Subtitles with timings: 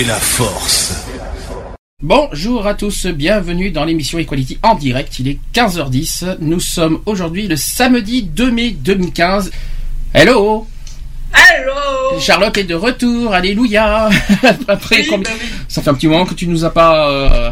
[0.00, 0.94] fait la force.
[2.02, 5.18] Bonjour à tous, bienvenue dans l'émission Equality en direct.
[5.18, 6.36] Il est 15h10.
[6.40, 9.50] Nous sommes aujourd'hui le samedi 2 mai 2015.
[10.14, 10.66] Hello
[11.32, 14.08] Allô Charlotte est de retour, alléluia
[14.68, 15.48] Après, Oui, combien- bah oui.
[15.68, 17.10] Ça fait un petit moment que tu nous as pas...
[17.10, 17.50] euh,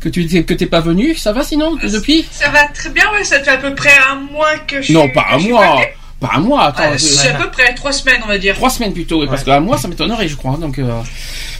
[0.00, 2.26] que tu que t'es pas venu, ça va sinon depuis?
[2.30, 5.04] Ça va très bien, ouais, ça fait à peu près un mois que je Non,
[5.04, 5.80] suis- pas un mois.
[6.22, 6.84] Pas un mois, attends.
[6.94, 8.54] Ah, C'est à peu près trois semaines, on va dire.
[8.54, 10.56] Trois semaines plutôt, oui, parce qu'un mois ça m'étonnerait, je crois.
[10.56, 11.00] Donc, euh,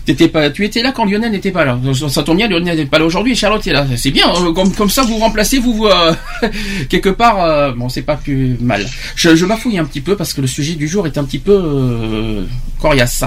[0.07, 1.75] t'étais pas, tu étais là quand Lionel n'était pas là.
[1.75, 3.85] Donc, Ça tombe bien, Lionel n'est pas là aujourd'hui et Charlotte est là.
[3.97, 6.15] C'est bien, euh, comme, comme ça vous remplacez, vous, vous, euh,
[6.89, 7.43] quelque part.
[7.43, 8.87] euh, bon, c'est pas plus mal.
[9.17, 11.41] Je, je m'affouille un petit peu parce que le sujet du jour est un petit
[11.41, 12.45] peu euh,
[12.81, 13.25] coriace.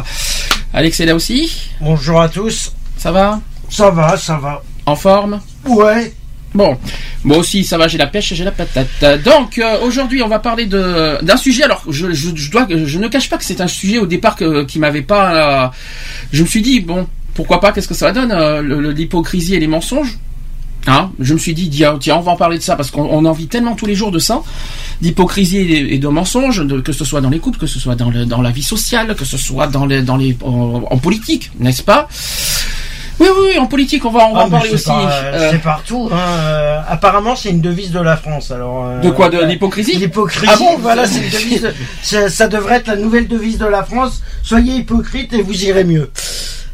[0.73, 1.69] Alex est là aussi.
[1.81, 2.72] Bonjour à tous.
[2.97, 3.41] Ça va?
[3.69, 4.63] Ça va, ça va.
[4.86, 5.41] En forme?
[5.67, 6.13] Ouais.
[6.55, 6.77] Bon,
[7.25, 9.21] moi aussi ça va, j'ai la pêche, j'ai la patate.
[9.25, 11.63] Donc euh, aujourd'hui on va parler d'un sujet.
[11.63, 15.71] Alors je, ne cache pas que c'est un sujet au départ qui m'avait pas.
[16.31, 19.67] je me suis dit bon, pourquoi pas, qu'est-ce que ça donne euh, l'hypocrisie et les
[19.67, 20.17] mensonges.
[20.87, 23.25] Hein je me suis dit tiens, on va en parler de ça parce qu'on on
[23.25, 24.41] en vit tellement tous les jours de ça,
[25.01, 28.51] d'hypocrisie et, de mensonges, que ce soit dans les couples, que ce soit dans, la
[28.51, 32.07] vie sociale, que ce soit en politique, n'est-ce pas?
[33.19, 34.89] Oui oui oui, en politique on va on va Ah, en parler aussi.
[34.91, 36.09] Euh, C'est partout.
[36.11, 36.17] hein.
[36.17, 38.51] Euh, apparemment, c'est une devise de la France.
[38.51, 38.85] Alors.
[38.88, 40.45] euh, De quoi De euh, l'hypocrisie L'hypocrisie.
[40.50, 41.62] Ah bon Voilà, c'est une devise.
[41.62, 44.22] de- ça, ça devrait être la nouvelle devise de la France.
[44.44, 46.12] Soyez hypocrite et vous irez mieux.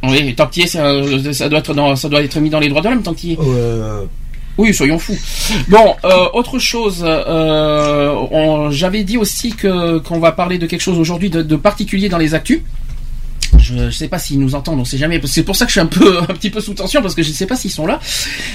[0.03, 0.83] Oui, tant qu'il ça,
[1.31, 3.37] ça doit être dans, ça doit être mis dans les droits de l'homme, tant qu'il.
[3.39, 4.01] Euh,
[4.57, 5.15] Oui, soyons fous.
[5.67, 10.81] Bon, euh, autre chose, euh, on- j'avais dit aussi que qu'on va parler de quelque
[10.81, 12.61] chose aujourd'hui de, de particulier dans les actus.
[13.61, 15.21] Je ne sais pas s'ils nous entendent, on sait jamais.
[15.25, 17.23] C'est pour ça que je suis un peu, un petit peu sous tension parce que
[17.23, 17.99] je ne sais pas s'ils sont là.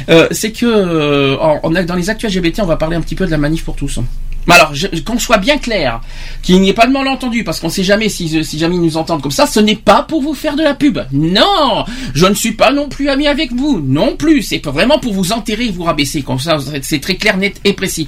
[0.09, 3.31] Euh, c'est que euh, dans les actus LGBT, on va parler un petit peu de
[3.31, 4.01] la manif pour tous.
[4.47, 4.73] Mais alors,
[5.05, 6.01] qu'on soit bien clair,
[6.43, 8.97] qu'il n'y ait pas de malentendu, parce qu'on sait jamais si, si jamais ils nous
[8.97, 10.99] entendent comme ça, ce n'est pas pour vous faire de la pub.
[11.13, 11.85] Non,
[12.15, 14.43] je ne suis pas non plus ami avec vous, non plus.
[14.43, 16.23] C'est vraiment pour vous enterrer et vous rabaisser.
[16.23, 18.07] Comme ça, c'est très clair, net et précis.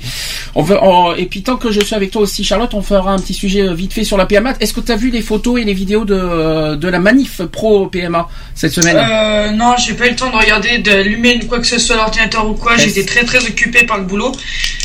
[0.55, 3.11] On veut, on- et puis tant que je suis avec toi aussi, Charlotte, on fera
[3.13, 4.55] un petit sujet euh, vite fait sur la PMA.
[4.61, 7.87] Est-ce que tu as vu les photos et les vidéos de, de la manif pro
[7.89, 8.97] PMA cette semaine?
[8.99, 12.49] Euh, non, j'ai pas eu le temps de regarder, d'allumer quoi que ce soit l'ordinateur
[12.49, 12.77] ou quoi.
[12.77, 14.33] J'étais très très occupé par le boulot.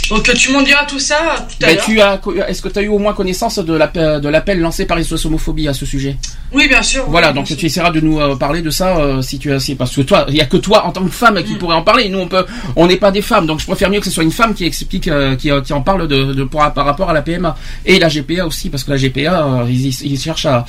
[0.10, 1.86] Donc tu m'en diras tout ça tout à l'heure.
[1.86, 5.26] tu as, est-ce que tu as eu au moins connaissance de l'appel, lancé par les
[5.26, 6.18] homophobie à ce sujet?
[6.52, 7.06] Oui, bien sûr.
[7.08, 9.60] Voilà, oui, donc tu essaieras de nous euh, parler de ça euh, si tu as,
[9.60, 11.44] si, parce que toi, il y a que toi en tant que femme Mm.
[11.44, 12.10] qui pourrait en parler.
[12.10, 14.24] Nous, on peut, on n'est pas des femmes, donc je préfère mieux que ce soit
[14.24, 17.14] une femme qui explique, euh, qui, qui en parle de, de pour- par rapport à
[17.14, 20.64] la PMA et la GPA aussi, parce que la GPA, ils, ils- cherchent à,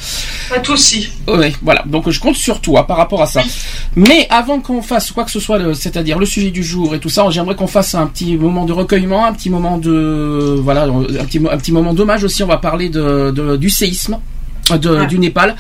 [0.49, 1.11] Pas tous si.
[1.29, 1.83] oui, voilà.
[1.87, 3.43] Donc je compte sur toi par rapport à ça.
[3.95, 6.99] Mais avant qu'on fasse quoi que ce soit, le- c'est-à-dire le sujet du jour et
[7.01, 10.85] tout ça, j'aimerais qu'on fasse un petit moment de recueillement, un petit moment de voilà,
[10.85, 12.43] un petit, un petit moment d'hommage aussi.
[12.43, 14.19] On va parler de, de- du séisme.
[14.81, 15.07] De, Ouais.
[15.07, 15.57] du Népal.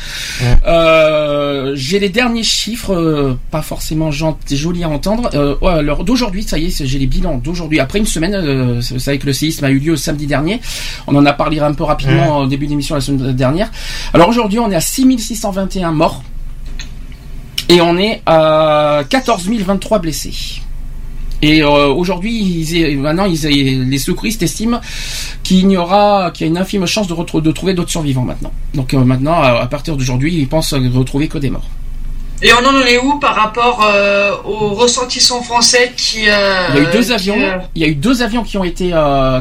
[0.67, 5.29] Euh, J'ai les derniers chiffres, euh, pas forcément jolis à entendre.
[5.35, 7.81] Euh, ouais, alors d'aujourd'hui, ça y est, j'ai les bilans d'aujourd'hui.
[7.81, 10.59] Après une semaine, euh, c'est vrai que le séisme a eu lieu samedi dernier.
[11.07, 13.71] On en a parlé un peu rapidement au début d'émission la semaine dernière.
[14.15, 16.23] Alors aujourd'hui, on est à 6621 morts
[17.69, 20.63] et on est à 14 023 blessés.
[21.47, 24.81] Et euh, aujourd'hui, ils- maintenant, ils- les secouristes estiment
[25.43, 27.15] qu'il n'y aura, qu'il y a une infime chance de,
[27.53, 28.53] trouver d'autres survivants maintenant.
[28.73, 31.69] Donc euh, maintenant, à, à partir d'aujourd'hui, ils pensent retrouver que des morts.
[32.43, 36.29] Et on en est où par rapport euh, aux ressentissants français qui.
[36.29, 37.39] euh, Il y a eu deux qui, avions.
[37.41, 38.87] euh, Il y a eu deux avions qui ont été,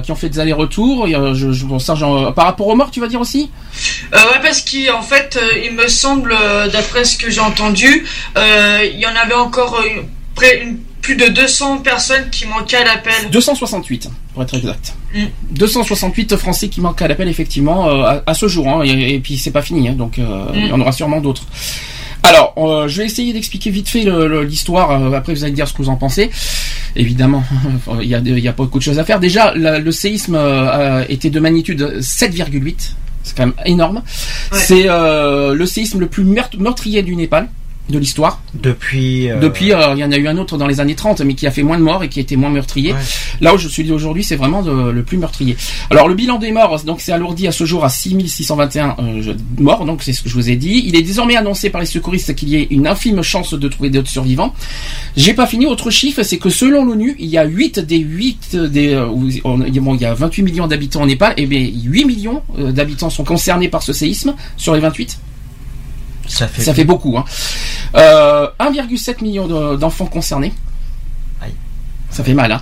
[0.04, 1.08] qui ont fait des allers-retours.
[1.08, 3.22] Il y a- je- je- bon, ça, j'en- par rapport aux morts, tu vas dire
[3.22, 3.50] aussi?
[4.14, 6.36] Ouais, parce qu'en fait, il me semble,
[6.72, 8.06] d'après ce que j'ai entendu,
[8.36, 9.82] il y en avait encore
[10.36, 13.30] près une- plus de 200 personnes qui manquaient à l'appel.
[13.32, 14.96] 268, pour être exact.
[15.14, 15.26] Mm.
[15.52, 18.68] 268 Français qui manquent à l'appel, effectivement, euh, à, à ce jour.
[18.68, 21.20] hein, et, et puis, c'est pas fini, hein, donc euh, il y en aura sûrement
[21.22, 21.44] d'autres.
[22.24, 24.06] Alors, euh, je vais essayer d'expliquer vite fait
[24.46, 24.92] l'histoire.
[25.14, 26.32] après, vous allez dire ce que vous en pensez.
[26.96, 27.44] Évidemment,
[28.02, 29.20] il y a, y a pas beaucoup de choses à faire.
[29.20, 30.40] Déjà, la- le séisme
[31.10, 32.94] était de magnitude 7,8.
[33.24, 33.98] C'est quand même énorme.
[34.54, 34.58] Ouais.
[34.58, 37.50] C'est le séisme le plus meurtrier du Népal
[37.90, 38.42] de l'histoire.
[38.54, 39.30] Depuis.
[39.30, 41.34] euh, Depuis, euh, il y en a eu un autre dans les années 30, mais
[41.34, 42.94] qui a fait moins de morts et qui était moins meurtrier.
[42.94, 43.00] Ouais.
[43.42, 45.58] Là où je suis aujourd'hui, c'est vraiment de- le plus meurtrier.
[45.90, 49.62] Alors le bilan des morts, donc c'est alourdi à ce jour à 6621 euh, je-
[49.62, 50.84] morts, donc c'est ce que je vous ai dit.
[50.86, 53.90] Il est désormais annoncé par les secouristes qu'il y ait une infime chance de trouver
[53.90, 54.54] d'autres survivants.
[55.18, 55.66] J'ai pas fini.
[55.66, 59.08] Autre chiffre, c'est que selon l'ONU, il y a 8 des 8 des euh,
[59.44, 63.10] bon, il y a 28 millions d'habitants au Népal, et bien 8 millions euh, d'habitants
[63.10, 65.18] sont concernés par ce séisme sur les 28.
[66.34, 66.64] Ça fait.
[66.64, 67.18] Ça fait beaucoup.
[67.18, 67.26] Hein.
[67.96, 70.52] Euh, 1,7 million de- d'enfants concernés.
[71.42, 71.54] Aïe.
[72.10, 72.52] Ça fait mal.
[72.52, 72.62] Hein.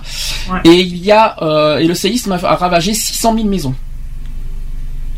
[0.50, 0.60] Ouais.
[0.64, 3.74] Et il y a euh, et le séisme a, ravagé 600 000 maisons,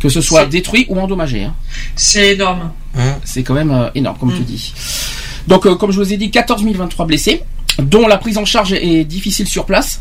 [0.01, 1.45] que ce soit détruites ou endommagées.
[1.45, 1.55] Hein.
[1.97, 2.71] C'est énorme.
[2.97, 3.15] Hum.
[3.25, 4.37] C'est quand même euh, énorme, comme Mm.
[4.37, 4.73] tu dis.
[5.49, 7.43] Donc, euh, comme je vous ai dit, 14 023 blessés,
[7.79, 10.01] dont la prise en charge est difficile sur place.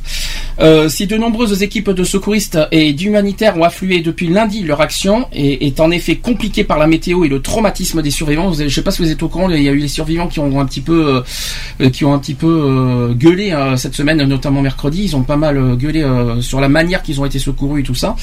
[0.60, 5.28] Euh, si de nombreuses équipes de secouristes et d'humanitaires ont afflué depuis lundi, leur action
[5.34, 8.54] est, est en effet compliquée par la météo et le traumatisme des survivants.
[8.54, 10.40] Je sais pas si vous êtes au courant, il y a eu les survivants qui
[10.40, 11.24] ont un petit peu,
[11.81, 15.04] euh, qui ont un petit peu euh, gueulé euh, cette semaine, notamment mercredi.
[15.06, 17.84] Ils ont pas mal euh, gueulé euh, sur la manière qu'ils ont été secourus et
[17.84, 18.16] tout ça.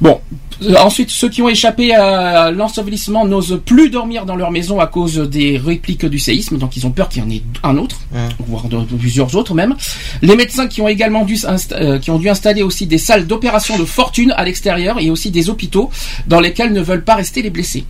[0.00, 0.20] Bon,
[0.62, 4.86] euh, ensuite, ceux qui ont échappé à l'ensevelissement n'osent plus dormir dans leur maison à
[4.86, 8.00] cause des répliques du séisme, donc ils ont peur qu'il y en ait un autre,
[8.46, 9.74] voire de, de plusieurs autres même.
[10.22, 11.38] Les médecins qui ont également dû,
[11.72, 15.30] euh, qui ont dû installer aussi des salles d'opération de fortune à l'extérieur et aussi
[15.30, 15.90] des hôpitaux
[16.26, 17.84] dans lesquels ne veulent pas rester les blessés.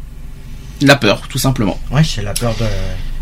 [0.83, 1.79] La peur, tout simplement.
[1.91, 2.67] Ouais, c'est la peur de.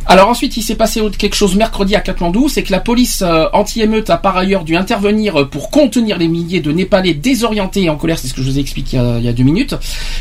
[0.07, 3.47] Alors ensuite, il s'est passé quelque chose mercredi à Katmandou, c'est que la police euh,
[3.55, 7.91] anti-émeute a par ailleurs dû intervenir euh, pour contenir les milliers de Népalais désorientés et
[7.91, 9.33] en colère, c'est ce que je vous ai expliqué il y a, il y a
[9.33, 9.75] deux minutes,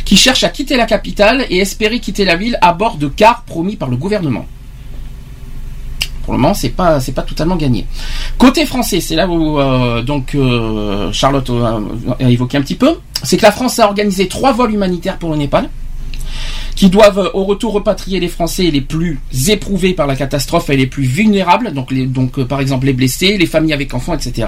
[0.05, 3.43] qui cherchent à quitter la capitale et espérer quitter la ville à bord de cars
[3.43, 4.45] promis par le gouvernement.
[6.23, 7.85] Pour le moment, c'est pas c'est pas totalement gagné.
[8.37, 11.51] Côté français, c'est là où euh, donc euh, Charlotte
[12.19, 15.31] a évoqué un petit peu, c'est que la France a organisé trois vols humanitaires pour
[15.31, 15.69] le Népal
[16.75, 20.77] qui doivent euh, au retour repatrier les Français les plus éprouvés par la catastrophe et
[20.77, 24.47] les plus vulnérables, donc, euh, par exemple les blessés, les familles avec enfants, etc.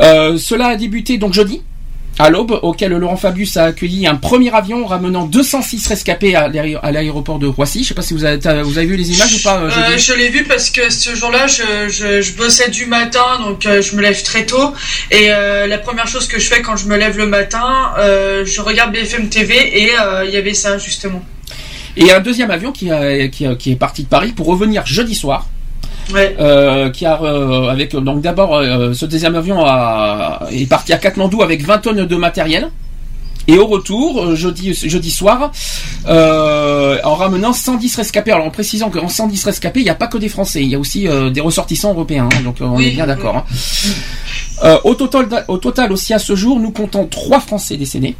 [0.00, 1.62] Euh, cela a débuté donc jeudi
[2.18, 6.80] à l'aube, auquel Laurent Fabius a accueilli un premier avion ramenant 206 rescapés à l'aéro-
[6.82, 7.82] à l'aéroport de Roissy.
[7.82, 9.70] Je sais pas si vous avez, t'as- vous avez vu les images ou pas euh,
[9.70, 13.64] Euh, je l'ai vu parce que ce jour-là, je, je, je bossais du matin, donc
[13.64, 14.74] euh, je me lève très tôt.
[15.10, 18.60] Et euh, la première chose que je fais quand je me lève le matin, je
[18.60, 19.92] regarde BFM TV et
[20.26, 21.24] il y avait ça justement.
[21.96, 24.84] Et un deuxième avion qui, a- qui, a- qui est parti de Paris pour revenir
[24.86, 25.46] jeudi soir.
[26.12, 26.36] Ouais.
[26.40, 30.98] euh, qui a euh, avec donc d'abord euh, ce deuxième avion a, est parti à
[30.98, 32.70] Katmandou avec 20 tonnes de matériel.
[33.48, 35.50] Et au retour euh, jeudi jeudi soir
[36.08, 38.30] euh, en ramenant 110 rescapés.
[38.32, 40.62] Alors en précisant qu'en 110 rescapés il n'y a pas que des Français.
[40.62, 43.06] Il y a aussi euh, des ressortissants européens hein, donc euh, on Oui, est bien
[43.06, 43.44] d'accord hein.
[44.62, 48.14] Euh, au total au total aussi à ce jour nous comptons trois Français décédés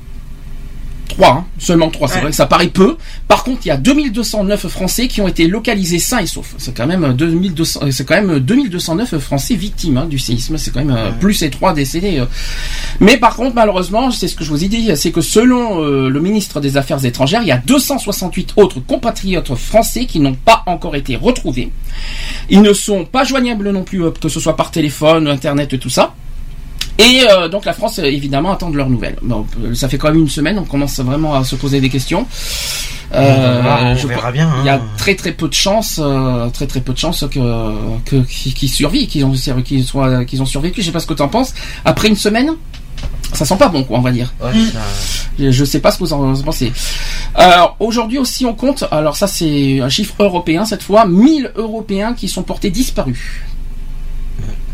[1.20, 2.08] Trois, hein, seulement trois.
[2.08, 2.20] C'est Ouais.
[2.22, 2.96] vrai que ça paraît peu.
[3.28, 6.54] Par contre, il y a 2209 Français qui ont été localisés sains et saufs.
[6.58, 10.56] C'est quand même 2200, c'est quand même 2209 Français victimes hein, du séisme.
[10.56, 12.18] C'est quand même euh, plus ces trois décédés.
[12.20, 12.26] euh.
[13.00, 16.08] Mais par contre, malheureusement, c'est ce que je vous ai dit, c'est que selon euh,
[16.08, 20.62] le ministre des Affaires étrangères, il y a 268 autres compatriotes français qui n'ont pas
[20.66, 21.70] encore été retrouvés.
[22.48, 25.90] Ils ne sont pas joignables non plus, euh, que ce soit par téléphone, internet, tout
[25.90, 26.14] ça.
[27.00, 29.16] Et euh, donc la France, euh, évidemment, attend de leurs nouvelles.
[29.22, 31.88] Bon, euh, ça fait quand même une semaine, on commence vraiment à se poser des
[31.88, 32.26] questions.
[33.96, 34.52] je verra bien.
[34.60, 34.82] Il y a hein.
[34.98, 37.40] très très peu de chances, euh, très très peu de chances que
[38.04, 39.32] que qu'ils qu'ils survivent, qu'ils ont
[39.62, 40.82] qu'ils soient qu'ils ont survécu.
[40.82, 41.54] Je sais pas ce que tu en penses.
[41.86, 42.50] Après une semaine,
[43.32, 44.34] ça sent pas bon, quoi, on va dire.
[44.42, 44.80] Ouais, ça-
[45.38, 46.70] Je je sais pas ce que vous en pensez.
[47.34, 52.12] Alors aujourd'hui aussi on compte, alors ça c'est un chiffre européen cette fois, 1000 Européens
[52.12, 53.40] qui sont portés disparus.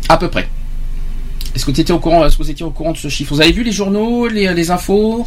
[0.09, 0.47] À peu près.
[1.57, 3.33] Est-ce que étais au courant Est-ce que vous étiez au courant de ce chiffre?
[3.33, 5.25] Vous avez vu les journaux, les, les infos?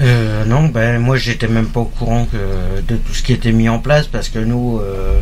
[0.00, 3.50] Euh, non, ben moi j'étais même pas au courant que de tout ce qui était
[3.50, 5.18] mis en place parce que nous, euh,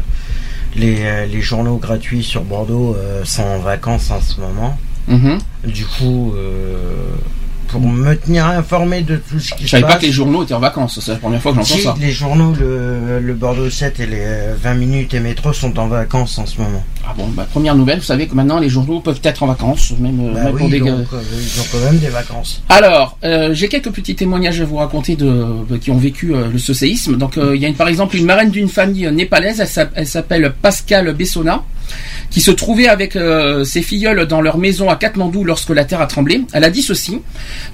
[0.74, 4.78] les, les journaux gratuits sur Bordeaux euh, sont en vacances en ce moment.
[5.08, 5.38] Mhm.
[5.64, 6.84] Du coup, euh,
[7.66, 10.12] pour me tenir informé de tout ce qui Je se savais pas passe, que les
[10.12, 10.98] journaux étaient en vacances.
[11.02, 11.94] C'est la première fois que j'entends si, ça.
[12.00, 15.88] les journaux, le, le Bordeaux 7 et les euh, 20 minutes et métro sont en
[15.88, 16.82] vacances en ce moment.
[17.08, 17.98] Ah bon, bah, première nouvelle.
[17.98, 20.58] Vous savez que maintenant les journaux peuvent être en vacances, même, euh, Bah même oui,
[20.60, 20.78] pour des.
[20.80, 22.62] donc, euh, ils ont quand même des vacances.
[22.68, 26.58] Alors, euh, j'ai quelques petits témoignages à vous raconter de, qui ont vécu euh, le
[26.58, 27.16] ce séisme.
[27.16, 29.62] Donc, euh, il y a une, par exemple une marraine d'une famille euh, népalaise.
[29.94, 31.62] Elle s'appelle Pascal Bessona,
[32.30, 36.00] qui se trouvait avec euh, ses filleuls dans leur maison à Katmandou lorsque la terre
[36.00, 36.42] a tremblé.
[36.52, 37.20] Elle a dit ceci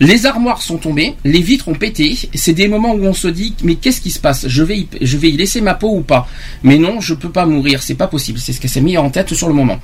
[0.01, 2.17] les armoires sont tombées, les vitres ont pété.
[2.35, 4.47] C'est des moments où on se dit mais qu'est-ce qui se passe?
[4.49, 6.29] Je vais y, je vais y laisser ma peau ou pas?
[6.63, 8.39] Mais non, je peux pas mourir, c'est pas possible.
[8.39, 9.81] C'est ce qu'elle s'est mis en tête sur le moment.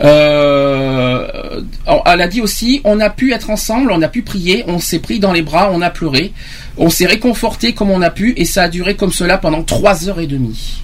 [0.00, 1.62] Euh,
[2.04, 4.98] elle a dit aussi, on a pu être ensemble, on a pu prier, on s'est
[4.98, 6.32] pris dans les bras, on a pleuré,
[6.76, 10.08] on s'est réconforté comme on a pu, et ça a duré comme cela pendant trois
[10.08, 10.82] heures et demie.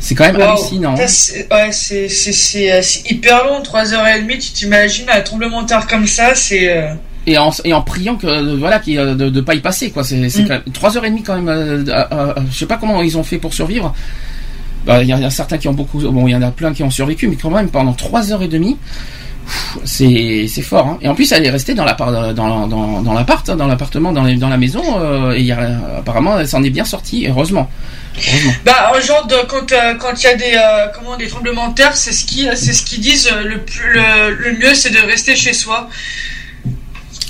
[0.00, 0.42] C'est quand même Wow.
[0.42, 0.94] hallucinant.
[1.06, 6.06] C'est- Ouais, c'est euh, c'est hyper long, 3h30, tu t'imagines un tremblement de terre comme
[6.06, 6.70] ça, c'est...
[6.70, 6.94] euh,
[7.26, 9.90] Et en, et en priant que euh, voilà qu'il, euh, de ne pas y passer
[9.90, 10.04] quoi.
[10.04, 10.30] C'est Mm.
[10.46, 11.48] quand même trois heures et demie quand même.
[11.48, 13.92] euh, euh, je sais pas comment ils ont fait pour survivre.
[14.86, 16.72] Bah, Il y, en a certains qui ont beaucoup, bon il y en a plein
[16.72, 18.78] qui ont survécu, mais quand même pendant trois heures et demie,
[19.84, 20.86] c'est fort.
[20.86, 20.98] Hein.
[21.02, 24.12] Et en plus elle est restée dans l'appart, dans, dans, dans l'appart, hein, dans l'appartement,
[24.12, 24.82] dans, dans la maison.
[24.98, 25.58] euh, et il y a,
[25.98, 27.68] apparemment elle s'en est bien sortie, heureusement.
[28.64, 31.68] Bah, un genre de, quand euh, quand il y a des euh, comment des tremblements
[31.68, 34.74] de terre, c'est ce qui c'est ce qu'ils disent euh, le plus le, le mieux,
[34.74, 35.88] c'est de rester chez soi.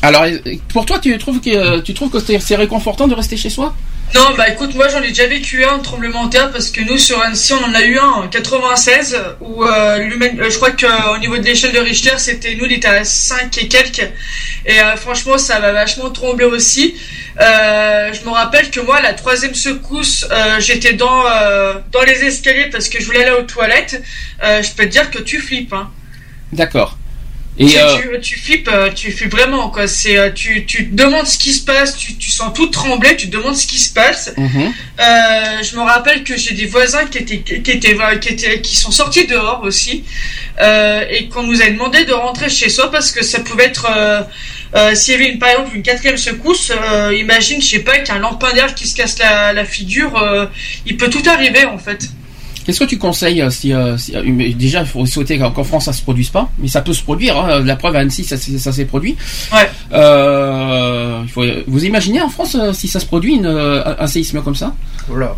[0.03, 0.25] Alors
[0.69, 3.75] pour toi tu trouves que tu trouves que c'est réconfortant de rester chez soi?
[4.15, 6.97] Non, bah écoute, moi j'en ai déjà vécu un tremblement de terre parce que nous
[6.97, 11.19] sur Annecy on en a eu un en 96 où euh, euh, je crois qu'au
[11.19, 14.09] niveau de l'échelle de Richter c'était nous on était à 5 et quelques
[14.65, 16.97] et euh, franchement ça m'a vachement tremblé aussi.
[17.39, 22.25] Euh, je me rappelle que moi la troisième secousse euh, j'étais dans euh, dans les
[22.25, 24.03] escaliers parce que je voulais aller aux toilettes.
[24.43, 25.75] Euh, je peux te dire que tu flippes.
[25.75, 25.91] Hein.
[26.53, 26.97] D'accord.
[27.61, 29.89] Et tu, euh, tu, tu flippes, euh, tu flippes vraiment quoi.
[29.89, 33.17] C'est euh, tu, tu te demandes ce qui se passe, tu, tu sens tout trembler,
[33.17, 34.33] tu te demandes ce qui se passe.
[34.37, 34.73] mhm.
[35.01, 38.77] Euh, je me rappelle que j'ai des voisins qui étaient qui étaient qui étaient qui
[38.77, 40.05] sont sortis dehors aussi
[40.61, 43.87] euh, et qu'on nous a demandé de rentrer chez soi parce que ça pouvait être
[44.95, 46.73] s'il y avait une par exemple une quatrième secousse,
[47.17, 50.15] imagine je sais pas qu'un lampadaire qui se casse la, la figure,
[50.87, 52.09] il peut tout arriver en fait.
[52.69, 55.65] Qu'est-ce que tu conseilles euh, si, euh, si- euh, mais déjà il faut souhaiter qu'en
[55.65, 57.35] France ça se produise pas, mais ça peut se produire.
[57.39, 57.61] hein.
[57.65, 59.17] La preuve à Annecy ça, s'est- ça s'est produit.
[59.51, 59.71] Ouais.
[59.95, 64.55] Euh, faut, vous imaginez en France si ça se produit une, euh, un séisme comme
[64.55, 64.75] ça?
[65.09, 65.35] Voilà.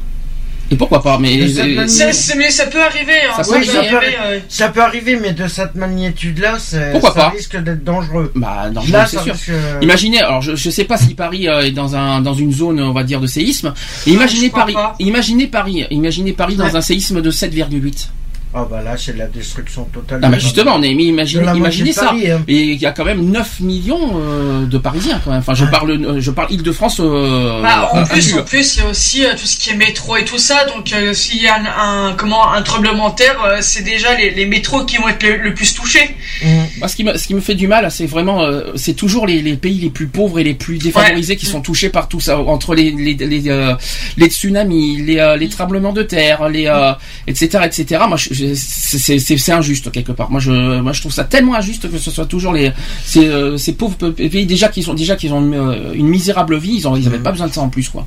[0.73, 3.13] Et pourquoi pas Mais ça peut- C'est- c'est- mais ça peut arriver.
[3.29, 3.97] Hein, Ça ça, peut arriver.
[3.97, 4.43] arriver.
[4.49, 6.59] Ça peut arriver, mais de cette magnitude-là,
[6.93, 8.31] Pourquoi ça pas risque d'être dangereux.
[8.37, 8.71] bah
[9.07, 9.33] c'est sûr.
[9.35, 9.49] risque.
[9.51, 12.53] euh, Imaginez, alors je, je sais pas si Paris euh, est dans un dans une
[12.53, 13.75] zone on va dire de séisme.
[14.07, 16.77] Et Non, imaginez Paris, imaginez Paris, imaginez Paris dans Ouais.
[16.77, 18.09] un séisme de 7,8.
[18.53, 20.19] Ah bah là, c'est de la destruction totale.
[20.25, 22.07] Ah bah de- justement, on est imaginez, imaginez ça.
[22.07, 22.43] Paris, hein.
[22.49, 25.39] Et il y a quand même 9 millions euh, de Parisiens quand même.
[25.39, 25.71] Enfin, je Ouais.
[25.71, 26.99] parle, euh, je parle Île-de-France.
[27.01, 29.77] Euh, Bah, en plus, en plus, il y a aussi euh, tout ce qui est
[29.77, 30.65] métro et tout ça.
[30.65, 34.17] Donc, euh, s'il y a un, un- comment un tremblement de terre, euh, c'est déjà
[34.17, 36.17] les, les métros qui vont être le, le plus touchés.
[36.43, 36.47] Mmh.
[36.81, 39.29] Moi, ce qui me, ce qui me fait du mal, c'est vraiment, euh, c'est toujours
[39.29, 42.19] les, les pays les plus pauvres et les plus défavorisés qui sont touchés par tout
[42.19, 43.75] ça, entre les les les, euh,
[44.17, 46.93] les tsunamis, les euh, les tremblements de terre, les euh,
[47.29, 48.03] etc etc.
[48.09, 50.31] Moi, je- c'est injuste quelque part.
[50.31, 52.73] Moi, je moi je trouve ça tellement injuste que ce soit toujours les
[53.05, 56.57] ces euh, ces pauvres pays déjà qui sont déjà qu'ils ont une, euh, une misérable
[56.59, 57.23] vie, ils ont ils avaient Mhm.
[57.25, 58.07] pas besoin de ça en plus quoi.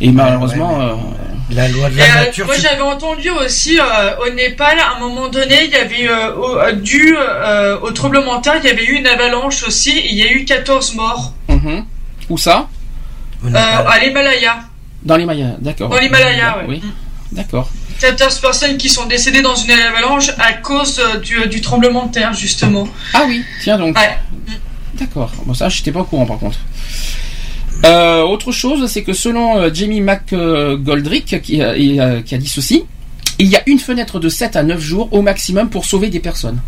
[0.00, 0.78] Et malheureusement.
[0.78, 0.94] ouais, euh,
[1.50, 2.44] La loi de Et, la euh, nature.
[2.46, 3.82] moi, c'est- j'avais entendu aussi euh,
[4.26, 7.90] au Népal, à un moment donné, il y avait euh, au- euh, dû euh, au
[7.92, 9.92] tremblement de terre, il y avait eu une avalanche aussi.
[9.98, 11.84] et Il y a eu 14 morts mhm.
[12.28, 12.68] Où ça?
[13.46, 14.56] Euh, à l'Himalaya.
[15.02, 15.88] Dans l'Himalaya, d'accord.
[15.88, 16.64] Dans l'Himalaya, ouais.
[16.68, 16.82] Oui,
[17.32, 17.70] d'accord.
[18.00, 22.12] 14 personnes qui sont décédées dans une avalanche à cause euh, du, du tremblement de
[22.12, 22.86] terre, justement.
[23.14, 23.96] Ah oui, tiens donc.
[23.98, 24.18] Ouais.
[24.94, 25.32] D'accord.
[25.46, 26.58] Bon, ça, j'étais pas au courant par contre.
[27.84, 32.38] Euh, autre chose, c'est que selon euh, Jamie McGoldrick, qui, a- et, euh, qui a
[32.38, 32.84] dit ceci,
[33.38, 36.18] il y a une fenêtre de 7 à 9 jours au maximum pour sauver des
[36.18, 36.60] personnes.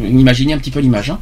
[0.00, 1.10] Euh, Imaginez un petit peu l'image.
[1.10, 1.18] hein.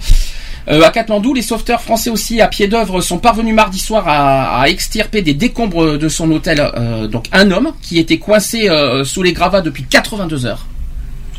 [0.68, 4.60] Euh, à Katmandou, les sauveteurs français aussi à pied d'œuvre sont parvenus mardi soir à,
[4.60, 6.60] à extirper des décombres de son hôtel.
[6.60, 10.66] euh, donc un homme qui était coincé euh, sous les gravats depuis 82 heures.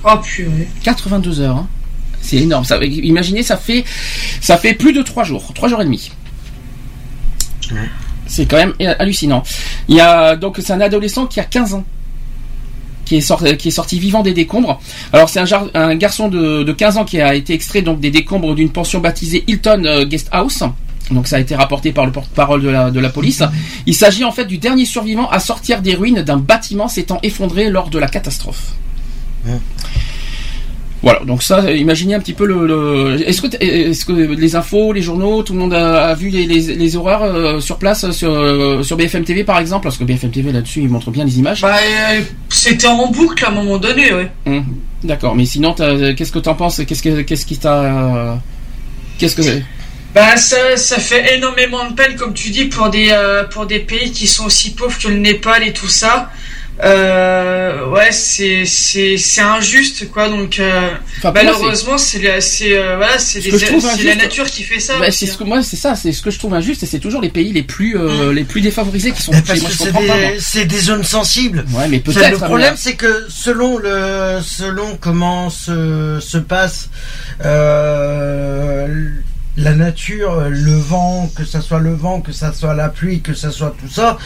[0.04, 0.68] Oh purée.
[0.84, 1.56] 82 heures.
[1.58, 1.68] hein.
[2.22, 2.66] C'est énorme.
[2.66, 3.84] Ça, imaginez, ça fait,
[4.42, 6.12] ça fait plus de 3 jours, 3 jours et demi.
[7.72, 7.78] Ouais.
[8.28, 9.44] C'est quand même hallucinant.
[9.88, 11.84] Il y a donc c'est un adolescent qui a 15 ans.
[13.06, 14.80] Qui est, sorti, vivant des décombres.
[15.12, 18.56] Alors c'est un, garçon de, de 15 ans qui a été extrait donc des décombres
[18.56, 20.64] d'une pension baptisée Hilton euh, Guest House.
[21.10, 23.44] Donc ça a été rapporté par le porte-parole de la, police.
[23.86, 27.70] Il s'agit en fait du dernier survivant à sortir des ruines d'un bâtiment s'étant effondré
[27.70, 28.74] lors de la catastrophe.
[31.04, 32.68] Voilà, donc ça, euh, imaginez un petit peu le.
[32.68, 36.46] le- Est-ce que, que les infos, les journaux, tout le monde a, a vu les,
[36.46, 39.84] les, les horreurs euh, sur place sur, euh, sur BFM TV par exemple?
[39.84, 41.62] Parce que BFM TV là-dessus, ils montrent bien les images.
[41.62, 44.30] Bah, euh, c'était en boucle à un moment donné, ouais.
[44.46, 44.64] Hum,
[45.04, 46.82] D'accord, mais sinon, qu'est-ce que t'en penses?
[46.88, 48.36] Qu'est-ce que qu'est-ce qui t'a euh,
[49.18, 49.42] Qu'est-ce que
[50.14, 53.80] Bah, ça, ça fait énormément de peine, comme tu dis, pour des, euh, pour des
[53.80, 56.30] pays qui sont aussi pauvres que le Népal et tout ça.
[56.84, 60.30] Euh, ouais, c'est c'est c'est injuste quoi.
[60.30, 64.80] Donc euh, Enfin, malheureusement, c'est la c'est euh, voilà, c'est que la nature qui fait
[64.80, 64.98] ça.
[65.00, 65.48] Bah, c'est ce que hein.
[65.48, 67.64] moi c'est ça, c'est ce que je trouve injuste et c'est toujours les pays les
[67.64, 69.44] plus euh, les plus défavorisés qui sont touchés.
[69.46, 69.76] parce Moi que
[70.36, 71.66] je c'est des, des zones sensibles.
[71.74, 72.32] Ouais, mais C'est- peut-être.
[72.32, 76.90] Le problème, c'est que selon le, selon comment se, se passe
[77.46, 79.10] euh,
[79.58, 83.34] la nature, le vent, que ça soit le vent, que ça soit la pluie, que
[83.34, 84.18] ça soit tout ça,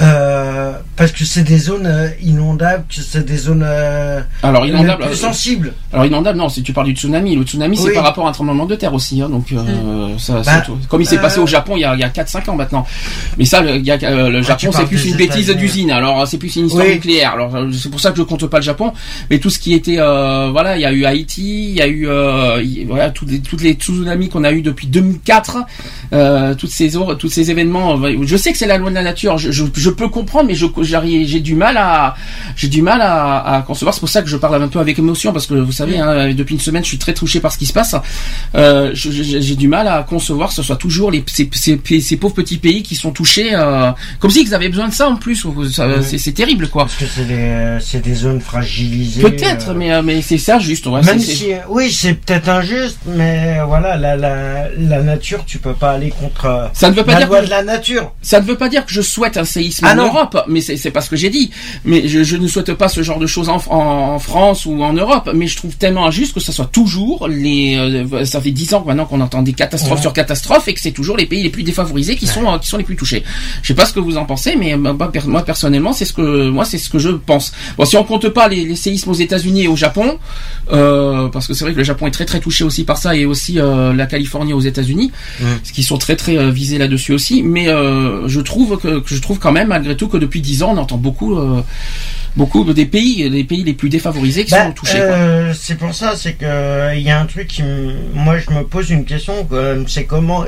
[0.00, 5.02] euh, parce que c'est des zones euh, inondables, que c'est des zones euh, Alors inondable.
[5.02, 5.74] les plus euh, sensibles.
[5.92, 8.32] Alors inondable, non, si tu parles du tsunami, le tsunami c'est par rapport à un
[8.32, 11.46] tremblement de terre aussi, hein, donc euh, ça, Bah, comme il s'est passé euh, au
[11.46, 12.86] Japon il y a, il y a 4-5 ans maintenant.
[13.38, 15.90] Mais ça, le, il y a, euh, le Ah, Japon c'est plus une bêtise d'usine,
[15.90, 16.94] alors c'est plus une histoire Oui.
[16.94, 17.32] nucléaire.
[17.32, 18.92] Alors euh, c'est pour ça que je compte pas le Japon,
[19.30, 21.86] mais tout ce qui était, euh, voilà, il y a eu Haïti, il y a
[21.88, 25.58] eu, euh, il- voilà, toutes les, toutes les tsunamis qu'on a eu depuis 2004,
[26.12, 28.00] euh, toutes ces tous ces événements.
[28.22, 30.54] Je sais que c'est la loi de la nature, je, je, je peux comprendre, mais
[30.54, 32.14] j'ai du mal à
[32.56, 33.94] j'ai du mal à, à concevoir.
[33.94, 36.32] C'est pour ça que je parle un peu avec émotion parce que vous savez, hein,
[36.34, 37.94] depuis une semaine, je suis très touché par ce qui se passe.
[38.54, 42.34] Euh, j'ai du mal à concevoir que ce soit toujours les ces, ces, ces pauvres
[42.34, 45.46] petits pays qui sont touchés, euh, comme si ils avaient besoin de ça en plus.
[46.02, 46.84] C'est terrible, quoi.
[46.84, 47.04] Parce que
[47.80, 49.22] c'est des, zones fragilisées.
[49.22, 50.86] Peut-être, mais mais c'est ça juste.
[50.86, 55.72] Ouais, Même si, oui, c'est peut-être injuste, mais voilà, la, la, la nature, tu peux
[55.74, 58.12] pas aller contre euh, ça ne veut pas la dire loi que de la nature.
[58.22, 60.06] Ça ne veut pas dire que je souhaite un séisme Ah en non.
[60.06, 61.50] Europe, mais c'est pas ce que j'ai dit.
[61.84, 65.30] Mais je, je ne souhaite pas ce genre de choses en, France ou en Europe.
[65.34, 67.76] Mais je trouve tellement injuste que ça soit toujours les.
[67.76, 70.00] euh, ça fait dix ans maintenant qu'on entend des catastrophes Ouais.
[70.02, 72.68] sur catastrophes et que c'est toujours les pays les plus défavorisés qui sont euh, qui
[72.68, 73.24] sont les plus touchés.
[73.62, 76.12] Je sais pas ce que vous en pensez, mais moi, per- moi, personnellement, c'est ce
[76.12, 77.52] que moi c'est ce que je pense.
[77.76, 80.18] Bon, si on compte pas les, les séismes aux États-Unis et au Japon,
[80.72, 83.14] euh, parce que c'est vrai que le Japon est très très touché aussi par ça
[83.16, 85.44] et aussi la Californie aux États-Unis, Mm.
[85.62, 87.42] ce qui sont très très euh, visés là-dessus aussi.
[87.42, 90.62] Mais euh, je trouve que, que je trouve quand même malgré tout que depuis dix
[90.62, 91.62] ans on entend beaucoup euh,
[92.36, 95.00] beaucoup des pays des pays les plus défavorisés qui Bah, sont touchés.
[95.00, 98.50] euh, c'est pour ça, c'est que il y a un truc qui, me- moi, je
[98.54, 99.34] me pose une question.
[99.88, 100.44] C'est comment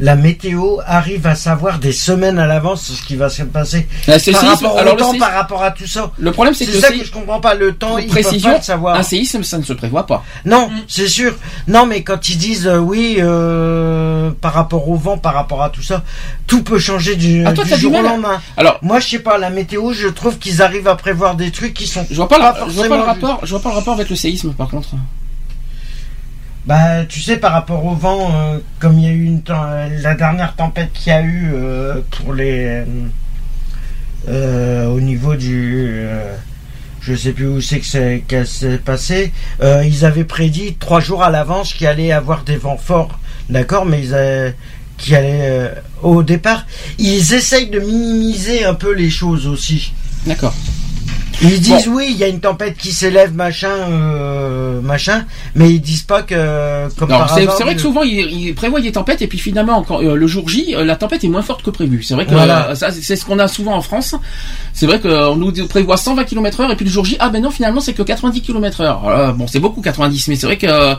[0.00, 4.12] la météo arrive à savoir des semaines à l'avance ce qui va se passer le
[4.12, 6.10] par séisme- rapport alors au temps, séisme- par rapport à tout ça.
[6.18, 7.54] le problème c'est C'est que ça que je comprends pas.
[7.54, 8.96] Le temps, ils peuvent précision, pas le savoir.
[8.96, 10.24] un séisme ça ne se prévoit pas.
[10.44, 10.72] Non, Mm.
[10.88, 11.34] c'est sûr.
[11.68, 15.70] Non, mais quand ils disent euh, oui, euh, par rapport au vent, par rapport à
[15.70, 16.02] tout ça,
[16.46, 18.40] tout peut changer du, Ah, toi, du t'as du jour au lendemain.
[18.56, 21.74] Alors Moi, je sais pas, la météo, je trouve qu'ils arrivent à prévoir des trucs
[21.74, 23.68] qui sont je vois pas, pas la- je vois pas le rapport je vois pas
[23.70, 24.88] le rapport avec le séisme par contre.
[26.66, 30.14] Bah, tu sais, par rapport au vent, euh, comme il y a eu euh, la
[30.14, 32.84] dernière tempête qu'il y a eu euh, pour les
[34.26, 36.06] au niveau du
[37.02, 39.34] je sais plus où c'est que c'est s'est passé.
[39.62, 43.18] ils avaient prédit trois jours à l'avance qu'il allait avoir des vents forts,
[43.50, 44.54] d'accord, mais ils
[44.96, 45.70] qui allait
[46.02, 46.64] au départ,
[46.98, 49.92] ils essayent de minimiser un peu les choses aussi.
[50.24, 50.54] D'accord.
[51.42, 55.80] Ils disent oui, il y a une tempête qui s'élève, machin, euh, machin, mais ils
[55.80, 59.22] disent pas que comme Non, c'est vrai que le- souvent ils, ils prévoient des tempêtes
[59.22, 61.70] et puis finalement quand, euh, le jour J euh, la tempête est moins forte que
[61.70, 62.02] prévu.
[62.02, 62.70] C'est vrai que Voilà.
[62.70, 64.14] euh, ça c'est ce qu'on a souvent en France.
[64.72, 67.42] C'est vrai qu'on nous prévoit 120 km heure et puis le jour J ah ben
[67.42, 69.06] non finalement c'est que 90 km heure.
[69.08, 70.94] Euh, bon c'est beaucoup 90 mais c'est vrai que euh,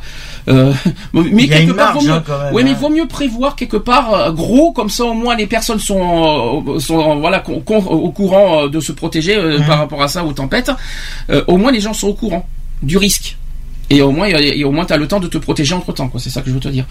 [1.13, 2.71] mais Il y a quelque une part marge, vaut mieux hein, quand même, ouais mais
[2.71, 2.77] hein.
[2.79, 6.79] vaut mieux prévoir quelque part euh, gros comme ça au moins les personnes sont euh,
[6.79, 10.23] sont voilà con- con- au courant euh, de se protéger euh, par rapport à ça
[10.25, 10.71] aux tempêtes.
[11.29, 12.47] Euh, au moins les gens sont au courant
[12.81, 13.37] du risque.
[13.91, 16.19] Et au moins, et au moins, t'as le temps de te protéger entre temps, quoi.
[16.19, 16.85] C'est ça que je veux te dire.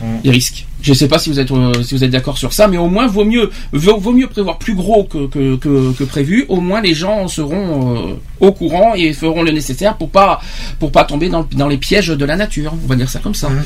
[0.00, 0.04] Mm.
[0.22, 0.66] Les risques.
[0.80, 2.86] Je sais pas si vous êtes, euh, si vous êtes d'accord sur ça, mais au
[2.86, 6.46] moins, vaut mieux, vaut, vaut mieux prévoir plus gros que, que, que, que prévu.
[6.48, 10.40] Au moins, les gens seront euh, au courant et feront le nécessaire pour pas,
[10.78, 12.72] pour pas tomber dans, dans les pièges de la nature.
[12.84, 13.48] On va dire ça comme ça.
[13.48, 13.64] Mm.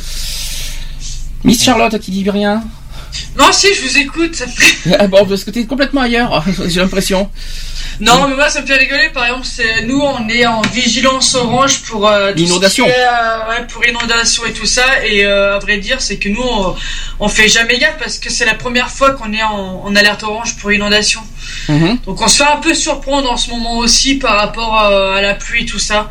[1.44, 2.62] Miss Charlotte, qui dit rien?
[3.38, 4.34] Non, si, je vous écoute.
[4.34, 7.30] ça me fait- ah bon, parce que t'es complètement ailleurs, j'ai l'impression.
[8.00, 9.10] Non, mais moi, ça me fait rigoler.
[9.10, 12.32] Par exemple, c'est nous, on est en vigilance orange pour euh,
[12.88, 15.04] est, euh, ouais, pour inondation et tout ça.
[15.06, 16.74] Et euh, à vrai dire, c'est que nous, on,
[17.20, 20.22] on fait jamais gaffe parce que c'est la première fois qu'on est en, en alerte
[20.22, 21.20] orange pour inondation.
[21.68, 21.98] Mhm.
[22.06, 25.20] Donc, on se fait un peu surprendre en ce moment aussi par rapport euh, à
[25.20, 26.10] la pluie et tout ça.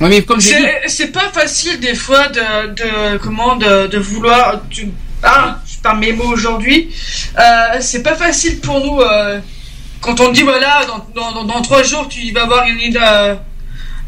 [0.00, 0.52] Ouais, mais comme dit,
[0.86, 4.60] C'est pas facile des fois de, de comment de, de vouloir.
[5.22, 6.94] Ah, je parle mes mots aujourd'hui.
[7.38, 9.40] Euh, c'est pas facile pour nous euh,
[10.00, 10.80] quand on dit voilà
[11.14, 13.34] dans, trois jours tu vas avoir une, euh,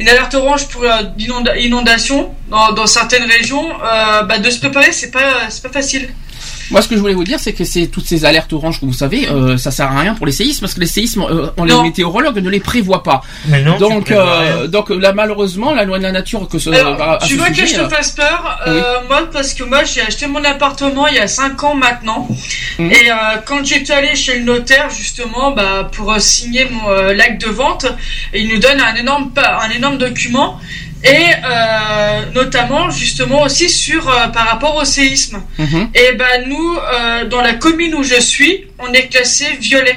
[0.01, 3.69] alerte orange pour euh, l'inonda- inondation dans, certaines régions.
[4.29, 6.09] bah, de se préparer c'est pas c'est pas facile.
[6.71, 8.87] Moi, ce que je voulais vous dire, c'est que c'est toutes ces alertes oranges que
[8.87, 11.49] vous savez, euh, ça sert à rien pour les séismes parce que les séismes, euh,
[11.57, 11.83] on les Non.
[11.83, 13.23] météorologues ne les prévoient pas.
[13.47, 16.71] Mais non, tu donc, euh, donc là, malheureusement, la loi de la nature que ce,
[16.71, 19.29] Alors, à- à tu ce veux que sujet, je te euh, fasse peur euh, Moi,
[19.33, 22.29] parce que moi, j'ai acheté mon appartement il y a 5 ans maintenant.
[22.79, 22.91] Mhm.
[22.93, 23.15] Et euh,
[23.47, 27.51] quand j'étais allé chez le notaire, justement, bah, pour euh, signer mon euh, l'acte de
[27.51, 27.87] vente,
[28.35, 30.59] il nous donne un énorme, un énorme document.
[31.05, 31.09] Et
[31.45, 35.43] euh, notamment, justement, aussi sur euh, par rapport au séisme.
[35.59, 35.91] mhm.
[35.95, 39.97] Et ben nous, euh, dans la commune où je suis, on est classé violet.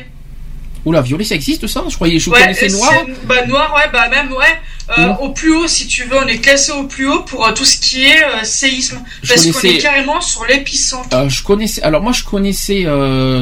[0.85, 1.83] Oula, violet, ça existe ça?
[1.87, 2.91] Je croyais, je Ouais, connaissais noir.
[3.25, 4.59] Bah noir, ouais, bah même ouais.
[4.97, 5.13] Euh.
[5.21, 7.63] Au plus haut, si tu veux, on est classé au plus haut pour euh, tout
[7.63, 11.29] ce qui est euh, séisme, Je parce qu'on est carrément sur l'épicentre.
[11.29, 11.81] Je connaissais.
[11.83, 12.85] Alors moi, je connaissais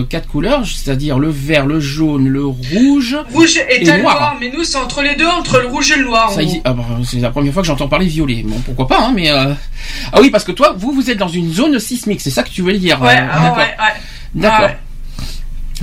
[0.10, 3.17] quatre couleurs, c'est-à-dire le vert, le jaune, le rouge.
[3.34, 4.19] Rouge et, le noir.
[4.19, 6.32] noir, mais nous c'est entre les deux, entre le rouge et le noir.
[6.32, 8.43] Ça existe- ah bah, c'est la première fois que j'entends parler violet.
[8.45, 9.56] Bon, pourquoi pas, hein, mais ah
[10.19, 12.62] oui, parce que toi, vous, vous êtes dans une zone sismique, c'est ça que tu
[12.62, 13.58] veux dire Ouais, ah, D'accord.
[13.58, 14.01] ouais, ouais.
[14.36, 14.69] D'accord.
[14.73, 14.90] Ah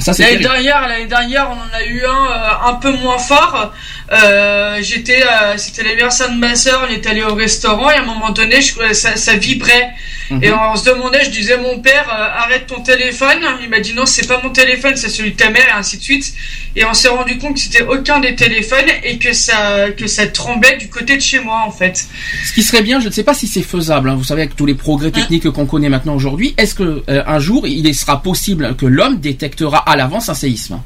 [0.07, 3.73] L'année dernière, l'année dernière, on en a eu un euh, un peu moins fort.
[4.11, 8.03] Euh, j'étais, euh, c'était l'anniversaire de ma sœur, on est allé au restaurant et à
[8.03, 9.91] un moment donné, je, ça, ça vibrait.
[10.31, 10.45] Mhm.
[10.45, 13.39] Et on se demandait, je disais mon père, euh, arrête ton téléphone.
[13.63, 15.99] Il m'a dit non, c'est pas mon téléphone, c'est celui de ta mère et ainsi
[15.99, 16.33] de suite.
[16.77, 20.27] Et on s'est rendu compte que c'était aucun des téléphones et que ça, que ça
[20.27, 22.05] tremblait du côté de chez moi en fait.
[22.47, 24.11] Ce qui serait bien, je ne sais pas si c'est faisable.
[24.11, 27.23] hein, vous savez, avec tous les progrès techniques qu'on connaît maintenant aujourd'hui, est-ce que euh,
[27.27, 30.81] un jour il sera possible que l'homme détectera à l'avance un séisme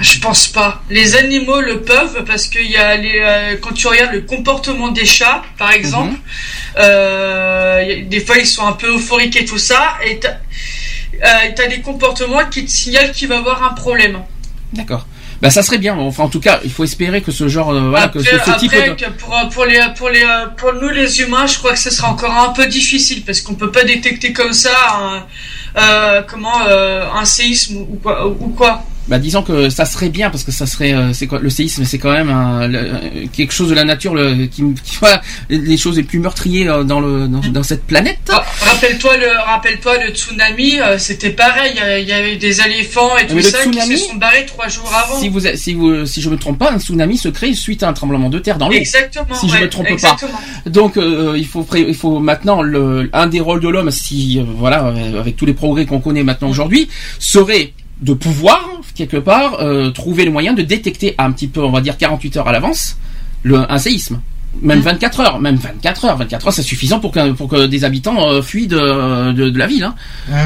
[0.00, 0.82] Je pense pas.
[0.90, 4.88] Les animaux le peuvent parce qu'il y a les euh, quand tu regardes le comportement
[4.88, 6.16] des chats, par exemple,
[6.78, 10.36] euh, des fois ils sont un peu euphoriques et tout ça, et t'as
[11.22, 14.18] euh, des comportements qui te signalent qu'il va y avoir un problème.
[14.72, 15.06] D'accord.
[15.42, 15.94] Bah ça serait bien.
[15.96, 18.72] Enfin, en tout cas, il faut espérer que ce genre, euh, voilà, que ce, type
[18.72, 19.10] de...
[19.18, 20.24] pour, pour les pour les
[20.56, 23.54] pour nous les humains, je crois que ce sera encore un peu difficile parce qu'on
[23.54, 25.26] peut pas détecter comme ça
[26.28, 28.82] comment euh, un séisme ou quoi ou quoi.
[29.06, 31.84] Bah disons que ça serait bien parce que ça serait, euh, c'est quoi le séisme,
[31.84, 32.98] c'est quand même un- le- euh,
[33.32, 36.84] quelque chose de la nature le, qui, qui voilà, les choses les plus meurtriers euh,
[36.84, 38.18] dans le dans, dans cette planète.
[38.32, 41.72] Ah, Rappelle-toi le, rappelle-toi le tsunami, euh, c'était pareil.
[41.74, 44.08] il y a- y avait des éléphants et tout mais le ça tsunami, qui se
[44.08, 45.20] sont barrés trois jours avant.
[45.20, 47.88] Si vous, si vous, si je me trompe pas, un tsunami se crée suite à
[47.88, 48.74] un tremblement de terre dans l'eau.
[48.74, 49.34] Exactement.
[49.34, 49.92] Si je ouais, me trompe pas.
[49.92, 50.40] exactement.
[50.66, 54.94] Donc euh, il faut il faut maintenant le un des rôles de l'homme si voilà
[55.20, 56.88] avec tous les progrès qu'on connaît maintenant aujourd'hui
[57.18, 61.70] serait de pouvoir quelque part euh, trouver le moyen de détecter un petit peu on
[61.70, 62.98] va dire 48 heures à l'avance
[63.44, 64.20] un séisme.
[64.62, 67.84] Même 24 heures, même 24 heures, 24 heures, c'est suffisant pour que, pour que des
[67.84, 69.84] habitants euh, fuient de, de, de la ville.
[69.84, 69.94] Hein.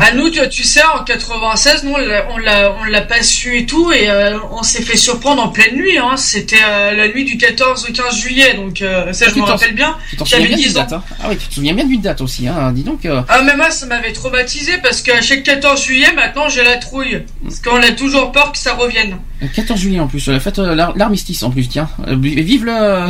[0.01, 1.99] À nous, tu, tu sais, en 96, nous, on
[2.39, 5.77] l'a- on l'a, pas su et tout, et euh, on s'est fait surprendre en pleine
[5.77, 5.99] nuit.
[5.99, 6.17] Hein.
[6.17, 9.75] C'était euh, la nuit du 14 au 15 juillet, donc euh, ça, je me rappelle
[9.75, 9.97] bien.
[10.11, 10.81] Tu t'en souviens bien d'une 10 ans.
[10.81, 13.05] date hein Ah oui, tu te souviens bien d'une date aussi, hein, dis donc.
[13.07, 16.77] euh, Ah mais moi ça m'avait traumatisé parce qu'à chaque 14 juillet maintenant j'ai la
[16.77, 19.19] trouille parce qu'on a toujours peur que ça revienne.
[19.41, 21.89] Le 14 juillet en plus, la fête euh, l'ar- l'armistice en plus, tiens.
[22.09, 23.07] Euh, vive le,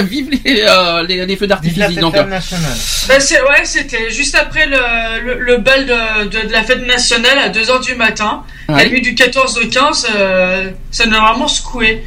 [0.04, 2.14] vive les, euh, les, les feux d'artifice, la dis fête donc.
[2.14, 2.76] nationale.
[3.08, 4.76] Bah, c'est ouais c'était juste après le,
[5.24, 8.44] le, le bal de, de, de la fête nationale à 2h du matin.
[8.68, 8.88] La Ouais.
[8.90, 12.04] nuit du 14 au 15 euh, ça nous a vraiment secoué.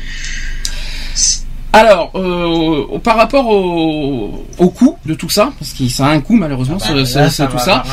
[1.75, 6.21] Alors, euh, par rapport au, au coût de tout ça, parce que ça a un
[6.21, 7.83] coût malheureusement, Bah, ce- là, ce- ça ce- va tout ça.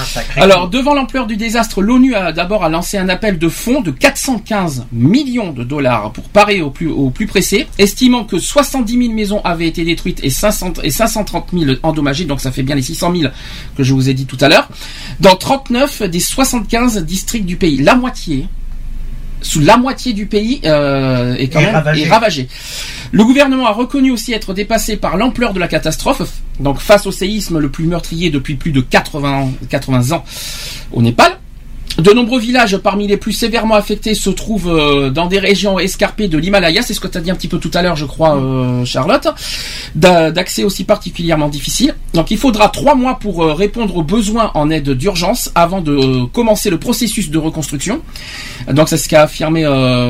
[0.40, 4.86] Alors, devant l'ampleur du désastre, l'ONU a d'abord lancé un appel de fonds de 415
[4.92, 9.40] millions de dollars pour parer au plus, au plus pressé, estimant que 70 000 maisons
[9.42, 13.12] avaient été détruites et, 500, et 530 000 endommagées, donc ça fait bien les 600
[13.14, 13.32] 000
[13.76, 14.68] que je vous ai dit tout à l'heure,
[15.20, 17.78] dans 39 des 75 districts du pays.
[17.78, 18.46] La moitié,
[19.42, 22.02] sous la moitié du pays euh, est quand même ravagé.
[22.02, 22.48] est ravagé.
[23.10, 26.22] Le gouvernement a reconnu aussi être dépassé par l'ampleur de la catastrophe,
[26.60, 30.24] donc face au séisme le plus meurtrier depuis plus de 80 ans, 80 ans
[30.92, 31.38] au Népal.
[31.98, 36.26] De nombreux villages parmi les plus sévèrement affectés se trouvent euh, dans des régions escarpées
[36.26, 38.06] de l'Himalaya, c'est ce que tu as dit un petit peu tout à l'heure je
[38.06, 39.28] crois euh, Charlotte,
[39.94, 41.94] D'a- d'accès aussi particulièrement difficile.
[42.14, 46.24] Donc il faudra trois mois pour euh, répondre aux besoins en aide d'urgence avant de
[46.32, 48.00] commencer le processus de reconstruction.
[48.70, 49.62] Donc c'est ce qu'a affirmé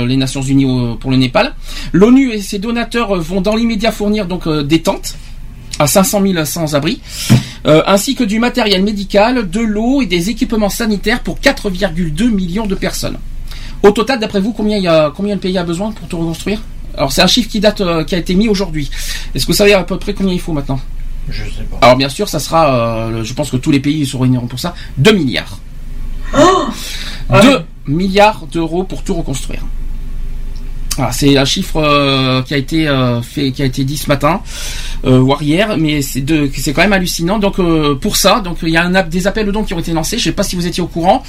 [0.07, 1.55] les Nations Unies pour le Népal.
[1.93, 5.15] L'ONU et ses donateurs vont dans l'immédiat fournir donc des tentes
[5.83, 7.01] à 500 000 sans-abri,
[7.67, 12.67] euh, ainsi que du matériel médical, de l'eau et des équipements sanitaires pour 4,2 millions
[12.67, 13.19] de personnes.
[13.83, 16.19] Au total, d'après vous, combien, il y a, combien le pays a besoin pour tout
[16.19, 16.61] reconstruire?
[16.97, 18.91] Alors c'est un chiffre qui date, euh, qui a été mis aujourd'hui.
[19.35, 20.81] Est-ce que vous savez à peu près combien il faut maintenant?
[21.29, 21.79] Je sais pas.
[21.81, 24.59] Alors bien sûr, ça sera, euh, je pense que tous les pays se réuniront pour
[24.59, 25.59] ça, 2 milliards.
[26.39, 26.67] Oh
[27.31, 29.63] 2 milliards d'euros pour tout reconstruire.
[31.13, 34.41] C'est un chiffre euh, qui a été euh, fait, qui a été dit ce matin,
[35.07, 37.39] euh, voire hier, mais c'est de, c'est quand même hallucinant.
[37.39, 39.75] Donc euh, pour ça, donc il y a un, app- des appels aux dons qui
[39.75, 40.19] ont été lancés.
[40.19, 41.23] Je sais pas si vous étiez au courant.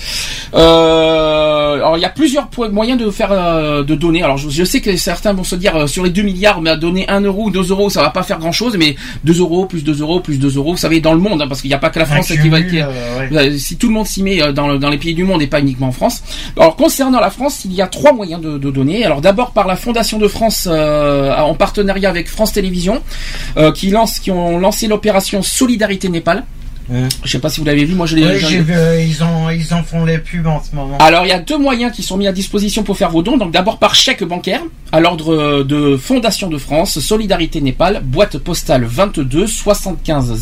[0.54, 4.24] Euh, alors il y a plusieurs moyens de faire, euh, de donner.
[4.24, 6.70] Alors je, je sais que certains vont se dire euh, sur les 2 milliards, mais
[6.70, 8.76] à donner 1 euro ou 2 euros, ça va pas faire grand chose.
[8.78, 11.48] Mais 2 euros plus 2 euros plus 2 euros, vous savez dans le monde, hein,
[11.48, 12.58] parce qu'il n'y a pas que la France qui va.
[12.82, 13.58] euh, ouais.
[13.58, 15.60] si tout le monde s'y met euh, dans, dans les pays du monde et pas
[15.60, 16.22] uniquement en France.
[16.58, 19.04] Alors concernant la France, il y a trois moyens de, de donner.
[19.06, 23.02] Alors d'abord par la Fondation de France euh, en partenariat avec France Télévisions,
[23.58, 26.44] euh, qui lance, qui ont lancé l'opération Solidarité Népal.
[26.90, 27.08] Mmh.
[27.24, 28.40] Je sais pas si vous l'avez vu, moi je l'ai.
[28.40, 30.98] J'ai vu, euh, ils en ils en font les pubs en ce moment.
[30.98, 33.38] alors il y a deux moyens qui sont mis à disposition pour faire vos dons.
[33.38, 34.60] Donc d'abord par chèque bancaire
[34.92, 40.34] à l'ordre de Fondation de France, Solidarité Népal, boîte postale 22 75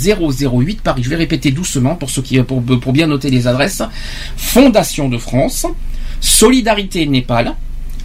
[0.42, 1.04] 008 Paris.
[1.04, 3.84] Je vais répéter doucement pour ceux qui pour, pour bien noter les adresses.
[4.36, 5.68] Fondation de France,
[6.22, 7.56] Solidarité Népal,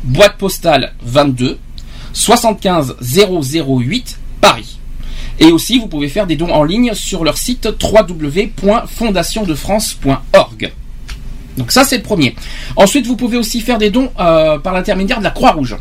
[0.06, 1.58] boîte postale 22
[2.12, 4.78] 75 008 Paris.
[5.38, 10.72] Et aussi, vous pouvez faire des dons en ligne sur leur site www.fondationdefrance.org.
[11.58, 12.34] Donc ça, c'est le premier.
[12.76, 15.76] Ensuite, vous pouvez aussi faire des dons euh, par l'intermédiaire de la Croix-Rouge.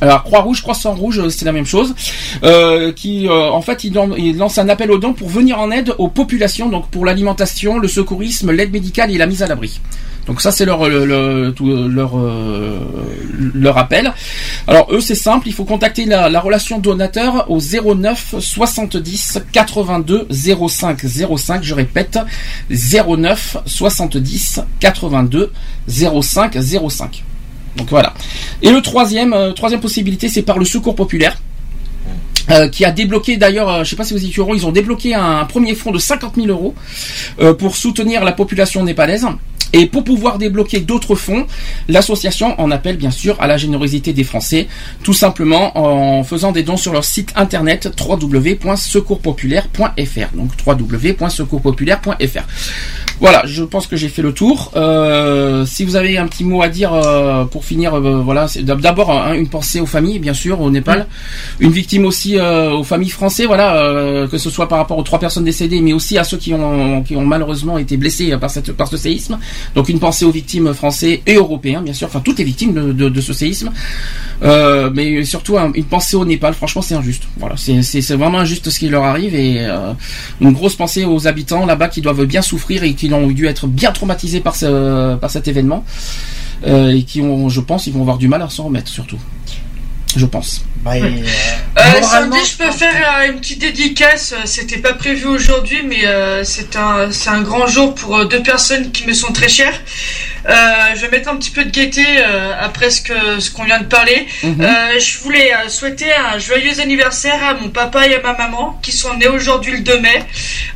[0.00, 1.94] Alors Croix-Rouge, Croissant-Rouge, euh, c'est la même chose.
[2.44, 5.70] Euh, qui, euh, en fait, il, il lance un appel aux dons pour venir en
[5.70, 9.80] aide aux populations, donc pour l'alimentation, le secourisme, l'aide médicale et la mise à l'abri.
[10.26, 11.54] Donc ça, c'est leur euh,
[11.94, 14.12] leur euh, appel.
[14.66, 20.26] Alors eux, c'est simple, il faut contacter la, la relation donateur au 09 70 82
[20.68, 20.98] 05
[21.36, 21.62] 05.
[21.62, 22.18] Je répète,
[22.70, 25.52] 09 70 82
[25.86, 27.24] 05 05.
[27.76, 28.14] Donc voilà.
[28.62, 31.36] Et le troisième, euh, troisième possibilité, c'est par le secours populaire.
[32.50, 34.72] euh, qui a débloqué d'ailleurs, euh, je sais pas si vous au courant, ils ont
[34.72, 36.74] débloqué un, premier fonds de 50 000 euros
[37.40, 39.26] euh, pour soutenir la population népalaise.
[39.72, 41.46] Et pour pouvoir débloquer d'autres fonds,
[41.88, 44.66] l'association en appelle bien sûr à la générosité des Français,
[45.02, 50.36] tout simplement en faisant des dons sur leur site internet www.secourspopulaire.fr.
[50.36, 52.44] Donc www.secourspopulaire.fr.
[53.18, 54.72] Voilà, je pense que j'ai fait le tour.
[54.76, 58.62] Euh, si vous avez un petit mot à dire euh, pour finir, euh, voilà, c'est
[58.62, 61.06] d'abord hein, une pensée aux familles, bien sûr, au Népal,
[61.58, 65.18] une victime aussi aux familles françaises, voilà, euh, que ce soit par rapport aux trois
[65.18, 68.72] personnes décédées, mais aussi à ceux qui ont qui ont malheureusement été blessés par cette
[68.72, 69.38] par ce séisme.
[69.74, 73.20] Donc une pensée aux victimes français et européens, bien sûr, enfin toutes les victimes de,
[73.20, 73.70] ce séisme,
[74.42, 76.52] Euh, mais surtout un- une pensée au Népal.
[76.52, 77.22] Franchement, c'est injuste.
[77.38, 79.92] Voilà, c'est vraiment injuste ce qui leur arrive et euh,
[80.42, 83.66] une grosse pensée aux habitants là-bas qui doivent bien souffrir et qui ont dû être
[83.66, 85.84] bien traumatisés par ce par cet événement
[86.66, 89.18] euh, et qui ont, je pense, ils vont avoir du mal à s'en remettre surtout.
[90.16, 90.62] Je pense.
[90.82, 91.10] Bah, euh,
[91.78, 94.32] Euh, Sandy, je peux faire euh, une petite dédicace.
[94.46, 98.42] C'était pas prévu aujourd'hui, mais euh, c'est un c'est un grand jour pour euh, deux
[98.42, 99.78] personnes qui me sont très chères.
[100.48, 100.54] Euh,
[100.94, 103.80] je vais mettre un petit peu de gaieté euh, après ce que ce qu'on vient
[103.80, 104.26] de parler.
[104.42, 104.60] Mhm.
[104.60, 108.78] Euh, je voulais euh, souhaiter un joyeux anniversaire à mon papa et à ma maman
[108.82, 110.22] qui sont nés aujourd'hui le 2 mai,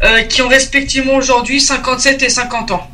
[0.05, 2.91] euh, qui ont respectivement aujourd'hui 57 et 50 ans.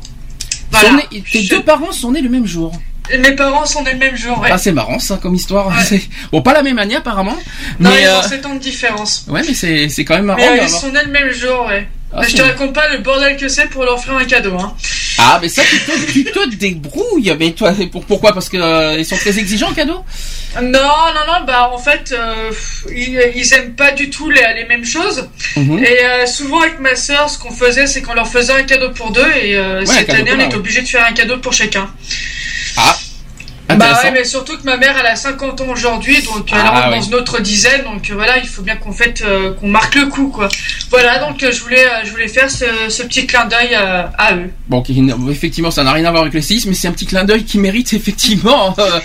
[0.71, 0.91] Voilà.
[1.11, 2.71] Nés- tes Je- deux parents sont nés le même jour.
[3.19, 4.39] Mes parents sont nés le même jour.
[4.39, 4.49] Ouais.
[4.51, 5.67] Ah, c'est marrant ça comme histoire.
[5.67, 6.01] Ouais.
[6.31, 7.37] Bon, pas la même année apparemment,
[7.79, 9.25] non, mais ils euh, ont 7 ans de différence.
[9.29, 9.53] ouais, mais
[9.89, 10.39] c'est quand même marrant.
[10.39, 11.87] Mais euh, ils sont nés le même jour, ouais.
[12.13, 14.57] Ah, Mais je te raconte pas le bordel que c'est pour leur faire un cadeau,
[14.57, 14.73] hein.
[15.17, 17.35] Ah, mais ça, tu te, tu te débrouilles.
[17.39, 18.33] Mais toi, pour, pourquoi?
[18.33, 20.05] Parce que euh, sont très exigeants, cadeau
[20.61, 22.51] Non, non, non, bah en fait, euh,
[22.95, 25.27] ils, ils aiment pas du tout les, les mêmes choses.
[25.55, 25.83] Mhm.
[25.83, 28.91] Et euh, souvent avec ma sœur, ce qu'on faisait, c'est qu'on leur faisait un cadeau
[28.91, 29.29] pour deux.
[29.41, 30.55] Et euh, cette année, on ouais.
[30.55, 31.89] obligé de faire un cadeau pour chacun.
[32.77, 32.95] Ah,
[33.75, 36.69] Bah ouais, mais surtout que ma mère, elle a 50 ans aujourd'hui, donc elle Ah,
[36.71, 36.99] rentre oui.
[36.99, 37.83] dans une autre dizaine.
[37.83, 40.47] Donc euh, voilà, il faut bien qu'on fête, euh, qu'on marque le coup, quoi.
[40.89, 44.03] Voilà, donc euh, je voulais, euh, je voulais faire ce, ce petit clin d'œil euh,
[44.17, 44.49] à eux.
[44.69, 44.81] Bon,
[45.29, 47.43] effectivement, ça n'a rien à voir avec le séisme, mais c'est un petit clin d'œil
[47.43, 48.73] qui mérite effectivement.
[48.79, 48.99] euh,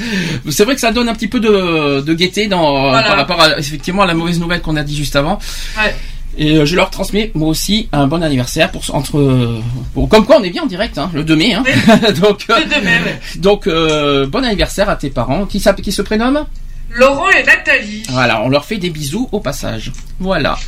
[0.51, 3.03] c'est vrai que ça donne un petit peu de, de gaieté dans, Voilà.
[3.09, 5.39] par rapport à, effectivement à la mauvaise nouvelle qu'on a dit juste avant.
[5.77, 5.95] Ouais.
[6.39, 9.61] Et euh, je leur transmets moi aussi un bon anniversaire pour entre euh,
[9.93, 11.63] pour- comme quoi on est bien en direct hein, le 2 mai hein.
[12.23, 13.21] donc euh, Le 2 mai, ouais.
[13.37, 16.47] donc euh, bon anniversaire à tes parents qui s'appelle qui se prénomment
[16.95, 18.03] Laurent et Nathalie.
[18.11, 19.93] Voilà, on leur fait des bisous au passage.
[20.21, 20.59] Voilà.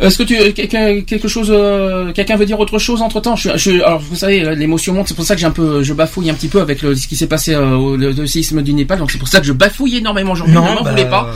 [0.00, 3.50] Est-ce que tu quelqu'un quelque chose euh, quelqu'un veut dire autre chose entre temps je,
[3.56, 6.30] je- alors vous savez l'émotion monte c'est pour ça que j'ai un peu je bafouille
[6.30, 8.72] un petit peu avec le, ce qui s'est passé euh, au le, le séisme du
[8.74, 11.28] Népal donc c'est pour ça que je bafouille énormément aujourd'hui ne m'en bah, voulez pas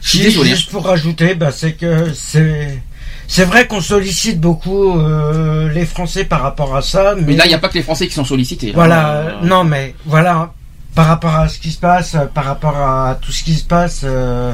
[0.00, 2.82] si, désolé Juste pour rajouter, bah, c'est que c'est
[3.26, 7.44] c'est vrai qu'on sollicite beaucoup euh, les Français par rapport à ça, mais, mais là
[7.44, 10.52] il n'y a pas que les Français qui sont sollicités voilà, non mais voilà,
[10.96, 13.64] par rapport à ce qui se passe, euh, par rapport à tout ce qui se
[13.64, 14.52] passe, euh,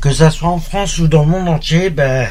[0.00, 2.28] que ça soit en France ou dans le monde entier, ben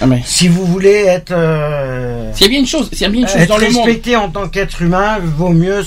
[0.00, 3.04] Ah, mais Si vous voulez être, euh, s'il y a bien une chose, s'il y
[3.04, 3.84] a bien une chose être dans le monde.
[3.86, 5.82] respecté en tant qu'être humain, vaut mieux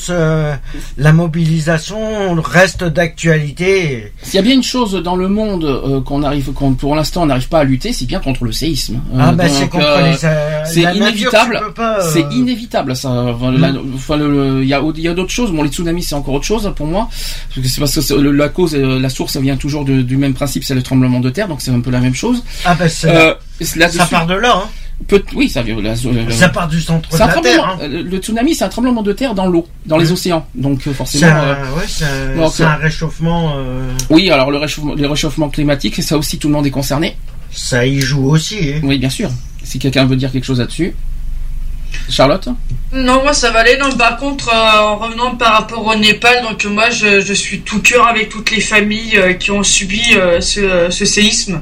[0.98, 4.12] la mobilisation reste d'actualité.
[4.22, 7.24] S'il y a bien une chose dans le monde euh, qu'on arrive, qu'on pour l'instant
[7.24, 9.02] on n'arrive pas à lutter, c'est bien contre le séisme.
[9.14, 10.26] Euh, Ah bah c'est contre euh, les.
[10.26, 11.62] euh, c'est inévitable.
[11.80, 13.10] euh, C'est inévitable ça.
[13.10, 13.52] Enfin,
[14.18, 15.52] le- il y a, il y a d'autres choses.
[15.52, 17.10] Bon, les tsunamis c'est encore autre chose pour moi.
[17.56, 20.02] Parce que C'est parce que c'est- le- la cause, la source, ça vient toujours de-
[20.02, 21.48] du même principe, c'est le tremblement de terre.
[21.48, 22.44] Donc c'est un peu la même chose.
[22.66, 23.34] Ah bah c'est- Euh,
[23.76, 24.54] là ça part de là.
[24.64, 24.70] Hein.
[25.08, 25.76] peut- oui, ça vient.
[25.82, 27.42] la- la- Ça part du centre de la.
[27.42, 27.66] Terre.
[27.68, 27.78] hein.
[27.82, 30.46] euh, Le tsunami, c'est un tremblement de terre dans l'eau, dans les océans.
[30.56, 31.28] Donc euh, C'est forcément.
[31.28, 33.54] euh, ouais, c'est un- euh, un réchauffement.
[33.58, 37.16] euh, oui, alors le réchauffement, le réchauffement climatique, ça aussi tout le monde est concerné.
[37.52, 38.74] ça y joue aussi.
[38.76, 38.80] hein.
[38.84, 39.30] Oui, bien sûr.
[39.64, 40.96] Si quelqu'un veut dire quelque chose là-dessus.
[42.10, 42.48] Charlotte
[42.94, 43.78] Non, moi ça va aller.
[43.78, 47.62] Non, par contre, euh, en revenant par rapport au Népal, donc moi je, je suis
[47.62, 51.62] tout cœur avec toutes les familles euh, qui ont subi euh, ce, ce séisme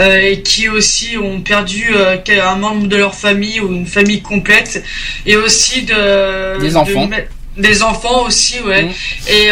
[0.00, 4.82] et qui aussi ont perdu un membre de leur famille ou une famille complète
[5.26, 7.10] et aussi de Des de enfants.
[7.56, 8.84] des enfants aussi, ouais.
[8.84, 8.92] Mhm.
[9.28, 9.48] Et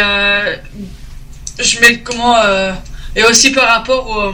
[1.63, 2.35] je mets comment
[3.15, 4.33] et aussi par rapport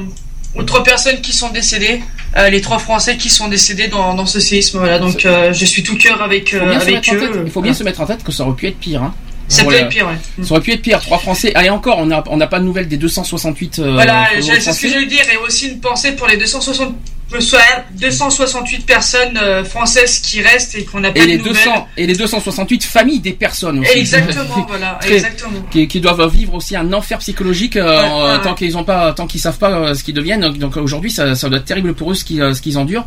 [0.56, 2.02] aux, aux trois personnes qui sont décédées.
[2.38, 5.00] Euh, les trois Français qui sont décédés dans, dans ce séisme, voilà.
[5.00, 7.44] Donc, euh, je suis tout cœur avec, euh, avec eux.
[7.46, 9.04] Il faut bien se mettre en tête que ça aurait pu être pire.
[9.04, 9.14] Hein.
[9.48, 9.80] Ça Voilà.
[9.80, 10.44] peut être pire, ouais.
[10.44, 11.00] Ça aurait pu être pire.
[11.00, 11.52] Trois Français.
[11.56, 14.82] Ah, et encore, on n'a on pas de nouvelles des 268 euh, Voilà, c'est ce
[14.82, 15.24] que je veux dire.
[15.32, 16.94] Et aussi une pensée pour les 260,
[17.34, 17.60] euh, soit
[18.00, 21.54] 268 personnes euh, françaises qui restent et qu'on n'a pas et de les nouvelles.
[21.56, 23.98] 200 et les 268 familles des personnes aussi.
[24.00, 25.60] Exactement, voilà, Très- exactement.
[25.72, 29.14] qui, qui doivent vivre aussi un enfer psychologique euh, Ouais, ouais, tant qu'ils ont pas
[29.14, 31.94] tant qu'ils savent pas euh, ce qu'ils deviennent donc, aujourd'hui ça, ça doit être terrible
[31.94, 33.06] pour eux ce qu'ils euh, ce qu'ils endurent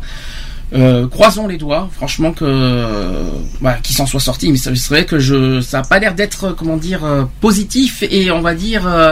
[0.73, 3.25] euh, croisons les doigts franchement que euh,
[3.59, 6.45] voilà, qu'ils s'en soient sortis mais c'est vrai que je ça a pas l'air d'être
[6.45, 9.11] euh, comment dire euh, positif et on va dire euh,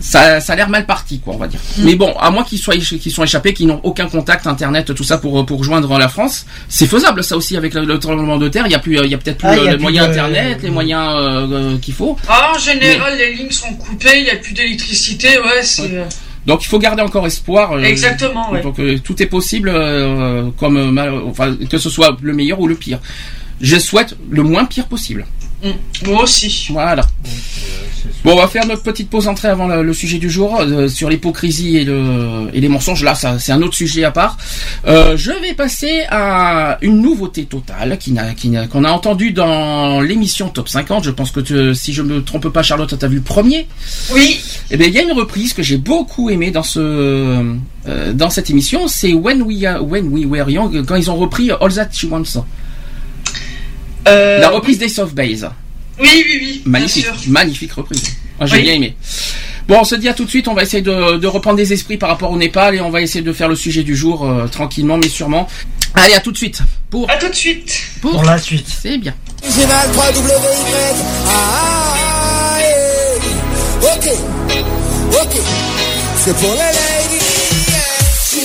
[0.00, 1.60] ça, ça a l'air mal parti, quoi, on va dire.
[1.78, 5.04] Mais bon, à moins qu'ils soient, qu'ils soient échappés, qu'ils n'ont aucun contact internet, tout
[5.04, 8.48] ça pour pour rejoindre la France, c'est faisable, ça aussi avec le, le tremblement de
[8.48, 8.66] terre.
[8.66, 10.10] Il y a plus, il y a peut-être plus Ah, euh, les plus moyens de-
[10.12, 12.16] internet, les moyens euh, euh, qu'il faut.
[12.28, 15.82] Ah, en général, les lignes sont coupées, il n'y a plus d'électricité, ouais, c'est.
[15.92, 16.04] euh,
[16.46, 17.72] Donc il faut garder encore espoir.
[17.72, 18.60] euh, Exactement, ouais.
[18.62, 22.60] Donc euh, tout est possible, euh, comme euh, mal- enfin que ce soit le meilleur
[22.60, 22.98] ou le pire.
[23.60, 25.24] Je souhaite le moins pire possible.
[25.64, 26.68] Mm, Moi aussi.
[26.70, 27.06] Voilà.
[28.22, 30.88] Bon, on va faire notre petite pause entrée avant le, le sujet du jour euh,
[30.88, 33.02] sur l'hypocrisie et, le, et les mensonges.
[33.02, 34.38] Là, ça, c'est un autre sujet à part.
[34.86, 39.32] Euh, je vais passer à une nouveauté totale qui n'a, qui n'a- qu'on a entendu
[39.32, 41.04] dans l'émission Top 50.
[41.04, 43.66] Je pense que tu- si je me trompe pas, Charlotte, tu as vu le premier?
[44.12, 46.80] Oui, Eh bien, il y a une reprise que j'ai beaucoup aimée dans ce
[47.86, 48.88] euh, dans cette émission.
[48.88, 52.04] C'est When We Are- When We Were Young quand ils ont repris All That She
[52.04, 52.38] Wants.
[54.08, 55.48] Euh, La reprise des Soft Base.
[56.00, 56.62] Oui, oui, oui.
[56.64, 57.14] bien Magnifique, sûr.
[57.28, 58.02] magnifique reprise.
[58.38, 58.62] Moi, j'ai Oui.
[58.62, 58.96] bien aimé.
[59.68, 60.48] Bon, on se dit à tout de suite.
[60.48, 63.00] On va essayer de, de reprendre des esprits par rapport au Népal et on va
[63.00, 65.48] essayer de faire le sujet du jour euh, tranquillement, mais sûrement.
[65.94, 66.58] Allez, à tout de suite.
[66.90, 67.72] Pour, À tout de suite.
[68.02, 68.66] pour, Pour la suite.
[68.82, 69.14] c'est bien.
[69.42, 70.94] Original 3WY.
[71.28, 73.94] Ah, yeah.
[73.94, 74.08] Ok,
[75.22, 75.36] ok.
[76.24, 77.24] C'est pour les ladies.
[78.36, 78.40] Et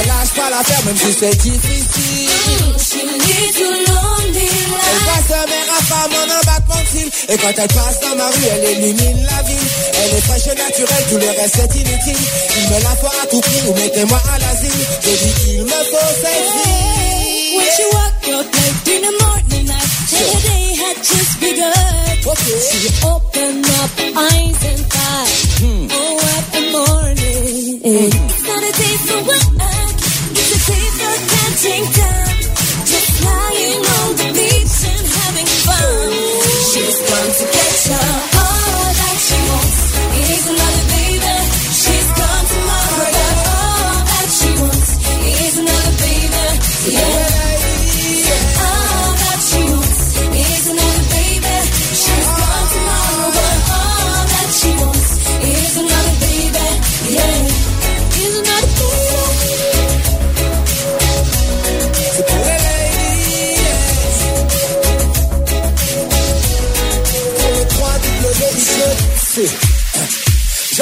[0.00, 2.21] elle lâche pas l'affaire même si c'est difficile.
[4.88, 6.42] Elle passe à femme en un.
[7.28, 9.68] Et quand elle passe dans ma rue, elle illumine la ville.
[9.94, 12.26] Elle est fraîche et naturelle, tout le reste est inutile.
[12.56, 14.70] Il me la faut à tout prix ou mettez-moi à l'asile.
[15.02, 17.56] Je dis il me faut cette vie.
[17.56, 21.72] When she walked out late in the morning, I said the day had just begun.
[22.26, 22.58] Okay.
[22.68, 25.30] She opened up eyes and thought,
[25.92, 27.80] oh what a morning.
[27.82, 29.96] It's not a day for work,
[30.32, 32.21] it's a day for catching time.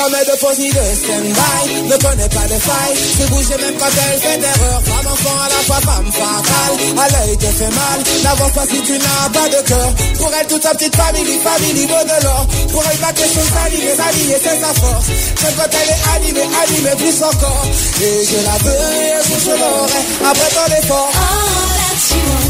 [0.00, 4.38] Jamais de de stand-by, ne connais pas de faille, se bouger même quand elle fait
[4.38, 8.64] d'erreur, femme enfant à la fois femme fatale, à l'œil te fait mal, n'avance pas
[8.64, 12.24] si tu n'as pas de cœur, pour elle toute sa petite famille, famille vaut de
[12.24, 15.08] l'or, pour elle ma question s'aligner, s'aligner c'est sa force,
[15.42, 17.66] même quand elle est animée, animée plus encore,
[18.00, 21.12] et je la veux, et je l'aurai, après ton effort.
[22.00, 22.49] She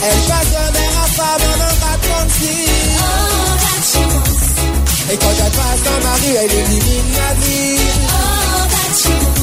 [0.00, 2.78] Elle passe mère à femme en un cire.
[3.00, 7.90] all that Et quand elle passe dans ma rue, elle élimine la ville.
[8.08, 9.38] all that.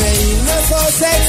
[0.00, 0.90] Mais il me faut.
[0.98, 1.20] C'est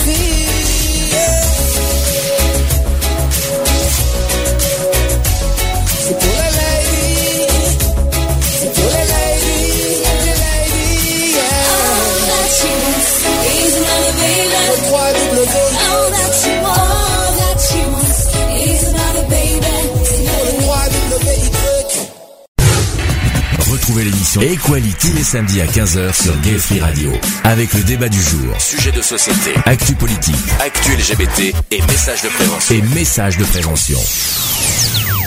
[24.39, 27.11] l'émission Equality tous les samedis à 15h sur Gay Free Radio.
[27.43, 32.29] Avec le débat du jour, Sujet de société, actu politique actu LGBT et messages de
[32.29, 32.75] prévention.
[32.75, 33.97] et messages de prévention.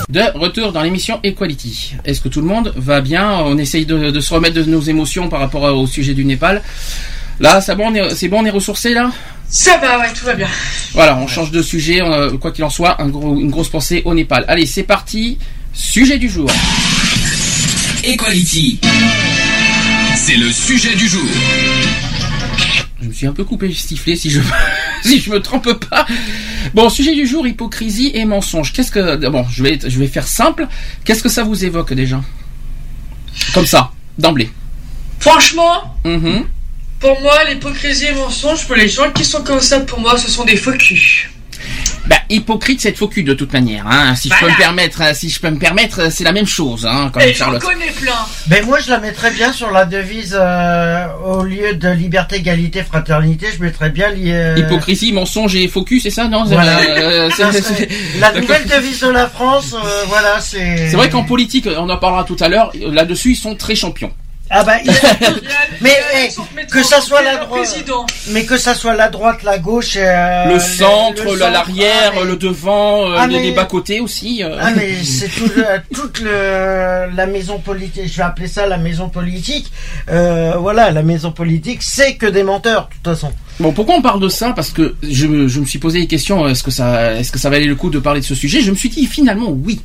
[0.08, 1.94] De retour dans l'émission Equality.
[2.04, 3.30] Est-ce que tout le monde va bien?
[3.40, 6.62] On essaye de, de se remettre de nos émotions par rapport au sujet du Népal.
[7.40, 9.10] Là, c'est bon, on est, c'est bon, on est ressourcé là?
[9.48, 10.48] Ça va, ouais, tout va bien.
[10.92, 12.00] Voilà, on change de sujet.
[12.00, 14.44] euh, quoi qu'il en soit, un gros- une grosse pensée au Népal.
[14.48, 15.38] Allez, c'est parti.
[15.72, 16.48] Sujet du jour.
[18.06, 18.80] Equality.
[20.16, 21.24] C'est le sujet du jour.
[23.00, 24.40] Je me suis un peu coupé sifflé si je
[25.02, 26.06] si je me trompe pas.
[26.74, 28.72] Bon, sujet du jour hypocrisie et mensonge.
[28.72, 30.66] Qu'est-ce que bon, je vais je vais faire simple.
[31.04, 32.20] Qu'est-ce que ça vous évoque déjà?
[33.52, 34.50] Comme ça, d'emblée.
[35.20, 36.44] Franchement, Mhm.
[37.00, 40.30] pour moi, l'hypocrisie et mensonge, pour les gens qui sont comme ça, pour moi, ce
[40.30, 41.30] sont des faux culs.
[42.06, 43.86] Bah, hypocrite, c'est être faux cul de toute manière.
[43.86, 44.14] Hein.
[44.14, 46.46] Si je peux me permettre, euh, si je peux me permettre, euh, c'est la même
[46.46, 47.62] chose, hein, comme Et j'en Charlotte.
[47.62, 48.12] connais plein.
[48.46, 52.82] Ben moi je la mettrais bien sur la devise euh, au lieu de liberté, égalité,
[52.82, 56.78] fraternité, je mettrais bien euh, Hypocrisie, mensonge et faux cul, c'est ça, non Voilà.
[56.80, 57.50] Euh, Ça
[58.20, 60.88] La nouvelle devise de la France, euh, voilà, c'est.
[60.88, 62.70] C'est vrai qu'en politique, on en parlera tout à l'heure.
[62.74, 64.12] Là-dessus, ils sont très champions.
[64.50, 65.32] Ah bah, il y a- Il y a-
[65.80, 67.84] Mais, il y a eh, son métro, que ça soit la droite.
[68.28, 72.12] mais que ça soit la droite, la gauche, euh, le centre, le le- centre, l'arrière,
[72.20, 74.42] ah, le devant, euh, Ah, les, mais- les bas-côtés aussi.
[74.44, 74.56] euh.
[74.60, 75.64] Ah mais c'est tout le-
[75.94, 79.72] toute le, la maison politique, je vais appeler ça la maison politique.
[80.10, 83.32] Euh, voilà, la maison politique, c'est que des menteurs, de toute façon.
[83.60, 84.52] Bon, pourquoi on parle de ça?
[84.54, 86.46] Parce que je, me- je me suis posé des questions.
[86.46, 88.60] Est-ce que ça, est-ce que ça valait le coup de parler de ce sujet?
[88.60, 89.80] Je me suis dit finalement oui,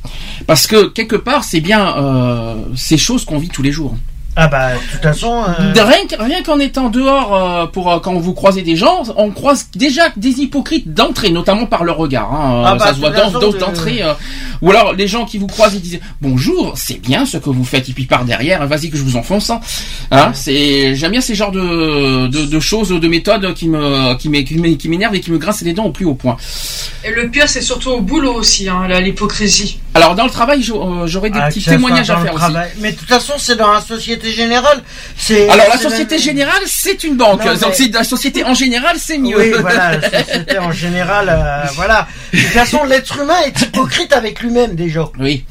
[0.46, 3.96] parce que quelque part, c'est bien euh, ces choses qu'on vit tous les jours.
[4.36, 5.42] Ah bah, de toute façon.
[5.58, 8.76] euh, De Rien, que- rien qu'en étant dehors, euh, pour euh, quand vous croisez des
[8.76, 12.32] gens, on croise déjà des hypocrites d'entrée, notamment par le regard.
[12.32, 12.62] hein.
[12.64, 14.02] Ah Euh, bah, ça se voit de- d'entrée.
[14.02, 14.14] euh.
[14.62, 17.64] ou alors les gens qui vous croisent ils disent bonjour, c'est bien ce que vous
[17.64, 19.50] faites, et puis par derrière, vas-y que je vous enfonce.
[19.50, 19.60] Hein.
[20.10, 24.28] Hein, c'est j'aime bien ces genres de, de, de choses, de méthodes qui me qui
[24.28, 26.36] m'é- qui m'é- qui m'énervent et qui me grincent les dents au plus haut point.
[27.04, 29.80] Et le pire, c'est surtout au boulot aussi, hein, l'hypocrisie.
[29.94, 32.52] Alors dans le travail, j'au- j'aurais des ah, petits témoignages à faire aussi.
[32.80, 34.82] Mais de toute façon, c'est dans la société générale.
[35.16, 35.48] C'est.
[35.48, 37.44] Alors la Société même- Générale, c'est une banque.
[37.44, 39.36] Non, mais- Donc c'est la société en général, c'est mieux.
[39.38, 42.06] Oui, voilà, la société en général, euh, voilà.
[42.32, 45.08] De toute façon, l'être humain est hypocrite avec lui-même déjà.
[45.18, 45.44] Oui.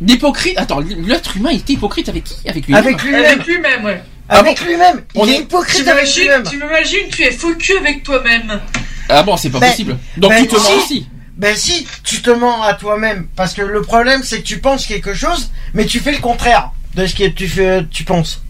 [0.00, 0.58] L'hypocrite.
[0.58, 2.48] Attends, l'être humain est hypocrite avec qui?
[2.48, 2.74] Avec lui.
[2.74, 3.24] Avec lui-même.
[3.24, 4.02] Avec lui-même, ouais.
[4.28, 5.02] Ah Avec lui-même.
[5.14, 6.42] On Il est hypocrite avec lui-même.
[6.42, 8.60] tu m'imagines, tu es faux cul avec toi-même.
[9.08, 9.96] Ah bon, c'est pas Ben- possible.
[10.16, 10.62] Donc ben tu te si.
[10.72, 11.06] mens aussi.
[11.36, 13.28] Ben si, tu te mens à toi-même.
[13.36, 16.70] Parce que le problème, c'est que tu penses quelque chose, mais tu fais le contraire
[16.96, 18.42] de ce que tu, fais, tu penses.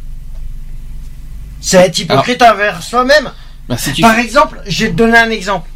[1.61, 3.31] C'est être hypocrite envers soi-même.
[3.69, 5.69] Bah, si Par exemple, je vais te donner un exemple.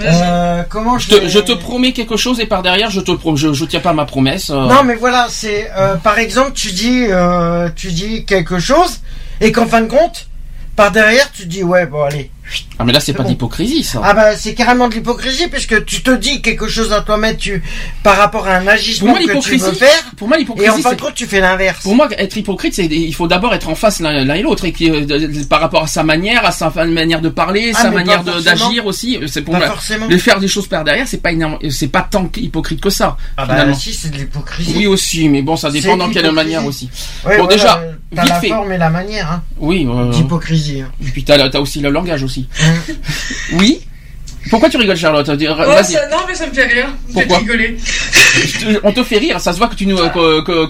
[0.00, 3.00] Euh, comment je, je, te, vais- je te promets quelque chose et par derrière, je
[3.00, 4.50] te je, je tiens pas ma promesse.
[4.50, 4.66] euh.
[4.66, 9.00] Non, mais voilà, c'est euh, par exemple, tu dis, euh, tu dis quelque chose,
[9.40, 10.28] et qu'en fin de compte,
[10.76, 12.30] par derrière, tu dis ouais, bon allez.
[12.78, 13.28] Ah mais là c'est pas bon.
[13.28, 14.00] d'hypocrisie ça.
[14.04, 17.62] Ah bah c'est carrément de l'hypocrisie puisque tu te dis quelque chose à toi-même, tu
[18.02, 20.78] par rapport à un agissement moi que tu veux faire, pour moi et l'hypocrisie, en
[20.78, 21.82] fin de compte, tu fais l'inverse.
[21.82, 24.72] pour moi être hypocrite, c'est il faut d'abord être en face l'un et l'autre et
[24.72, 25.04] qui, euh,
[25.48, 29.18] par rapport à sa manière, à sa manière de parler, Ah, sa manière d'agir aussi.
[29.26, 29.68] C'est pour Pas moi.
[29.68, 30.06] forcément.
[30.08, 33.16] De faire des choses par derrière, c'est pas énorme, c'est pas tant hypocrite que ça.
[33.36, 34.72] Ah bah si, c'est de l'hypocrisie.
[34.76, 36.88] Oui aussi, mais bon ça dépend dans quelle manière aussi.
[37.24, 38.48] Ouais, Bon, voilà, déjà, euh, t'as la fait.
[38.48, 39.86] forme et la manière, hein, Oui.
[39.88, 40.80] euh, d'hypocrisie.
[40.82, 40.90] hein.
[41.00, 42.48] et puis t'as as aussi le langage aussi.
[42.62, 42.74] Hein.
[43.54, 43.80] Oui.
[44.50, 45.28] Pourquoi tu rigoles Charlotte?
[45.28, 46.88] Oh, ça- non, mais ça me fait rire.
[47.12, 47.38] Pourquoi?
[47.38, 47.76] rigoler.
[48.44, 49.98] Je te- On te fait rire, ça se voit que tu nous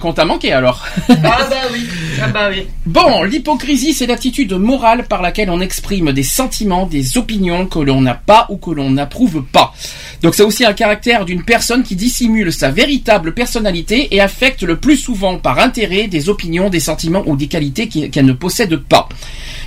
[0.01, 0.85] qu'on t'a manqué alors.
[1.09, 1.85] Ah bah oui.
[2.21, 2.65] Ah bah oui.
[2.85, 8.01] Bon, l'hypocrisie, c'est l'attitude morale par laquelle on exprime des sentiments, des opinions que l'on
[8.01, 9.73] n'a pas ou que l'on n'approuve pas.
[10.21, 14.75] Donc c'est aussi un caractère d'une personne qui dissimule sa véritable personnalité et affecte le
[14.77, 19.07] plus souvent par intérêt des opinions, des sentiments ou des qualités qu'elle ne possède pas.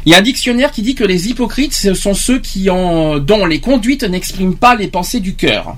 [0.05, 3.19] Il y a un dictionnaire qui dit que les hypocrites, ce sont ceux qui ont,
[3.19, 5.77] dont les conduites n'expriment pas les pensées du cœur.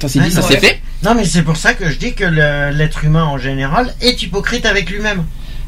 [0.00, 0.80] Ça c'est dit, ça c'est fait.
[1.02, 4.66] Non mais c'est pour ça que je dis que l'être humain en général est hypocrite
[4.66, 5.24] avec lui-même.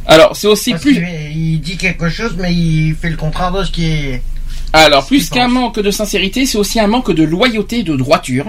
[0.06, 0.96] Alors, c'est aussi Parce plus.
[0.96, 4.22] il dit quelque chose, mais il fait le contraire de ce qui est.
[4.72, 8.46] Alors, plus qu'un manque de sincérité, c'est aussi un manque de loyauté et de droiture.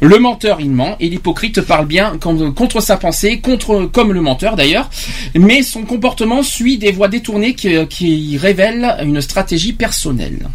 [0.00, 4.20] Le menteur, il ment, et l'hypocrite parle bien con- contre sa pensée, contre, comme le
[4.20, 4.88] menteur d'ailleurs,
[5.34, 10.48] mais son comportement suit des voies détournées qui, qui révèlent une stratégie personnelle.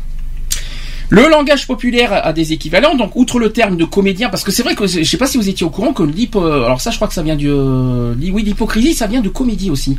[1.09, 4.63] Le langage populaire a des équivalents, donc outre le terme de comédien, parce que c'est
[4.63, 6.95] vrai que je sais pas si vous étiez au courant que l'hypo, alors ça je
[6.95, 9.97] crois que ça vient du, euh, oui l'hypocrisie, ça vient de comédie aussi.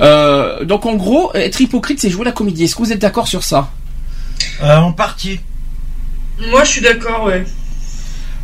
[0.00, 2.64] Euh, donc en gros, être hypocrite, c'est jouer la comédie.
[2.64, 3.70] Est-ce que vous êtes d'accord sur ça?
[4.62, 5.40] Euh, en partie.
[6.50, 7.44] Moi, je suis d'accord, ouais.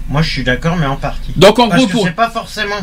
[0.09, 1.33] Moi, je suis d'accord, mais en partie.
[1.35, 2.77] Donc en Parce gros, que pour, c'est pas forcément.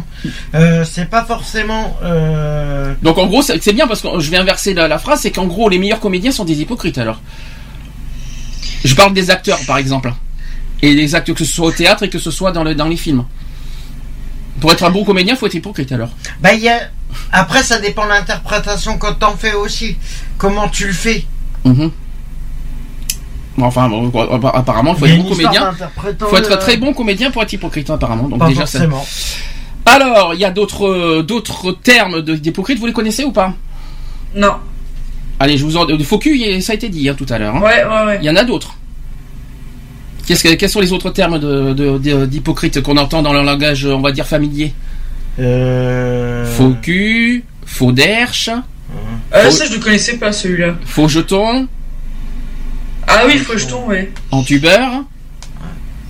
[0.56, 1.98] Euh, c'est pas forcément.
[2.04, 2.94] Euh...
[3.02, 5.46] Donc en gros, c'est bien parce que je vais inverser la, la phrase, c'est qu'en
[5.46, 7.22] gros, les meilleurs comédiens sont des hypocrites alors.
[8.84, 10.12] Je parle des acteurs par exemple.
[10.82, 12.90] Et les acteurs que ce soit au théâtre et que ce soit dans, le, dans
[12.90, 13.24] les films.
[14.60, 16.10] Pour être un bon comédien, faut être hypocrite alors.
[16.42, 16.90] Bah, il y a.
[17.32, 19.98] Après, ça dépend de l'interprétation que t'en fais aussi.
[20.38, 21.26] Comment tu le fais.
[21.64, 21.92] Mhm.
[23.62, 24.12] Enfin, bon,
[24.54, 25.62] apparemment, il faut Il être bon comédien.
[25.72, 28.28] d'interprétant, faut être euh, très bon comédien pour être hypocrite hein, apparemment.
[28.28, 29.06] Donc Pas déjà, ça- forcément.
[29.86, 32.80] Alors, il y a d'autres euh, d'autres termes d'hypocrite.
[32.80, 33.54] Vous les connaissez ou pas?
[34.36, 34.54] Non.
[35.40, 35.86] Allez, je vous en.
[35.86, 37.56] De faux cul, il ça a été dit hein, tout à l'heure.
[37.58, 37.62] hein.
[37.62, 38.18] Ouais, ouais, ouais.
[38.22, 38.76] Il y en a d'autres.
[40.26, 43.44] Qu'est-ce que- quels sont les autres termes de- de- de- d'hypocrite qu'on entend dans le
[43.44, 44.74] langage, on va dire, familier?
[45.40, 46.46] Euh...
[46.46, 48.50] Faux cul, faux derche,
[49.36, 50.76] Euh, ça, je ne connaissais pas celui-là.
[50.86, 51.68] faux jeton,
[53.16, 54.12] Ah oui, faut jeton, ouais.
[54.32, 55.04] entubeur,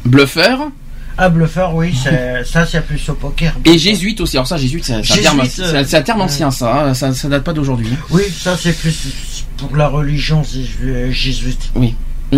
[0.06, 0.70] bluffeur
[1.18, 3.54] Ah, bluffeur, oui, c'est- ça, c'est plus au poker.
[3.66, 4.36] et jésuite aussi.
[4.38, 7.14] Alors ça, jésuite, c'est un, terme- un- euh, ancien, ça, hein, ça.
[7.14, 7.90] Ça date pas d'aujourd'hui.
[8.10, 10.42] Oui, ça, c'est plus pour la religion
[10.84, 11.70] euh, jésuite.
[11.76, 11.94] Oui.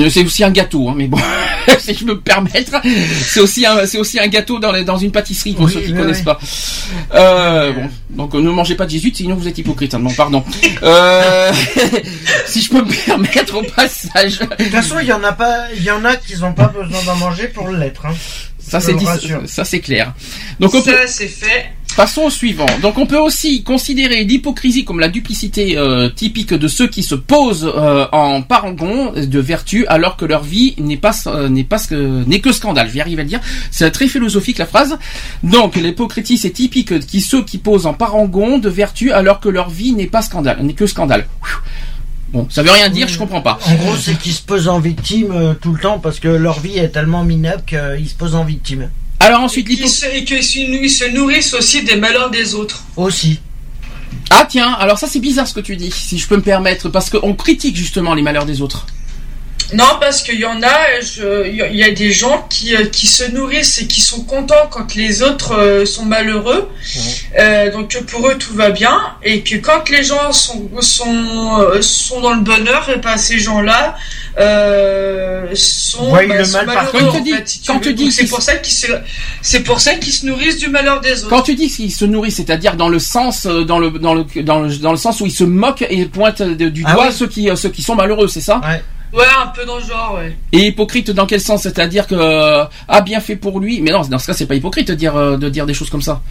[0.09, 1.17] C'est aussi un gâteau, hein, mais bon,
[1.79, 2.81] si je peux me permettre,
[3.27, 5.81] c'est aussi un, c'est aussi un gâteau dans, les- dans une pâtisserie pour Oui, ceux
[5.81, 6.23] qui oui, connaissent oui.
[6.25, 6.39] pas.
[7.13, 9.93] Euh, bon, donc euh, ne mangez pas de jésuite, sinon vous êtes hypocrite.
[9.93, 10.43] Hein, non, pardon.
[10.83, 11.51] Euh,
[12.45, 14.39] si je peux me permettre au passage.
[14.39, 16.67] De toute façon, il y en a pas, il y en a qui n'ont pas
[16.67, 18.05] besoin d'en manger pour l'être.
[18.05, 18.13] Hein.
[18.68, 19.05] Ça c'est dit,
[19.45, 20.13] ça c'est clair.
[20.59, 21.72] Donc on peut, Ça, c'est fait.
[21.95, 22.66] passons au suivant.
[22.82, 27.13] Donc on peut aussi considérer l'hypocrisie comme la duplicité euh, typique de ceux qui se
[27.13, 31.78] posent euh, en parangon de vertu alors que leur vie n'est pas euh, n'est pas
[31.78, 32.88] ce que n'est que scandale.
[32.88, 33.41] Je vais arriver à le dire.
[33.70, 34.97] C'est très philosophique la phrase.
[35.43, 39.70] Donc l'hypocrisie c'est typique qui ceux qui posent en parangon de vertu alors que leur
[39.70, 41.28] vie n'est pas scandale, n'est que scandale.
[42.30, 43.59] Bon, ça veut rien dire, je comprends pas.
[43.65, 46.59] En gros, c'est qu'ils se posent en victime euh, tout le temps parce que leur
[46.59, 48.89] vie est tellement minable qu'ils se posent en victime.
[49.19, 52.84] Alors ensuite se, et qu'ils se, ils se nourrissent aussi des malheurs des autres.
[52.97, 53.39] Aussi.
[54.30, 56.89] Ah tiens, alors ça c'est bizarre ce que tu dis, si je peux me permettre,
[56.89, 58.86] parce qu'on critique justement les malheurs des autres.
[59.74, 60.99] Non, parce qu'il y en a,
[61.47, 64.93] il y a- des gens qui, euh, qui se nourrissent et qui sont contents quand
[64.95, 66.70] les autres euh, sont malheureux.
[67.39, 72.22] Euh, donc pour eux tout va bien et que quand les gens sont sont sont
[72.22, 73.95] dans le bonheur, et ben ces gens-là
[74.38, 76.91] euh, sont, Voient bah, le sont mal malheureux.
[76.99, 77.82] Quand en tu dis- fait, si tu quand veux.
[77.82, 78.88] tu dis Donc, c'est qu'ils- pour ça qu'ils se
[79.41, 81.30] c'est pour ça qu'ils se nourrissent du malheur des autres.
[81.30, 84.59] Quand tu dis qu'ils se nourrissent, c'est-à-dire dans le sens, dans le dans le dans
[84.59, 87.49] le, dans le sens où ils se moquent et pointent du Ah doigt ceux qui
[87.55, 88.59] ceux qui sont malheureux, c'est ça?
[88.63, 88.84] Ouais.
[89.16, 90.36] Ouais, un peu dans le genre, ouais.
[90.51, 91.63] Et hypocrite dans quel sens?
[91.63, 94.55] C'est-à-dire que euh, ah bien fait pour lui, mais non, dans ce cas c'est pas
[94.55, 96.22] hypocrite de dire euh, de dire des choses comme ça.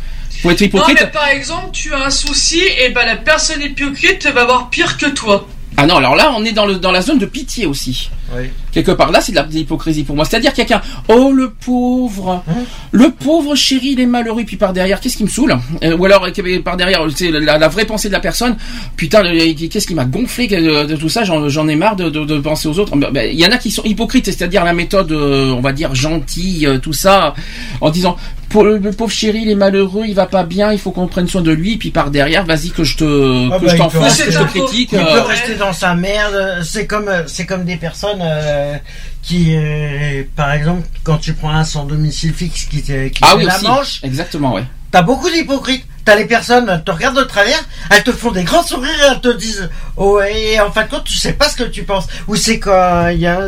[0.43, 0.99] Faut être Non, hypocrite.
[1.01, 4.99] mais par exemple, tu as un souci, et ben la personne hypocrite va avoir pire
[4.99, 5.47] que toi.
[5.77, 8.11] Ah non, alors là on est dans le dans la zone de pitié aussi.
[8.37, 8.45] Oui.
[8.73, 10.25] Quelque part là, c'est de l'hypocrisie pour moi.
[10.25, 12.53] C'est-à-dire quelqu'un, oh le pauvre, Hein
[12.91, 16.05] le pauvre chéri, il est malheureux, puis par derrière, qu'est-ce qui me saoule Euh, Ou
[16.07, 18.57] alors euh, par derrière, c'est la, la vraie pensée de la personne.
[18.97, 19.23] Putain,
[19.71, 22.67] qu'est-ce qui m'a gonflé que- de, tout ça J'en ai marre de, de- de penser
[22.69, 22.97] aux autres.
[22.97, 25.73] Ben, ben, Il y en a qui sont hypocrites, c'est-à-dire la méthode, euh, on va
[25.73, 27.35] dire gentille, euh, tout ça,
[27.81, 28.17] en disant.
[28.55, 31.09] Pour le, le pauvre chéri, il est malheureux, il va pas bien, il faut qu'on
[31.09, 33.77] prenne soin de lui, puis par derrière, vas-y que je te, Ah que bah, je
[33.77, 34.91] t'enfonce, rester que je te critique.
[34.93, 36.63] Il euh, peut rester dans sa merde.
[36.63, 38.77] C'est comme, euh, c'est comme des personnes euh,
[39.23, 43.31] qui, euh, par exemple, quand tu prends un sans domicile fixe qui, te- qui Ah
[43.31, 44.63] fait oui la aussi, manche, exactement, ouais.
[44.93, 45.85] t'as beaucoup d'hypocrites.
[46.05, 47.59] T'as les personnes, elles te regardent de travers,
[47.91, 51.05] elles te font des grands sourires, elles te disent, oh, et en fin de compte,
[51.05, 52.07] tu sais pas ce que tu penses.
[52.29, 52.61] Ou c'est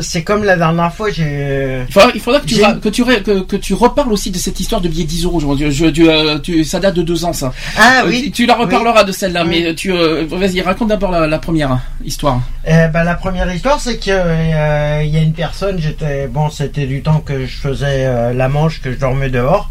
[0.02, 3.40] c'est comme la dernière fois, j'ai, Il faudra, il faudra que, tu, que, tu, que,
[3.42, 5.40] que tu reparles aussi de cette histoire de billet 10 euros.
[5.59, 7.52] Je, je- tu, euh, tu- ça date de deux ans, ça.
[7.78, 8.22] ah Euh, oui.
[8.26, 9.62] tu, tu la reparleras de celle-là, Oui.
[9.64, 12.40] mais tu, euh, vas-y, raconte d'abord la, la première histoire.
[12.66, 16.86] Eh ben, la première histoire, c'est que il y a une personne, j'étais bon, c'était
[16.86, 19.70] du temps que je faisais la manche, que je dormais dehors,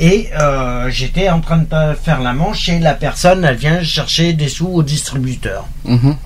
[0.00, 0.28] et
[0.88, 2.20] j'étais en train de faire
[2.68, 5.66] et la personne, elle vient chercher des sous au distributeur.
[5.84, 6.16] Mhm.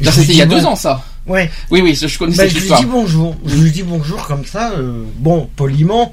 [0.00, 1.04] Lui c'était il y a deux ans, ça.
[1.26, 1.50] Ouais.
[1.70, 3.36] Oui, oui, je connais Ben, cette je lui dis bonjour.
[3.44, 6.12] Je lui dis bonjour comme ça, euh, bon, poliment,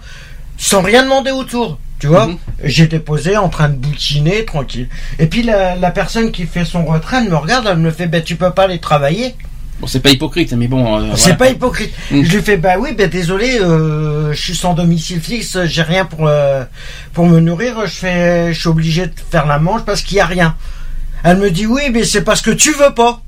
[0.58, 1.80] sans rien demander autour.
[2.00, 2.30] Tu vois,
[2.64, 4.88] j'étais posé en train de bouquiner tranquille.
[5.18, 8.06] Et puis la, la personne qui fait son retrait, elle me regarde, elle me fait,
[8.06, 9.36] ben tu peux pas aller travailler.
[9.80, 10.98] Bon, c'est pas hypocrite, mais bon.
[11.00, 11.36] euh, C'est voilà.
[11.36, 11.94] pas hypocrite.
[12.10, 12.24] Mm.
[12.24, 16.04] Je lui fais bah oui, ben désolé, euh, je suis sans domicile fixe, j'ai rien
[16.06, 16.64] pour euh,
[17.14, 20.20] pour me nourrir, je fais, je suis obligé de faire la manche parce qu'il y
[20.20, 20.56] a rien.
[21.24, 23.22] Elle me dit oui, mais c'est parce que tu veux pas.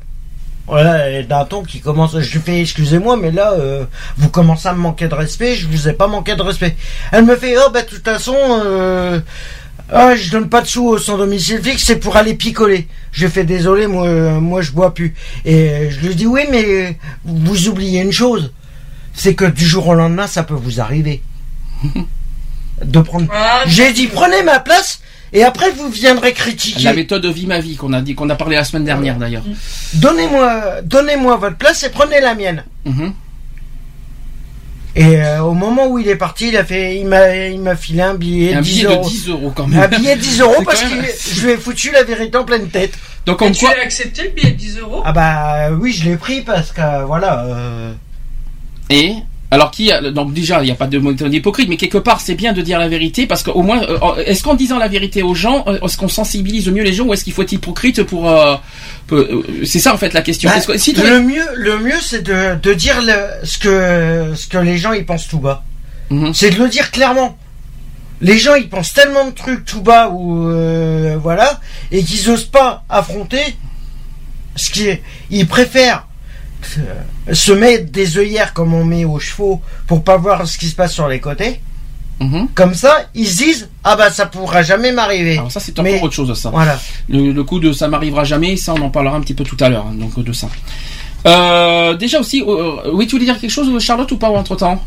[0.65, 3.85] Voilà, et d'un ton qui commence, je lui fais excusez-moi, mais là euh,
[4.17, 6.75] vous commencez à me manquer de respect, je vous ai pas manqué de respect.
[7.11, 8.33] Elle me fait oh bah de toute façon.
[9.91, 12.87] Ah, je donne pas de sous au sans domicile fixe, c'est pour aller picoler.
[13.11, 15.15] Je fais désolé, moi, euh, moi je bois plus.
[15.45, 18.53] Et je lui dis oui, mais vous oubliez une chose,
[19.13, 21.21] c'est que du jour au lendemain, ça peut vous arriver.
[22.85, 23.27] De prendre.
[23.33, 25.01] Ah, J'ai dit prenez ma place
[25.33, 26.83] et après vous viendrez critiquer.
[26.83, 29.43] La méthode Vie ma vie qu'on a dit, qu'on a parlé la semaine dernière d'ailleurs.
[29.95, 32.63] Donnez-moi, donnez-moi votre place et prenez la mienne.
[32.85, 33.13] Mhm.
[35.01, 37.75] Et euh, au moment où il est parti, il a fait, il m'a, il m'a
[37.77, 39.03] filé un billet, Un 10 billet euros.
[39.05, 39.79] de 10 euros quand même.
[39.81, 42.43] Un billet de 10 euros parce que même- je lui ai foutu la vérité en
[42.43, 42.93] pleine tête.
[43.25, 43.73] Donc Et comme tu quoi.
[43.79, 45.01] as accepté le billet de 10 euros?
[45.05, 47.45] Ah bah oui, je l'ai pris parce que voilà.
[47.45, 47.93] euh,
[48.89, 49.13] Et?
[49.51, 52.21] Alors qui a- donc déjà il n'y a pas de mot d'hypocrite mais quelque part
[52.21, 55.23] c'est bien de dire la vérité parce qu'au moins euh, est-ce qu'en disant la vérité
[55.23, 58.03] aux gens euh, est-ce qu'on sensibilise mieux les gens ou est-ce qu'il faut être hypocrite
[58.03, 58.55] pour euh,
[59.11, 62.21] euh, c'est ça en fait la question bah, que- si le mieux, le mieux, c'est
[62.21, 65.63] de, de dire le, ce que ce que les gens ils pensent tout bas.
[66.11, 66.33] Mhm.
[66.33, 67.37] C'est de le dire clairement.
[68.21, 71.59] Les gens ils pensent tellement de trucs tout bas ou euh, voilà
[71.91, 73.41] et qu'ils osent pas affronter
[74.55, 76.05] ce qui est, ils préfèrent
[77.31, 80.75] se mettre des œillères comme on met aux chevaux pour pas voir ce qui se
[80.75, 81.61] passe sur les côtés.
[82.19, 82.49] Mhm.
[82.53, 85.37] Comme ça, ils se disent ah bah ça pourra jamais m'arriver.
[85.37, 86.77] alors ça c'est encore Mais- autre chose ça Voilà.
[87.07, 89.55] le, le coup de ça m'arrivera jamais ça on en parlera un petit peu tout
[89.61, 90.49] à l'heure hein, donc de ça
[91.27, 94.83] euh, déjà aussi euh, oui tu voulais dire quelque chose Charlotte ou pas entre temps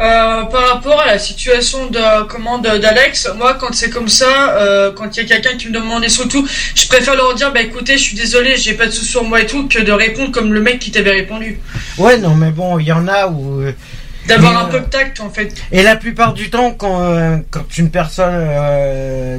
[0.00, 4.56] Euh, par rapport à la situation de comment de- d'Alex, moi quand c'est comme ça,
[4.58, 7.32] euh, quand il y a quelqu'un qui me demande des sous tout, je préfère leur
[7.36, 9.78] dire bah écoutez, je suis désolé, j'ai pas de sous sur moi et tout, que
[9.78, 11.60] de répondre comme le mec qui t'avait répondu.
[11.96, 13.72] Ouais non mais bon il y en a où euh,
[14.26, 15.54] D'avoir un euh, peu de tact en fait.
[15.70, 18.32] Et la plupart du temps, quand, euh, quand une personne...
[18.34, 19.38] euh,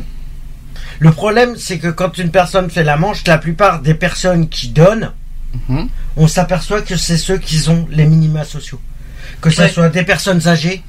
[0.99, 4.69] le problème, c'est que quand une personne fait la manche, la plupart des personnes qui
[4.69, 5.11] donnent,
[5.69, 5.87] Mhm.
[6.17, 8.79] on s'aperçoit que c'est ceux qui ont les minima sociaux.
[9.45, 9.69] Que ce Ouais.
[9.69, 10.81] soit des personnes âgées,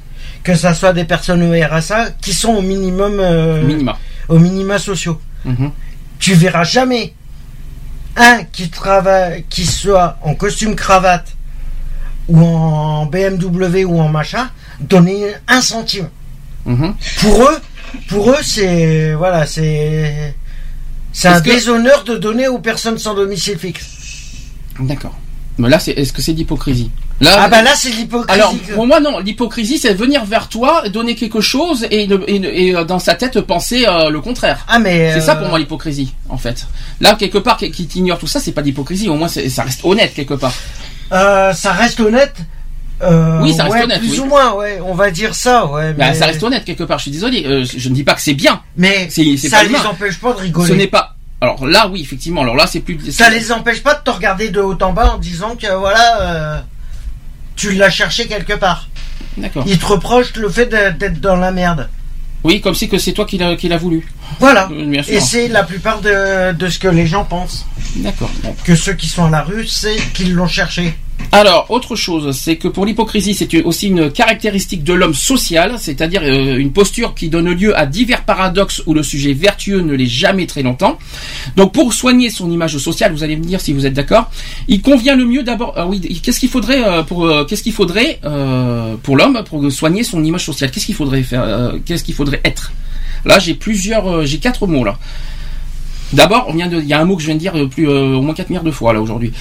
[0.42, 3.18] que ce soit des personnes au RSA, qui sont au minimum...
[3.20, 3.98] euh, minima
[4.28, 5.20] Au minima sociaux.
[5.44, 5.70] Mhm.
[6.18, 7.12] Tu verras jamais
[8.16, 11.36] un qui travaille, qui soit en costume cravate
[12.28, 14.48] ou en BMW ou en machin,
[14.80, 16.08] donner un centime.
[16.64, 16.94] Mhm.
[17.20, 17.58] Pour eux,
[18.08, 20.34] pour eux, c'est voilà, c'est
[21.12, 23.86] c'est un déshonneur de donner aux personnes sans domicile fixe.
[24.80, 25.14] d'accord
[25.58, 26.90] mais là c'est est-ce que c'est d'hypocrisie?
[27.20, 28.32] Là Ah bah là, c'est l'hypocrisie.
[28.40, 29.18] Alors, pour moi, non.
[29.20, 34.10] L'hypocrisie, c'est venir vers toi, donner quelque chose et, euh, dans sa tête penser euh,
[34.10, 34.64] le contraire.
[34.68, 36.66] ah mais C'est ça euh, pour moi l'hypocrisie, en fait.
[37.00, 39.08] Là, quelque part, qui, t'ignore tout ça, c'est pas d'hypocrisie.
[39.08, 40.52] Au moins, ça reste honnête quelque part.
[41.12, 42.34] euh, ça reste honnête.
[43.02, 44.18] Euh, Oui, ça reste ouais, honnête, Plus oui.
[44.20, 45.92] ou moins, ouais, on va dire ça, ouais.
[45.92, 46.98] Bah, mais ça reste honnête quelque part.
[46.98, 47.44] Je suis désolé.
[47.44, 48.62] Euh, je ne dis pas que c'est bien.
[48.76, 49.84] mais c'est- ça pas les humain.
[49.90, 50.68] empêche pas de rigoler.
[50.68, 51.14] Ce n'est pas.
[51.42, 52.40] Alors là, oui, effectivement.
[52.40, 52.98] Alors là, c'est plus.
[53.12, 56.20] Ça les empêche pas de te regarder de haut en bas en disant que voilà,
[56.22, 56.60] euh,
[57.56, 58.88] tu l'as cherché quelque part.
[59.36, 59.64] D'accord.
[59.66, 61.88] Ils te reprochent le fait d'être dans la merde.
[62.44, 64.06] Oui, comme si que c'est toi qui l'as qui l'a voulu.
[64.40, 64.68] Voilà.
[64.70, 65.02] Euh.
[65.08, 67.66] Et c'est la plupart de, de ce que les gens pensent.
[67.96, 68.30] D'accord.
[68.64, 70.94] Que ceux qui sont à la rue, c'est qu'ils l'ont cherché.
[71.32, 76.20] Alors, autre chose, c'est que pour l'hypocrisie, c'est aussi une caractéristique de l'homme social, c'est-à-dire
[76.22, 80.06] euh, une posture qui donne lieu à divers paradoxes où le sujet vertueux ne l'est
[80.06, 80.98] jamais très longtemps.
[81.56, 84.30] Donc, pour soigner son image sociale, vous allez me dire si vous êtes d'accord,
[84.68, 85.72] il convient le mieux d'abord.
[85.76, 89.70] ah oui, qu'est-ce qu'il faudrait euh, pour euh, qu'est-ce qu'il faudrait euh, pour l'homme pour
[89.72, 90.70] soigner son image sociale?
[90.70, 92.72] Qu'est-ce qu'il faudrait faire Qu'est-ce qu'il faudrait être?
[93.26, 94.96] Là, j'ai plusieurs, euh, j'ai quatre mots là.
[96.12, 97.66] D'abord, on vient de, il y a un mot que je viens de dire euh,
[97.66, 99.32] plus euh, au moins 4 milliards de fois là aujourd'hui.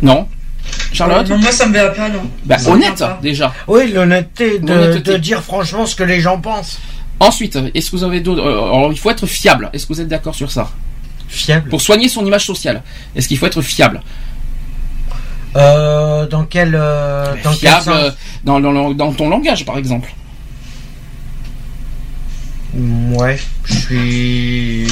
[0.00, 0.28] Non?
[0.92, 1.28] Charlotte?
[1.28, 2.22] Euh, non, moi ça me verrait pas, non.
[2.44, 3.18] bah, me honnête pas.
[3.20, 3.52] déjà.
[3.66, 6.78] Oui, l'honnêteté de, dire franchement ce que les gens pensent.
[7.18, 9.68] Ensuite, est-ce que vous avez d'autres euh, alors, il faut être fiable.
[9.72, 10.70] Est-ce que vous êtes d'accord sur ça?
[11.28, 11.68] Fiable.
[11.68, 12.82] Pour soigner son image sociale,
[13.16, 14.02] est-ce qu'il faut être fiable?
[15.56, 17.94] Euh, dans quel, euh, dans quel Fiable sens?
[17.94, 18.10] euh,
[18.44, 20.12] dans, dans, dans ton langage, par exemple.
[22.74, 24.86] Ouais, je suis,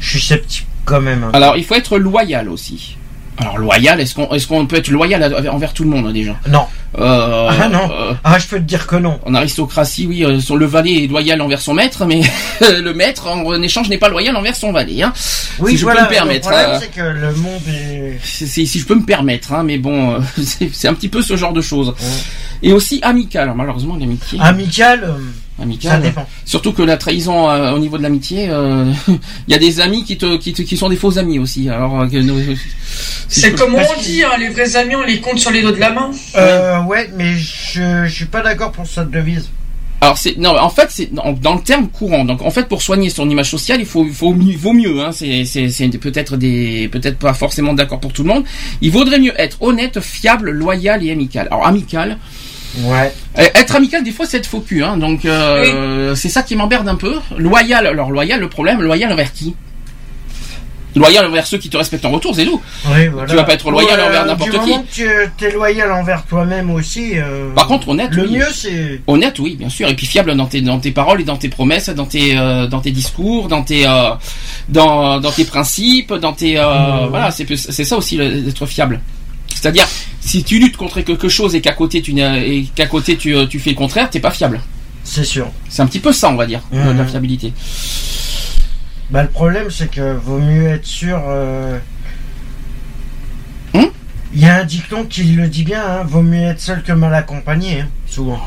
[0.00, 1.22] je suis sceptique quand même.
[1.24, 1.30] hein.
[1.32, 2.96] Alors, il faut être loyal aussi.
[3.38, 6.36] Alors, loyal, est-ce qu'on est qu'on peut être loyal à- envers tout le monde déjà?
[6.48, 6.66] Non.
[6.98, 7.90] Euh, Ah non.
[7.90, 9.18] euh, Ah, je peux te dire que non.
[9.24, 12.20] en aristocratie, oui, euh, le valet est loyal envers son maître, mais
[12.60, 15.02] le maître, en échange, n'est pas loyal envers son valet.
[15.02, 15.12] Hein,
[15.60, 16.02] Oui, si je voilà.
[16.04, 16.50] peux me permettre.
[16.50, 18.18] Le problème, c'est que le monde est.
[18.22, 20.20] si je peux me permettre, hein, mais bon,
[20.72, 21.94] c'est un petit peu ce genre de choses.
[22.62, 24.38] Et aussi amical, malheureusement l'amitié.
[24.42, 25.14] Amical,
[25.60, 25.90] Amical.
[25.92, 26.26] Ça dépend.
[26.44, 29.18] Surtout que la trahison euh, au niveau de l'amitié, euh, il
[29.52, 31.68] y a des amis qui te, qui te- qui sont des faux amis aussi.
[31.68, 32.06] Alors euh,
[33.28, 35.78] C'est comme on dit, hein, les vrais amis, on les compte sur les doigts de
[35.80, 36.10] la main.
[36.36, 39.48] Euh, ouais, mais je, je suis pas d'accord pour cette devise.
[40.00, 42.82] Alors c'est non en fait c'est dans, dans le terme courant donc en fait pour
[42.82, 45.86] soigner son image sociale il faut il faut mieux- vaut mieux hein c'est c'est c'est
[45.90, 48.42] peut-être des peut-être pas forcément d'accord pour tout le monde
[48.80, 52.18] il vaudrait mieux être honnête fiable loyal et amical alors amical
[52.78, 53.12] Ouais.
[53.38, 56.56] euh, être amical des fois c'est être faux cul hein donc euh, c'est ça qui
[56.56, 59.54] m'emmerde un peu loyal alors loyal le problème loyal envers qui?
[60.94, 62.60] Loyal envers ceux qui te respectent en retour c'est tout
[62.90, 63.26] Oui, voilà.
[63.28, 65.00] Tu vas pas être loyal Ouais, envers du n'importe qui.
[65.02, 67.12] que tu es loyal envers toi-même aussi.
[67.16, 68.36] euh, Par contre, honnête, Le oui.
[68.36, 69.00] mieux, c'est.
[69.06, 71.48] Honnête, oui, bien sûr, et puis fiable dans tes dans tes paroles et dans tes
[71.48, 74.10] promesses, dans tes euh, dans tes discours, dans tes euh,
[74.68, 76.62] dans dans tes principes, dans tes euh,
[77.06, 77.08] Mmh.
[77.08, 79.00] voilà, c'est ça aussi d'être fiable.
[79.62, 79.86] C'est-à-dire,
[80.20, 83.60] si tu luttes contre quelque chose et qu'à côté tu et qu'à côté tu tu
[83.60, 84.60] fais le contraire, t'es pas fiable.
[85.04, 85.52] C'est sûr.
[85.68, 86.98] C'est un petit peu ça, on va dire, de Mmh.
[86.98, 87.52] la fiabilité.
[89.10, 91.20] Bah, le problème, c'est que vaut mieux être sûr.
[91.28, 91.78] euh,
[93.74, 93.86] Hum?
[94.34, 96.90] Il y a un dicton qui le dit bien, hein, vaut mieux être seul que
[96.92, 98.40] mal accompagné, hein, souvent.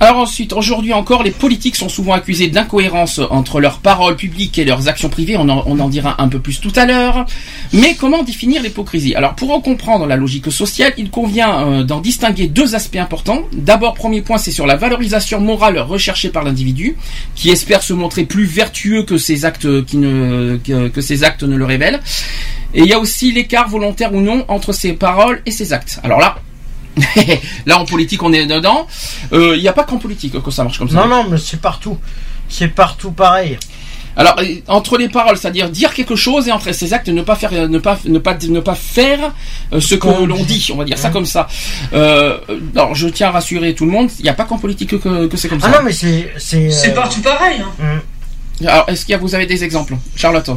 [0.00, 4.64] Alors ensuite, aujourd'hui encore, les politiques sont souvent accusés d'incohérence entre leurs paroles publiques et
[4.64, 5.36] leurs actions privées.
[5.36, 7.26] On en, on en dira un peu plus tout à l'heure.
[7.72, 9.16] Mais comment définir l'hypocrisie?
[9.16, 13.42] Alors pour en comprendre la logique sociale, il convient euh, d'en distinguer deux aspects importants.
[13.52, 16.96] D'abord, premier point, c'est sur la valorisation morale recherchée par l'individu,
[17.34, 21.56] qui espère se montrer plus vertueux que ses actes qui ne que ses actes ne
[21.56, 22.00] le révèlent.
[22.72, 25.98] Et il y a aussi l'écart volontaire ou non entre ses paroles et ses actes.
[26.04, 26.38] Alors là.
[27.66, 28.86] Là, en politique, on est dedans.
[29.32, 30.96] Euh, Il n'y a pas qu'en politique que ça marche comme ça.
[30.96, 31.98] Non, non, mais c'est partout.
[32.48, 33.58] C'est partout pareil.
[34.16, 37.36] Alors euh, entre les paroles, c'est-à-dire dire quelque chose et entre ses actes, ne pas
[37.36, 39.32] faire, euh, ne pas, ne pas, ne pas faire
[39.72, 40.70] euh, ce que Qu'on l'on dit.
[40.72, 41.46] On va dire ça comme ça.
[41.92, 42.38] Euh,
[42.74, 45.26] alors je tiens à rassurer tout le monde, il n'y a pas qu'en politique que,
[45.28, 45.78] que c'est comme Ah ça.
[45.78, 46.32] non, mais c'est.
[46.38, 47.60] C'est euh, partout pareil.
[47.60, 48.00] hein.
[48.60, 48.66] hum.
[48.66, 50.50] Alors est-ce qu'il y a, vous avez des exemples, Charlotte?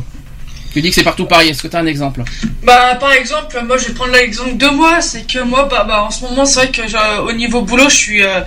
[0.74, 1.50] Tu dis que c'est partout pareil.
[1.50, 2.24] Est-ce que tu as un exemple
[2.64, 5.02] Bah, par exemple, moi, je vais prendre l'exemple de moi.
[5.02, 7.90] C'est que moi, bah, bah, en ce moment, c'est vrai que j'ai- au niveau boulot,
[7.90, 8.40] je suis, euh,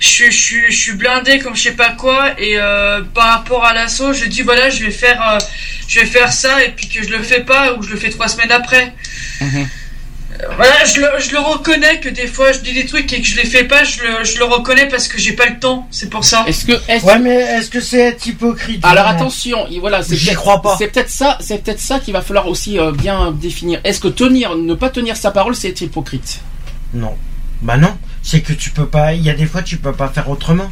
[0.00, 2.30] je suis, je suis, je suis blindé comme je sais pas quoi.
[2.38, 5.38] Et euh, par rapport à l'assaut, je dis voilà, je vais faire, euh,
[5.86, 8.10] je vais faire ça, et puis que je le fais pas ou je le fais
[8.10, 8.94] trois semaines après.
[9.40, 9.68] Mhm.
[10.40, 13.20] Euh, Voilà, je le, je le reconnais que des fois je dis des trucs et
[13.20, 15.58] que je les fais pas, je le, je le reconnais parce que j'ai pas le
[15.58, 16.44] temps, c'est pour ça.
[16.46, 20.16] Est-ce que est-ce- Ouais, mais est-ce que c'est être hypocrite alors attention, il- voilà, c'est
[20.16, 20.76] J'y peut-être- crois pas.
[20.78, 23.80] C'est peut-être ça, c'est peut-être ça qu'il va falloir aussi euh, bien définir.
[23.84, 26.40] Est-ce que tenir, ne pas tenir sa parole, c'est être hypocrite?
[26.94, 27.14] Non.
[27.62, 27.96] Bah non.
[28.22, 29.14] C'est que tu peux pas.
[29.14, 30.70] Il y a des fois, tu peux pas faire autrement.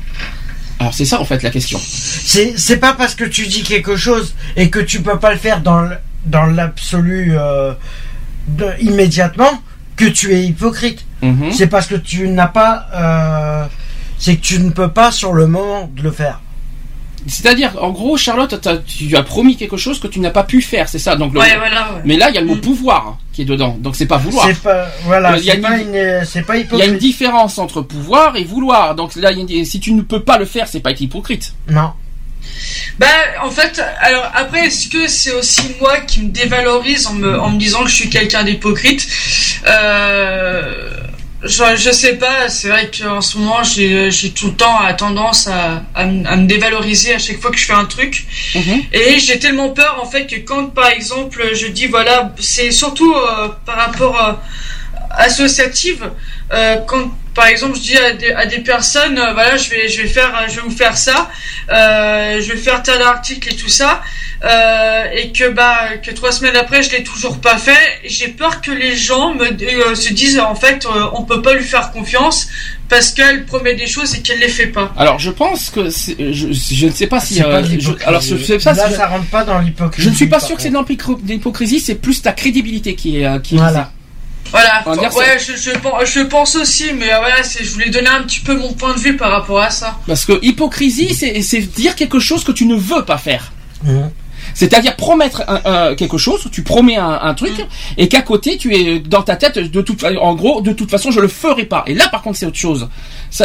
[0.78, 1.80] Alors c'est ça en fait la question.
[1.82, 5.38] C'est c'est pas parce que tu dis quelque chose et que tu peux pas le
[5.38, 7.72] faire dans l'absolu euh,
[8.48, 9.50] de- immédiatement
[9.96, 11.04] que tu es hypocrite.
[11.22, 11.52] Mhm.
[11.52, 12.86] C'est parce que tu n'as pas.
[12.94, 13.64] euh,
[14.18, 16.40] c'est que tu ne peux pas sur le moment de le faire.
[17.28, 18.54] C'est-à-dire, en gros, Charlotte,
[18.86, 21.16] tu as promis quelque chose que tu n'as pas pu faire, c'est ça.
[21.16, 21.80] Donc, le- Ouais, voilà.
[21.94, 22.02] ouais.
[22.04, 23.76] Mais là, il y a le mot pouvoir qui est dedans.
[23.80, 24.46] Donc, c'est pas vouloir.
[24.46, 24.86] C'est pas.
[25.06, 25.36] Voilà.
[25.36, 26.24] Il y a C'est pas.
[26.24, 26.88] C'est pas Il y a hypocrite.
[26.92, 28.94] une différence entre pouvoir et vouloir.
[28.94, 30.92] Donc là, il y a une- si tu ne peux pas le faire, c'est pas
[30.92, 31.52] être hypocrite.
[31.68, 31.90] Non.
[32.98, 33.06] Bah,
[33.42, 37.50] en fait, alors après, est-ce que c'est aussi moi qui me dévalorise en me, en
[37.50, 39.06] me disant que je suis quelqu'un d'hypocrite
[39.66, 40.90] euh,
[41.42, 45.48] je, je sais pas, c'est vrai qu'en ce moment, j'ai tout le temps à tendance
[45.48, 48.24] à, à me dévaloriser à chaque fois que je fais un truc.
[48.54, 48.82] Mhm.
[48.92, 53.12] Et j'ai tellement peur, en fait, que quand, par exemple, je dis, voilà, c'est surtout
[53.12, 54.32] euh, par rapport euh,
[55.10, 56.10] associative,
[56.52, 59.88] euh, quand, par exemple, je dis à des, à des personnes, euh, voilà, je vais,
[59.88, 61.28] je vais faire, je vais vous faire ça,
[61.70, 64.02] euh, je vais faire tel article et tout ça,
[64.44, 67.78] euh, et que bah que trois semaines après je l'ai toujours pas fait.
[68.04, 71.54] J'ai peur que les gens me euh, se disent en fait euh, on peut pas
[71.54, 72.48] lui faire confiance
[72.88, 74.92] parce qu'elle promet des choses et qu'elle les fait pas.
[74.96, 77.40] Alors, je pense que c'est- je, je ne sais pas si.
[77.42, 78.72] Pas de je- alors, c'est ça.
[78.74, 80.04] Là, ça rentre pas dans l'hypocrisie.
[80.04, 81.80] je ne suis pas sûr que c'est de l'hypocr- de l'hypocrisie.
[81.80, 83.42] C'est plus ta crédibilité qui est.
[83.42, 83.90] Qui est Voilà.
[84.50, 84.82] Voilà.
[85.18, 88.40] Ouais, je, je, pen- je pense aussi, mais euh, voilà, je voulais donner un petit
[88.40, 89.96] peu mon point de vue par rapport à ça.
[90.06, 93.52] Parce que hypocrisie, c'est c'est dire quelque chose que tu ne veux pas faire.
[93.84, 94.10] Mhm.
[94.54, 97.52] C'est-à-dire promettre un- un- quelque chose, tu promets un, un truc,
[97.98, 101.10] et qu'à côté tu es dans ta tête de toute, en gros, de toute façon
[101.10, 101.84] je le ferai pas.
[101.86, 102.88] Et là par contre c'est autre chose.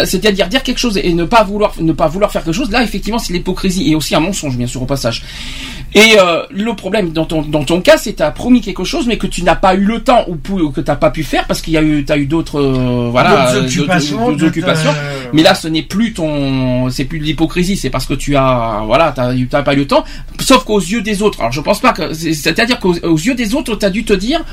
[0.06, 2.72] C'est-à-dire dire quelque chose et ne pas vouloir, ne pas vouloir faire quelque chose.
[2.72, 5.24] Là effectivement c'est l'hypocrisie et aussi un mensonge bien sûr au passage.
[5.94, 9.06] Et euh, le problème dans ton dans ton cas c'est tu as promis quelque chose
[9.08, 11.46] mais que tu n'as pas eu le temps ou, ou que t'as pas pu faire
[11.48, 13.32] parce qu'il y a eu t'as eu d'autres euh, voilà
[14.32, 17.90] D'autres euh, occupations, euh, Mais là, ce n'est plus ton, c'est plus de l'hypocrisie, c'est
[17.90, 20.04] parce que tu as, voilà, t'as, t'as pas eu le temps.
[20.40, 21.40] Sauf qu'aux yeux des autres.
[21.40, 24.14] Alors, je pense pas que, c'est- c'est-à-dire qu'aux aux yeux des autres, t'as dû te
[24.14, 24.44] dire,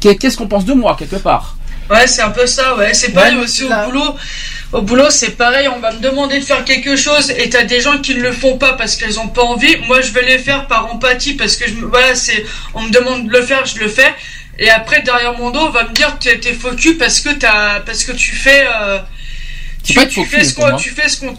[0.00, 1.56] qu'est- qu'est-ce qu'on pense de moi quelque part?
[1.90, 2.94] Ouais, c'est un peu ça, ouais.
[2.94, 4.16] C'est pareil aussi au là- boulot.
[4.72, 7.80] Au boulot, c'est pareil, on va me demander de faire quelque chose et t'as des
[7.80, 9.76] gens qui ne le font pas parce qu'elles ont pas envie.
[9.86, 12.90] Moi, je vais les faire par empathie parce que je, me- voilà, c'est, on me
[12.90, 14.12] demande de le faire, je le fais.
[14.58, 17.80] Et après, derrière mon dos, on va me dire que t'es- cul parce que t'as,
[17.80, 18.98] parce que tu fais, euh,
[19.86, 21.34] tu, pas être tu fais ce qu'on, tu fais ce qu'on,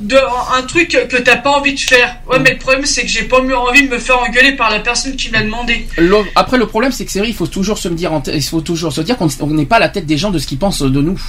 [0.57, 2.17] un truc que t'as pas envie de faire.
[2.29, 4.69] Ouais, mais le problème, c'est que j'ai pas mieux envie de me faire engueuler par
[4.69, 5.87] la personne qui me l'a demandé.
[5.97, 8.41] Le- Après, le problème, c'est que c'est vrai, il faut toujours se me dire, il
[8.43, 10.47] faut toujours se dire qu'on on n'est pas à la tête des gens de ce
[10.47, 11.19] qu'ils pensent de nous.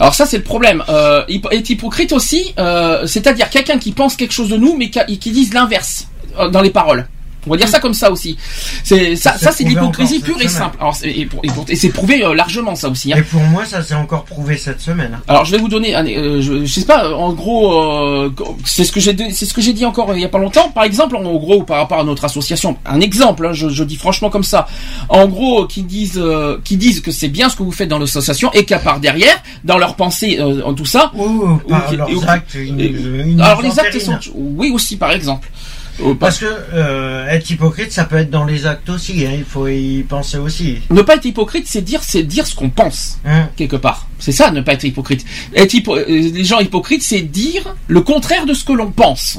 [0.00, 0.82] Alors ça, c'est le problème.
[0.88, 5.18] Euh, être hypocrite aussi, euh, c'est-à-dire quelqu'un qui pense quelque chose de nous, mais qui,
[5.18, 6.08] qui dise l'inverse
[6.38, 7.08] euh, dans les paroles.
[7.46, 8.36] On va dire ça comme ça aussi.
[8.84, 10.76] C'est ça, C'est ça c'est l'hypocrisie pure et simple.
[10.80, 13.12] Alors, et, pour- et pour- et c'est prouvé euh, largement ça aussi.
[13.12, 13.16] hein.
[13.18, 15.18] Et pour moi, ça s'est encore prouvé cette semaine.
[15.28, 18.30] Alors je vais vous donner, un- euh, je, je sais pas, en gros, euh,
[18.64, 20.68] c'est ce que j'ai, c'est ce que j'ai dit encore il y a pas longtemps.
[20.70, 23.96] Par exemple, en gros, par rapport à notre association, un exemple, hein, je, je dis
[23.96, 24.66] franchement comme ça.
[25.08, 27.98] En gros, qui disent, euh, qui disent que c'est bien ce que vous faites dans
[27.98, 31.10] l'association et qu'à part derrière, dans leurs pensées, euh, en tout ça.
[31.14, 34.70] Ou par ou- leurs ou- actes, une- et- une alors les actes, ils sont, oui
[34.70, 35.48] aussi par exemple.
[36.20, 39.24] Parce que euh, être hypocrite, ça peut être dans les actes aussi.
[39.26, 40.78] hein, il faut y penser aussi.
[40.90, 43.48] Ne pas être hypocrite, c'est dire, c'est dire ce qu'on pense Hein.
[43.56, 44.06] quelque part.
[44.18, 45.24] C'est ça, ne pas être hypocrite.
[45.54, 49.38] Être hypo- euh, les gens hypocrites, c'est dire le contraire de ce que l'on pense.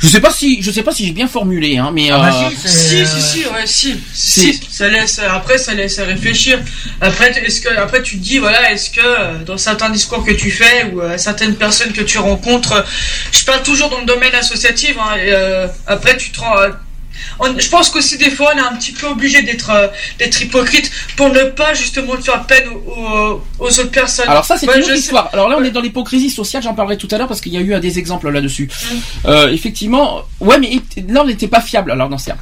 [0.00, 2.46] Je sais pas si, je sais pas si j'ai bien formulé, hein, mais Ah bah
[2.46, 6.58] euh, si, Si, si, si, ouais, si, si, ça laisse, après, ça laisse à réfléchir.
[7.00, 10.32] Après, est-ce que, après, tu te dis, voilà, est-ce que, euh, dans certains discours que
[10.32, 12.84] tu fais, ou euh, certaines personnes que tu rencontres,
[13.32, 16.70] je parle toujours dans le domaine associatif, hein, et, euh, après, tu te rends, euh,
[17.38, 19.88] on- je pense qu'aussi des fois on est un petit peu obligé d'être euh,
[20.18, 24.28] d'être hypocrite pour ne pas justement faire peine aux, autres personnes.
[24.28, 25.30] Alors ça c'est Ouais, une autre sais- histoire.
[25.32, 27.56] Alors là on est dans l'hypocrisie sociale, j'en parlerai tout à l'heure parce qu'il y
[27.56, 28.68] a eu euh, des exemples là-dessus.
[29.26, 32.36] Euh, effectivement, ouais mais là on n'était pas fiable alors dans ce cas.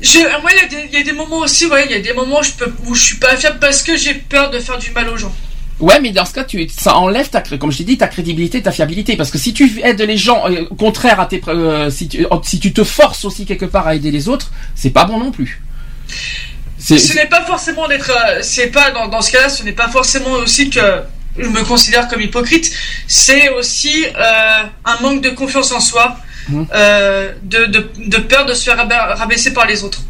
[0.00, 1.94] Je, moi, il y, a des- il y a des moments aussi, ouais, il y
[1.94, 4.50] a des moments où je peux, où je suis pas fiable parce que j'ai peur
[4.50, 5.34] de faire du mal aux gens.
[5.80, 8.62] Ouais, mais dans ce cas, tu, ça enlève ta, comme je t'ai dit, ta crédibilité,
[8.62, 9.16] ta fiabilité.
[9.16, 12.60] Parce que si tu aides les gens, euh, contraire à tes, euh, si tu, si
[12.60, 15.60] tu te forces aussi quelque part à aider les autres, c'est pas bon non plus.
[16.78, 19.88] Ce n'est pas forcément d'être, euh, c'est pas dans, dans ce cas-là, ce n'est pas
[19.88, 20.80] forcément aussi que
[21.36, 22.70] je me considère comme hypocrite.
[23.08, 26.16] C'est aussi euh, un manque de confiance en soi,
[26.72, 30.02] euh, de, de, de peur de se faire raba- rabaisser par les autres.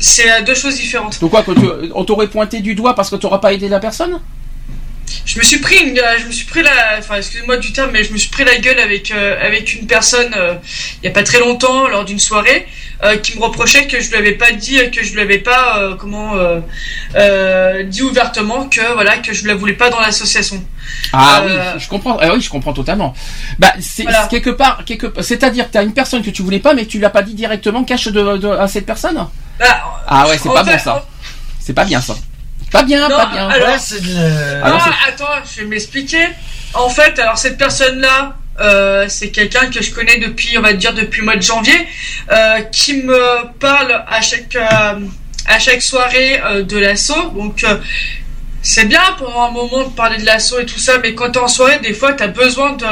[0.00, 1.20] C'est deux choses différentes.
[1.20, 3.78] donc quoi, que tu- on t'aurait pointé du doigt parce que t'auras pas aidé la
[3.80, 4.18] personne?
[5.24, 8.02] Je me suis pris une, je me suis pris la, enfin excusez-moi du terme, mais
[8.04, 10.54] je me suis pris la gueule avec euh, avec une personne euh,
[11.02, 12.66] il y a pas très longtemps lors d'une soirée
[13.04, 15.94] euh, qui me reprochait que je lui avais pas dit, que je lui avais pas
[15.98, 16.34] comment
[17.84, 20.62] dit ouvertement que voilà que je la voulais pas dans l'association.
[21.12, 22.18] Ah oui, je comprends.
[22.20, 23.14] Ah oui, je comprends totalement.
[23.58, 24.26] Bah, c'est Voilà.
[24.28, 27.10] quelque part, quelque, c'est-à-dire que t'as une personne que tu voulais pas, mais tu l'as
[27.10, 29.16] pas dit directement, cache de, de- à cette personne?
[29.58, 31.06] Bah, Ah ouais, c'est pas fait, bon ça.
[31.60, 32.16] C'est pas bien ça.
[32.72, 33.48] Pas bien, Non, pas bien.
[33.48, 33.68] alors-
[34.74, 36.26] Ouais, Ah, attends, je vais m'expliquer.
[36.74, 40.92] En fait, alors cette personne-là, euh, c'est quelqu'un que je connais depuis, on va dire,
[40.94, 41.86] depuis le mois de janvier,
[42.30, 44.98] euh, qui me parle à chaque euh,
[45.48, 47.30] à chaque soirée euh, de l'assaut.
[47.30, 47.76] Donc euh,
[48.68, 51.38] c'est bien pendant un moment de parler de l'assaut et tout ça, mais quand t'es
[51.38, 52.84] en soirée, des fois, t'as besoin de,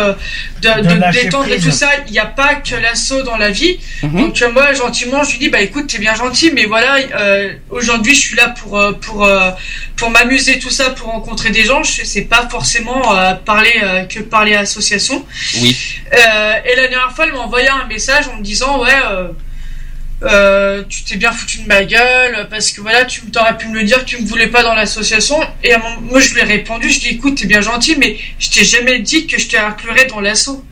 [0.62, 1.88] de, De de détendre et tout ça.
[2.06, 3.80] Il n'y a pas que l'assaut dans la vie.
[4.04, 4.20] Mhm.
[4.20, 7.52] Donc euh, moi, gentiment, je lui dis, bah écoute, t'es bien gentil, mais voilà, euh,
[7.70, 9.50] aujourd'hui, je suis là pour euh, pour euh,
[9.96, 11.82] pour m'amuser, tout ça, pour rencontrer des gens.
[11.82, 15.26] Je c'est pas forcément euh, parler euh, que parler association.
[15.60, 15.76] Oui.
[16.12, 18.92] Euh, et la dernière fois, elle m'a envoyé un message en me disant, ouais.
[20.24, 23.74] Euh, tu t'es bien foutu de ma gueule parce que voilà tu t'aurais pu me
[23.74, 25.38] le dire tu me voulais pas dans l'association.
[25.62, 28.16] Et à mon- moi je lui ai répondu je dis écoute t'es bien gentil mais
[28.38, 30.64] je t'ai jamais dit que je t'inclurais dans l'assaut.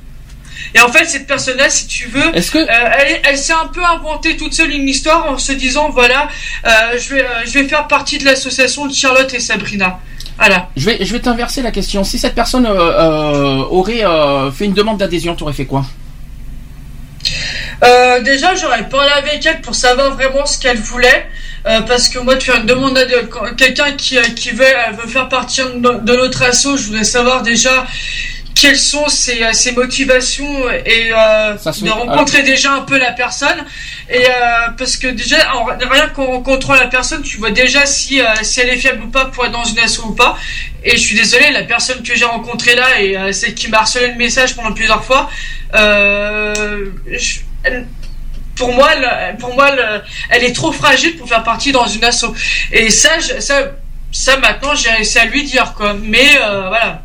[0.74, 2.66] Et en fait cette personne là si tu veux que euh,
[2.98, 6.28] elle, elle s'est un peu inventée toute seule une histoire en se disant voilà
[6.66, 9.98] euh, je vais je vais faire partie de l'association de Charlotte et Sabrina.
[10.38, 10.70] Voilà.
[10.76, 12.03] Je vais, je vais t'inverser la question.
[12.05, 14.03] Si cette personne aurait
[14.57, 15.84] fait une demande d'adhésion, t'aurais fait quoi?
[17.85, 21.27] Euh, déjà, j'aurais parlé avec elle pour savoir vraiment ce qu'elle voulait.
[21.64, 23.05] euh, parce que moi, de faire une demande à
[23.57, 27.87] quelqu'un qui, euh, veut, faire partie de, no- de notre asso, je voudrais savoir déjà
[28.55, 33.64] quelles sont ses, euh, ses motivations et euh, de rencontrer déjà un peu la personne.
[34.09, 38.20] Et euh, parce que déjà, en- rien qu'en rencontrant la personne, tu vois déjà si,
[38.20, 40.36] euh, si elle est fiable ou pas pour être dans une asso ou pas.
[40.84, 44.09] Et je suis désolé, la personne que j'ai rencontrée là et celle qui m'a harcelé
[44.09, 45.30] le message pendant plusieurs fois,
[45.74, 47.86] je- elle-
[48.57, 52.05] pour moi, elle, pour moi, elle, elle est trop fragile pour faire partie dans une
[52.05, 52.26] asso.
[52.70, 53.72] Et ça, je- ça,
[54.12, 55.94] ça maintenant, j'ai réussi à lui dire quoi.
[55.94, 56.36] Mais
[56.68, 57.03] voilà.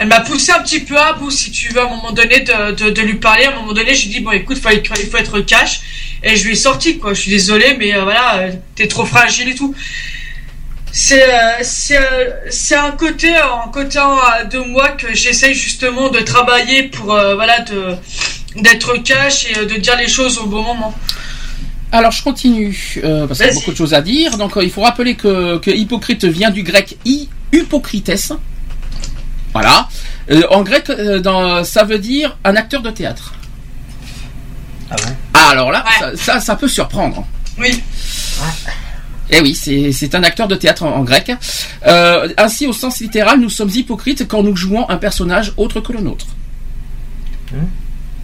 [0.00, 2.40] Elle m'a poussé un petit peu à bout, si tu veux, à un moment donné,
[2.40, 3.44] de, de, de lui parler.
[3.44, 5.80] À un moment donné, je lui ai dit, bon, écoute, faut il faut être cash.
[6.22, 7.14] Et je lui ai sorti, quoi.
[7.14, 9.74] Je suis désolé, mais euh, voilà, euh, t'es trop fragile et tout.
[10.90, 13.98] c'est euh, c'est euh, un côté un côté
[14.50, 17.94] de moi que j'essaye justement de travailler pour voilà de
[18.56, 20.94] d'être cash et de dire les choses au bon moment.
[21.92, 24.36] Alors je continue parce qu'il y a beaucoup de choses à dire.
[24.38, 28.10] Donc il faut rappeler que, que hypocrite vient du grec i hypocrites.
[29.52, 29.88] Voilà.
[30.30, 33.34] Euh, en grec, euh, dans, ça veut dire un acteur de théâtre.
[34.90, 36.16] Ah bon Ah, alors là, Ouais.
[36.16, 37.26] ça, ça, ça peut surprendre.
[37.58, 37.82] Oui.
[39.30, 41.30] Eh oui, c'est c'est un acteur de théâtre en, en grec.
[41.86, 45.92] Euh, ainsi, au sens littéral, nous sommes hypocrites quand nous jouons un personnage autre que
[45.92, 46.26] le nôtre.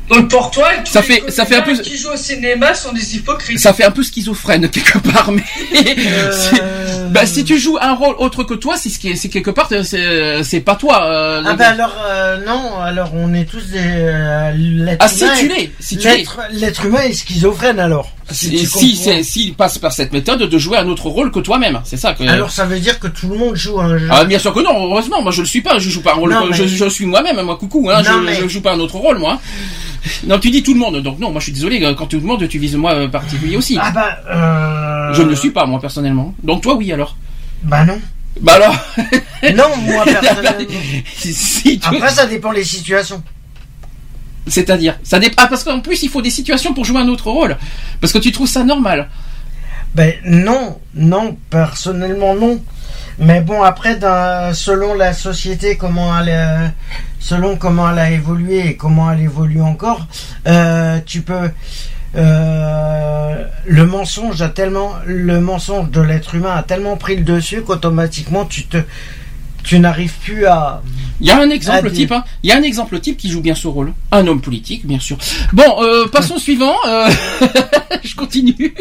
[0.08, 2.74] Donc pour toi, tous Ça les fait- ça fait un peu- qui jouent au cinéma
[2.74, 3.58] sont des hypocrites.
[3.58, 5.42] Ça fait un peu schizophrène quelque part, mais
[5.74, 9.28] Euh, bah, si tu joues un rôle autre que toi, c'est ce qui est- c'est
[9.30, 11.04] quelque part, c'est c'est pas toi.
[11.06, 15.24] euh, Ah bah alors euh, non, alors on est tous des euh, l'être Ah, si
[15.38, 16.08] tu l'es, si tu
[16.52, 18.10] l'être humain est schizophrène alors.
[18.30, 21.96] Si, si, s'il passe par cette méthode de jouer un autre rôle que toi-même, c'est
[21.98, 22.24] ça que.
[22.24, 24.08] Alors ça veut dire que tout le monde joue un jeu.
[24.10, 26.16] Ah, bien sûr que non, heureusement, moi je le suis pas, je joue pas un
[26.16, 28.60] rôle, Non, je, mais- je suis moi-même, moi coucou, hein, Non, je, mais- je joue
[28.62, 29.38] pas un autre rôle, moi.
[30.26, 32.26] Non, tu dis tout le monde, donc non, moi je suis désolé, quand tout le
[32.26, 33.78] monde, tu vises moi euh, particulier aussi.
[33.80, 35.14] Ah bah euh...
[35.14, 36.34] Je ne le suis pas, moi personnellement.
[36.42, 37.16] Donc toi, oui alors?
[37.62, 38.00] Bah non.
[38.40, 38.76] Bah alors.
[39.54, 40.66] Non, moi personnellement.
[41.16, 43.22] si tu- Après ça dépend les situations.
[44.46, 45.42] C'est-à-dire, ça dépend.
[45.42, 47.56] Ah, parce qu'en plus, il faut des situations pour jouer un autre rôle.
[48.00, 49.08] Parce que tu trouves ça normal.
[49.94, 52.62] Ben non, non, personnellement non.
[53.18, 53.98] Mais bon, après,
[54.52, 56.68] selon la société, comment elle, euh,
[57.20, 60.06] selon comment elle a évolué et comment elle évolue encore,
[60.46, 61.50] euh, tu peux.
[62.16, 67.62] euh, le mensonge a tellement, le mensonge de l'être humain a tellement pris le dessus
[67.62, 68.78] qu'automatiquement tu te,
[69.64, 70.82] tu n'arrives plus à.
[71.20, 72.24] Il y a un exemple type, hein.
[72.42, 73.94] Il y a un exemple type qui joue bien ce rôle.
[74.12, 75.16] Un homme politique, bien sûr.
[75.52, 76.74] Bon, euh, passons au suivant.
[76.86, 77.08] euh,
[78.04, 78.74] Je continue.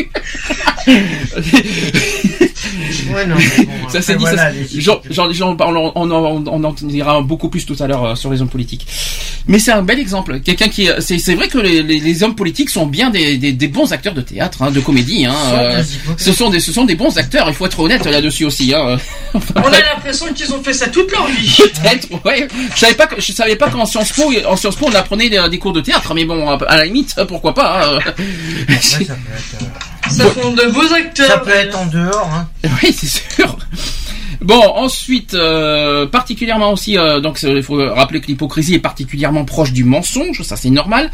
[3.13, 4.57] Ouais, non, mais bon, Ça c'est dit, voilà, ça,
[5.65, 8.49] on, on, en- on en dira beaucoup plus tout à l'heure euh, sur les hommes
[8.49, 8.85] politiques.
[9.47, 10.39] Mais c'est un bel exemple.
[10.39, 13.51] Quelqu'un qui, c'est c'est vrai que les, les- les hommes politiques sont bien des, des-
[13.53, 15.25] des bons acteurs de théâtre, hein, de comédie.
[15.25, 15.83] Hein, euh,
[16.17, 17.45] ce sont des, ce sont des bons acteurs.
[17.49, 18.73] Il faut être honnête là-dessus aussi.
[18.73, 18.97] Hein.
[19.35, 21.57] Enfin, On a l'impression qu'ils ont fait ça toute leur vie.
[21.57, 22.47] Peut-être, ouais.
[22.75, 25.29] Je savais pas que, je savais pas qu'en Sciences Po, en Sciences Po, on apprenait
[25.29, 27.95] des, des cours de théâtre, mais bon, à la limite, pourquoi pas.
[27.95, 27.99] hein.
[28.69, 29.65] Ouais, ça peut être, euh,
[30.09, 31.27] Ça font de beaux acteurs.
[31.27, 32.29] ça peut être en dehors.
[32.33, 32.47] Hein.
[32.83, 33.57] Oui, c'est sûr.
[34.41, 39.71] Bon, ensuite, euh, particulièrement aussi, euh, donc il faut rappeler que l'hypocrisie est particulièrement proche
[39.71, 41.09] du mensonge, ça c'est normal.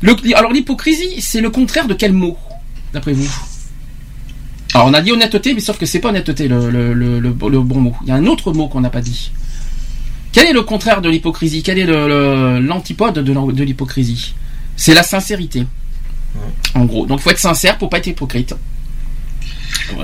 [0.00, 2.38] Le, alors l'hypocrisie, c'est le contraire de quel mot,
[2.94, 3.30] d'après vous?
[4.72, 7.96] Alors on a dit honnêteté, mais sauf que c'est pas honnêteté le, le, bon mot.
[8.02, 9.30] Il y a un autre mot qu'on n'a pas dit.
[10.32, 11.62] Quel est le contraire de l'hypocrisie?
[11.62, 11.86] Quel est
[12.60, 14.34] l'antipode de l'hypocrisie?
[14.76, 15.66] C'est la sincérité.
[16.74, 18.54] En gros, donc faut être sincère pour pas être hypocrite.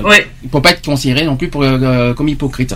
[0.04, 0.26] Ouais.
[0.42, 2.74] Il faut pas être considéré non plus pour, euh, comme hypocrite.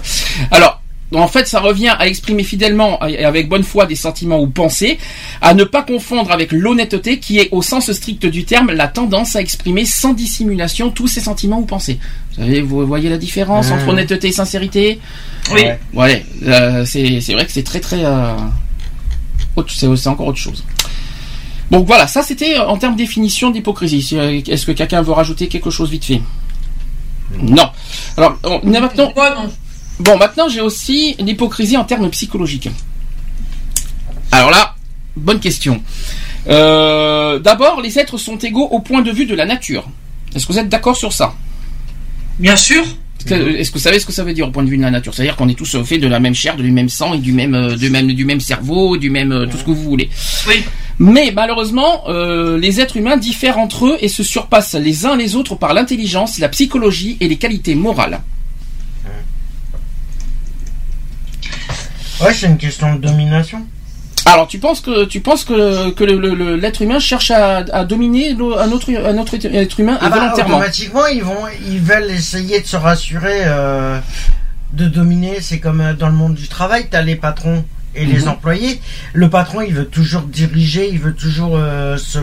[0.50, 0.80] Alors,
[1.12, 4.98] en fait, ça revient à exprimer fidèlement et avec bonne foi des sentiments ou pensées,
[5.40, 9.34] à ne pas confondre avec l'honnêteté qui est au sens strict du terme la tendance
[9.34, 11.98] à exprimer sans dissimulation tous ses sentiments ou pensées.
[12.30, 13.72] Vous savez, vous voyez la différence Mmh.
[13.72, 15.00] entre honnêteté et sincérité?
[15.52, 15.62] Oui.
[15.94, 16.24] Ouais.
[16.44, 18.32] Euh, c'est vrai que c'est très très euh,
[19.68, 20.64] c'est encore autre chose.
[21.70, 24.02] Donc voilà, ça c'était euh, en termes de définition d'hypocrisie.
[24.02, 26.20] Si, euh, Est-ce que quelqu'un veut rajouter quelque chose vite fait?
[27.38, 27.70] Non.
[28.16, 29.12] Alors on a maintenant.
[29.14, 29.50] Moi non.
[30.00, 32.70] Bon, maintenant j'ai aussi l'hypocrisie en termes psychologiques.
[34.32, 34.74] Alors là,
[35.16, 35.82] bonne question.
[36.48, 39.84] Euh, D'abord, les êtres sont égaux au point de vue de la nature.
[40.34, 41.34] Est-ce que vous êtes d'accord sur ça?
[42.38, 42.84] Bien sûr.
[43.26, 44.90] Est-ce que- vous savez ce que ça veut dire au point de vue de la
[44.90, 45.14] nature?
[45.14, 47.54] C'est-à-dire qu'on est tous faits de la même chair, du même sang et du même,
[47.54, 50.08] euh, du même, du même cerveau, du même euh, tout ce que vous voulez.
[50.48, 50.64] Oui.
[50.98, 55.34] Mais malheureusement, euh, les êtres humains diffèrent entre eux et se surpassent les uns les
[55.36, 58.20] autres par l'intelligence, la psychologie et les qualités morales.
[62.20, 63.64] Ouais, c'est une question de domination.
[64.32, 68.70] Alors, tu penses que tu penses que, que l'être humain cherche à, à dominer un
[68.72, 72.66] autre un autre être humain Ah bah, volontairement automatiquement, ils vont, ils veulent essayer de
[72.66, 73.98] se rassurer, euh,
[74.72, 75.38] de dominer.
[75.40, 77.64] C'est comme euh, dans le monde du travail, t'as les patrons
[77.94, 78.28] et les Mhm.
[78.28, 78.80] employés.
[79.14, 82.18] Le patron, il veut toujours diriger, il veut toujours euh, se,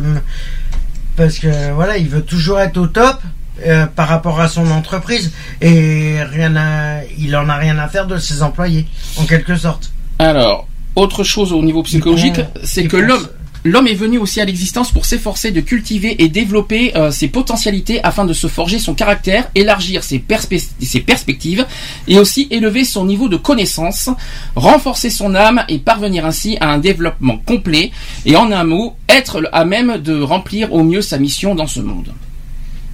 [1.16, 3.18] parce que voilà, il veut toujours être au top.
[3.66, 5.32] euh, par rapport à son entreprise
[5.62, 8.86] et rien à, il en a rien à faire de ses employés
[9.18, 9.92] en quelque sorte.
[10.20, 10.68] Alors,
[10.98, 13.28] autre chose au niveau psychologique, c'est que l'homme
[13.64, 18.02] L'homme est venu aussi à l'existence pour s'efforcer de cultiver et développer euh, ses potentialités
[18.02, 21.66] afin de se forger son caractère, élargir ses, perspe- ses perspectives
[22.08, 24.10] et aussi élever son niveau de connaissance,
[24.56, 27.92] renforcer son âme et parvenir ainsi à un développement complet
[28.26, 31.82] et en un mot, être à même de remplir au mieux sa mission dans ce
[31.82, 32.14] monde.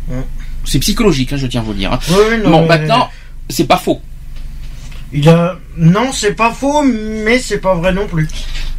[0.10, 0.24] Ouais.
[0.66, 1.94] C'est psychologique, hein, je tiens à vous le dire.
[1.94, 2.00] hein.
[2.10, 3.10] Oui, non, bon, mais- maintenant,
[3.50, 4.02] c'est pas faux.
[5.12, 5.60] Il a...
[5.78, 8.28] Non, c'est pas faux, mais c'est pas vrai non plus.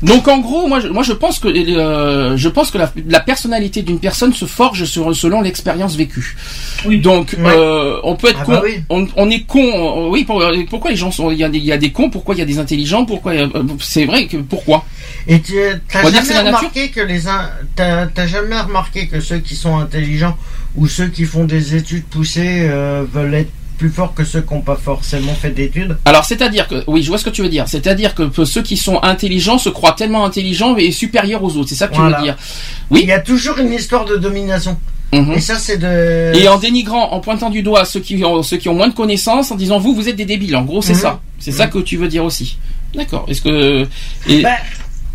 [0.03, 3.21] Donc en gros, moi je, moi je pense que euh, je pense que la, la
[3.21, 6.37] personnalité d'une personne se forge sur, selon l'expérience vécue.
[6.85, 7.51] Donc Ouais.
[7.57, 8.83] euh, on peut être Ah con, bah oui.
[8.91, 9.61] on, on est con.
[10.07, 11.91] euh, oui, pour- pourquoi les gens sont il y a des, il y a des
[11.91, 13.49] cons, pourquoi il y a des intelligents, pourquoi euh,
[13.81, 14.85] c'est vrai que pourquoi?
[15.27, 15.55] Et tu
[15.91, 17.21] t'as jamais remarqué que les
[17.77, 20.37] t'as t'as jamais remarqué que ceux qui sont intelligents
[20.77, 24.55] ou ceux qui font des études poussées euh, veulent être plus forts que ceux qui
[24.55, 27.49] n'ont pas forcément fait d'études Alors c'est-à-dire que oui, je vois ce que tu veux
[27.49, 27.69] dire.
[27.69, 31.69] C'est-à-dire que ceux qui sont intelligents se croient tellement intelligents et supérieurs aux autres.
[31.69, 32.37] C'est ça que tu veux dire
[32.91, 33.01] Oui.
[33.03, 34.79] Il y a toujours une histoire de domination.
[35.13, 35.33] Mhm.
[35.35, 36.33] Et ça, c'est de.
[36.35, 38.95] Et en dénigrant, en pointant du doigt ceux qui ont, ceux qui ont moins de
[38.95, 40.57] connaissances, en disant vous, vous êtes des débiles.
[40.57, 40.99] En gros, c'est Mhm.
[41.01, 41.21] ça.
[41.39, 42.59] C'est ça que tu veux dire aussi.
[42.95, 43.25] D'accord.
[43.29, 43.87] Est-ce que
[44.29, 44.55] et, Ben,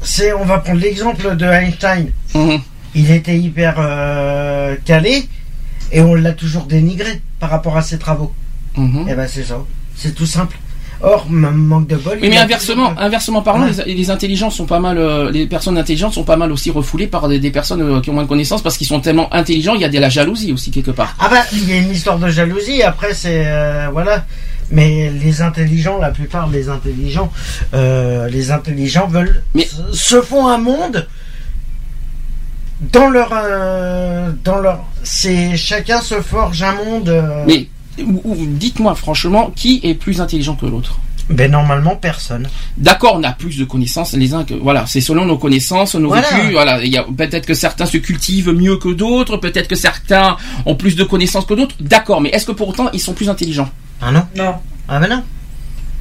[0.01, 2.11] c'est, on va prendre l'exemple de Einstein.
[2.33, 2.59] Mhm.
[2.95, 5.27] Il était hyper euh, calé
[5.91, 8.33] et on l'a toujours dénigré par rapport à ses travaux.
[8.79, 9.09] Mhm.
[9.09, 9.59] Et ben c'est ça.
[9.95, 10.57] C'est tout simple.
[11.01, 12.17] Or, manque de bol.
[12.21, 13.85] Oui, mais inversement, inversement parlant, Ouais.
[13.85, 17.07] les, les intelligents sont pas mal, euh, les personnes intelligentes sont pas mal aussi refoulées
[17.07, 19.75] par des, des personnes euh, qui ont moins de connaissances parce qu'ils sont tellement intelligents.
[19.75, 21.15] Il y a de la jalousie aussi quelque part.
[21.19, 22.83] Ah bah, il y a une histoire de jalousie.
[22.83, 24.25] Après, c'est euh, voilà.
[24.71, 27.31] Mais les intelligents, la plupart des intelligents,
[27.73, 31.07] les intelligents veulent Mais- se- font un monde
[32.93, 33.29] dans leur
[34.43, 34.85] dans leur.
[35.03, 37.23] C'est chacun se forge un monde.
[37.47, 37.67] Mais
[38.05, 42.47] dites-moi franchement, qui est plus intelligent que l'autre Ben normalement personne.
[42.77, 46.09] D'accord, on a plus de connaissances les uns que voilà, c'est selon nos connaissances, nos
[46.09, 46.27] Voilà.
[46.29, 46.51] vécus.
[46.51, 50.37] Voilà, il y a peut-être que certains se cultivent mieux que d'autres, peut-être que certains
[50.65, 51.75] ont plus de connaissances que d'autres.
[51.79, 53.69] D'accord, mais est-ce que pour autant ils sont plus intelligents
[54.01, 54.23] Ah non.
[54.35, 54.55] Non.
[54.87, 55.23] Ah ben non.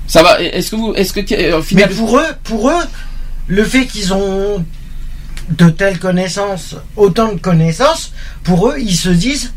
[0.06, 2.82] Ça va Est-ce que vous, est-ce que euh, au Mais pour eux, pour eux,
[3.48, 4.64] le fait qu'ils ont
[5.50, 8.12] de telles connaissances, autant de connaissances,
[8.44, 9.52] pour eux, ils se disent,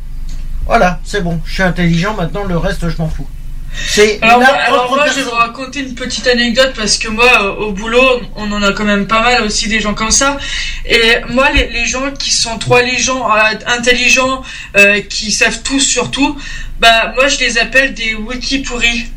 [0.72, 3.28] voilà, c'est bon, je suis intelligent, maintenant le reste, je m'en fous.
[3.74, 7.10] C'est Alors, moi, alors propre moi, je vais vous raconter une petite anecdote parce que
[7.10, 10.12] moi, euh, au boulot, on en a quand même pas mal aussi des gens comme
[10.12, 10.38] ça.
[10.86, 14.44] Et moi, les, les gens qui sont trop intelligents, euh, intelligents
[14.78, 16.38] euh, qui savent tout sur tout,
[16.80, 19.08] bah moi, je les appelle des wiki pourris.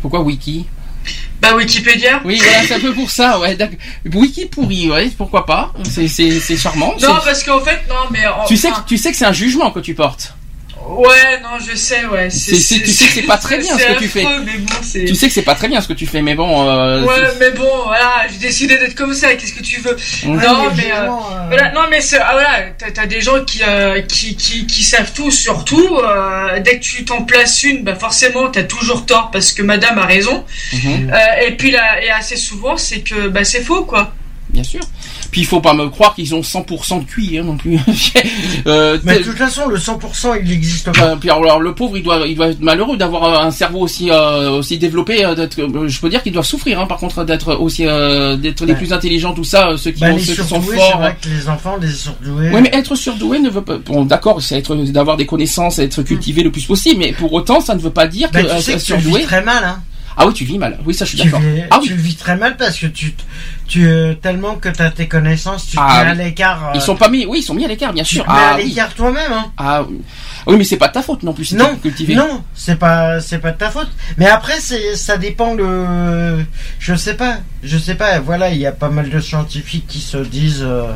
[0.00, 0.66] pourquoi Wiki?
[1.40, 2.20] Bah Wikipédia.
[2.24, 3.56] Oui, voilà, c'est un peu pour ça, ouais.
[4.12, 5.72] Wiki pourri, ouais, pourquoi pas?
[5.88, 6.94] C'est c'est c'est charmant.
[7.02, 9.32] Non, parce qu'en fait, non, mais en- Tu sais, que, tu sais que c'est un
[9.32, 10.34] jugement que tu portes.
[10.86, 12.28] Ouais, non, je sais, ouais.
[12.30, 14.24] C'est- c'est- tu sais que c'est pas très bien ce que tu fais.
[14.44, 14.74] Mais bon.
[15.06, 16.68] Tu sais que c'est pas très bien ce que tu fais, mais bon.
[16.68, 19.34] Euh, Ouais, mais bon, voilà, j'ai décidé d'être comme ça.
[19.34, 19.96] Qu'est-ce que tu veux?
[20.26, 23.62] Non, Ouais, mais euh, euh, voilà, non, mais c'est- ah, voilà, t'as des gens qui,
[23.66, 25.96] euh, qui, qui, qui savent tout sur tout.
[25.96, 29.98] euh, dès que tu t'en places une, bah forcément, t'as toujours tort parce que Madame
[29.98, 30.44] a raison.
[30.72, 34.12] Mhm, Euh, et puis là, et assez souvent, c'est que bah c'est faux, quoi.
[34.50, 34.80] bien sûr.
[35.34, 37.76] Puis il faut pas me croire qu'ils ont 100% de QI hein, non plus.
[38.68, 41.06] euh, Mais de toute façon, le 100%, il n'existe pas.
[41.06, 43.80] euh, puis alors le pauvre, il doit, il doit être malheureux d'avoir euh, un cerveau
[43.80, 45.16] aussi, euh, aussi développé.
[45.34, 45.56] d'être-
[45.88, 48.92] je peux dire qu'ils doivent souffrir, hein, par contre, d'être aussi, euh, d'être les plus
[48.92, 50.98] intelligents, tout ça, ceux qui, Bah, ont, ceux qui sont forts.
[51.00, 52.50] vrai que les enfants, les surdoués.
[52.54, 53.78] Oui, mais être surdoué ne veut pas.
[53.78, 57.60] Bon, d'accord, c'est être, d'avoir des connaissances, être cultivé le plus possible, mais pour autant,
[57.60, 59.80] ça ne veut pas dire Bah, que tu sais que tu vis très mal, hein.
[60.16, 60.78] Ah oui, tu vis mal.
[60.86, 61.40] Oui, ça, je suis d'accord.
[61.70, 61.88] Ah oui.
[61.88, 63.14] tu le vis très mal parce que tu,
[63.66, 66.68] tu euh, tellement que tu as tes connaissances, tu te Ah mets à l'écart.
[66.68, 67.26] euh, Ils sont pas mis.
[67.26, 68.24] Oui, ils sont mis à l'écart, bien tu sûr.
[68.24, 68.68] te mets Ah à oui.
[68.68, 69.46] l'écart toi-même, hein.
[69.56, 70.00] Ah oui.
[70.46, 71.52] Oui, mais c'est pas de ta faute non plus.
[71.54, 72.14] Non, cultivé.
[72.14, 73.90] non, c'est pas, c'est pas de ta faute.
[74.18, 76.44] Mais après, c'est, ça dépend le,
[76.78, 78.20] je sais pas, je sais pas.
[78.20, 80.92] Voilà, il y a pas mal de scientifiques qui se disent, euh,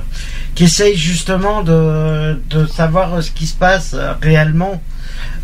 [0.55, 4.81] qui essayent justement de, de savoir ce qui se passe euh, réellement.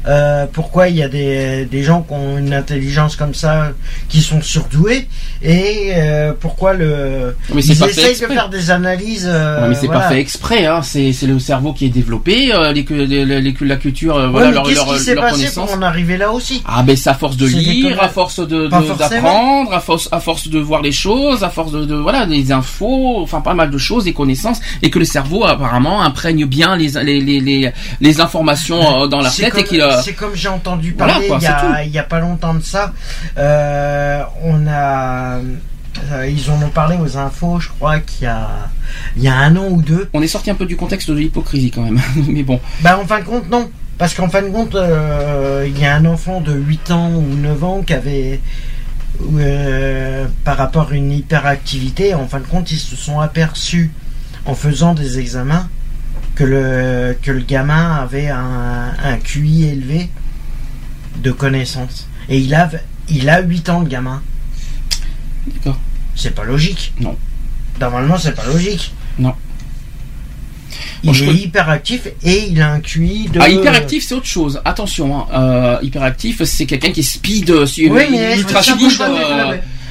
[0.06, 3.70] Euh, pourquoi il y a des, des gens qui ont une intelligence comme ça,
[4.08, 5.08] qui sont surdoués,
[5.42, 9.26] et euh, pourquoi le, Mais ils essayent de faire des analyses.
[9.26, 10.02] euh, Ouais, mais c'est voilà.
[10.02, 10.82] pas fait exprès, hein.
[10.82, 14.32] C'est, c'est le cerveau qui est développé, euh, les, les, les- la culture, euh, Ouais,
[14.32, 16.62] voilà leur, leur, qui leur passé pour en arriver là aussi?
[16.66, 20.48] Ah ben c'est à force de lire, à force de, d'apprendre, à force à force
[20.48, 23.78] de voir les choses, à force de, de voilà des infos, enfin pas mal de
[23.78, 29.06] choses, des connaissances, et que le cerveau apparemment imprègne bien les les les les, informations
[29.06, 31.98] dans la tête et qu'il euh, c'est comme j'ai entendu Voilà, parler il, y c'est
[31.98, 32.92] a, pas longtemps de ça.
[33.38, 35.38] Euh, on a,
[36.12, 38.48] euh, ils en ont parlé aux infos, je crois qu'il y a,
[39.16, 40.08] il y a un an ou deux.
[40.12, 42.60] on est sorti un peu du contexte de l'hypocrisie quand même, mais bon.
[42.80, 45.94] Bah en fin de compte non, parce qu'en fin de compte euh, il y a
[45.94, 48.40] un enfant de 8 ans ou 9 ans qui avait
[49.38, 53.92] euh, par rapport à une hyperactivité, en fin de compte ils se sont aperçus
[54.46, 55.68] en faisant des examens
[56.34, 60.08] que le que le gamin avait un, un QI élevé
[61.22, 62.70] de connaissances et il a
[63.08, 64.22] il a 8 ans le gamin.
[65.46, 65.78] D'accord.
[66.16, 66.92] C'est pas logique.
[67.00, 67.16] Non.
[67.80, 68.92] Normalement c'est pas logique.
[69.18, 69.36] il Moi,
[71.12, 73.38] je est connais- hyperactif et il a un QI de.
[73.40, 74.60] Ah, hyperactif, c'est autre chose.
[74.64, 75.26] Attention, hein.
[75.34, 78.90] euh, hyperactif, c'est quelqu'un qui est speed, euh, Oui, mais ultra speed.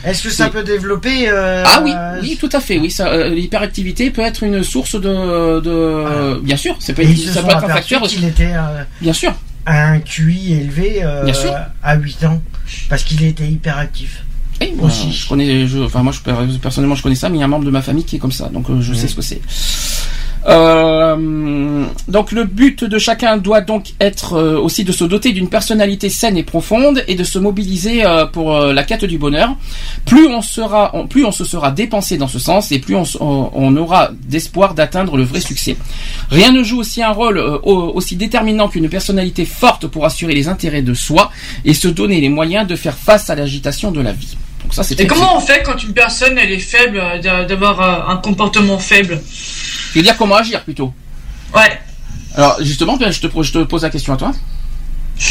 [0.06, 0.52] Euh, Est-ce que ça oui.
[0.52, 2.78] peut développer euh, Ah oui, oui, tout à fait.
[2.80, 7.42] Oui, ça, euh, l'hyperactivité peut être une source de, de, bien sûr, ça peut ça
[7.42, 8.02] peut être un facteur.
[8.04, 9.34] qu'il était euh, Bien sûr.
[9.66, 11.54] à un QI élevé euh, Bien sûr.
[11.82, 12.42] à 8 ans
[12.90, 14.24] parce qu'il était hyperactif.
[14.62, 15.12] Oui, moi, Aussi.
[15.12, 17.50] je connais, je, enfin moi, je, personnellement, je connais ça, mais il y a un
[17.50, 19.42] membre de ma famille qui est comme ça, donc euh, je sais ce que c'est.
[20.48, 25.48] Euh, donc le but de chacun doit donc être euh, aussi de se doter d'une
[25.50, 29.56] personnalité saine et profonde et de se mobiliser euh, pour la quête du bonheur.
[30.06, 34.12] Plus on sera, plus on se sera dépensé dans ce sens et plus on, aura
[34.28, 35.78] d'espoir d'atteindre le vrai succès.
[36.30, 40.48] Rien ne joue aussi un rôle au- aussi déterminant qu'une personnalité forte pour assurer les
[40.48, 41.32] intérêts de soi
[41.66, 44.38] et se donner les moyens de faire face à l'agitation de la vie.
[44.64, 47.44] Donc ça c'est Et comment on fait quand une personne elle est faible euh, d'a-
[47.46, 49.22] d'avoir euh, un comportement faible?
[49.94, 50.94] Je veux dire comment agir plutôt?
[51.56, 51.80] Ouais,
[52.36, 54.32] Alors justement, je te, je te pose la question à toi.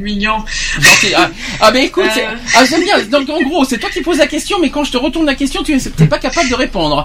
[0.00, 0.44] mignon.
[0.78, 1.12] Gentil.
[1.16, 1.28] Ah,
[1.60, 2.36] ah, mais écoute, Euh.
[2.54, 3.02] ah, j'aime bien.
[3.06, 5.34] Donc en gros, c'est toi qui poses la question, mais quand je te retourne la
[5.34, 7.04] question, tu n'es pas capable de répondre.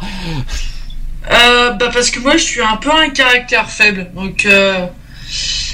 [1.32, 4.86] Euh, bah parce que moi je suis un peu un caractère faible, donc euh,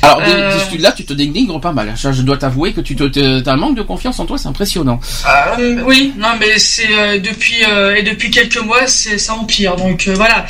[0.02, 0.52] Alors Euh.
[0.80, 1.94] là, tu te dénigres pas mal.
[1.96, 4.48] Je dois t'avouer que tu te, te- as un manque de confiance en toi, c'est
[4.48, 5.00] impressionnant.
[5.60, 9.76] euh, oui, non mais c'est euh, depuis euh, et depuis quelques mois c'est ça empire,
[9.76, 10.46] donc euh, voilà.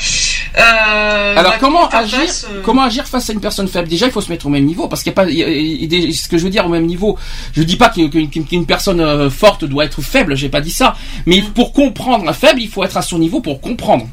[0.57, 3.88] Euh, Alors comment agir face, euh, Comment agir face à une personne faible?
[3.88, 5.30] Déjà, il faut se mettre au même niveau parce qu'il n'y a pas.
[5.30, 7.18] il y a- il y a des- ce que je veux dire au même niveau.
[7.53, 10.36] Je dis pas qu'une personne forte doit être faible.
[10.36, 10.95] J'ai pas dit ça.
[11.26, 14.07] Mais pour comprendre un faible, il faut être à son niveau pour comprendre.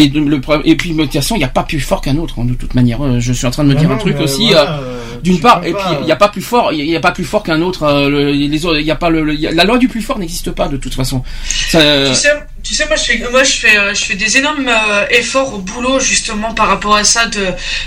[0.00, 2.16] Et, de- le, et puis, de toute façon, il n'y a pas plus fort qu'un
[2.16, 3.02] autre, hein, de toute manière.
[3.04, 4.46] Euh, Je suis en train de me Non, dire non, un truc aussi.
[4.52, 6.94] voilà, euh, euh, D'une part, et puis il n'y a pas plus fort, il n'y
[6.96, 7.82] a pas plus fort qu'un autre.
[7.82, 9.76] euh, le- les autres, il y a pas le, le- il y a- la loi
[9.78, 11.22] du plus fort n'existe pas de toute façon.
[11.44, 12.28] Ça, euh, Tu sais,
[12.68, 15.54] tu sais, moi je fais, moi je fais, euh, je fais des énormes euh, efforts
[15.54, 17.46] au boulot justement par rapport à ça, de,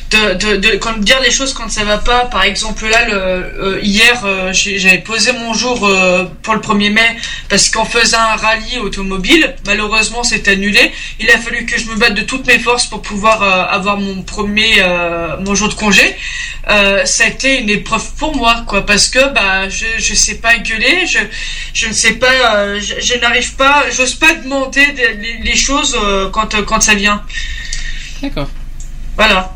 [0.10, 2.26] de, de, de quand dire les choses quand ça va pas.
[2.26, 5.88] Par exemple là, le, euh, hier, j'avais posé mon jour
[6.42, 7.16] pour le 1er mai
[7.48, 10.92] parce qu'en faisant un rallye automobile, malheureusement c'est annulé.
[11.20, 14.24] Il a fallu que je me batte de toutes mes forces pour pouvoir avoir mon
[14.24, 14.84] premier,
[15.42, 16.16] mon jour de congé.
[16.70, 20.36] Euh, ça a été une épreuve pour moi, quoi, parce que bah je je sais
[20.36, 21.18] pas gueuler, je
[21.74, 25.98] je ne sais pas, je, je n'arrive pas, j'ose pas demander des- les, les choses
[26.02, 27.24] euh, quand euh, quand ça vient.
[28.22, 28.50] D'accord.
[29.16, 29.56] Voilà.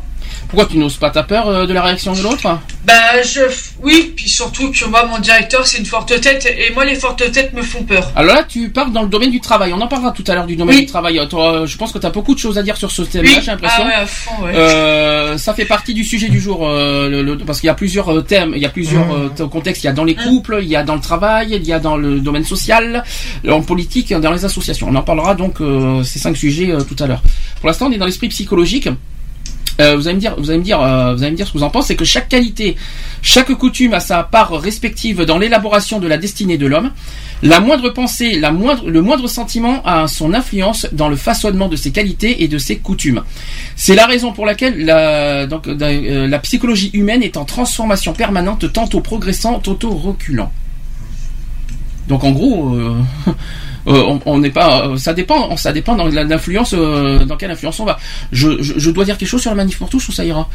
[0.56, 2.48] Pourquoi tu n'oses pas ta peur euh, de la réaction de l'autre?
[2.86, 3.40] Bah je
[3.82, 7.30] oui, puis surtout que moi mon directeur c'est une forte tête et moi les fortes
[7.30, 8.10] têtes me font peur.
[8.16, 9.74] Alors là, tu parles dans le domaine du travail.
[9.74, 10.80] On en parlera tout à l'heure du domaine Oui.
[10.82, 11.18] du travail.
[11.18, 13.32] Euh, Toi, je pense que tu as beaucoup de choses à dire sur ce thème-là,
[13.36, 13.40] Oui.
[13.44, 13.82] j'ai l'impression.
[13.84, 14.52] Ah ouais, à fond, ouais.
[14.54, 17.74] Euh, ça fait partie du sujet du jour, euh, le- le- parce qu'il y a
[17.74, 19.84] plusieurs euh, thèmes, il y a plusieurs euh, t- contextes.
[19.84, 21.80] Il y a dans les couples, il y a dans le travail, il y a
[21.80, 23.04] dans le domaine social,
[23.46, 24.86] en politique, dans les associations.
[24.90, 27.20] On en parlera donc euh, ces cinq sujets euh, tout à l'heure.
[27.60, 28.88] Pour l'instant, on est dans l'esprit psychologique.
[29.80, 31.52] Euh, vous allez me dire, vous allez me dire, euh, vous allez me dire ce
[31.52, 31.88] que vous en pensez.
[31.88, 32.76] C'est que chaque qualité,
[33.22, 36.92] chaque coutume a sa part respective dans l'élaboration de la destinée de l'homme.
[37.42, 41.76] La moindre pensée, la moindre, le moindre sentiment a son influence dans le façonnement de
[41.76, 43.22] ses qualités et de ses coutumes.
[43.76, 48.72] C'est la raison pour laquelle la, donc, euh, la psychologie humaine est en transformation permanente,
[48.72, 50.50] tantôt progressant, tantôt reculant.
[52.08, 52.78] Donc en gros,
[53.86, 57.78] euh, on n'est pas, euh, ça dépend, ça dépend dans l'influence, euh, dans quelle influence
[57.80, 57.98] on va.
[58.32, 60.48] Je, je, je dois dire quelque chose sur la manif pour tous ou ça ira?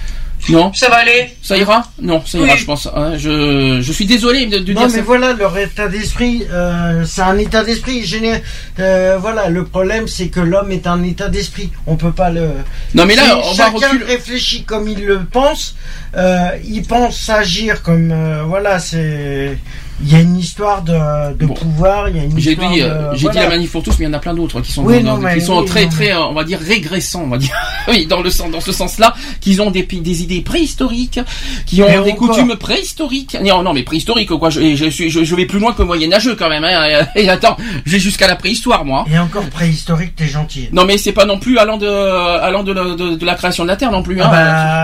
[0.50, 0.74] Non?
[0.74, 1.30] Ça va aller.
[1.42, 1.84] Ça ira?
[2.02, 2.60] Non, ça ira, Oui.
[2.60, 2.88] je pense.
[2.96, 3.14] hein.
[3.18, 5.02] je, je suis désolé de, de Non dire mais ça.
[5.04, 8.42] voilà leur état d'esprit, euh, c'est un état d'esprit général.
[8.80, 11.70] Euh, voilà le problème c'est que l'homme est un état d'esprit.
[11.88, 12.50] On peut pas le.
[12.96, 15.76] Non, mais là, Si on va chacun réfléchit comme il le pense.
[16.18, 19.58] Euh, il pense agir comme euh, voilà c'est.
[20.04, 21.54] Il y a une histoire de, de Bon.
[21.54, 23.84] pouvoir, il y a une J'ai histoire dit, de- euh, j'ai dit la manif pour
[23.84, 25.42] tous, mais il y en a plein d'autres qui sont, Oui, dans- non, mais qui
[25.46, 25.90] sont oui, très, non.
[25.90, 27.54] très, on va dire régressants, on va dire.
[27.88, 29.86] oui, dans le sens, dans ce sens-là, qu'ils ont des,
[30.24, 31.20] idées préhistoriques,
[31.66, 32.30] qui ont des encore.
[32.30, 33.38] coutumes préhistoriques.
[33.44, 34.50] Non, non, mais préhistoriques, quoi.
[34.50, 36.64] Je, je je, je vais plus loin que moyenâgeux quand même.
[36.64, 37.06] Hein.
[37.16, 39.06] Et attends, je vais jusqu'à la préhistoire, moi.
[39.12, 40.70] Et encore préhistorique, t'es gentil.
[40.72, 43.64] Non, mais c'est pas non plus allant de, allant de, la- de, de la création
[43.64, 44.20] de la Terre non plus.
[44.22, 44.26] Hein.
[44.28, 44.32] Ah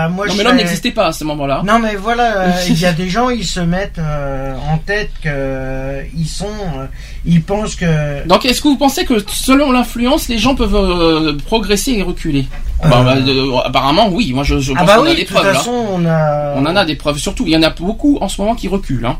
[0.06, 1.62] bah, moi, non, mais l'homme n'existait pas à ce moment-là.
[1.64, 5.28] Non mais voilà, il y a des gens, ils se mettent euh, en tête que
[5.28, 6.86] euh, sont, euh,
[7.24, 8.26] ils pensent que.
[8.26, 12.46] Donc, est-ce que vous pensez que selon l'influence, les gens peuvent euh, progresser et reculer?
[12.82, 14.32] Bah, bah, euh, Apparemment, oui.
[14.32, 15.46] Moi, je, je pense ah bah qu'on oui, a de des toute preuves.
[15.52, 15.54] là.
[15.58, 16.54] façon, on a.
[16.56, 17.18] On en a des preuves.
[17.18, 19.06] Surtout, il y en a beaucoup en ce moment qui reculent.
[19.06, 19.18] Hein.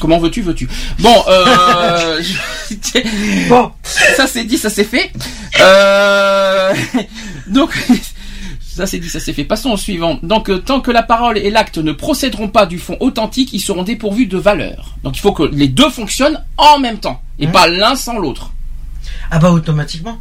[0.00, 0.68] Comment veux-tu, veux-tu?
[0.98, 5.10] Bon, euh, je- Bon, ça c'est dit, ça c'est fait.
[5.60, 6.74] Euh,
[7.46, 7.70] donc,
[8.78, 9.44] ça c'est dit, ça c'est fait.
[9.44, 10.18] Passons au suivant.
[10.22, 13.60] Donc, euh, tant que la parole et l'acte ne procéderont pas du fond authentique, ils
[13.60, 14.94] seront dépourvus de valeur.
[15.04, 17.52] Donc, il faut que les deux fonctionnent en même temps et Mmh.
[17.52, 18.50] pas l'un sans l'autre.
[19.30, 20.20] ah bah automatiquement.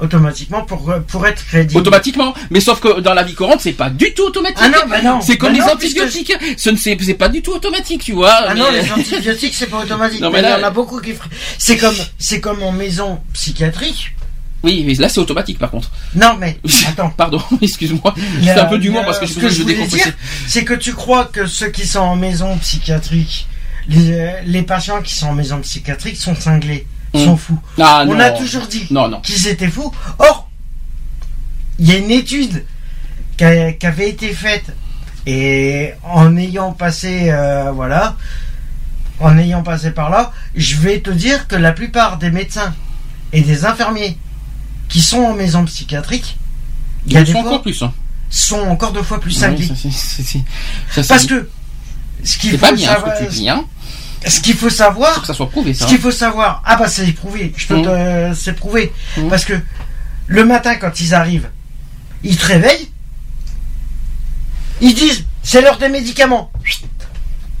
[0.00, 1.80] automatiquement pour pour être crédible.
[1.80, 4.58] Automatiquement, mais sauf que dans la vie courante, c'est pas du tout automatique.
[4.60, 5.20] Ah non, bah non.
[5.20, 6.32] C'est comme Bah les non, antibiotiques.
[6.56, 8.30] Ce ne c'est pas du tout automatique, tu vois.
[8.46, 10.20] Ah non, les antibiotiques c'est pas automatique.
[10.22, 11.14] Non, mais mais il là- y en a beaucoup qui.
[11.58, 14.12] C'est comme c'est comme en maison psychiatrique.
[14.64, 15.90] Oui, mais là c'est automatique par contre.
[16.14, 16.58] Non mais
[16.88, 17.10] attends.
[17.10, 18.14] Pardon, excuse-moi.
[18.42, 20.12] C'est un peu d'humour parce que je ce je, je voulais dire,
[20.46, 23.46] c'est que tu crois que ceux qui sont en maison psychiatrique,
[23.88, 27.24] les, les patients qui sont en maison psychiatrique sont cinglés, Mm.
[27.24, 27.58] sont fous.
[27.80, 28.20] Ah, On non.
[28.20, 29.20] a toujours dit Non, non.
[29.22, 29.90] qu'ils étaient fous.
[30.18, 30.50] Or,
[31.78, 32.66] il y a une étude
[33.38, 34.66] qui, a- qui avait été faite
[35.24, 38.16] et en ayant passé, euh, voilà,
[39.20, 42.74] en ayant passé par là, je vais te dire que la plupart des médecins
[43.32, 44.18] et des infirmiers
[44.88, 46.36] qui sont en maison psychiatrique,
[47.06, 47.82] il y a des sont fois, encore plus.
[47.82, 47.92] Hein.
[48.30, 49.66] sont encore deux fois plus Oui, cinglés.
[49.66, 51.48] ça, ça, Parce que
[52.24, 53.64] ce qu'il c'est faut pas bien savoir, ce que tu dis, hein.
[54.26, 55.86] ce qu'il faut Faut savoir, que ça soit prouvé, ce ça.
[55.86, 57.82] qu'il faut savoir, ah bah c'est prouvé, je peux Mm.
[57.82, 59.28] te, c'est prouvé, Mm.
[59.28, 59.54] parce que
[60.26, 61.48] le matin quand ils arrivent,
[62.24, 62.90] ils te réveillent,
[64.80, 66.50] ils disent c'est l'heure des médicaments.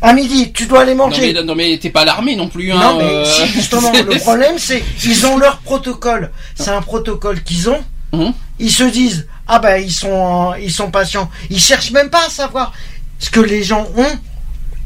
[0.00, 1.32] À midi, tu dois aller Non manger.
[1.32, 2.70] mais, non mais t'es pas alarmé non plus.
[2.72, 6.30] Hein, Non mais euh, si, justement, le problème c'est ils ont leur protocole.
[6.54, 7.80] C'est un protocole qu'ils ont.
[8.12, 8.32] Mhm.
[8.60, 11.28] Ils se disent ah bah ils sont ils sont patients.
[11.50, 12.72] Ils cherchent même pas à savoir
[13.18, 14.18] ce que les gens ont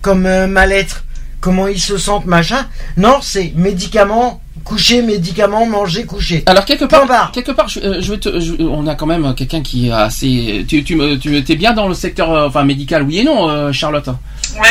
[0.01, 1.05] comme euh, mal-être,
[1.41, 2.67] comment ils se sentent machin.
[2.97, 6.43] Non, c'est médicaments, coucher, médicaments, manger, coucher.
[6.47, 9.35] Alors quelque part, quelque part, je, euh, je vais te, je- on a quand même
[9.35, 10.65] quelqu'un qui est assez.
[10.69, 13.49] Tu, tu, me- tu es bien dans le secteur, euh, enfin médical, oui et non,
[13.49, 14.09] euh, Charlotte.
[14.09, 14.71] Ouais, ouais,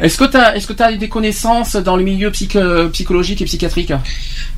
[0.00, 0.06] ouais.
[0.06, 2.56] Est-ce que t'as, est-ce que t'as des connaissances dans le milieu psych-
[2.92, 3.92] psychologique et psychiatrique?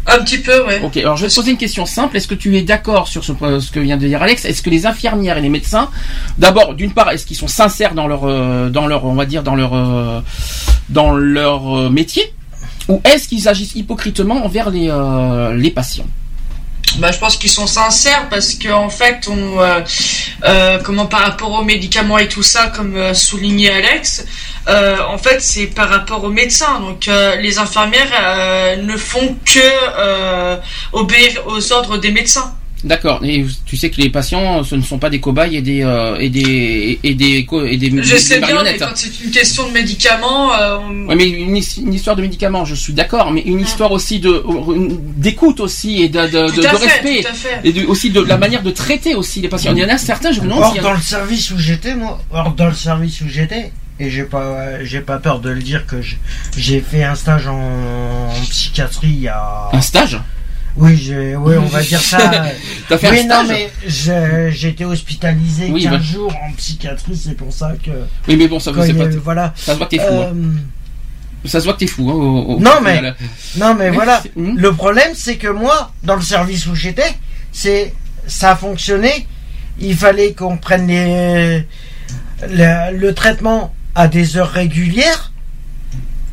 [0.06, 0.80] Un petit peu, ouais.
[0.82, 2.16] Ok, alors je vais te poser une question simple.
[2.16, 4.44] Est-ce que tu es d'accord sur ce, ce que vient de dire Alex?
[4.44, 5.88] Est-ce que les infirmières et les médecins,
[6.38, 9.54] d'abord, d'une part, est-ce qu'ils sont sincères dans leur, dans leur, on va dire, dans
[9.54, 10.22] leur,
[10.90, 12.34] dans leur métier,
[12.88, 16.06] ou est-ce qu'ils agissent hypocritement envers les, euh, les patients?
[16.98, 19.80] Bah, je pense qu'ils sont sincères parce que en fait, euh,
[20.44, 24.24] euh, comment par rapport aux médicaments et tout ça, comme euh, soulignait Alex,
[24.66, 26.80] en fait, c'est par rapport aux médecins.
[26.80, 27.06] Donc,
[27.40, 30.58] les infirmières ne font que
[30.92, 32.54] obéir aux ordres des médecins.
[32.84, 33.20] D'accord.
[33.24, 36.16] Et tu sais que les patients, ce ne sont pas des cobayes et des euh,
[36.18, 39.66] et des et des et des, Je des sais bien, mais quand c'est une question
[39.68, 43.30] de médicaments, euh, on- Ouais, mais une, his- une histoire de médicaments, je suis d'accord,
[43.32, 44.42] mais une histoire aussi de
[44.74, 47.60] une- d'écoute aussi et de, de, de- de fait, respect tout à fait.
[47.64, 49.72] et de- aussi de la manière de traiter aussi les patients.
[49.74, 50.94] Il y en a certains, je me demande Or s'il y dans a...
[50.96, 55.00] le service où j'étais, moi, or dans le service où j'étais, et j'ai pas, j'ai
[55.00, 55.96] pas peur de le dire que
[56.56, 57.54] j'ai fait un stage en,
[58.28, 59.68] en psychiatrie il y a.
[59.72, 60.18] un stage?
[60.76, 62.18] Oui, j'ai, oui, on va dire ça.
[62.88, 63.70] T'as fait oui, un non, mais
[64.68, 65.98] été hospitalisé Oui, 15 bah.
[66.00, 67.90] jours en psychiatrie, c'est pour ça que.
[68.28, 69.52] Oui, mais bon, ça, c'est pas, voilà.
[69.56, 70.12] ça se voit que t'es fou.
[70.12, 70.32] hein.
[70.34, 72.10] Euh, Ça se voit que t'es fou.
[72.10, 73.16] Hein, au- au- Non, mais- final.
[73.56, 74.22] Non, mais voilà.
[74.34, 74.56] hmm.
[74.56, 77.14] Le problème, c'est que moi, dans le service où j'étais,
[77.52, 77.94] c'est
[78.26, 79.26] ça a fonctionné.
[79.78, 81.66] Il fallait qu'on prenne les,
[82.48, 85.32] le, le traitement à des heures régulières.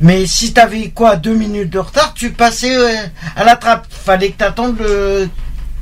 [0.01, 2.89] Mais si t'avais quoi deux minutes de retard, tu passais euh,
[3.35, 3.85] à la trappe.
[3.89, 5.29] Fallait que t'attendes le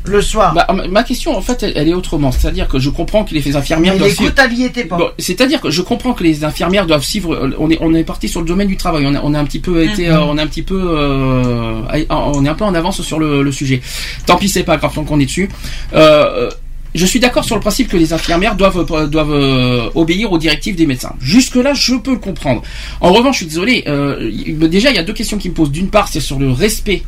[0.06, 0.54] le soir.
[0.56, 2.32] Bah, ma- ma question, en fait, elle, elle est autrement.
[2.32, 4.98] C'est-à-dire que je comprends que les infirmières mais doivent suivre- était pas.
[4.98, 7.34] Bon, c'est-à-dire que je comprends que les infirmières doivent suivre.
[7.36, 9.06] euh, On est on est parti sur le domaine du travail.
[9.06, 10.14] On a, on a un petit peu été, Mhm.
[10.16, 13.44] euh, on a un petit peu, euh, on est un peu en avance sur le,
[13.44, 13.82] le sujet.
[14.26, 15.50] Tant pis, c'est pas grave, tant qu'on est dessus.
[15.94, 16.50] Euh,
[16.96, 20.38] je suis d'accord sur le principe que les infirmières doivent euh, doivent euh, obéir aux
[20.38, 21.14] directives des médecins.
[21.22, 22.62] Jusque là, je peux le comprendre.
[23.02, 23.84] En revanche, je suis désolé.
[23.88, 24.32] euh,
[24.68, 25.72] déjà, il y a deux questions qui me posent.
[25.72, 27.04] D'une part, c'est sur le respect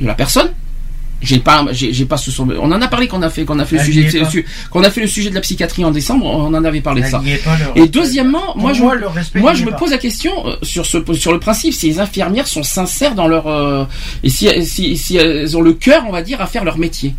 [0.00, 0.50] de la personne.
[1.22, 3.64] J'ai pas, j'ai pas ce son- On en a parlé qu'on a fait, qu'on a
[3.64, 4.00] fait le sujet,
[4.70, 6.26] qu'on a fait le sujet de la psychiatrie en décembre.
[6.26, 7.22] On en avait parlé de ça.
[7.76, 8.82] Et deuxièmement, moi je,
[9.40, 9.76] moi, n'y je me pas.
[9.78, 10.32] pose la question
[10.62, 13.86] sur ce sur le principe si les infirmières sont sincères dans leur euh,
[14.22, 17.14] et si, si si elles ont le cœur on va dire à faire leur métier.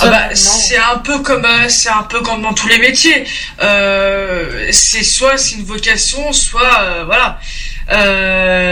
[0.00, 3.24] Ah bah, c'est un peu comme euh, c'est un peu comme dans tous les métiers.
[3.62, 7.38] Euh, c'est soit c'est une vocation, soit euh, voilà.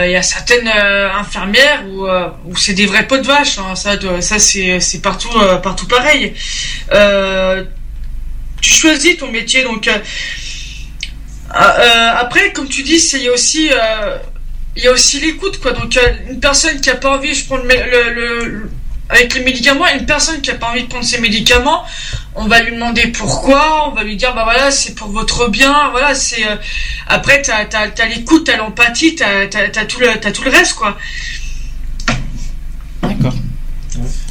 [0.05, 2.07] Il y a certaines infirmières où,
[2.57, 3.59] c'est des vrais pots de vache.
[3.59, 3.75] hein.
[3.75, 3.91] Ça,
[4.21, 5.29] ça c'est partout
[5.61, 6.33] partout pareil.
[8.61, 9.87] Tu choisis ton métier donc.
[11.53, 13.69] après, comme tu dis, il y a aussi
[14.77, 15.73] il y a aussi l'écoute quoi.
[15.73, 15.97] Donc
[16.29, 18.69] une personne qui a pas envie, je prends le-
[19.11, 21.83] avec les médicaments, une personne qui a pas envie de prendre ses médicaments,
[22.35, 25.89] on va lui demander pourquoi, on va lui dire bah voilà c'est pour votre bien,
[25.91, 26.55] voilà c'est euh,
[27.07, 30.73] après t'as t'as t'as l'écoute, t'as l'empathie, t'as t'as tout le t'as tout le reste
[30.73, 30.97] quoi.
[33.01, 33.33] D'accord.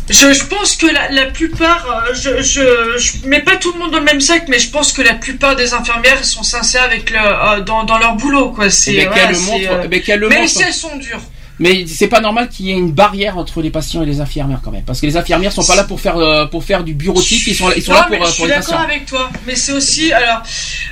[0.08, 3.78] Je, je pense que la, la plupart, euh, je, je, je mets pas tout le
[3.78, 6.82] monde dans le même sac, mais je pense que la plupart des infirmières sont sincères
[6.82, 8.70] avec le, euh, dans, dans leur boulot, quoi.
[8.70, 10.48] C'est, Eh ben, voilà, qu'elles c'est, montrent- euh, eh ben, qu'elles le montrent.
[10.48, 11.20] si elles sont dures.
[11.62, 14.60] Mais c'est pas normal qu'il y ait une barrière entre les patients et les infirmières
[14.64, 16.94] quand même, parce que les infirmières sont pas là pour faire euh, pour faire du
[16.94, 18.82] bureautique, ils sont ils sont Non, là pour, euh, je pour suis les d'accord patients.
[18.82, 20.42] avec toi, mais c'est aussi alors.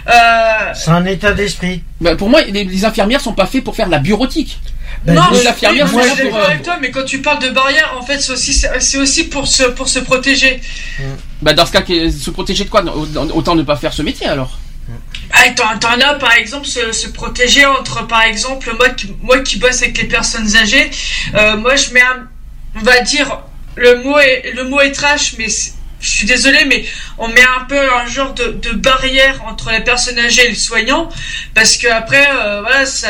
[0.08, 1.82] Euh, C'est un état d'esprit.
[2.02, 4.58] Bah, pour moi, les, les infirmières sont pas faites pour faire de la bureautique.
[5.04, 6.90] Ben, non, les je- infirmières oui, sont moi, je suis d'accord euh, avec toi, mais
[6.90, 10.00] quand tu parles de barrière, en fait, c'est aussi, c'est aussi pour se, pour se
[10.00, 10.60] protéger.
[11.40, 12.84] Bah, dans ce cas, se protéger de quoi?
[13.34, 14.58] Autant ne pas faire ce métier alors.
[15.32, 19.58] Ah, t'en, as par exemple se, se protéger entre par exemple moi qui, moi qui
[19.58, 20.90] bosse avec les personnes âgées,
[21.34, 22.28] euh, moi je mets un,
[22.76, 23.40] on va dire
[23.76, 23.96] le
[24.64, 26.84] mot est trash mais c'est- je suis désolé mais
[27.18, 30.54] on met un peu un genre de, de barrière entre les personnes âgées et le
[30.54, 31.08] soignant
[31.54, 33.08] parce que après euh, voilà ça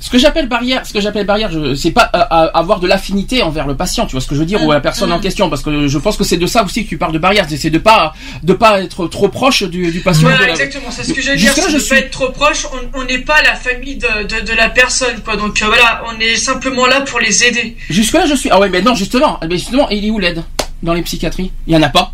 [0.00, 3.66] Ce que j'appelle barrière, ce que j'appelle barrière, c'est pas euh, avoir de l'affinité envers
[3.66, 5.48] le patient, tu vois ce que je veux dire, ou à la personne en question,
[5.50, 7.70] parce que je pense que c'est de ça aussi que tu parles de barrière, c'est
[7.70, 10.22] de pas de pas être trop proche du, du patient.
[10.28, 11.52] Voilà, la- exactement, c'est ce que j'allais dire.
[11.54, 12.66] C'est je suis- pas être trop proche.
[12.72, 15.36] On on n'est pas la famille de, de, de la personne, quoi.
[15.36, 17.76] Donc euh, voilà, on est simplement là pour les aider.
[17.90, 18.50] Jusque là, je suis.
[18.50, 20.42] Ah ouais, mais non, justement, mais justement, il est où l'aide
[20.82, 21.52] dans les psychiatries?
[21.68, 22.12] Il y en a pas?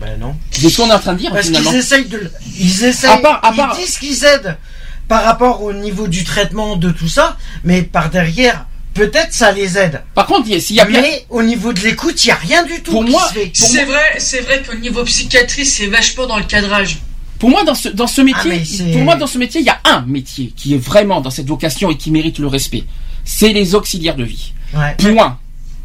[0.00, 0.36] Ben non.
[0.50, 1.70] C'est ce qu'on est en train de dire Parce finalement.
[1.70, 2.30] qu'ils essayent de.
[2.58, 3.10] Ils essayent.
[3.10, 4.56] À part- à part- Ils disent qu'ils aident
[5.08, 9.78] par rapport au niveau du traitement de tout ça, mais par derrière, peut-être ça les
[9.78, 10.02] aide.
[10.14, 11.00] Par contre, s'il y a bien.
[11.00, 12.90] Mais au niveau de l'écoute, il n'y a rien du tout.
[12.92, 13.50] Pour qui moi- se fait.
[13.54, 16.98] C'est vrai, c'est vrai qu'au niveau psychiatrie, c'est vachement dans le cadrage.
[17.38, 19.66] Pour moi, dans ce, dans ce Ah, métier, c'est- pour moi, dans ce métier, il
[19.66, 22.84] y a un métier qui est vraiment dans cette vocation et qui mérite le respect.
[23.24, 24.52] C'est les auxiliaires de vie.
[24.74, 24.94] Ouais.
[24.98, 25.38] Point.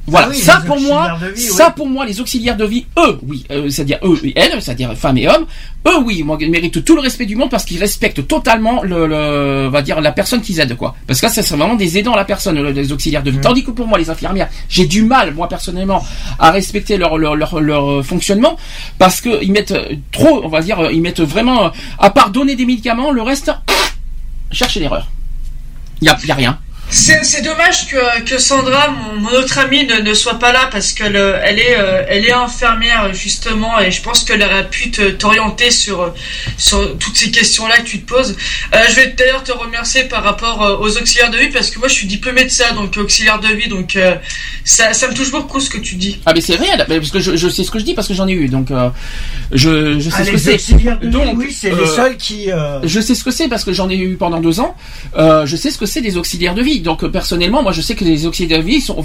[0.07, 0.27] Voilà.
[0.27, 3.45] Ah oui, ça pour moi, vie, ça pour moi, les auxiliaires de vie, eux, oui,
[3.51, 5.45] euh, c'est-à-dire eux et elles, c'est-à-dire femmes et hommes,
[5.87, 9.05] eux, oui, moi, ils méritent tout le respect du monde parce qu'ils respectent totalement le,
[9.05, 10.95] le- on va dire la personne qu'ils aident, quoi.
[11.05, 13.29] Parce que là, ça serait vraiment des aidants à la personne, le- les auxiliaires de
[13.31, 13.37] vie.
[13.37, 13.41] Mm.
[13.41, 16.03] Tandis que pour moi, les infirmières, j'ai du mal, moi personnellement,
[16.39, 18.57] à respecter leur leur leur, leur, euh, fonctionnement
[18.97, 22.55] parce que ils mettent euh, trop, on va dire, ils mettent vraiment, à part donner
[22.55, 23.51] des médicaments, le reste,
[24.51, 25.09] chercher l'erreur.
[26.01, 26.59] Il y a, y a rien.
[26.93, 30.67] C'est c'est dommage que, que Sandra, mon, mon autre amie, ne, ne soit pas là
[30.69, 34.69] parce qu'elle euh, elle est, euh, elle est infirmière justement et je pense qu'elle aurait
[34.69, 36.09] pu te- t'orienter sur, euh,
[36.57, 38.35] sur toutes ces questions-là que tu te poses.
[38.75, 41.87] Euh, je vais d'ailleurs te remercier par rapport aux auxiliaires de vie parce que moi
[41.87, 44.15] je suis diplômé de ça, donc auxiliaire de vie, donc euh,
[44.65, 46.19] ça, ça me touche beaucoup ce que tu dis.
[46.25, 48.13] Ah mais c'est réel, parce que je, je sais ce que je dis parce que
[48.13, 48.89] j'en ai eu, donc euh,
[49.53, 50.53] je, je sais Ah, ce que les c'est.
[50.55, 52.51] auxiliaires de vie, Donc, oui, c'est euh, les seuls qui.
[52.51, 54.75] euh, Je sais ce que c'est parce que j'en ai eu pendant deux ans.
[55.17, 56.80] Euh, je sais ce que c'est des auxiliaires de vie.
[56.81, 58.95] Donc euh, personnellement, moi je sais que les auxiliaires de vie sont,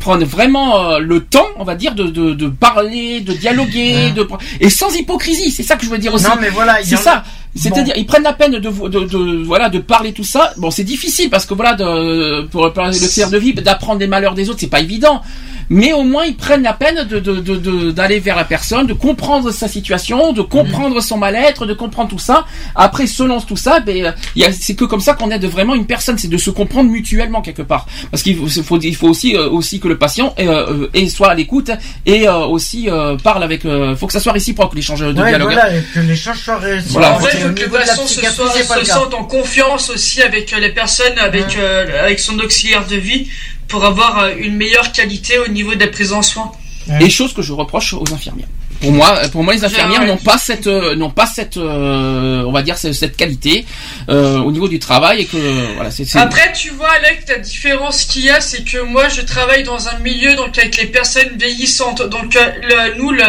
[0.00, 4.26] prendre vraiment euh, le temps, on va dire, de, de, de parler, de dialoguer, de
[4.60, 5.50] et sans hypocrisie.
[5.50, 6.24] C'est ça que je veux dire aussi.
[6.24, 7.24] Non, mais voilà, c'est ça.
[7.56, 8.00] C'est-à-dire, Bon.
[8.00, 10.52] ils prennent la peine de, de, de- voilà de parler tout ça.
[10.56, 14.08] Bon, c'est difficile parce que voilà, de, pour parler de l'auxiliaire de vie, d'apprendre les
[14.08, 15.22] malheurs des autres, c'est pas évident.
[15.70, 18.86] Mais au moins, ils prennent la peine de de- de- de- d'aller vers la personne,
[18.86, 22.44] de comprendre sa situation, de comprendre son mal-être, de comprendre tout ça.
[22.74, 25.74] Après, selon tout ça, ben, il y a- c'est que comme ça qu'on aide vraiment
[25.74, 27.86] une personne, c'est de se comprendre mutuellement quelque part.
[28.10, 30.44] Parce qu'il faut, faut, il faut aussi, euh, aussi que le patient euh,
[30.84, 31.70] euh, et soit à l'écoute
[32.06, 33.64] et euh, aussi euh, parle avec.
[33.64, 35.52] Euh, faut que ça soit réciproque l'échange de Ouais, dialogue.
[35.52, 36.88] voilà, et que l'échange soit réussi.
[36.90, 37.14] Voilà.
[37.14, 38.50] En fait, il faut Au que le patient se, soit-
[38.80, 42.96] se sente en confiance aussi avec euh, les personnes, avec, euh, avec son auxiliaire de
[42.96, 43.28] vie,
[43.68, 46.52] pour avoir euh, une meilleure qualité au niveau de la prise en soin.
[47.00, 48.48] Et chose que je reproche aux infirmières.
[48.82, 50.06] Pour moi, pour moi, les infirmières Ouais.
[50.06, 53.64] n'ont pas cette, euh, n'ont pas cette, euh, on va dire cette, qualité
[54.10, 56.04] euh, au niveau du travail et que voilà, c'est.
[56.04, 59.62] c'est- Après, tu vois, Alec, la différence qu'il y a, c'est que moi, je travaille
[59.62, 62.02] dans un milieu donc avec les personnes vieillissantes.
[62.02, 63.22] Donc, euh, le, nous, le,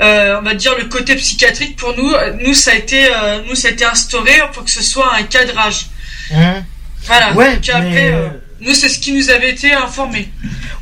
[0.00, 3.38] euh, on va dire le côté psychiatrique pour nous, euh, nous ça a été, euh,
[3.48, 5.86] nous ça a été instauré pour que ce soit un cadrage.
[6.34, 6.64] Hein?
[7.04, 7.32] Voilà.
[7.34, 8.28] Ouais, Donc après, mais, euh, euh,
[8.60, 10.28] nous c'est ce qui nous avait été informé.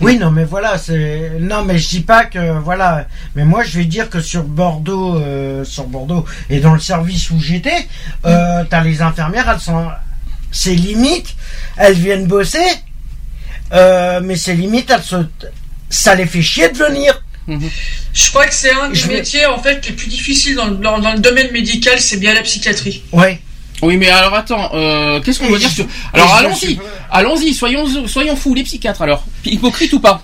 [0.01, 1.33] Oui, non, mais voilà, c'est.
[1.41, 2.59] Non, mais je dis pas que.
[2.61, 3.07] Voilà.
[3.37, 7.31] Mais moi, je vais dire que sur Bordeaux, euh, sur Bordeaux, et dans le service
[7.31, 7.87] où j'étais,
[8.27, 9.87] euh, t'as les infirmières, elles sont.
[10.51, 11.35] C'est limite,
[11.77, 12.59] elles viennent bosser,
[13.73, 15.17] euh, mais c'est limite, elles se.
[15.91, 17.21] Ça les fait chier de venir.
[17.47, 20.67] Je crois que c'est un des Je vais- métiers en fait les plus difficiles dans,
[20.67, 23.03] le- dans, dans le domaine médical, c'est bien la psychiatrie.
[23.13, 23.39] Ouais.
[23.85, 25.87] Oui, mais alors attends, euh, qu'est-ce qu'on Et veut dire sur...
[26.13, 26.79] Alors allons-y,
[27.11, 29.25] allons-y, soyons, soyons fous, les psychiatres alors.
[29.45, 30.23] Hypocrite ou pas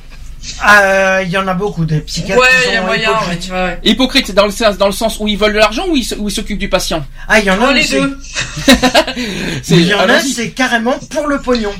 [0.66, 2.41] Euh, Il y en a beaucoup des psychiatres.
[2.41, 3.11] ouais, qui il y a sont moyen.
[3.11, 3.51] hypocrites.
[3.51, 3.78] ouais, ouais.
[3.85, 6.15] Hypocrite dans le sens, dans le sens où ils veulent de l'argent ou ils se-
[6.15, 7.05] où ils s'occupent du patient.
[7.28, 8.19] Ah, il y en a Oh, les deux.
[9.69, 11.73] Il y en a, c'est carrément pour le pognon.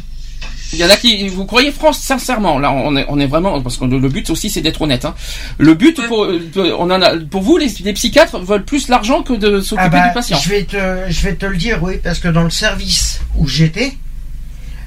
[0.73, 3.61] Il y en a qui, vous croyez France, sincèrement, là, on est, on est vraiment,
[3.61, 5.05] parce que le, but aussi, c'est d'être honnête.
[5.05, 5.15] Hein.
[5.59, 6.07] Le but, Ouais.
[6.07, 6.41] pour, euh,
[6.79, 9.89] on en a, pour vous, les, les psychiatres veulent plus l'argent que de s'occuper Ah
[9.89, 10.39] bah, du patient.
[10.39, 10.77] Je vais te,
[11.09, 13.95] je vais te le dire, oui, parce que dans le service où j'étais,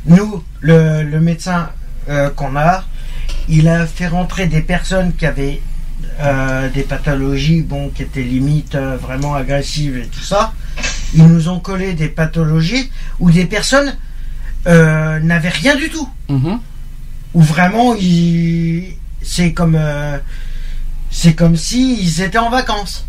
[0.06, 1.70] nous, le, le médecin
[2.10, 2.84] euh, qu'on a,
[3.50, 5.62] il a fait rentrer des personnes qui avaient
[6.22, 10.54] euh, des pathologies, bon, qui étaient limite euh, vraiment agressives et tout ça.
[11.16, 12.90] Ils nous ont collé des pathologies
[13.20, 13.96] où des personnes
[14.68, 16.08] euh, n'avaient rien du tout.
[16.30, 16.60] Mhm.
[17.34, 20.18] où vraiment ils, c'est comme, euh,
[21.12, 23.06] c'est comme si ils étaient en vacances.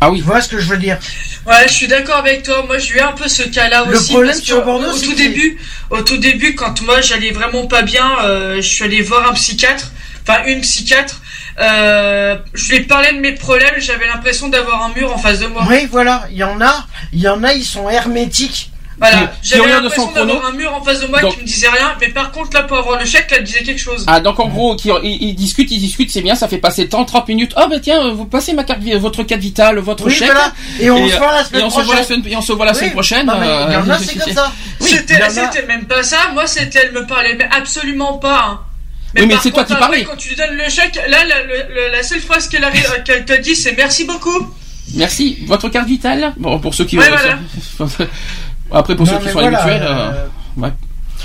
[0.00, 0.18] Ah oui.
[0.18, 0.98] Tu vois ce que je veux dire?
[1.46, 2.64] Ouais, je suis d'accord avec toi.
[2.66, 4.10] Moi, j'ai eu un peu ce cas-là Le aussi.
[4.12, 5.58] problème parce que sur Bordeaux, au tout début,
[5.88, 9.32] au tout début, quand moi j'allais vraiment pas bien, euh, je suis allé voir un
[9.32, 9.90] psychiatre,
[10.22, 11.22] enfin une psychiatre.
[11.58, 13.76] Euh, je lui ai parlé de mes problèmes.
[13.78, 15.64] J'avais l'impression d'avoir un mur en face de moi.
[15.66, 16.26] Oui, voilà.
[16.30, 18.70] Il y en a, il y en a, ils sont hermétiques.
[18.98, 21.94] Voilà, j'avais l'impression d'avoir un mur en face de moi Donc- qui me disait rien.
[22.00, 24.04] Mais par contre, là, pour avoir le chèque, là, elle disait quelque chose.
[24.06, 26.88] Ah donc en gros, qui- ils, ils discutent, ils discutent, c'est bien, ça fait passer
[26.88, 27.52] 30, 30 minutes.
[27.58, 30.30] Oh bah tiens, vous passez ma carte, votre carte vitale, votre Oui, chèque.
[30.32, 30.52] voilà.
[30.80, 32.22] Et on se voit la et semaine on se voit la prochaine.
[32.26, 32.78] et on se voit la Oui.
[32.78, 33.26] semaine prochaine.
[33.26, 34.52] Non, mais il y en a, euh, c'est comme ça.
[34.80, 36.16] Oui, c'était, même pas ça.
[36.32, 38.44] Moi, c'était, elle me parlait mais absolument pas.
[38.48, 38.60] hein.
[39.14, 40.04] Oui, mais par c'est toi contre, qui parlais.
[40.04, 42.66] Quand tu lui donnes le chèque, là, la, le- le- la seule phrase qu'elle,
[43.04, 44.46] qu'elle te dit, c'est merci beaucoup.
[44.94, 45.38] Merci.
[45.46, 46.32] Votre carte vitale?
[46.36, 47.04] Bon, pour ceux qui Ouais,
[47.80, 47.86] ont-
[48.72, 49.82] Après, pour Non, ceux qui sont voilà, habituels.
[49.82, 50.26] euh, euh,
[50.62, 50.70] ouais.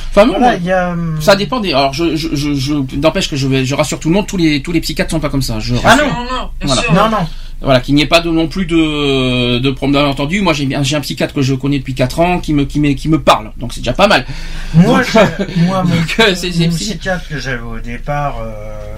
[0.10, 0.58] Enfin, bon, Voilà,
[0.88, 0.92] a.
[0.92, 1.70] hum, ça dépend des.
[1.74, 4.28] Alors, je, je, je, je- n'empêche que je, vais, je rassure tout le monde.
[4.28, 5.60] Tous les, tous les psychiatres sont pas comme ça.
[5.60, 6.06] Je Ah rassure.
[6.08, 6.14] non.
[6.14, 6.82] Non, non, bien Voilà.
[6.82, 6.94] sûr.
[6.94, 7.28] Non, non.
[7.64, 10.42] Voilà, qu'il n'y ait pas de, non plus de, de problème entendu.
[10.42, 13.08] Moi, j'ai un psychiatre que je connais depuis 4 ans qui me, qui me, qui
[13.08, 13.52] me parle.
[13.58, 14.26] Donc, c'est déjà pas mal.
[14.74, 18.98] Moi, Donc, je- moi, mon, donc, euh, mon psychiatre que j'avais au départ, euh,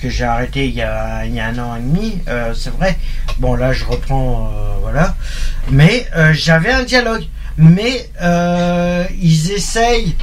[0.00, 2.74] que j'ai arrêté il y a, il y a un an et demi, euh, c'est
[2.76, 2.98] vrai.
[3.38, 5.14] Bon, là, je reprends, euh, voilà.
[5.70, 7.24] Mais euh, j'avais un dialogue.
[7.60, 10.16] Mais euh, ils essayent.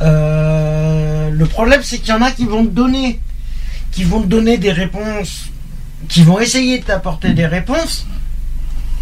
[0.00, 3.20] euh, le problème, c'est qu'il y en a qui vont te donner,
[3.92, 5.44] qui vont te donner des réponses,
[6.08, 8.06] qui vont essayer de t'apporter des réponses,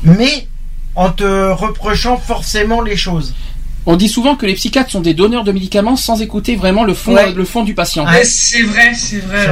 [0.02, 0.48] mais
[0.96, 3.32] en te reprochant forcément les choses.
[3.84, 6.94] On dit souvent que les psychiatres sont des donneurs de médicaments sans écouter vraiment le
[6.94, 7.32] fond, Ouais.
[7.32, 8.06] le fond du patient.
[8.06, 9.44] Ouais, c'est vrai, c'est vrai.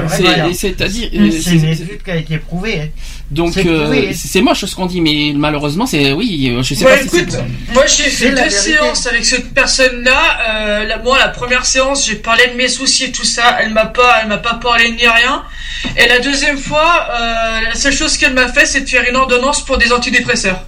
[0.53, 2.81] C'est-à-dire, C'est euh, c'est- une c'est- étude qui a été prouvée.
[2.81, 2.89] hein.
[3.33, 6.85] donc c'est euh, c'est moche ce qu'on dit, mais malheureusement, c'est oui, euh, je sais
[6.85, 7.73] Ouais, pas si écoute, c'est.
[7.75, 8.71] moi j'ai C'est fait la deux vérité.
[8.73, 10.21] séances avec cette personne-là.
[10.49, 13.57] Euh, la- moi, la première séance, j'ai parlé de mes soucis et tout ça.
[13.61, 15.43] Elle m'a pas, elle m'a pas parlé ni rien.
[15.97, 19.17] Et la deuxième fois, euh, la seule chose qu'elle m'a fait, c'est de faire une
[19.17, 20.61] ordonnance pour des antidépresseurs.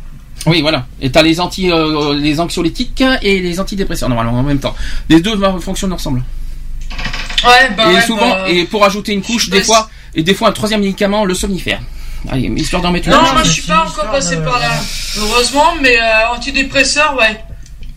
[0.47, 0.87] Oui, voilà.
[1.01, 4.75] Et t'as les anti, euh, les anxiolytiques et les antidépresseurs normalement en même temps.
[5.09, 6.23] Les deux euh, fonctionnent ensemble.
[7.45, 10.35] Ouais, bah et ouais, souvent, bah, et pour ajouter une couche, des fois, et des
[10.35, 11.81] fois un troisième médicament, le somnifère.
[12.31, 13.15] Allez, histoire d'en mettre une.
[13.15, 14.71] Non, moi je suis pas encore passé de- par là,
[15.19, 17.43] heureusement, mais euh, antidépresseurs, ouais.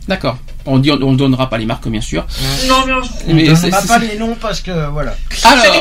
[0.08, 0.38] D'accord.
[0.68, 2.26] On dit, on donnera pas les marques, bien sûr.
[2.68, 5.16] Non, mais On Mais ne c'est- donnera pas les noms parce que voilà.
[5.44, 5.76] Alors,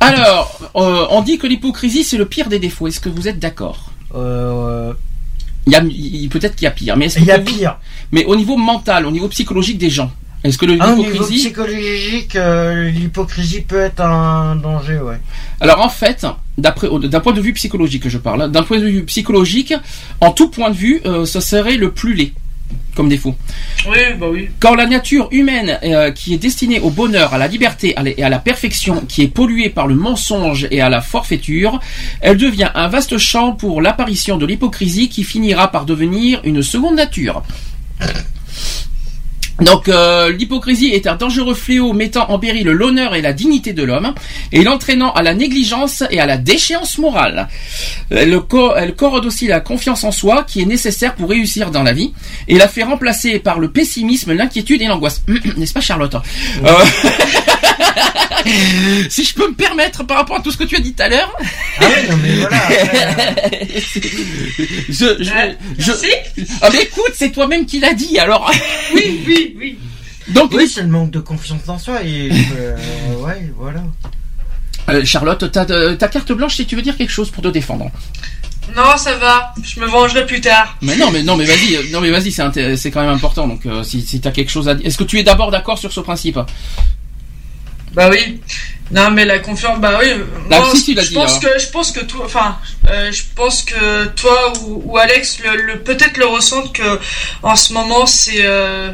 [0.00, 2.86] alors, euh, on dit que l'hypocrisie c'est le pire des défauts.
[2.88, 3.90] Est-ce que vous êtes d'accord?
[4.14, 4.92] Euh,
[5.66, 7.58] Il y a, il- peut-être qu'il y a pire, mais Il y a pour vous-
[7.58, 7.76] pire.
[8.12, 10.10] Mais au niveau mental, au niveau psychologique des gens,
[10.42, 15.20] est-ce que Ah, niveau l'hypocrisie psychologique, euh, l'hypocrisie peut être un danger, ouais.
[15.60, 16.26] Alors en fait,
[16.58, 16.72] d'un
[17.20, 19.74] point de vue psychologique, je parle, hein, d'un point de vue psychologique,
[20.22, 22.32] en tout point de vue, euh, ce serait le plus laid
[22.94, 23.34] comme défaut.
[23.88, 24.48] Oui, bah oui.
[24.58, 28.10] Quand la nature humaine euh, qui est destinée au bonheur, à la liberté à la-
[28.10, 31.80] et à la perfection, qui est polluée par le mensonge et à la forfaiture,
[32.20, 36.96] elle devient un vaste champ pour l'apparition de l'hypocrisie qui finira par devenir une seconde
[36.96, 37.42] nature.
[39.60, 43.82] Donc euh, l'hypocrisie est un dangereux fléau mettant en péril l'honneur et la dignité de
[43.82, 44.14] l'homme
[44.52, 47.48] et l'entraînant à la négligence et à la déchéance morale.
[48.10, 51.82] Elle, co- elle corrode aussi la confiance en soi qui est nécessaire pour réussir dans
[51.82, 52.12] la vie
[52.48, 55.22] et la fait remplacer par le pessimisme, l'inquiétude et l'angoisse.
[55.56, 56.14] N'est-ce pas Charlotte?
[56.64, 56.72] Euh,
[59.10, 61.02] Si je peux me permettre par rapport à tout ce que tu as dit tout
[61.02, 61.32] à l'heure,
[61.78, 62.58] Ah oui, non mais voilà.
[64.88, 65.92] je, je, Ouais, je-.
[66.62, 68.50] Ah mais écoute, c'est toi-même qui l'as dit alors.
[68.94, 69.78] Oui, oui, oui.
[70.28, 72.76] Donc oui, c'est le manque de confiance en soi et euh,
[73.18, 73.82] ouais, voilà.
[74.88, 77.48] Euh, Charlotte, ta, euh, ta carte blanche si tu veux dire quelque chose pour te
[77.48, 77.90] défendre.
[78.76, 79.52] Non, ça va.
[79.62, 80.76] Je me vengerai plus tard.
[80.82, 83.48] Mais non, mais non, mais vas-y, non mais vas-y, c'est quand même important.
[83.48, 85.78] Donc euh, si, si t'as quelque chose à dire, est-ce que tu es d'abord d'accord
[85.78, 86.38] sur ce principe?
[87.92, 88.40] Bah oui.
[88.92, 90.08] Non, mais la confiance, bah oui.
[90.58, 90.66] Moi,
[91.02, 91.40] je dit, pense hein.
[91.42, 92.58] que, je pense que toi, enfin,
[92.90, 96.98] euh, je pense que toi ou, ou Alex, le, le- peut-être le ressentent que
[97.44, 98.90] en ce moment c'est, euh,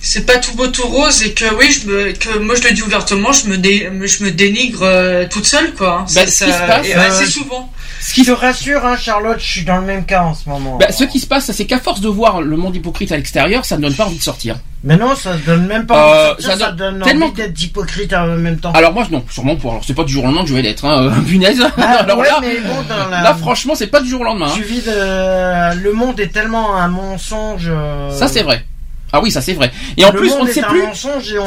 [0.00, 2.72] c'est pas tout beau tout rose et que oui, je me, que moi je le
[2.72, 6.00] dis ouvertement, je me, dé, je me dénigre euh, toute seule quoi.
[6.00, 6.06] hein.
[6.14, 7.70] Bah, Ça- ce qui ça- se passe, et assez souvent.
[8.00, 10.76] Ce Je te rassure, hein, Charlotte, je suis dans le même cas en ce moment.
[10.78, 13.64] Bah, ce qui se passe, c'est qu'à force de voir le monde hypocrite à l'extérieur,
[13.64, 14.56] ça ne donne pas envie de sortir.
[14.84, 17.34] Mais non, ça donne même pas Euh, envie de sortir, ça ça, donne tellement- envie
[17.34, 18.70] d'être hypocrite en même temps.
[18.72, 19.72] Alors moi, non, sûrement pour.
[19.72, 21.60] Alors c'est pas du jour au lendemain que je vais l'être, hein, euh, punaise.
[21.76, 24.24] Ah, alors ouais, là, mais bon, dans la- là, franchement, c'est pas du jour au
[24.24, 24.46] lendemain.
[24.46, 24.52] hein.
[24.54, 25.74] Tu vis de...
[25.82, 27.66] Le monde est tellement un mensonge.
[27.68, 28.64] euh, Ça c'est vrai.
[29.12, 29.70] Ah oui, ça c'est vrai.
[29.96, 30.82] Et en le plus, monde on ne sait plus.
[30.82, 31.46] mensonge et on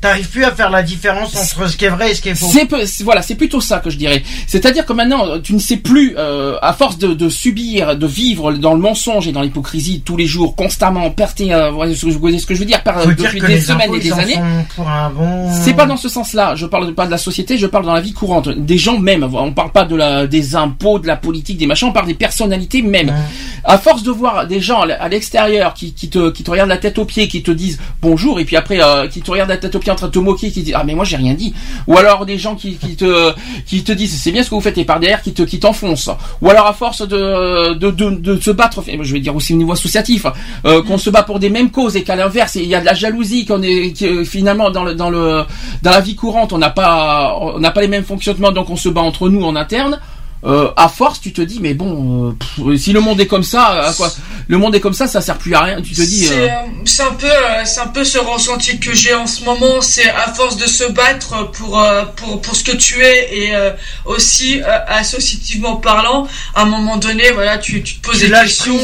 [0.00, 2.34] t'arrives plus à faire la différence entre ce qui est vrai et ce qui est
[2.34, 2.50] faux.
[2.50, 4.22] C'est voilà, c'est plutôt ça que je dirais.
[4.46, 8.52] C'est-à-dire que maintenant, tu ne sais plus, euh, à force de, de subir, de vivre
[8.52, 12.14] dans le mensonge et dans l'hypocrisie tous les jours, constamment, perté, euh, ce que je,
[12.14, 14.40] vous voyez ce que je veux dire, par, depuis des semaines et des années.
[15.14, 15.52] bon.
[15.52, 16.54] C'est pas dans ce sens-là.
[16.54, 18.48] Je parle pas de la société, je parle dans la vie courante.
[18.48, 19.24] Des gens même.
[19.32, 21.88] On parle pas de la, des impôts, de la politique, des machins.
[21.88, 23.12] On parle des personnalités même.
[23.64, 26.78] À force de voir des gens à l'extérieur qui, qui te, qui te regardent la
[26.78, 29.56] tête aux pieds, qui te disent bonjour, et puis après euh, qui te regardent la
[29.56, 31.34] tête aux pieds en train de te moquer, qui disent ah mais moi j'ai rien
[31.34, 31.54] dit.
[31.86, 33.32] Ou alors des gens qui, te,
[33.66, 35.60] qui te disent c'est bien ce que vous faites et par derrière qui te, qui
[35.60, 36.10] t'enfoncent.
[36.42, 39.56] Ou alors à force de, de, de, de se battre, je vais dire aussi au
[39.56, 40.26] niveau associatif,
[40.64, 42.86] euh, qu'on se bat pour des mêmes causes et qu'à l'inverse il y a de
[42.86, 45.44] la jalousie, qu'on est que, finalement dans le, dans le,
[45.82, 48.76] dans la vie courante on n'a pas, on n'a pas les mêmes fonctionnements donc on
[48.76, 50.00] se bat entre nous en interne.
[50.42, 53.42] Euh, à force, tu te dis, mais bon, euh, pff, si le monde est comme
[53.42, 54.10] ça, à quoi
[54.48, 55.82] Le monde est comme ça, ça sert plus à rien.
[55.82, 56.24] Tu te dis.
[56.26, 59.26] C'est euh, euh, c'est un peu, euh, c'est un peu ce ressenti que j'ai en
[59.26, 59.82] ce moment.
[59.82, 63.54] C'est à force de se battre pour euh, pour pour ce que tu es et
[63.54, 63.70] euh,
[64.06, 68.32] aussi euh, associativement parlant, à un moment donné, voilà, tu, tu te poses Tu des
[68.32, 68.78] questions.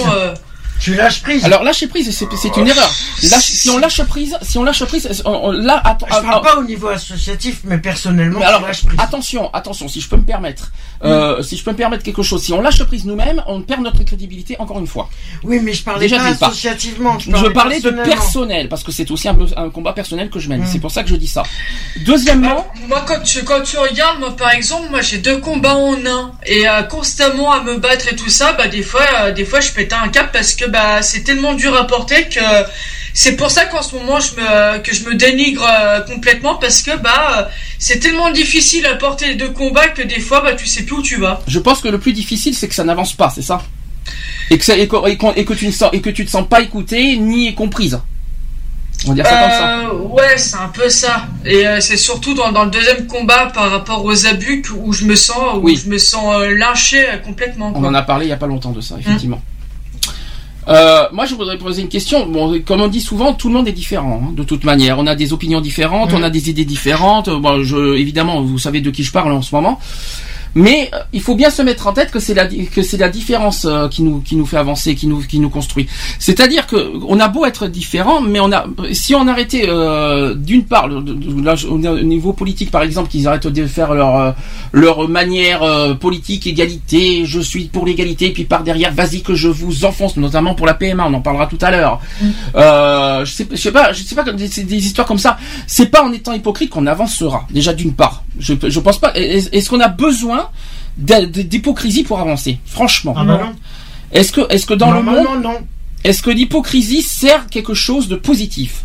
[0.80, 1.44] Tu lâches prise.
[1.44, 2.90] Alors lâcher prise, c'est une erreur.
[3.22, 6.42] Lâche- si on lâche prise, si on lâche prise, on- on- là, attends, Je parle
[6.42, 8.98] pas au niveau associatif, mais personnellement, Mais tu alors, lâches prise.
[9.00, 10.70] attention, attention, si je peux me permettre,
[11.04, 13.82] euh, si je peux me permettre quelque chose, si on lâche prise nous-mêmes, on perd
[13.82, 15.08] notre crédibilité encore une fois.
[15.42, 17.18] Oui, mais je parlais Déjà, pas associativement.
[17.18, 20.62] Je Je parlais, de personnel, parce que c'est aussi un, combat personnel que je mène.
[20.62, 20.66] Mm.
[20.70, 21.42] C'est pour ça que je dis ça.
[22.04, 25.94] Deuxièmement, Moi, quand tu, quand tu regardes, moi, par exemple, moi, j'ai deux combats en
[26.06, 26.32] un.
[26.46, 29.60] Et euh, constamment à me battre et tout ça, bah, des fois, euh, des fois,
[29.60, 32.40] je pétais un cap parce que, bah, c'est tellement dur à porter que
[33.14, 36.82] c'est pour ça qu'en ce moment, je me, que je me dénigre euh, complètement parce
[36.82, 37.42] que, bah, euh,
[37.78, 40.96] c'est tellement difficile à porter les deux combats que des fois, bah, tu sais plus
[40.96, 41.40] où tu vas.
[41.46, 43.62] je pense que le plus difficile, c'est que ça n'avance pas, c'est ça?
[44.50, 44.96] Et que, ça- et, que,
[45.36, 47.98] et que tu ne sens, et que tu te sens pas écouté ni comprise.
[49.04, 49.78] On va dire ça comme ça.
[49.80, 51.26] Euh, ouais, c'est un peu ça.
[51.44, 55.04] Et euh, c'est surtout dans, dans le deuxième combat par rapport aux abus où je
[55.04, 55.80] me sens, où Oui.
[55.82, 57.72] je me sens euh, lynché complètement.
[57.74, 59.42] On en a parlé il y a pas longtemps de ça, effectivement.
[60.68, 62.26] Euh, moi, je voudrais poser une question.
[62.26, 64.98] Bon, comme on dit souvent, tout le monde est différent, hein, de toute manière.
[64.98, 67.30] On a des opinions différentes, on a des idées différentes.
[67.30, 69.78] Bon, je, évidemment, vous savez de qui je parle en ce moment.
[70.58, 73.10] Mais euh, il faut bien se mettre en tête que c'est la que c'est la
[73.10, 75.86] différence euh, qui nous qui nous fait avancer, qui nous qui nous construit.
[76.18, 80.64] C'est-à-dire que on a beau être différent, mais on a si on arrêtait euh, d'une
[80.64, 81.04] part le-
[81.42, 84.32] là, au niveau politique par exemple qu'ils arrêtent de faire leur euh,
[84.72, 89.48] leur manière euh, politique égalité, je suis pour l'égalité, puis par derrière vas-y que je
[89.48, 92.00] vous enfonce, notamment pour la PMA, on en parlera tout à l'heure.
[92.54, 95.36] Euh, je sais je sais pas je sais pas des, des histoires comme ça.
[95.66, 97.46] C'est pas en étant hypocrite qu'on avancera.
[97.50, 99.12] Déjà d'une part, je je pense pas.
[99.14, 100.45] Est- Est-ce qu'on a besoin
[100.96, 103.14] d'hypocrisie pour avancer Franchement.
[103.16, 103.54] Ah bah non.
[104.12, 105.58] Est-ce que, est-ce que dans le monde, non.
[106.04, 108.84] est-ce que l'hypocrisie sert quelque chose de positif?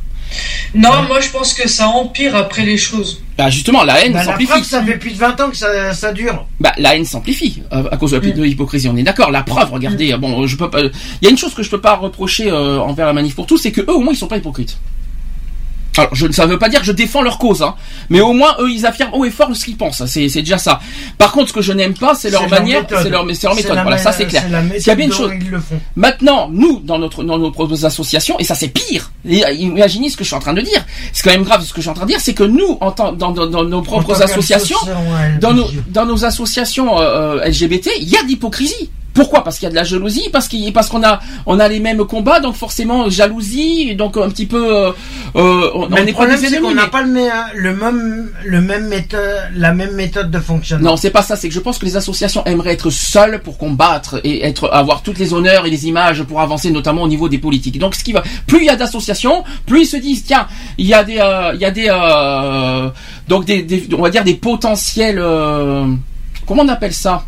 [0.73, 3.21] Non, moi je pense que ça empire après les choses.
[3.37, 4.51] Bah justement, la haine Bah, la s'amplifie.
[4.51, 6.45] preuve, ça fait plus de 20 ans que ça, ça dure.
[6.59, 8.87] Bah la haine s'amplifie euh, à cause de la de l'hypocrisie.
[8.87, 9.29] On est d'accord.
[9.31, 10.15] La preuve, regardez.
[10.17, 10.81] Bon, je peux pas.
[10.81, 10.91] Il
[11.23, 13.57] y a une chose que je peux pas reprocher euh, envers la manif pour tous,
[13.57, 14.77] c'est que eux au moins ils sont pas hypocrites.
[15.97, 17.75] Alors, je, ça veut pas dire que je défends leur cause, hein,
[18.09, 20.05] mais au moins eux ils affirment haut et fort ce qu'ils pensent.
[20.05, 20.79] C'est, c'est déjà ça.
[21.17, 23.63] Par contre, ce que je n'aime pas, c'est leur manière, c'est leur, c'est leur C'est
[23.63, 23.79] méthode.
[23.81, 24.43] Voilà, ça c'est clair.
[24.77, 25.31] S'il y a bien une chose.
[25.95, 29.11] Maintenant, nous, dans notre, dans nos propres associations, et ça c'est pire.
[29.29, 30.85] Euh, imaginez ce que je suis en train de dire.
[31.13, 32.77] C'est quand même grave ce que je suis en train de dire, c'est que nous,
[32.79, 34.77] en tant, dans, dans, dans nos propres associations,
[35.41, 38.89] dans nos, dans nos associations euh, euh, LGBT, il y a de l'hypocrisie.
[39.13, 39.43] Pourquoi?
[39.43, 41.79] Parce qu'il y a de la jalousie, parce qu'il parce qu'on a on a les
[41.81, 44.91] mêmes combats, donc forcément jalousie, donc un petit peu euh,
[45.35, 46.75] euh, on Mais on le n'est pas problème, des c'est qu'on ennemis.
[46.75, 49.19] n'a mais- pas le, le même, le même méthode,
[49.55, 50.91] la même méthode de fonctionnement.
[50.91, 51.35] Non, c'est pas ça.
[51.35, 55.03] C'est que je pense que les associations aimeraient être seules pour combattre et être avoir
[55.03, 57.79] toutes les honneurs et les images pour avancer, notamment au niveau des politiques.
[57.79, 60.47] Donc, ce qui va, plus il y a d'associations, plus ils se disent tiens,
[60.77, 62.89] il y a des, euh, il y a des, euh,
[63.27, 65.85] donc des, des- on va dire des potentiels, euh,
[66.47, 67.25] comment on appelle ça?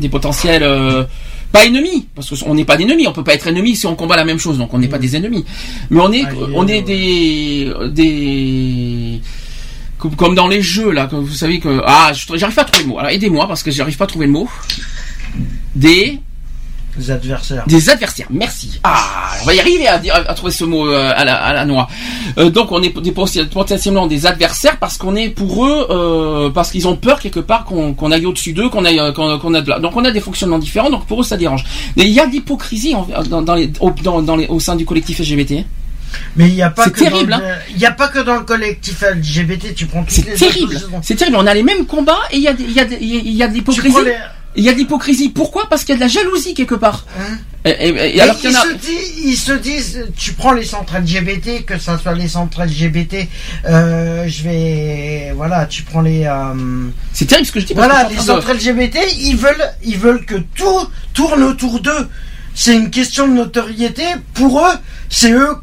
[0.00, 0.62] Des potentiels.
[0.62, 1.04] euh,
[1.52, 4.16] pas ennemis, parce qu'on n'est pas d'ennemis, on peut pas être ennemis si on combat
[4.16, 5.44] la même chose, donc on n'est pas des ennemis.
[5.88, 9.20] Mais on est, Ah, on est des, des,
[10.16, 12.88] comme, dans les jeux là, que vous savez que ah, j'arrive pas à trouver le
[12.90, 12.98] mot.
[12.98, 14.48] Alors aidez-moi parce que j'arrive pas à trouver le mot.
[15.76, 16.18] Des
[16.96, 17.64] Les adversaires.
[17.66, 18.26] des adversaires.
[18.30, 18.80] Merci.
[18.84, 21.52] Ah, on va y arriver à, dire- à trouver ce mot euh, à, la, à
[21.52, 21.88] la noix.
[22.38, 26.70] Euh, donc on est des, potentiellement des adversaires parce qu'on est pour eux, euh, parce
[26.70, 29.68] qu'ils ont peur quelque part qu'on aille au-dessus d'eux, qu'on aille, euh, qu'on a de
[29.70, 30.90] la- donc on a des fonctionnements différents.
[30.90, 31.64] Donc pour eux ça dérange.
[31.96, 32.94] Mais il y a de l'hypocrisie
[33.28, 35.64] dans, dans les, au, dans, dans les, au sein du collectif LGBT.
[36.36, 37.40] Mais il n'y a pas C'est que terrible, dans hein.
[37.42, 40.80] le, il y a pas que dans le collectif LGBT, tu prends C'est terrible.
[41.02, 41.36] C'est terrible.
[41.40, 43.32] On a les mêmes combats et il y a, des- il y a, des- il
[43.34, 43.96] y a de l'hypocrisie.
[44.56, 45.30] Il y a de l'hypocrisie.
[45.30, 45.68] Pourquoi?
[45.68, 47.06] Parce qu'il y a de la jalousie quelque part.
[47.18, 47.38] Hein?
[47.66, 48.60] Et, alors ils, a.
[48.60, 52.62] se disent, ils se disent, tu prends les centres LGBT, que ça soit les centres
[52.62, 53.26] LGBT,
[53.64, 57.74] euh, je vais, voilà, tu prends les, euh, C'est terrible ce que je dis.
[57.74, 62.08] voilà, les centres LGBT, ils veulent, ils veulent que tout tourne autour d'eux.
[62.54, 64.04] C'est une question de notoriété.
[64.34, 64.74] Pour eux,
[65.08, 65.56] c'est eux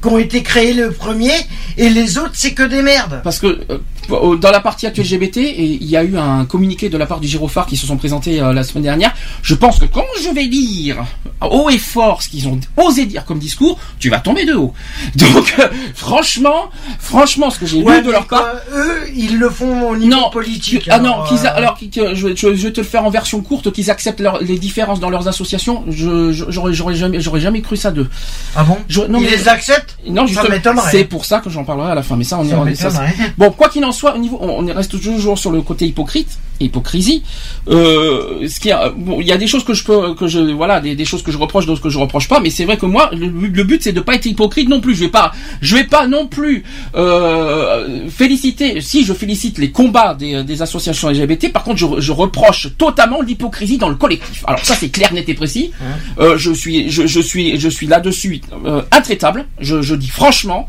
[0.00, 1.34] qui ont été créés le premier,
[1.76, 3.20] et les autres, c'est que des merdes.
[3.24, 6.88] Parce que euh, dans la partie actuelle LGBT, et il y a eu un communiqué
[6.88, 9.14] de la part du Girophare qui se sont présentés euh, la semaine dernière.
[9.42, 11.04] Je pense que quand je vais lire
[11.40, 14.72] haut et fort ce qu'ils ont osé dire comme discours, tu vas tomber de haut.
[15.16, 18.40] Donc euh, franchement, franchement, ce que j'ai Ouais, lu de leur part.
[18.50, 20.84] quoi, eux, ils le font au niveau Non, politique.
[20.86, 23.40] que- ah non, a- euh, alors je, je- je vais te le faire en version
[23.40, 25.84] courte, qu'ils acceptent leur- les différences dans leurs associations.
[25.88, 28.08] J'aurais jamais j'aurais jamais cru ça d'eux.
[28.56, 28.78] Ah bon?
[28.88, 29.96] Je- non, Ils mais- les acceptent?
[30.06, 32.16] Non, justement, c'est pour ça que j'en parlerai à la fin.
[32.16, 34.74] Mais ça, on, Ça ça, c'est- Bon, quoi qu'il en soit, au niveau, on on
[34.74, 37.22] reste toujours sur le côté hypocrite, hypocrisie.
[37.68, 40.40] Euh, ce qui, a- bon, il y a des choses que je peux, que je,
[40.40, 42.40] voilà, des, des choses que je reproche, d'autres que je reproche pas.
[42.40, 44.94] Mais c'est vrai que moi, le, le but, c'est de pas être hypocrite non plus.
[44.94, 46.64] Je vais pas, je vais pas non plus
[46.96, 48.80] euh, féliciter.
[48.80, 53.20] Si je félicite les combats des, des associations LGBT, par contre, je, je reproche totalement
[53.22, 54.44] l'hypocrisie dans le collectif.
[54.46, 55.72] Alors ça, c'est clair, net et précis.
[56.18, 59.46] Euh, je suis, je, je suis, je suis là-dessus euh, intraitable.
[59.60, 60.66] Je, je dis franchement,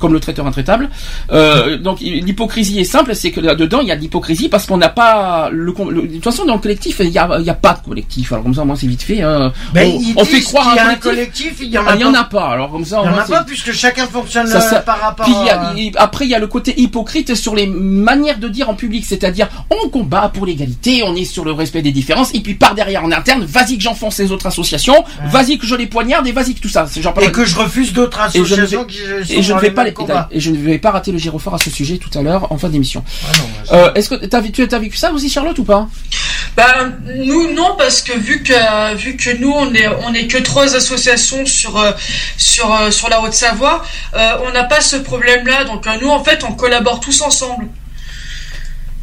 [0.00, 0.88] comme le traiteur intraitable.
[1.32, 4.78] Euh, donc l'hypocrisie est simple, c'est que là-dedans il y a de l'hypocrisie parce qu'on
[4.78, 7.54] n'a pas le, le- de toute façon dans le collectif il y a, y a
[7.54, 8.32] pas de collectif.
[8.32, 9.22] Alors comme ça moi c'est vite fait.
[9.22, 9.52] hein.
[9.74, 11.54] Ben, on, on fait croire qu'il y à a un collectif.
[11.60, 12.18] il y en Ah, en pas.
[12.20, 12.48] a pas.
[12.48, 14.98] Alors comme ça Il y au en a pas puisque chacun fonctionne ça, ça- par
[15.00, 16.02] rapport Puis il y a- à...
[16.04, 19.48] après, il y a le côté hypocrite sur les manières de dire en public, c'est-à-dire
[19.70, 23.04] on combat pour l'égalité, on est sur le respect des différences, et puis par derrière
[23.04, 26.54] en interne, vas-y que j'enfonce les autres associations, vas-y que je les poignarde et vas-y
[26.54, 26.86] que tout ça.
[27.00, 29.52] Genre Et que je refuse d'autres et je ne associations vais, qui sont et je
[29.52, 29.89] ne vais pas les-
[30.30, 32.58] et je ne vais pas rater le gyrophare à ce sujet tout à l'heure en
[32.58, 33.04] fin d'émission.
[33.70, 35.88] Ah Euh, Est-ce que t'as vu- tu as vécu ça aussi Charlotte ou pas?
[36.56, 40.38] Ben, nous non parce que vu que vu que nous on est on est que
[40.38, 41.92] trois associations sur euh,
[42.36, 43.82] sur euh, sur la Haute-Savoie,
[44.14, 45.64] euh, on n'a pas ce problème-là.
[45.64, 47.66] Donc euh, nous en fait on collabore tous ensemble.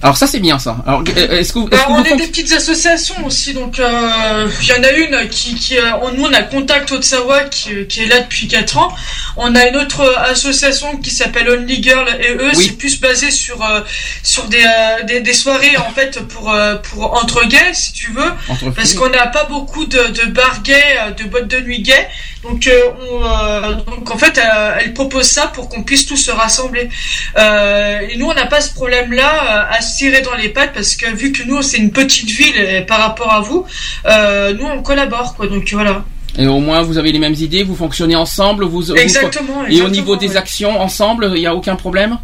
[0.03, 0.77] Alors ça c'est bien ça.
[0.85, 4.73] Alors euh, est-ce que, que on est des petites associations aussi, donc euh, il y
[4.73, 8.05] en a une qui, qui euh, on- nous on a Contact Haute-Savoie qui, qui est
[8.05, 8.93] là depuis 4 ans.
[9.37, 12.65] On a une autre euh, association qui s'appelle Only Girl et eux Oui.
[12.67, 13.81] c'est plus basé sur euh,
[14.21, 18.11] sur des, euh, des des soirées en fait pour euh, pour entre gays si tu
[18.11, 18.31] veux.
[18.49, 20.75] entre Parce qu'on n'a pas beaucoup de, de bars gays,
[21.07, 22.07] euh, de boîtes de nuit gays.
[22.49, 22.71] Donc, euh,
[23.11, 26.89] on, euh, donc en fait, euh, elle propose ça pour qu'on puisse tous se rassembler.
[27.37, 31.09] Et nous, on n'a pas ce problème-là à se tirer dans les pattes parce que
[31.13, 33.65] vu que nous, c'est une petite ville par rapport à vous,
[34.05, 35.35] nous, on collabore.
[35.35, 35.47] quoi.
[35.47, 36.03] Donc voilà.
[36.39, 39.65] Et au moins vous avez les mêmes idées, vous fonctionnez ensemble, vous, vous- Exactement.
[39.67, 42.17] et au niveau des actions ensemble, il n'y a aucun problème?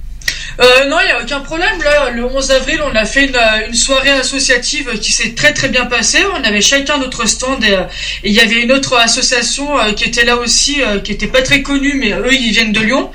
[0.59, 1.81] Euh, non, il n'y a aucun problème.
[1.83, 5.53] Là, le 11 avril, on a fait une, euh, une soirée associative qui s'est très
[5.53, 6.19] très bien passée.
[6.39, 7.83] On avait chacun notre stand et euh,
[8.23, 11.95] il y avait une autre association qui était là aussi, qui était pas très connue,
[11.95, 13.11] mais eux, ils viennent de Lyon.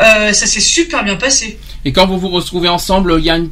[0.00, 1.58] Euh, ça s'est super bien passé.
[1.84, 3.48] Et quand vous vous retrouvez ensemble, il y a une,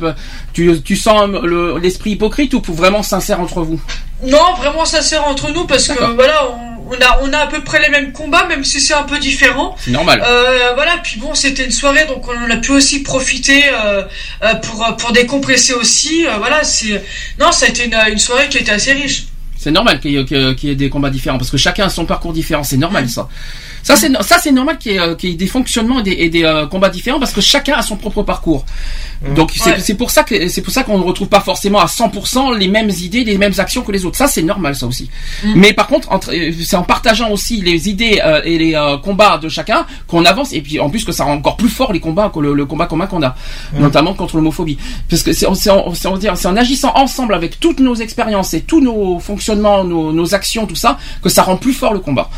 [0.52, 3.80] tu, tu sens le- l'esprit hypocrite ou vraiment sincère entre vous?
[4.22, 7.62] Non, vraiment sincère entre nous parce que voilà, on, on a on a à peu
[7.62, 9.76] près les mêmes combats, même si c'est un peu différent.
[9.78, 10.22] C'est normal.
[10.26, 14.02] Euh, voilà, puis bon, c'était une soirée, donc on a pu aussi profiter euh,
[14.42, 16.24] euh, pour pour décompresser aussi.
[16.38, 17.04] Voilà, c'est
[17.38, 19.24] non, ça a été une, une soirée qui était assez riche.
[19.60, 22.32] C'est normal qu'il y, ait- y des combats différents parce que chacun a son parcours
[22.32, 22.62] différent.
[22.62, 23.28] C'est normal ça.
[23.82, 26.12] Ça c'est ça c'est normal qu'il y, ait, qu'il y ait des fonctionnements et des,
[26.12, 28.64] et des, euh, combats différents parce que chacun a son propre parcours.
[29.34, 29.80] Donc c'est Ouais.
[29.80, 32.68] c'est pour ça que c'est pour ça qu'on ne retrouve pas forcément à 100% les
[32.68, 34.16] mêmes idées, les mêmes actions que les autres.
[34.16, 35.10] Ça c'est normal ça aussi.
[35.56, 39.38] Mais par contre euh, c'est en partageant aussi les idées euh, et les euh, combats
[39.38, 42.00] de chacun qu'on avance et puis en plus que ça rend encore plus fort les
[42.00, 43.34] combats que le, le combat commun qu'on a,
[43.74, 44.78] notamment contre l'homophobie.
[45.10, 45.92] Parce que c'est en- en,
[46.44, 50.76] en agissant ensemble avec toutes nos expériences et tous nos fonctionnements, nos, nos actions, tout
[50.76, 52.30] ça, que ça rend plus fort le combat.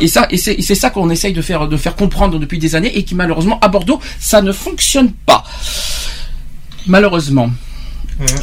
[0.00, 2.58] Et ça, et c'est et c'est ça qu'on essaye de faire, de faire comprendre depuis
[2.58, 5.44] des années et qui malheureusement à Bordeaux, ça ne fonctionne pas.
[6.86, 7.50] Malheureusement.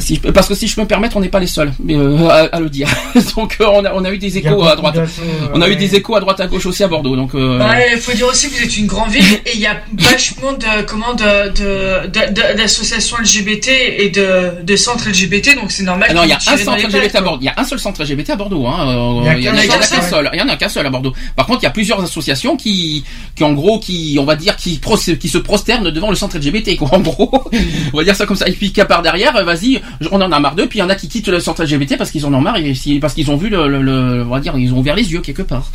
[0.00, 1.72] Si je peux- parce que si je peux me permettre, on n'est pas les seuls
[1.88, 2.88] euh, à, à le dire.
[3.36, 4.94] Donc euh, on, a, on a eu des échos à droite.
[4.94, 5.22] d'assauts,
[5.54, 7.16] On a eu des échos à droite à gauche aussi à Bordeaux.
[7.16, 9.60] Donc euh, Ouais, il faut dire aussi que vous êtes une grande ville et il
[9.60, 13.68] y a vachement de comment de de- de- de- d'associations LGBT
[13.98, 16.08] et de, de centres LGBT, donc c'est normal.
[16.10, 17.38] Ah non, il y a un centre à Bordeaux.
[17.40, 18.66] Il y a un seul centre LGBT à Bordeaux.
[18.66, 19.22] Hein.
[19.26, 20.30] Euh, Il y en a, qu'un seul.
[20.32, 21.12] Il y en a qu'un seul à Bordeaux.
[21.36, 23.04] Par contre, il y a plusieurs associations qui,
[23.36, 24.80] qui en gros, qui, on va dire, qui,
[25.28, 26.76] se prosternent devant le centre LGBT.
[26.76, 27.30] Quoi, en gros,
[27.92, 28.48] on va dire ça comme ça.
[28.48, 29.80] Et puis qu'à part derrière, euh, vas-y,
[30.10, 30.66] on en a marre d'eux.
[30.66, 32.56] Puis il y en a qui quittent le centre LGBT parce qu'ils en ont marre
[32.56, 35.12] et parce qu'ils ont vu le, le- le- on va dire, ils ont ouvert les
[35.12, 35.70] yeux quelque part.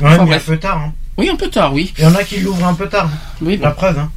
[0.00, 0.48] Ouais, Enfin, mais bref.
[0.48, 0.78] un peu tard.
[0.78, 0.92] hein.
[1.18, 1.92] Oui, un peu tard, oui.
[1.98, 3.08] Il y en a qui l'ouvrent un peu tard.
[3.42, 3.64] Oui, bon.
[3.64, 3.98] La preuve.
[3.98, 4.10] Hein.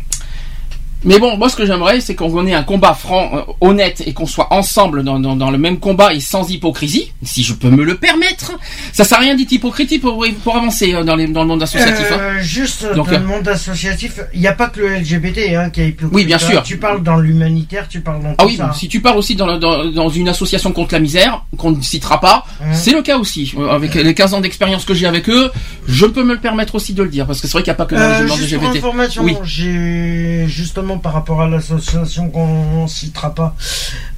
[1.06, 4.14] Mais bon, moi ce que j'aimerais, c'est qu'on ait un combat franc, euh, honnête, et
[4.14, 7.70] qu'on soit ensemble dans, dans, dans le même combat et sans hypocrisie, si je peux
[7.70, 8.54] me le permettre.
[8.92, 11.64] Ça sert à rien d'être hypocrite pour, pour avancer euh, dans, les, dans le monde
[11.64, 12.08] associatif.
[12.12, 12.18] hein.
[12.20, 15.70] Euh, juste Donc, dans le monde associatif, il n'y a pas que le LGBT hein,
[15.70, 16.14] qui est hypocrite.
[16.14, 16.40] Oui, bien hein.
[16.50, 16.64] sûr.
[16.64, 18.72] Tu parles dans l'humanitaire, tu parles dans Ah tout oui, ça.
[18.74, 21.82] si tu parles aussi dans, le- dans, dans une association contre la misère, qu'on ne
[21.82, 23.54] citera pas, c'est le cas aussi.
[23.70, 25.52] Avec les 15 ans d'expérience que j'ai avec eux,
[25.88, 27.76] je peux me le permettre aussi de le dire, parce que c'est vrai qu'il n'y
[27.76, 28.78] a pas que Euh, le monde pour LGBT.
[28.78, 29.36] information, Oui.
[29.44, 33.56] j'ai justement par rapport à l'association qu'on citera pas,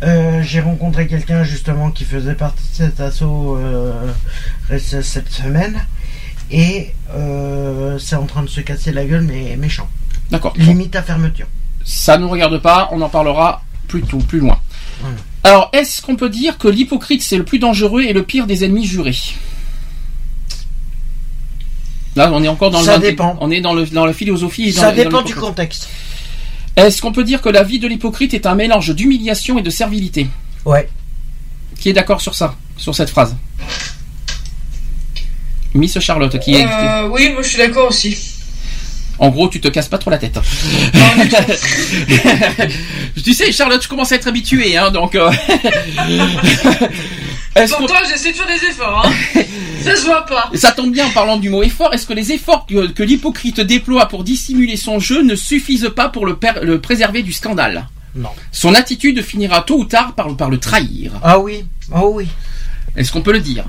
[0.03, 4.13] euh, j'ai rencontré quelqu'un justement qui faisait partie de cet assaut euh,
[4.77, 5.85] cette semaine
[6.51, 9.89] et euh, c'est en train de se casser la gueule mais méchant.
[10.31, 10.53] D'accord.
[10.57, 11.47] Limite à fermeture.
[11.83, 14.59] Ça ne nous regarde pas, on en parlera plus tôt, plus loin.
[15.43, 18.65] Alors, est-ce qu'on peut dire que l'hypocrite c'est le plus dangereux et le pire des
[18.65, 19.17] ennemis jurés?
[22.17, 23.37] Là, on est encore dans Ça le dépend.
[23.39, 24.69] On est dans le dans la philosophie.
[24.69, 25.87] Et dans Ça dans dépend du contexte.
[26.77, 29.71] Est-ce qu'on peut dire que la vie de l'hypocrite est un mélange d'humiliation et de
[29.71, 30.27] servilité
[30.63, 30.87] Ouais.
[31.79, 33.35] Qui est d'accord sur ça, sur cette phrase
[35.73, 36.65] Miss Charlotte, qui est.
[36.65, 38.15] Euh, oui, moi je suis d'accord aussi.
[39.19, 40.39] En gros, tu te casses pas trop la tête.
[43.23, 45.15] tu sais, Charlotte, je commence à être habitué, hein, donc.
[45.15, 45.31] euh,
[47.77, 49.05] Pourtant, j'essaie de faire des efforts.
[49.05, 49.11] Hein.
[49.87, 50.49] Ça se voit pas.
[50.53, 51.93] Ça tombe bien en parlant du mot effort.
[51.93, 56.09] Est-ce que les efforts que, que l'hypocrite déploie pour dissimuler son jeu ne suffisent pas
[56.09, 57.87] pour le, per- le préserver du scandale?
[58.15, 58.29] Non.
[58.51, 61.11] Son attitude finira tôt ou tard par, par le trahir.
[61.23, 61.65] Ah oui.
[61.93, 62.27] Oh oui.
[62.95, 63.65] Est-ce qu'on peut le dire?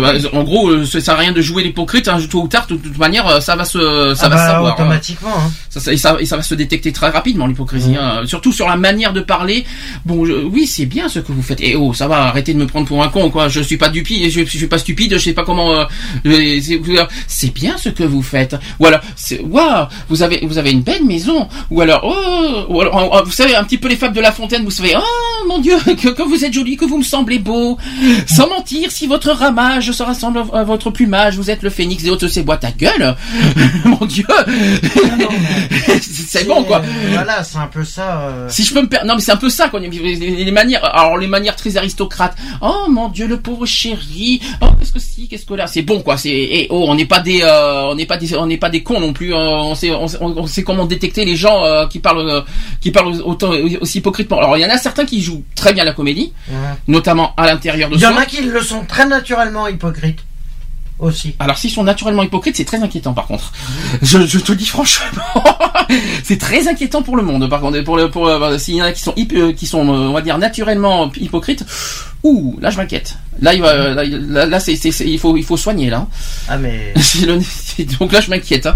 [0.00, 2.08] Bah, En gros, euh, ça sert à rien de jouer l'hypocrite.
[2.08, 3.78] Hein, tôt ou tard, de toute manière, euh, ça va se,
[4.14, 4.70] ça Ah va se bah, savoir.
[4.72, 4.74] hein.
[4.74, 5.30] automatiquement.
[5.36, 5.50] hein.
[5.70, 8.22] Ça, ça- et, ça, et ça va se détecter très rapidement l'hypocrisie, hein.
[8.26, 9.64] surtout sur la manière de parler.
[10.04, 11.60] Bon, je- oui, c'est bien ce que vous faites.
[11.60, 13.48] Et oh, ça va, arrêtez de me prendre pour un con, quoi.
[13.48, 15.72] Je suis pas dupi, je, je suis pas stupide, je sais pas comment.
[15.74, 15.84] euh,
[16.26, 18.56] euh, c'est bien ce que vous faites.
[18.80, 21.48] Ou alors, c'est waouh, vous avez vous avez une belle maison.
[21.70, 24.64] Ou alors, oh, ou alors, vous savez un petit peu les fables de La Fontaine.
[24.64, 27.76] Vous savez, oh mon Dieu, que, que vous êtes joli, que vous me semblez beau.
[28.26, 32.10] Sans mentir, si votre ramage se rassemble à votre plumage, vous êtes le phénix des
[32.10, 33.16] hautes ces boîtes à gueule.
[33.84, 34.24] mon Dieu,
[36.00, 36.82] c'est bon quoi.
[37.12, 38.20] Voilà, c'est un peu ça.
[38.28, 38.48] euh.
[38.48, 40.84] Si je peux me permettre, non mais c'est un peu ça qu'on les, les manières,
[40.84, 42.36] alors les manières très aristocrates.
[42.60, 44.40] Oh mon Dieu, le pauvre chéri.
[44.60, 46.16] Oh qu'est-ce que si, qu'est-ce que là, c'est bon quoi.
[46.16, 48.70] C'est et oh on n'est pas des, euh, on n'est pas des, on n'est pas
[48.70, 49.32] des cons non plus.
[49.34, 52.44] euh, on sait, on, sait- on sait comment détecter les gens euh, qui parlent,
[52.80, 53.50] qui parlent autant
[53.80, 54.38] aussi hypocritement.
[54.38, 56.54] Alors il y en a certains qui jouent très bien la comédie, Ouais.
[56.88, 60.20] notamment à l'intérieur de Il y en a qui le sont très naturellement hypocrites.
[60.98, 61.34] Aussi.
[61.40, 63.52] Alors s'ils sont naturellement hypocrites, c'est très inquiétant par contre.
[64.02, 65.04] Je, je te le dis franchement,
[66.24, 67.50] c'est très inquiétant pour le monde.
[67.50, 69.86] Par contre, pour le, pour euh, s'il y en a qui sont euh, qui sont,
[69.86, 71.66] euh, on va dire naturellement hypocrites,
[72.22, 73.16] ouh, là je m'inquiète.
[73.42, 75.90] Là il va, là, il- là, là, c'est, c'est, c'est- il faut, il faut soigner
[75.90, 76.06] là.
[76.48, 76.94] Ah mais.
[78.00, 78.64] Donc là je m'inquiète.
[78.64, 78.74] hein.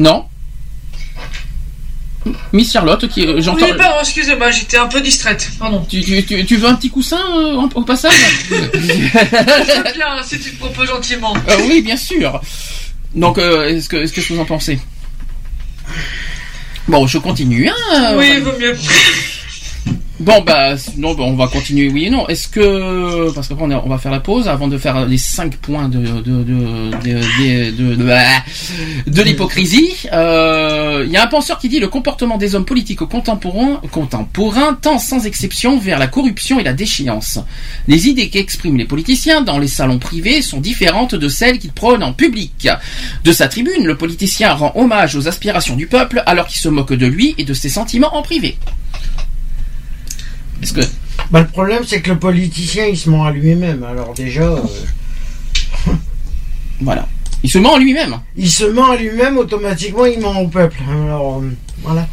[0.00, 0.24] Non?
[2.52, 3.66] Miss Charlotte, qui euh, j'entends.
[3.66, 5.50] Oui, pardon, excusez-moi, j'étais un peu distraite.
[5.58, 5.84] Pardon.
[5.88, 8.12] Tu, tu, veux un petit coussin euh, en- au passage
[8.50, 11.34] Je veux bien, si tu te proposes gentiment.
[11.48, 12.40] Euh, oui, bien sûr.
[13.14, 14.78] Donc, euh, est-ce que, est-ce que vous en pensez?
[16.86, 17.68] Bon, je continue.
[17.68, 18.76] Hein Oui, vaut mieux.
[20.20, 22.26] Bon, bah, non, bah, on va continuer, oui et non.
[22.26, 25.88] Est-ce que, parce qu'après on, va faire la pause avant de faire les cinq points
[25.88, 28.42] de de de de ah,
[29.06, 29.94] de l'hypocrisie.
[30.12, 34.76] Euh, Il y a un penseur qui dit le comportement des hommes politiques contemporains contemporains
[34.80, 37.38] tend sans exception vers la corruption et la déchéance.
[37.86, 42.02] Les idées qu'expriment les politiciens dans les salons privés sont différentes de celles qu'ils prônent
[42.02, 42.68] en public.
[43.22, 46.92] De sa tribune, le politicien rend hommage aux aspirations du peuple alors qu'il se moque
[46.92, 48.58] de lui et de ses sentiments en privé.
[50.62, 50.80] Est-ce que
[51.30, 53.82] Bah, le problème, c'est que le politicien, il se ment à lui-même.
[53.84, 54.62] Alors, déjà, euh,
[56.80, 57.06] Voilà.
[57.42, 58.18] Il se ment en lui-même.
[58.36, 60.78] il se ment à lui-même, automatiquement, il ment au peuple.
[60.88, 61.50] Alors, euh,
[61.82, 62.08] voilà.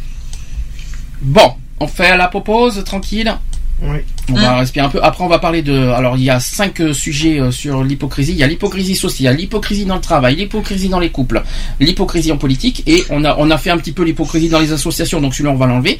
[1.20, 3.34] Bon, on fait la pause tranquille.
[3.82, 3.98] Oui.
[4.30, 4.98] On va respirer un peu.
[5.02, 5.88] Après, on va parler de.
[5.90, 8.32] Alors, il y a cinq euh, sujets euh, sur l'hypocrisie.
[8.32, 11.42] Il y a l'hypocrisie sociale, l'hypocrisie dans le travail, l'hypocrisie dans les couples,
[11.80, 14.72] l'hypocrisie en politique, et on a on a fait un petit peu l'hypocrisie dans les
[14.72, 15.20] associations.
[15.20, 15.98] Donc celui-là, on va l'enlever.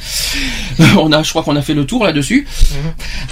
[0.98, 2.46] on a, je crois qu'on a fait le tour là-dessus.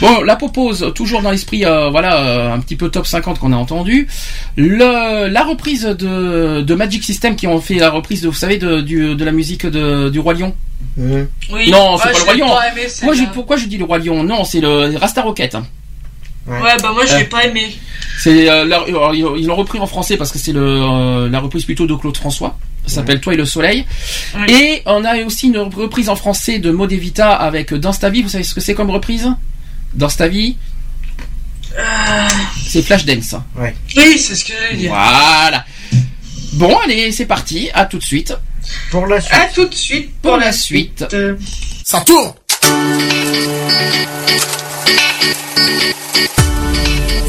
[0.01, 3.53] Bon, la propose toujours dans l'esprit, euh, voilà, euh, un petit peu top 50 qu'on
[3.53, 4.09] a entendu.
[4.57, 8.59] Le, la reprise de, de Magic System qui ont fait la reprise, de, vous savez,
[8.59, 10.55] de, du, de la musique de, du Roi Lion.
[10.97, 11.29] Mhm.
[11.53, 11.71] Oui.
[11.71, 12.47] Non, c'est Ouais, pas le Roi Lion.
[13.05, 14.23] Moi, je, pourquoi je dis le Roi Lion?
[14.23, 15.55] Non, c'est le Rasta Rocket.
[16.47, 17.19] Ouais, bah moi je Euh.
[17.19, 17.75] l'ai pas aimé.
[18.21, 21.41] C'est euh, la- alors, ils l'ont repris en français parce que c'est le euh, la
[21.41, 22.59] reprise plutôt de Claude François.
[22.87, 23.87] Ça s'appelle Toi et le Soleil.
[24.49, 28.21] Et on a aussi une reprise en français de Modevita avec Dans ta vie.
[28.23, 29.27] Vous savez ce que c'est comme reprise?
[29.95, 30.57] Dans ta vie,
[31.77, 32.29] Euh,
[32.69, 33.35] c'est Flashdance.
[33.57, 33.75] Ouais.
[33.97, 34.91] Oui, c'est ce que j'allais dire.
[34.91, 35.65] Voilà.
[36.53, 37.69] Bon, allez, c'est parti.
[37.75, 38.33] À tout de suite.
[38.91, 39.35] Pour la suite.
[39.35, 41.05] À tout de suite pour, la suite.
[41.85, 42.33] Ça tourne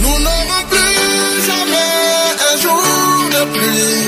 [0.01, 1.91] Nous n'aurons plus jamais
[2.51, 2.83] un jour
[3.31, 4.05] de pluie.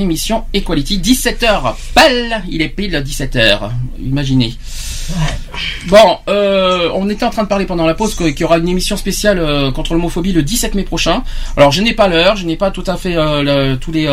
[0.00, 3.70] L'émission Equality, 17h, pile, il est pile à 17h,
[4.04, 4.54] imaginez.
[5.88, 8.68] Bon, euh, on était en train de parler pendant la pause qu'il y aura une
[8.68, 11.22] émission spéciale euh, contre l'homophobie le 17 mai prochain.
[11.56, 14.06] Alors je n'ai pas l'heure, je n'ai pas tout à fait euh, le- tous les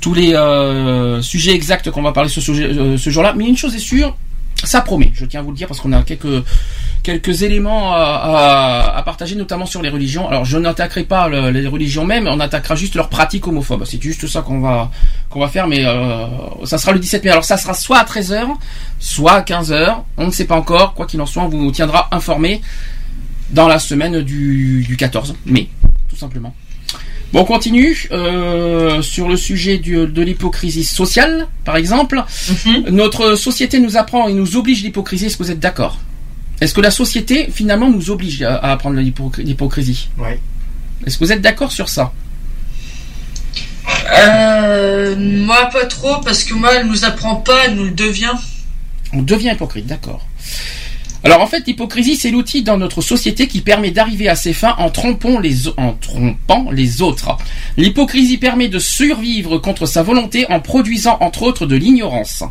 [0.00, 0.34] tous les
[1.22, 4.16] sujets exacts qu'on va parler ce jour-là, mais une chose est sûre,
[4.62, 5.10] ça promet.
[5.14, 6.44] Je tiens à vous le dire parce qu'on a quelques
[7.06, 10.28] quelques éléments à, à- à partager, notamment sur les religions.
[10.28, 13.84] Alors, je n'attaquerai pas le- les religions même, on attaquera juste leurs pratiques homophobes.
[13.86, 14.90] C'est juste ça qu'on va
[15.30, 16.26] qu'on va faire, mais euh,
[16.64, 17.30] ça sera le 17 mai.
[17.30, 18.42] Alors, ça sera soit à 13h,
[18.98, 20.02] soit à 15h.
[20.16, 20.94] On ne sait pas encore.
[20.94, 22.60] Quoi qu'il en soit, on vous tiendra informé
[23.50, 25.68] dans la semaine du, du 14 mai,
[26.10, 26.52] tout simplement.
[27.32, 32.22] Bon, on continue euh, sur le sujet du- de l'hypocrisie sociale, par exemple.
[32.90, 35.26] Notre société nous apprend et nous oblige l'hypocrisie.
[35.26, 35.98] Est-ce que vous êtes d'accord?
[36.60, 40.30] Est-ce que la société, finalement, nous oblige à, à apprendre l'hypocr- l'hypocrisie Oui.
[41.06, 42.12] Est-ce que vous êtes d'accord sur ça
[44.14, 48.32] Euh, moi, pas trop, parce que moi, elle nous apprend pas, elle nous le devient.
[49.12, 50.26] On devient hypocrite, d'accord.
[51.26, 54.76] Alors en fait, l'hypocrisie, c'est l'outil dans notre société qui permet d'arriver à ses fins
[54.78, 57.36] en trompant les, en trompant les autres.
[57.76, 62.44] L'hypocrisie permet de survivre contre sa volonté en produisant entre autres de l'ignorance.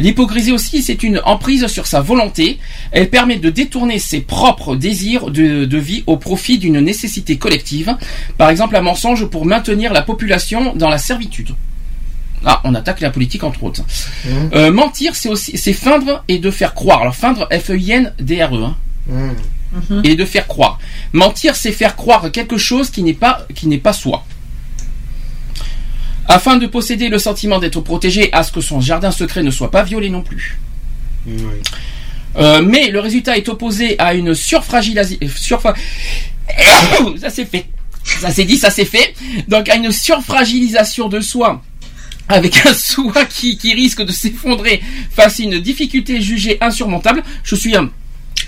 [0.00, 2.58] L'hypocrisie aussi, c'est une emprise sur sa volonté.
[2.90, 7.96] Elle permet de détourner ses propres désirs de vie au profit d'une nécessité collective.
[8.38, 11.54] Par exemple, un mensonge pour maintenir la population dans la servitude.
[12.44, 13.82] Ah, on attaque la politique entre autres.
[14.52, 17.02] Euh, mentir, c'est aussi, c'est feindre et de faire croire.
[17.02, 18.76] Alors feindre, F-E-I-N-D-R-E, hein,
[20.04, 20.78] et de faire croire.
[21.12, 24.24] Mentir, c'est faire croire quelque chose qui n'est pas, qui n'est pas soi.
[26.28, 29.70] Afin de posséder le sentiment d'être protégé, à ce que son jardin secret ne soit
[29.70, 30.58] pas violé non plus.
[32.36, 35.18] Euh, mais le résultat est opposé à une surfragilisation.
[35.34, 35.74] Surfa...
[37.20, 37.66] ça c'est fait.
[38.04, 39.14] Ça c'est dit, ça c'est fait.
[39.48, 41.62] Donc à une surfragilisation de soi
[42.28, 47.22] avec un soi qui, qui risque de s'effondrer face à une difficulté jugée insurmontable.
[47.44, 47.90] Je suis un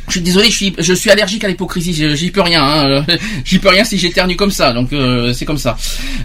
[0.06, 3.06] je suis désolé, je suis, je suis allergique à l'hypocrisie, j'y peux rien, hein.
[3.44, 5.76] j'y peux rien si j'éternue comme ça, donc euh, c'est comme ça.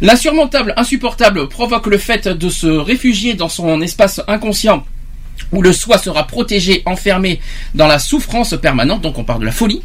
[0.01, 4.85] L'insurmontable, insupportable, provoque le fait de se réfugier dans son espace inconscient
[5.51, 7.39] où le soi sera protégé, enfermé
[7.75, 9.81] dans la souffrance permanente, donc on parle de la folie.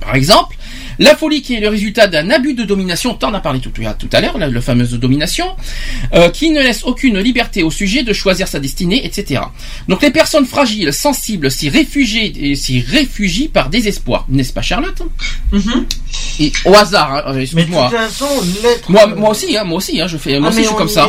[0.00, 0.56] Par exemple,
[0.98, 4.08] la folie qui est le résultat d'un abus de domination, t'en as parlé tout, tout
[4.12, 5.46] à l'heure, la, la fameuse domination,
[6.14, 9.42] euh, qui ne laisse aucune liberté au sujet de choisir sa destinée, etc.
[9.88, 15.02] Donc les personnes fragiles, sensibles, s'y réfugient, et s'y réfugient par désespoir, n'est-ce pas Charlotte?
[16.40, 17.90] Et au hasard, hein, euh, excuse-moi.
[18.88, 20.88] Moi, moi aussi, hein, moi aussi, hein, je fais, moi Ah, aussi, je suis comme
[20.88, 21.08] ça.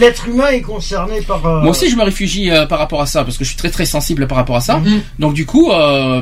[0.00, 1.44] L'être humain est concerné par.
[1.46, 3.56] euh, Moi aussi, je me réfugie euh, par rapport à ça parce que je suis
[3.58, 4.78] très très sensible par rapport à ça.
[4.78, 5.00] Mhm.
[5.18, 5.70] Donc du coup,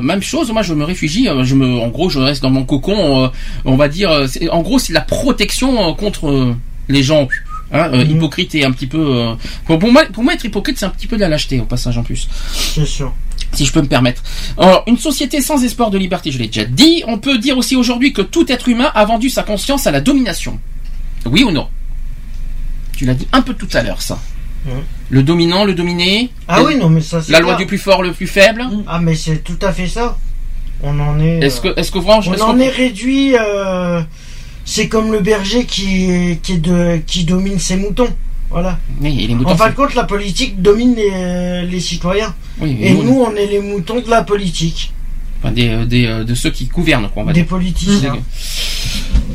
[0.01, 0.51] même chose.
[0.51, 1.27] Moi, je me réfugie.
[1.43, 2.96] je me, en gros, je reste dans mon cocon.
[2.99, 3.27] Euh,
[3.65, 6.55] on va dire, euh, en gros, c'est la protection euh, contre
[6.89, 7.27] les gens
[7.71, 8.97] hein, euh, hypocrites et un petit peu.
[8.99, 11.59] euh, pour, pour moi, pour moi, être hypocrite, c'est un petit peu de la lâcheté
[11.59, 12.27] au passage en plus.
[12.53, 13.13] C'est sûr.
[13.53, 14.23] Si je peux me permettre.
[14.57, 17.03] Alors, une société sans espoir de liberté, je l'ai déjà dit.
[17.07, 20.01] On peut dire aussi aujourd'hui que tout être humain a vendu sa conscience à la
[20.01, 20.59] domination.
[21.25, 21.67] Oui ou non?
[22.95, 24.19] Tu l'as dit un peu tout à l'heure, ça.
[25.09, 26.29] Le dominant, le dominé?
[26.49, 27.59] Ah oui, non, mais ça, c'est La loi clair.
[27.59, 28.65] du plus fort, le plus faible?
[28.85, 30.17] Ah, mais c'est tout à fait ça.
[30.83, 31.39] On en est.
[31.39, 33.35] Est-ce euh, que, est-ce que franchement, On est-ce en est réduit.
[33.35, 34.01] euh,
[34.65, 38.09] C'est comme le berger qui, qui, est de, qui domine ses moutons.
[38.49, 38.77] Voilà.
[39.01, 42.33] Les moutons, en fin de compte, la politique domine les, les citoyens.
[42.61, 44.93] Oui, et nous, nous, on est les moutons de la politique.
[45.39, 47.49] Enfin, des, euh, des, euh, de ceux qui gouvernent, quoi, on va Des dire.
[47.49, 48.17] politiciens.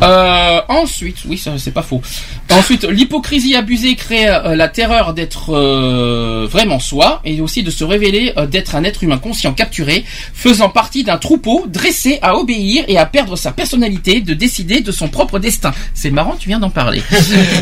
[0.03, 2.03] Euh, ensuite, oui, c'est pas faux.
[2.51, 7.85] Ensuite, l'hypocrisie abusée crée euh, la terreur d'être euh, vraiment soi et aussi de se
[7.85, 10.05] révéler d'être un être humain conscient capturé,
[10.35, 14.91] faisant partie d'un troupeau dressé à obéir et à perdre sa personnalité, de décider de
[14.91, 15.73] son propre destin.
[15.95, 17.01] C'est marrant, tu viens d'en parler.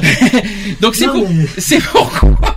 [0.80, 2.56] Donc c'est pour, c'est pourquoi,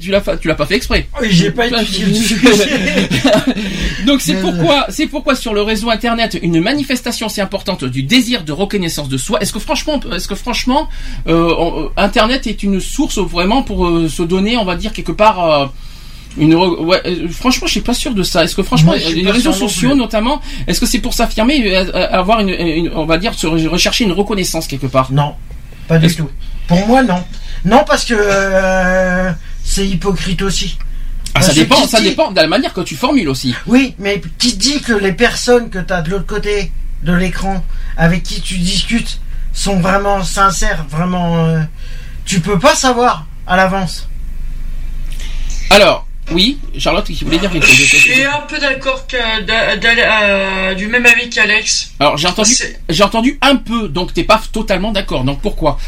[0.00, 1.06] tu l'as tu l'as pas fait exprès.
[1.28, 2.06] J'ai pas étudié.
[4.06, 8.44] Donc c'est pourquoi, c'est pourquoi sur le réseau internet, une manifestation si importante du désir
[8.44, 9.40] de reconnaissance de soi.
[9.40, 10.88] Est-ce que franchement, est-ce que franchement,
[11.28, 15.38] euh, internet est une source vraiment pour euh, se donner, on va dire quelque part.
[15.50, 15.66] euh,
[16.38, 18.42] une ouais, franchement, je suis pas sûr de ça.
[18.42, 22.48] Est-ce que franchement, Moi, les réseaux sociaux notamment, est-ce que c'est pour s'affirmer, avoir une,
[22.48, 25.12] une- on va dire, rechercher une reconnaissance quelque part?
[25.12, 25.34] Non,
[25.88, 26.30] pas du tout.
[26.68, 27.22] Pour moi, non.
[27.66, 29.30] Non, parce que euh,
[29.62, 30.78] c'est hypocrite aussi.
[31.34, 33.54] Ah, ça Parce dépend, ça dit- dépend de la manière que tu formules aussi.
[33.66, 36.70] Oui, mais qui dit que les personnes que tu as de l'autre côté
[37.02, 37.64] de l'écran,
[37.96, 39.18] avec qui tu discutes,
[39.52, 41.46] sont vraiment sincères, vraiment.
[41.46, 41.60] euh,
[42.24, 44.08] tu peux pas savoir à l'avance.
[45.70, 48.00] Alors, oui, Charlotte qui voulait dire quelque Je chose.
[48.00, 51.92] suis un peu d'accord que d'a- d'Ale- euh, du même avis qu'Alex.
[51.98, 52.54] Alors j'ai entendu,
[52.88, 55.24] j'ai entendu un peu, donc t'es pas totalement d'accord.
[55.24, 55.78] Donc pourquoi?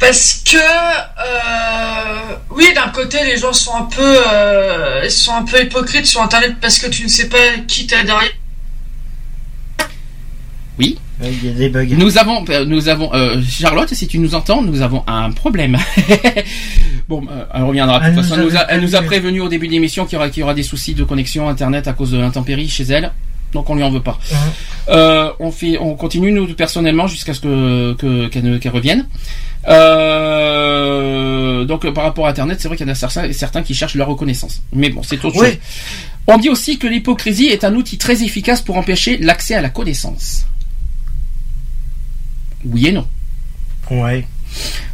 [0.00, 4.00] Parce que euh, oui, d'un côté, les gens sont un peu,
[4.32, 7.86] euh, ils sont un peu hypocrites sur Internet parce que tu ne sais pas qui
[7.86, 8.30] t'as derrière.
[10.78, 10.98] Oui.
[11.20, 11.84] Il y a des bugs.
[11.96, 15.76] Nous avons, euh, nous avons, euh, Charlotte, si tu nous entends, nous avons un problème.
[17.08, 17.98] bon, euh, elle reviendra.
[17.98, 19.40] De Elle toute nous façon, elle nous, a, elle nous a prévenu.
[19.40, 21.88] au début de l'émission qu'il y aura, qu'il y aura des soucis de connexion internet
[21.88, 23.10] à cause de l'intempérie chez elle.
[23.52, 24.16] Donc on lui en veut pas.
[24.90, 29.08] Euh, on fait, on continue nous personnellement jusqu'à ce que que- qu'elle ne- qu'elle revienne.
[29.68, 33.74] Euh, donc par rapport à internet, c'est vrai qu'il y en a certains, certains qui
[33.74, 34.62] cherchent leur reconnaissance.
[34.72, 35.48] Mais bon, c'est autre Oui.
[35.48, 35.58] chose.
[36.26, 39.70] On dit aussi que l'hypocrisie est un outil très efficace pour empêcher l'accès à la
[39.70, 40.46] connaissance.
[42.64, 43.06] Oui et non.
[43.90, 44.26] Ouais.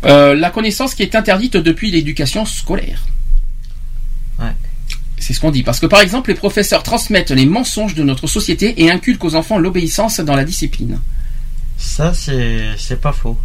[0.05, 3.05] Euh, la connaissance qui est interdite depuis l'éducation scolaire.
[4.39, 4.53] Ouais.
[5.19, 5.63] C'est ce qu'on dit.
[5.63, 9.35] Parce que par exemple, les professeurs transmettent les mensonges de notre société et inculquent aux
[9.35, 11.01] enfants l'obéissance dans la discipline.
[11.79, 13.39] Ça, c'est pas faux.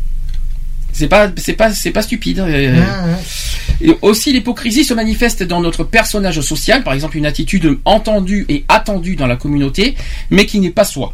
[1.00, 2.40] C'est pas, c'est pas, c'est pas stupide.
[2.40, 2.46] euh.
[2.46, 3.18] Ouais, ouais.
[3.82, 8.66] Et aussi, l'hypocrisie se manifeste dans notre personnage social, par exemple une attitude entendue et
[8.68, 9.96] attendue dans la communauté,
[10.30, 11.14] mais qui n'est pas soi.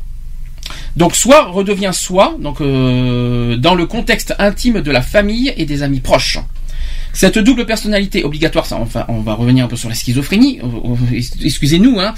[0.98, 5.84] Donc, soit redevient soi, donc euh, dans le contexte intime de la famille et des
[5.84, 6.40] amis proches.
[7.16, 10.60] Cette double personnalité obligatoire, ça, enfin, on va revenir un peu sur la schizophrénie.
[11.42, 12.14] Excusez-nous, hein.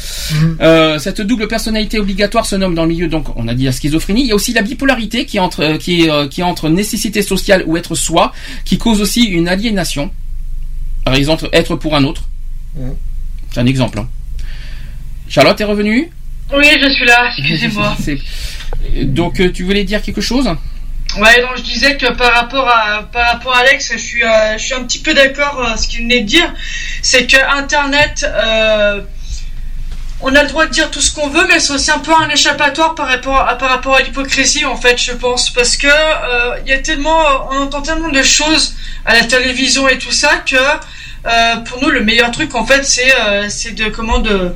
[0.59, 3.71] Euh, cette double personnalité obligatoire se nomme dans le milieu, donc on a dit la
[3.71, 4.21] schizophrénie.
[4.21, 6.43] Il y a aussi la bipolarité qui est entre, euh, qui est, euh, qui est
[6.43, 8.33] entre nécessité sociale ou être soi,
[8.65, 10.09] qui cause aussi une aliénation.
[11.05, 12.23] Par exemple, être pour un autre.
[12.75, 12.95] Mhm.
[13.53, 13.99] C'est un exemple.
[13.99, 14.09] hein.
[15.29, 16.09] Charlotte est revenue?
[16.55, 17.29] Oui, je suis là.
[17.37, 17.95] Excusez-moi.
[19.03, 20.49] Donc tu voulais dire quelque chose?
[21.15, 24.57] Ouais, donc je disais que par rapport à par rapport à Alex, je suis euh,
[24.57, 26.53] je suis un petit peu d'accord euh, ce qu'il venait de dire,
[27.01, 29.01] c'est que Internet, euh,
[30.21, 32.11] on a le droit de dire tout ce qu'on veut, mais c'est aussi un peu
[32.13, 35.87] un échappatoire par rapport à par rapport à l'hypocrisie en fait, je pense, parce que
[35.87, 38.75] euh, il y a tellement, on entend tellement de choses
[39.05, 40.57] à la télévision et tout ça que
[41.65, 43.13] pour nous le meilleur truc en fait c'est
[43.49, 44.55] c'est de comment de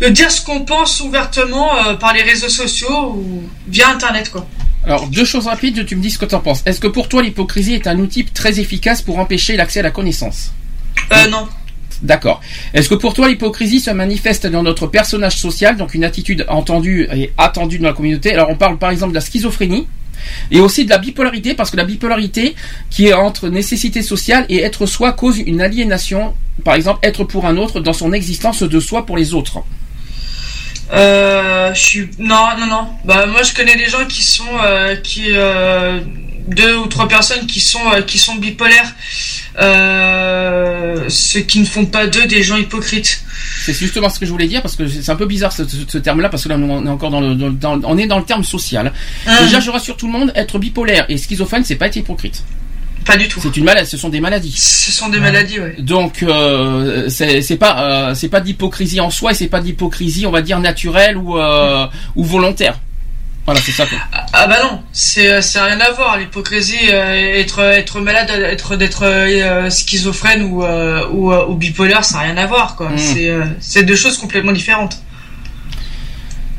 [0.00, 4.46] de dire ce qu'on pense ouvertement par les réseaux sociaux ou via Internet quoi.
[4.86, 6.62] Alors deux choses rapides, tu me dis ce que tu en penses.
[6.64, 9.90] Est-ce que pour toi l'hypocrisie est un outil très efficace pour empêcher l'accès à la
[9.90, 10.52] connaissance
[11.12, 11.48] Euh, non.
[12.02, 12.40] D'accord.
[12.72, 17.08] Est-ce que pour toi l'hypocrisie se manifeste dans notre personnage social, donc une attitude entendue
[17.12, 19.88] et attendue dans la communauté Alors on parle par exemple de la schizophrénie
[20.50, 22.54] et aussi de la bipolarité, parce que la bipolarité
[22.90, 26.34] qui est entre nécessité sociale et être soi cause une aliénation,
[26.64, 29.62] par exemple être pour un autre dans son existence de soi pour les autres.
[30.92, 32.88] Euh, je suis non non non.
[33.04, 36.00] Bah moi je connais des gens qui sont euh, qui euh,
[36.48, 38.94] deux ou trois personnes qui sont euh, qui sont bipolaires.
[39.58, 43.22] Euh, ce qui ne font pas d'eux des gens hypocrites.
[43.64, 45.76] C'est justement ce que je voulais dire parce que c'est un peu bizarre ce, ce-
[45.88, 48.24] ce terme-là parce que là on est encore dans le, dans- on est dans le
[48.24, 48.92] terme social.
[49.26, 49.42] Ah.
[49.42, 52.44] Déjà je rassure tout le monde, être bipolaire et schizophrène c'est pas être hypocrite.
[53.06, 53.40] Pas du tout.
[53.40, 54.52] C'est une maladie, ce sont des maladies.
[54.56, 55.76] Ce sont des maladies, ouais.
[55.78, 60.32] Donc euh, c'est pas euh, c'est pas d'hypocrisie en soi et c'est pas d'hypocrisie on
[60.32, 62.78] va dire naturelle ou euh, ou volontaire.
[63.44, 63.86] Voilà c'est ça.
[63.86, 63.98] quoi.
[64.32, 66.18] Ah bah non, c'est c'est rien à voir.
[66.18, 72.04] L'hypocrisie, euh, être être malade, être d'être euh, schizophrène ou euh, ou, euh, ou bipolaire,
[72.04, 72.88] ça n'a rien à voir quoi.
[72.88, 72.98] Mm.
[72.98, 74.98] C'est euh, c'est deux choses complètement différentes.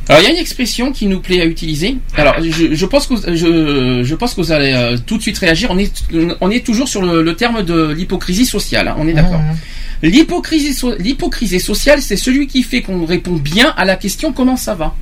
[0.10, 1.98] Alors il y a une expression qui nous plaît à utiliser.
[2.16, 5.22] Alors je, je pense que vous- je, je pense que vous allez euh, tout de
[5.22, 5.70] suite réagir.
[5.72, 5.92] On est
[6.40, 8.88] on est toujours sur le, le terme de l'hypocrisie sociale.
[8.88, 9.42] hein, on est d'accord.
[10.04, 14.56] L'hypocrisie so- l'hypocrisie sociale, c'est celui qui fait qu'on répond bien à la question comment
[14.56, 14.96] ça va.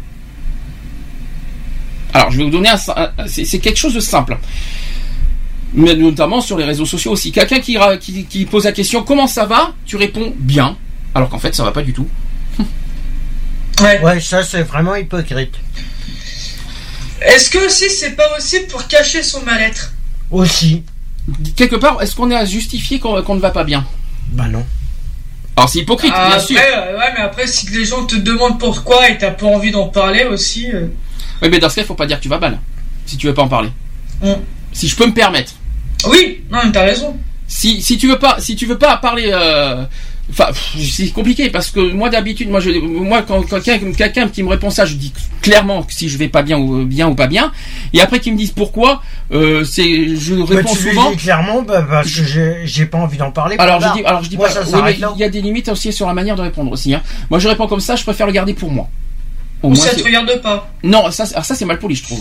[2.14, 2.77] Alors je vais vous donner un,
[3.27, 4.38] c'est quelque chose de simple.
[5.73, 7.32] Mais notamment sur les réseaux sociaux aussi.
[7.34, 7.77] Quelqu'un qui,
[8.30, 10.77] qui pose la question comment ça va, tu réponds bien,
[11.14, 12.07] alors qu'en fait ça va pas du tout.
[13.81, 15.53] Ouais, ça c'est vraiment hypocrite.
[17.22, 19.93] Est-ce que aussi c'est pas aussi pour cacher son mal-être?
[20.31, 20.84] Aussi.
[21.56, 23.85] Quelque part, est-ce qu'on est à justifier qu'on ne va pas bien?
[24.30, 24.65] Bah non.
[25.56, 26.60] Alors c'est hypocrite, Ah, bien après, sûr.
[26.60, 29.88] euh, ouais, mais après si les gens te demandent pourquoi et t'as pas envie d'en
[29.88, 30.69] parler aussi.
[30.72, 30.88] euh,
[31.41, 32.60] Oui, mais dans ce cas, il faut pas dire que tu vas mal.
[33.06, 33.69] Si tu veux pas en parler.
[34.22, 34.34] Mm.
[34.73, 35.53] Si je peux me permettre.
[36.07, 37.18] Oui, non, mais t'as raison.
[37.47, 39.84] Si, si tu veux pas, si tu veux pas parler, euh,
[40.30, 40.47] enfin,
[40.77, 44.69] c'est compliqué parce que moi d'habitude, moi, je, moi quand, quand quelqu'un qui me répond
[44.69, 47.52] ça, je dis clairement si je vais pas bien ou bien ou pas bien.
[47.93, 51.11] Et après qu'ils me disent pourquoi, euh, c'est, je Bah, réponds tu lui souvent.
[51.11, 52.23] dis clairement bah, parce que
[52.65, 53.56] j'ai pas envie d'en parler.
[53.60, 54.81] Alors je dis, alors je dis Moi, pas.
[54.85, 56.93] oui, il y a des limites aussi sur la manière de répondre aussi.
[56.93, 57.02] Hein.
[57.30, 58.88] Moi, je réponds comme ça, je préfère le garder pour moi.
[59.64, 60.69] Au Ou moins, ça te regarde pas.
[60.84, 62.19] Non, ça, alors ça c'est mal poli, je trouve.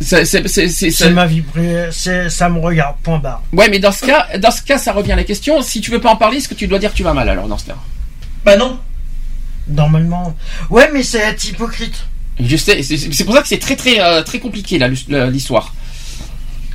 [0.00, 1.88] C'est- c'est- c'est- c'est- C'est ma vie privée,
[2.28, 3.42] ça me regarde, point barre.
[3.52, 5.62] Ouais, mais dans ce cas, dans ce cas, ça revient à la question.
[5.62, 7.28] Si tu veux pas en parler, est-ce que tu dois dire que tu vas mal
[7.28, 7.76] alors dans ce cas?
[8.44, 8.78] Bah non.
[9.68, 10.36] Normalement.
[10.70, 12.04] Ouais, mais c'est être hypocrite.
[12.38, 12.82] Je sais.
[12.82, 15.74] C'est pour ça que c'est très très euh, très compliqué là l'his- l'histoire.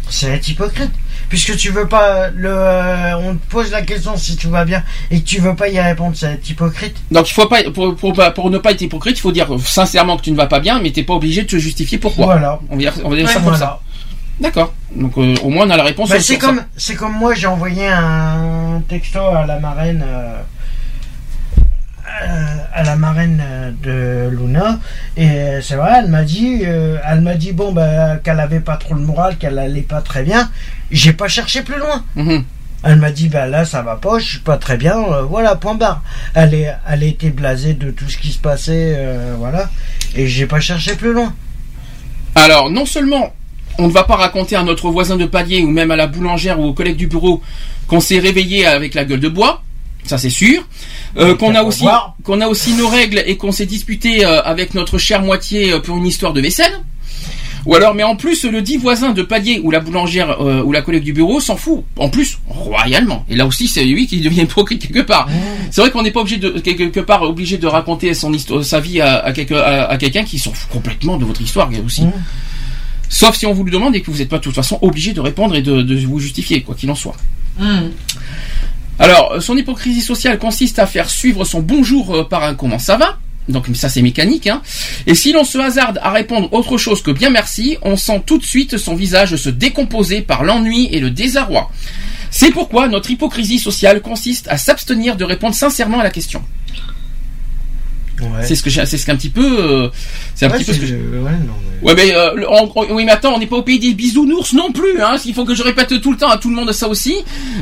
[0.10, 0.91] C'est être hypocrite.
[1.31, 4.83] Puisque tu veux pas le, euh, on te pose la question si tu vas bien
[5.11, 6.97] et que tu veux pas y répondre, c'est être hypocrite.
[7.09, 10.23] Donc il faut pas pour, pour, ne pas être hypocrite, il faut dire sincèrement que
[10.23, 12.25] tu ne vas pas bien, mais t'es pas obligé de te justifier pourquoi.
[12.25, 12.59] Voilà.
[12.69, 13.57] On va dire, on va dire Ouais, ça comme voilà.
[13.57, 13.79] ça.
[14.41, 14.73] D'accord.
[14.93, 16.09] Donc euh, au moins on a la réponse.
[16.09, 20.35] Bah, c'est comme, c'est comme moi, j'ai envoyé un texto à la marraine, euh,
[22.73, 23.72] à la marraine euh,
[24.30, 24.80] de Luna,
[25.18, 28.60] et euh, c'est vrai, elle m'a dit, euh, elle m'a dit bon bah qu'elle avait
[28.60, 30.49] pas trop le moral, qu'elle allait pas très bien.
[30.91, 32.03] J'ai pas cherché plus loin.
[32.15, 32.43] Mhm.
[32.84, 35.56] Elle m'a dit bah là ça va pas, je suis pas très bien, euh, voilà
[35.56, 36.02] point barre.
[36.34, 39.69] Elle est, elle était blasée de tout ce qui se passait, euh, voilà,
[40.15, 41.34] et j'ai pas cherché plus loin.
[42.34, 43.34] Alors, non seulement
[43.77, 46.60] on ne va pas raconter à notre voisin de palier ou même à la boulangère
[46.60, 47.41] ou au collègue du bureau
[47.88, 49.64] qu'on s'est réveillé avec la gueule de bois,
[50.05, 50.65] ça c'est sûr,
[51.17, 51.83] euh, qu'on a aussi
[52.23, 55.79] qu'on a aussi nos règles et qu'on s'est disputé euh, avec notre chère moitié euh,
[55.79, 56.73] pour une histoire de vaisselle.
[57.67, 60.71] Ou alors, mais en plus, le dit voisin de palier ou la boulangère euh, ou
[60.71, 61.83] la collègue du bureau s'en fout.
[61.97, 63.23] En plus, royalement.
[63.29, 65.27] Et là aussi, c'est lui qui devient hypocrite quelque part.
[65.69, 68.79] C'est vrai qu'on n'est pas obligé de quelque part obligé de raconter son histoire, sa
[68.79, 72.01] vie à, à, quelque- à- à quelqu'un qui s'en fout complètement de votre histoire aussi.
[73.09, 75.13] Sauf si on vous le demande et que vous n'êtes pas de toute façon obligé
[75.13, 77.15] de répondre et de, de vous justifier, quoi qu'il en soit.
[79.01, 82.97] Alors, son hypocrisie sociale consiste à faire suivre son bonjour euh, par un comment ça
[82.97, 83.17] va?
[83.49, 84.45] Donc ça c'est mécanique.
[84.45, 84.61] Hein.
[85.07, 88.37] Et si l'on se hasarde à répondre autre chose que bien merci, on sent tout
[88.37, 91.71] de suite son visage se décomposer par l'ennui et le désarroi.
[92.29, 96.43] C'est pourquoi notre hypocrisie sociale consiste à s'abstenir de répondre sincèrement à la question.
[98.43, 99.89] C'est ce que j'ai, c'est ce qu'un petit peu, euh,
[100.35, 102.72] c'est un Ouais, petit peu ce que j'ai- ouais, non, mais- Ouais mais euh, en-
[102.76, 105.34] en- oui mais attends on n'est pas au pays des bisounours non plus hein il
[105.34, 107.15] faut que je répète tout le temps à tout le monde ça aussi.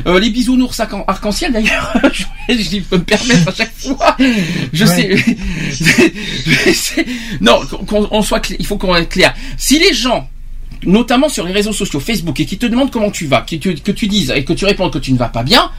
[0.06, 2.24] Euh, les bisounours arc- arc-en-ciel d'ailleurs je,
[2.54, 4.14] je peux me permettre à chaque fois.
[4.74, 4.84] Je
[6.74, 7.06] sais
[7.40, 9.34] non qu'on on soit il faut qu'on soit clair.
[9.56, 10.28] Si les gens
[10.84, 13.74] notamment sur les réseaux sociaux Facebook et qui te demandent comment tu vas que tu,
[13.74, 15.70] que tu dises et que tu réponds que tu ne vas pas bien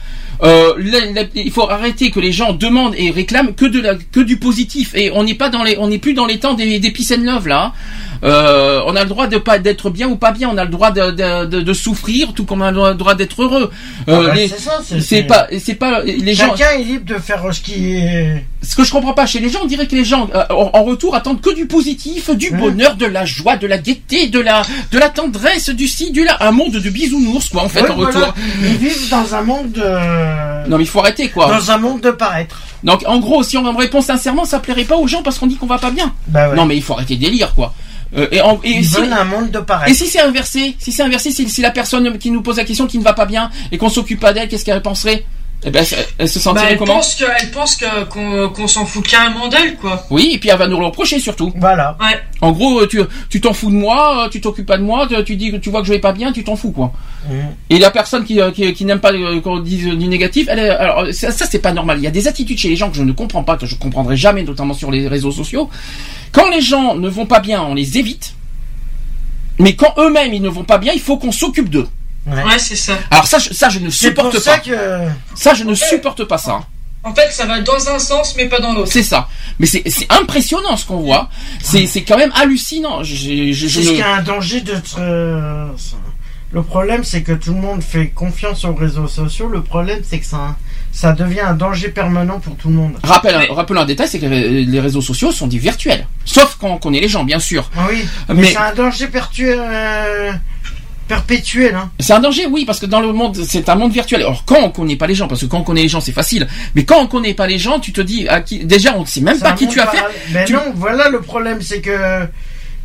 [0.42, 3.94] euh, la- la- il faut arrêter que les gens demandent et réclament que de la,
[3.96, 6.54] que du positif et on n'est pas dans les on n'est plus dans les temps
[6.54, 7.72] des, des peace and love là hein.
[8.24, 10.70] Euh, on a le droit de pas d'être bien ou pas bien on a le
[10.70, 13.70] droit de, de, de, de souffrir tout comme on a le droit d'être heureux
[14.06, 16.78] Ah Euh, bah, les- c'est ça, c'est- c'est c'est- pas c'est pas les gens Chacun
[16.78, 18.44] est libre de faire ce qui est.
[18.62, 20.84] ce que je comprends pas chez les gens, on dirait que les gens, euh, en
[20.84, 24.62] retour, attendent que du positif, du bonheur, de la joie, de la gaieté, de la,
[24.92, 26.36] de la tendresse, du ci, du là.
[26.40, 28.18] Un monde de bisounours, quoi, en fait, en voilà.
[28.18, 28.34] retour.
[28.62, 30.68] Ils vivent dans un monde de.
[30.68, 31.48] Non, mais il faut arrêter, quoi.
[31.48, 32.60] Dans un monde de paraître.
[32.84, 35.46] Donc, en gros, si on me répond sincèrement, ça plairait pas aux gens parce qu'on
[35.46, 36.12] dit qu'on va pas bien.
[36.28, 36.56] Bah ouais.
[36.56, 37.74] Non, mais il faut arrêter de délire, quoi.
[38.16, 39.90] Euh, et, en- et Ils si, un monde de paraître.
[39.90, 42.64] et si c'est inversé, si c'est inversé, si, si la personne qui nous pose la
[42.64, 45.24] question qui ne va pas bien et qu'on s'occupe pas d'elle, qu'est-ce qu'elle penserait?
[45.64, 45.84] Eh ben,
[46.18, 49.06] elle, se Bah, sentirait elle comment pense que, elle pense que, qu'on, qu'on s'en fout
[49.06, 50.04] carrément d'elle, quoi.
[50.10, 51.52] Oui, et puis elle va nous le reprocher surtout.
[51.56, 51.96] Voilà.
[52.00, 52.18] Ouais.
[52.40, 55.22] En gros, tu tu t'en fous de moi, euh, tu t'occupes pas de moi, tu-
[55.22, 56.92] tu dis que tu vois que je vais pas bien, tu t'en fous quoi.
[57.70, 60.58] Et la personne qui, euh, qui, qui n'aime pas euh, qu'on dise du négatif, elle
[60.58, 61.98] est, alors ça, ça, c'est pas normal.
[61.98, 63.76] Il y a des attitudes chez les gens que je ne comprends pas, que je
[63.76, 65.70] comprendrai jamais, notamment sur les réseaux sociaux.
[66.32, 68.34] Quand les gens ne vont pas bien, on les évite.
[69.60, 71.86] Mais quand eux-mêmes ils ne vont pas bien, il faut qu'on s'occupe d'eux.
[72.26, 72.94] Ouais, c'est ça.
[73.10, 74.58] Alors ça, je, ça je ne C'est pour supporte ça pas.
[74.60, 74.76] que.
[75.34, 76.60] Ça je ne supporte pas ça.
[77.04, 78.92] En fait, ça va dans un sens, mais pas dans l'autre.
[78.92, 79.28] C'est ça.
[79.58, 81.28] Mais c'est c'est impressionnant ce qu'on voit.
[81.60, 83.02] C'est c'est quand même hallucinant.
[83.02, 84.72] Je, je, je- je C'est ce ne- qui a un danger de.
[86.54, 89.48] Le problème, c'est que tout le monde fait confiance aux réseaux sociaux.
[89.48, 90.54] Le problème, c'est que ça,
[90.92, 92.92] ça devient un danger permanent pour tout le monde.
[93.02, 96.06] Rappel, rappelons un détail, c'est que les réseaux sociaux sont des virtuels.
[96.26, 97.70] Sauf quand on connaît les gens, bien sûr.
[97.74, 100.30] Ah oui, mais, Mais- c'est un danger pertu- euh,
[101.16, 101.74] perpétuel.
[101.74, 101.90] Hein.
[102.00, 104.22] C'est un danger, oui, parce que dans le monde, c'est un monde virtuel.
[104.22, 106.12] Alors quand on connaît pas les gens, parce que quand on connaît les gens, c'est
[106.12, 106.46] facile.
[106.74, 109.06] Mais quand on connaît pas les gens, tu te dis, à qui, déjà, on ne
[109.06, 109.98] sait même pas qui tu as fait.
[109.98, 110.16] parallèle.
[110.32, 112.26] Mais Tu- non, voilà le problème, c'est que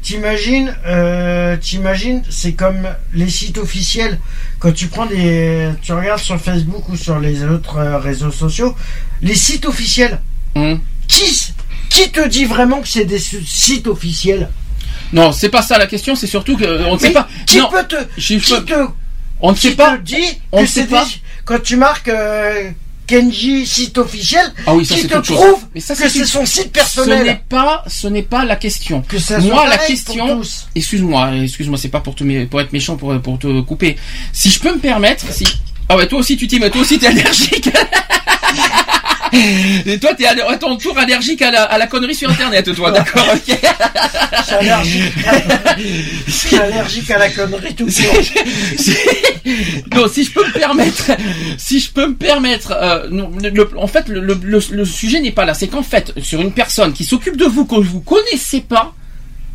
[0.02, 4.20] t'imagines, euh, t'imagines, c'est comme les sites officiels.
[4.60, 8.76] Quand tu prends des, tu regardes sur Facebook ou sur les autres euh, réseaux sociaux,
[9.22, 10.20] les sites officiels.
[10.56, 10.80] Hum.
[11.08, 11.54] Qui,
[11.90, 14.50] qui te dit vraiment que c'est des sites officiels?
[15.14, 17.28] Non, c'est pas ça la question, c'est surtout que euh, on ne sait pas.
[17.46, 18.74] Qui non, peut te, qui te,
[19.42, 19.98] on ne sait pas.
[19.98, 20.16] dit
[20.52, 21.06] on ne sait pas.
[21.46, 22.70] quand tu marques euh,
[23.06, 25.16] Kenji site officiel, Ah oui, ça qui te
[25.74, 27.40] Mais ça, que c'est son site Ce n'est personnel.
[27.48, 29.02] pas, ce n'est pas la question.
[29.02, 30.68] Que ça soit Moi, la question, pour tous.
[30.76, 33.96] excuse-moi, excuse-moi, c'est pas pour te, pour être méchant, pour, pour te couper.
[34.34, 35.46] Si je peux me permettre, si,
[35.88, 37.70] ah ouais, toi aussi tu t'y mets, toi aussi t'es allergique.
[39.86, 42.92] Et toi, t'es à ton tour allergique à la, à la connerie sur Internet, toi,
[42.92, 43.58] d'accord ok.
[44.40, 45.14] Je suis allergique.
[46.28, 48.22] Je suis allergique à la connerie tout court.
[49.96, 51.12] non, si je peux me permettre,
[51.58, 54.86] si je peux me permettre, euh, non, le- le- en fait, le, le- le- le
[54.86, 55.54] sujet n'est pas là.
[55.54, 58.94] C'est qu'en fait, sur une personne qui s'occupe de vous que vous connaissez pas,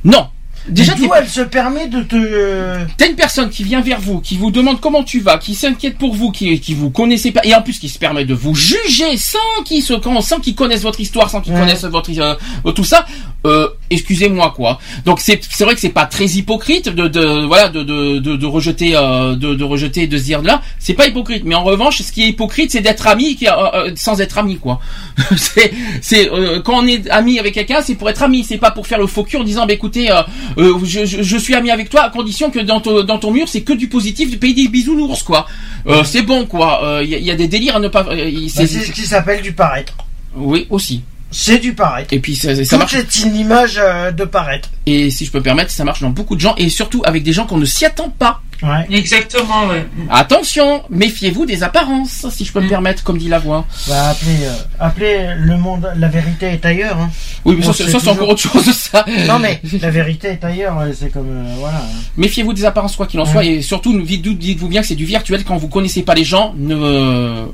[0.05, 0.29] non.
[0.69, 2.79] Déjà, D'où elle se permet de te.
[2.97, 5.99] T'as une personne qui vient vers vous, qui vous demande comment tu vas, qui s'inquiète
[5.99, 8.55] pour vous, qui, qui vous connaissez pas, et en plus qui se permet de vous
[8.55, 11.61] juger sans qu'ils se, sans qu'ils connaissent votre histoire, sans qu'ils Ouais.
[11.61, 13.05] connaissent votre, euh, tout ça.
[13.45, 14.79] Euh, excusez-moi quoi.
[15.05, 18.37] Donc c'est, c'est vrai que c'est pas très hypocrite de, de voilà, de, de, de,
[18.37, 21.43] de rejeter, euh, de, de rejeter, de se dire là, c'est pas hypocrite.
[21.45, 24.39] Mais en revanche, ce qui est hypocrite, c'est d'être ami qui, euh, euh, sans être
[24.39, 24.81] ami quoi.
[25.37, 28.71] c'est, c'est euh, quand on est ami avec quelqu'un, c'est pour être ami, c'est pas
[28.71, 30.09] pour faire le faux cul en disant bah écoutez,
[30.59, 33.19] euh, euh, je, je, je suis ami avec toi à condition que dans ton, dans
[33.19, 35.47] ton mur c'est que du positif, du pays des bisounours quoi.
[35.87, 37.01] Euh, c'est bon quoi.
[37.03, 38.05] Il y, a- y a des délires à ne pas.
[38.09, 39.95] euh, Bah, c'est ce qui s'appelle du paraître.
[40.37, 41.03] oui aussi.
[41.33, 42.13] C'est du paraître.
[42.13, 42.95] Et puis ça, ça Tout marche.
[42.95, 44.69] est une image euh, de paraître.
[44.87, 47.23] Et si je peux me permettre, ça marche dans beaucoup de gens et surtout avec
[47.23, 48.41] des gens qu'on ne s'y attend pas.
[48.63, 48.87] Ouais.
[48.97, 49.85] Exactement, ouais.
[50.09, 53.67] Attention, méfiez-vous des apparences, si je peux me permettre, comme dit la voix.
[53.89, 55.91] Bah, appelez, euh, appelez le monde.
[55.97, 56.97] La vérité est ailleurs.
[56.97, 57.11] Hein.
[57.45, 59.05] Oui, mais ça, On c'est c'est encore autre chose, ça.
[59.27, 60.77] Non, mais la vérité est ailleurs.
[60.97, 61.27] C'est comme.
[61.29, 61.83] euh, voilà.
[62.17, 65.43] Méfiez-vous des apparences, quoi qu'il en soit, et surtout, dites-vous bien que c'est du virtuel
[65.43, 66.55] quand vous connaissez pas les gens.
[66.57, 67.47] Ne,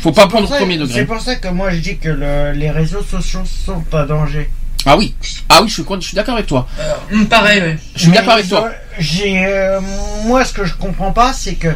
[0.00, 1.00] faut pas prendre au premier degré.
[1.00, 4.50] C'est pour ça que moi je dis que le- les réseaux sociaux sont un danger.
[4.86, 5.14] Ah oui,
[5.48, 6.68] ah oui, je suis, con- je suis d'accord avec toi.
[7.30, 7.78] Pareil.
[7.94, 8.70] Je suis d'accord avec toi.
[8.98, 9.80] J'ai, euh,
[10.26, 11.68] moi, ce que je comprends pas, c'est que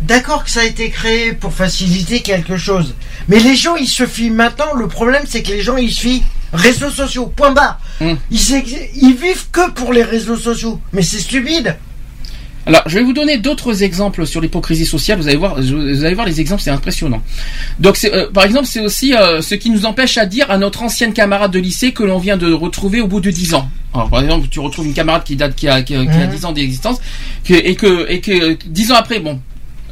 [0.00, 2.94] d'accord que ça a été créé pour faciliter quelque chose,
[3.28, 4.74] mais les gens ils se fient maintenant.
[4.74, 6.22] Le problème, c'est que les gens ils se fient
[6.52, 7.26] réseaux sociaux.
[7.26, 7.78] Point barre.
[8.30, 10.80] Ils, ex- ils vivent que pour les réseaux sociaux.
[10.92, 11.76] Mais c'est stupide.
[12.64, 15.18] Alors, je vais vous donner d'autres exemples sur l'hypocrisie sociale.
[15.18, 17.20] Vous allez voir, je- vous allez voir les exemples, c'est impressionnant.
[17.80, 20.82] Donc, euh, par exemple, c'est aussi euh, ce qui nous empêche à dire à notre
[20.82, 23.68] ancienne camarade de lycée que l'on vient de retrouver au bout de 10 ans.
[23.94, 26.26] Alors, par exemple, tu retrouves une camarade qui date, qui a, qui a, qui a
[26.26, 26.30] Mhm.
[26.34, 26.98] 10 ans d'existence,
[27.44, 29.40] que- et que, et que 10 ans après, bon,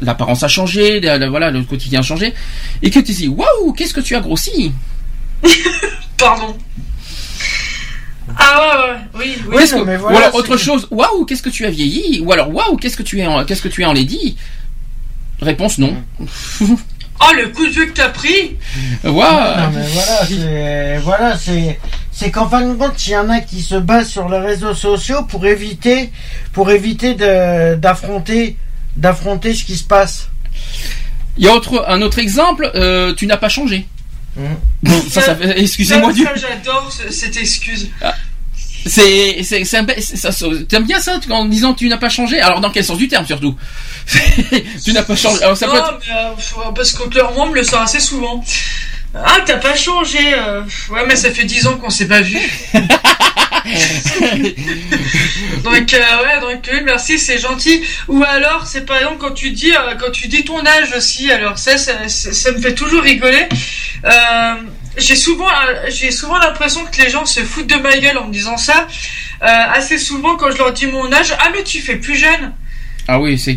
[0.01, 2.33] l'apparence a changé, la- la- voilà, le quotidien a changé,
[2.83, 4.71] et que tu dis, waouh, qu'est-ce que tu as grossi?
[6.17, 6.57] Pardon.
[8.39, 9.69] Ah ouais, ouais, oui, oui.
[9.69, 12.33] Que- mais Ou voilà, alors c'est autre chose, waouh, qu'est-ce que tu as vieilli Ou
[12.33, 14.37] alors waouh, qu'est-ce que tu es, en, qu'est-ce que tu es en lady
[15.41, 15.97] Réponse non.
[17.23, 18.57] Oh, le coup de vieux que t'as pris
[19.05, 19.13] Waouh.
[19.13, 21.79] Non, mais voilà, c'est, voilà, c'est,
[22.11, 24.73] c'est qu'en fin de compte, il y en a qui se basent sur les réseaux
[24.73, 26.11] sociaux pour éviter,
[26.55, 28.57] pour éviter de, d'affronter,
[28.97, 30.29] d'affronter ce qui se passe.
[31.37, 33.87] Il y a autre, un autre exemple, euh, tu n'as pas changé.
[34.37, 34.93] Mmh.
[35.57, 37.89] Excusez-moi ça, J'adore ce- cette excuse.
[38.87, 42.41] C'est, c'est, c'est t'aimes bien ça en disant tu n'as pas changé?
[42.41, 43.55] Alors dans quel sens du terme surtout?
[44.85, 45.43] Tu n'as pas changé.
[45.43, 45.99] Alors ça peut non, être.
[46.09, 48.43] mais, euh, parce que clairement, on me le sort assez souvent.
[49.15, 50.19] Ah, t'as pas changé.
[50.35, 52.39] euh, Ouais, mais ça fait 10 ans qu'on s'est pas vu.
[55.65, 57.83] donc, euh, ouais, donc oui, merci, c'est gentil.
[58.09, 61.31] Ou alors, c'est par exemple quand tu dis, euh, quand tu dis ton âge aussi.
[61.31, 63.49] Alors ça, ça, ça, ça me fait toujours rigoler.
[64.05, 64.55] Euh,
[64.97, 68.27] j'ai souvent, euh, j'ai souvent l'impression que les gens se foutent de ma gueule en
[68.29, 68.87] me disant ça.
[69.43, 72.53] Euh, assez souvent, quand je leur dis mon âge, ah mais tu fais plus jeune.
[73.09, 73.57] Ah oui, c'est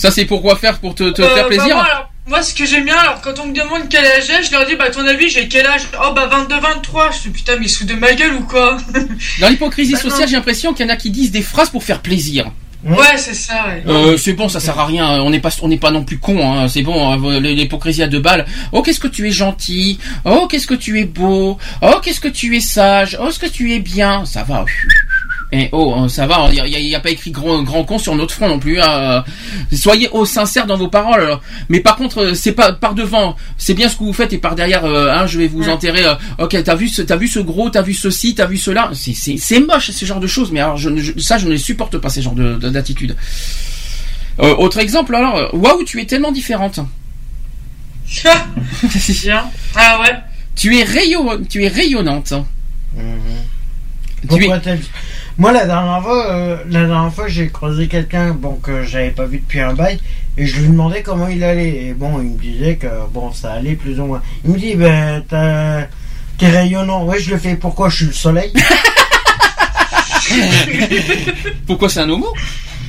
[0.00, 0.10] ça.
[0.10, 1.74] c'est pourquoi faire pour te, te Euh, faire bah, plaisir.
[1.76, 4.42] moi, alors, moi, ce que j'aime bien, alors, quand on me demande quel âge j'ai,
[4.42, 5.82] je leur dis, bah, à ton avis, j'ai quel âge?
[6.04, 7.10] Oh, bah, 22, 23.
[7.12, 8.76] Je dis, putain, mais ils se de ma gueule ou quoi?
[9.40, 11.82] Dans l'hypocrisie Bah, sociale, j'ai l'impression qu'il y en a qui disent des phrases pour
[11.82, 12.50] faire plaisir.
[12.82, 13.82] Ouais, c'est ça, ouais.
[13.88, 15.20] Euh, c'est bon, ça sert à rien.
[15.20, 16.38] On n'est pas, on n'est pas non plus con.
[16.40, 16.66] Hein.
[16.66, 18.46] C'est bon, euh, l'hypocrisie à deux balles.
[18.72, 19.98] Oh, qu'est-ce que tu es gentil.
[20.24, 21.58] Oh, qu'est-ce que tu es beau.
[21.82, 23.18] Oh, qu'est-ce que tu es sage.
[23.20, 24.24] Oh, ce que tu es bien.
[24.24, 24.64] Ça va.
[25.52, 26.48] Et oh, euh, ça va.
[26.52, 28.80] Il n'y a, pas écrit grand, grand con sur notre front non plus.
[28.80, 29.24] hein.
[29.72, 31.38] Soyez au sincère dans vos paroles.
[31.68, 33.34] Mais par contre, euh, c'est pas par devant.
[33.58, 35.68] C'est bien ce que vous faites et par derrière, euh, hein, je vais vous Ouais.
[35.70, 36.04] enterrer.
[36.06, 38.90] euh, ok, t'as vu, ce, t'as vu ce gros, t'as vu ceci, t'as vu cela.
[38.94, 40.52] C'est, moche ce genre de choses.
[40.52, 42.68] Mais alors, je, ne- je- ça, je ne les supporte pas ces genres de, de-
[42.70, 43.16] d'attitudes.
[44.38, 46.78] Euh, autre exemple, alors, euh, waouh, tu es tellement différente.
[49.22, 49.44] Bien.
[49.76, 50.14] Ah ouais.
[50.56, 52.32] Tu es rayon, tu es rayonnante.
[52.94, 54.80] Tu es, Pourquoi tel-
[55.40, 59.24] Moi, la dernière fois, euh, la dernière fois, j'ai croisé quelqu'un, bon, que j'avais pas
[59.24, 59.98] vu depuis un bail,
[60.36, 61.86] et je lui demandais comment il allait.
[61.86, 64.20] Et bon, il me disait que, bon, ça allait plus ou moins.
[64.44, 65.24] Il me dit, ben,
[66.36, 67.04] t'es rayonnant.
[67.06, 67.56] Ouais, je le fais.
[67.56, 68.52] Pourquoi je suis le soleil?
[71.66, 72.34] Pourquoi c'est un homo?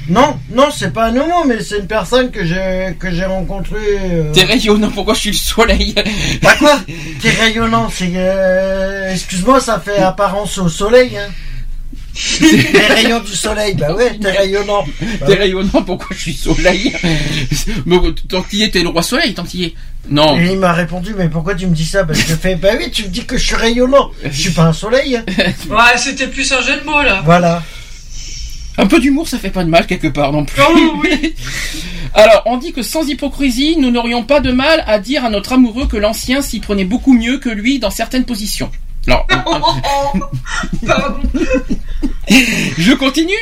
[0.09, 3.77] Non, non, c'est pas un homo, mais c'est une personne que j'ai que j'ai rencontrée.
[4.11, 5.95] euh, T'es rayonnant, pourquoi je suis le soleil?
[6.41, 6.79] Bah quoi?
[7.21, 8.11] T'es rayonnant, c'est.
[8.15, 11.17] euh, Excuse-moi, ça fait apparence au soleil.
[11.17, 11.29] Hein.
[12.41, 14.83] Les rayons du soleil, bah ouais, t'es rayonnant.
[15.01, 15.35] Bah T'es ouais.
[15.35, 16.93] rayonnant, pourquoi je suis soleil
[17.85, 17.97] Mais
[18.27, 19.73] tant qu'il y est, t'es le roi soleil, tant qu'il est.
[20.09, 20.37] Non.
[20.39, 22.03] Et il m'a répondu, mais pourquoi tu me dis ça?
[22.03, 24.11] Parce que je fais, bah oui, tu me dis que je suis rayonnant.
[24.23, 25.15] Je suis pas un soleil.
[25.15, 25.25] hein.
[25.69, 27.21] Ouais, c'était plus un jeu de mots là.
[27.23, 27.63] Voilà.
[28.77, 30.61] Un peu d'humour, ça fait pas de mal quelque part non plus.
[30.67, 31.33] Oh oui.
[32.13, 35.53] Alors, on dit que sans hypocrisie, nous n'aurions pas de mal à dire à notre
[35.53, 38.69] amoureux que l'ancien s'y prenait beaucoup mieux que lui dans certaines positions.
[39.07, 39.25] Alors,
[40.85, 41.15] Pardon.
[42.77, 43.33] je continue.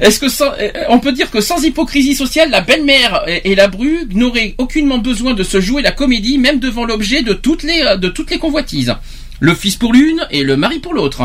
[0.00, 3.54] Est-ce que sans- euh, on peut dire que sans hypocrisie sociale, la belle-mère et et
[3.54, 7.62] la bru n'auraient aucunement besoin de se jouer la comédie, même devant l'objet de toutes
[7.62, 8.94] les euh, de toutes les convoitises?
[9.40, 11.22] Le fils pour l'une et le mari pour l'autre.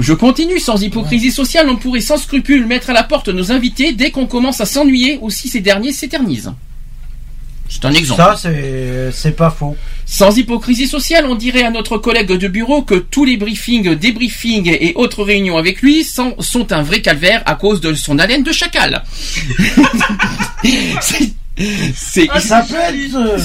[0.00, 3.92] Je continue, sans hypocrisie sociale, on pourrait sans scrupule mettre à la porte nos invités
[3.92, 6.52] dès qu'on commence à s'ennuyer ou si ces derniers s'éternisent.
[7.72, 8.20] C'est un exemple.
[8.20, 8.50] Ça,
[9.12, 9.76] c'est, pas faux.
[10.04, 14.68] Sans hypocrisie sociale, on dirait à notre collègue de bureau que tous les briefings, débriefings
[14.68, 18.42] et autres réunions avec lui sont, sont un vrai calvaire à cause de son haleine
[18.42, 19.02] de chacal.
[21.56, 23.38] C'est- c'est Ça peut être, euh,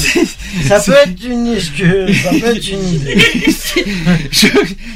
[0.65, 3.17] ça peut être une excuse, ça peut être une idée.
[4.31, 4.47] Je-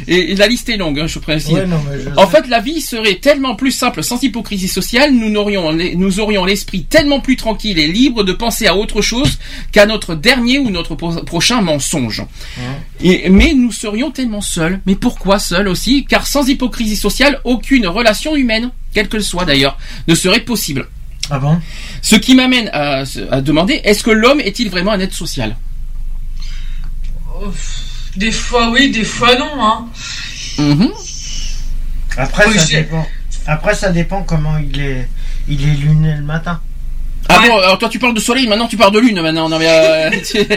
[0.08, 1.52] et la liste est longue, hein, je précise.
[1.54, 2.38] Ouais, non, mais je En sais.
[2.38, 5.36] fait, la vie serait tellement plus simple sans hypocrisie sociale, nous,
[6.20, 9.40] aurions l'esprit tellement plus tranquille et libre de penser à autre chose
[9.72, 12.24] qu'à notre dernier ou notre pro- prochain mensonge.
[13.04, 14.80] Et, mais nous serions tellement seuls.
[14.86, 16.06] Mais pourquoi seuls aussi?
[16.06, 19.78] Car sans hypocrisie sociale, aucune relation humaine, quelle que soit d'ailleurs,
[20.08, 20.88] ne serait possible.
[21.34, 21.60] Ah bon?
[22.02, 25.56] Ce qui m'amène à, à demander, est-ce que l'homme est-il vraiment un être social?
[28.18, 29.64] Des fois oui, des fois non.
[29.64, 29.88] Hein.
[30.58, 30.90] Mhm.
[32.18, 33.08] Après, Oui, ça dépend.
[33.48, 35.08] Après, ça dépend comment il est,
[35.48, 36.60] il est luné le matin.
[37.34, 39.48] Ah bon, alors toi tu parles de soleil, maintenant tu parles de lune maintenant.
[39.50, 40.48] Non mais euh, c'est-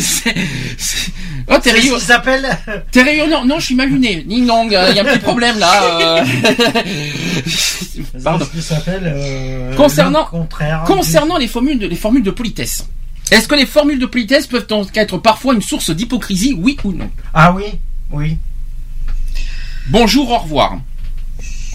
[0.00, 0.34] c'est-
[0.78, 1.10] c'est-
[1.52, 2.46] Oh t'es C'est ce s'appelle.
[2.92, 3.44] T'es rayonnant.
[3.44, 4.22] Non, je suis mal luné.
[4.24, 5.82] Ding dong, il y a un petit problème là.
[5.82, 6.24] euh.
[8.22, 8.44] Pardon.
[8.44, 9.02] Ce qui s'appelle.
[9.04, 10.84] euh, Concernant- le.
[10.86, 12.86] Concernant les formules de, les formules de politesse.
[13.32, 16.92] Est-ce que les formules de politesse peuvent donc être parfois une source d'hypocrisie, oui ou
[16.92, 17.10] non?
[17.34, 17.64] Ah oui,
[18.12, 18.36] oui.
[19.88, 20.76] Bonjour, au revoir.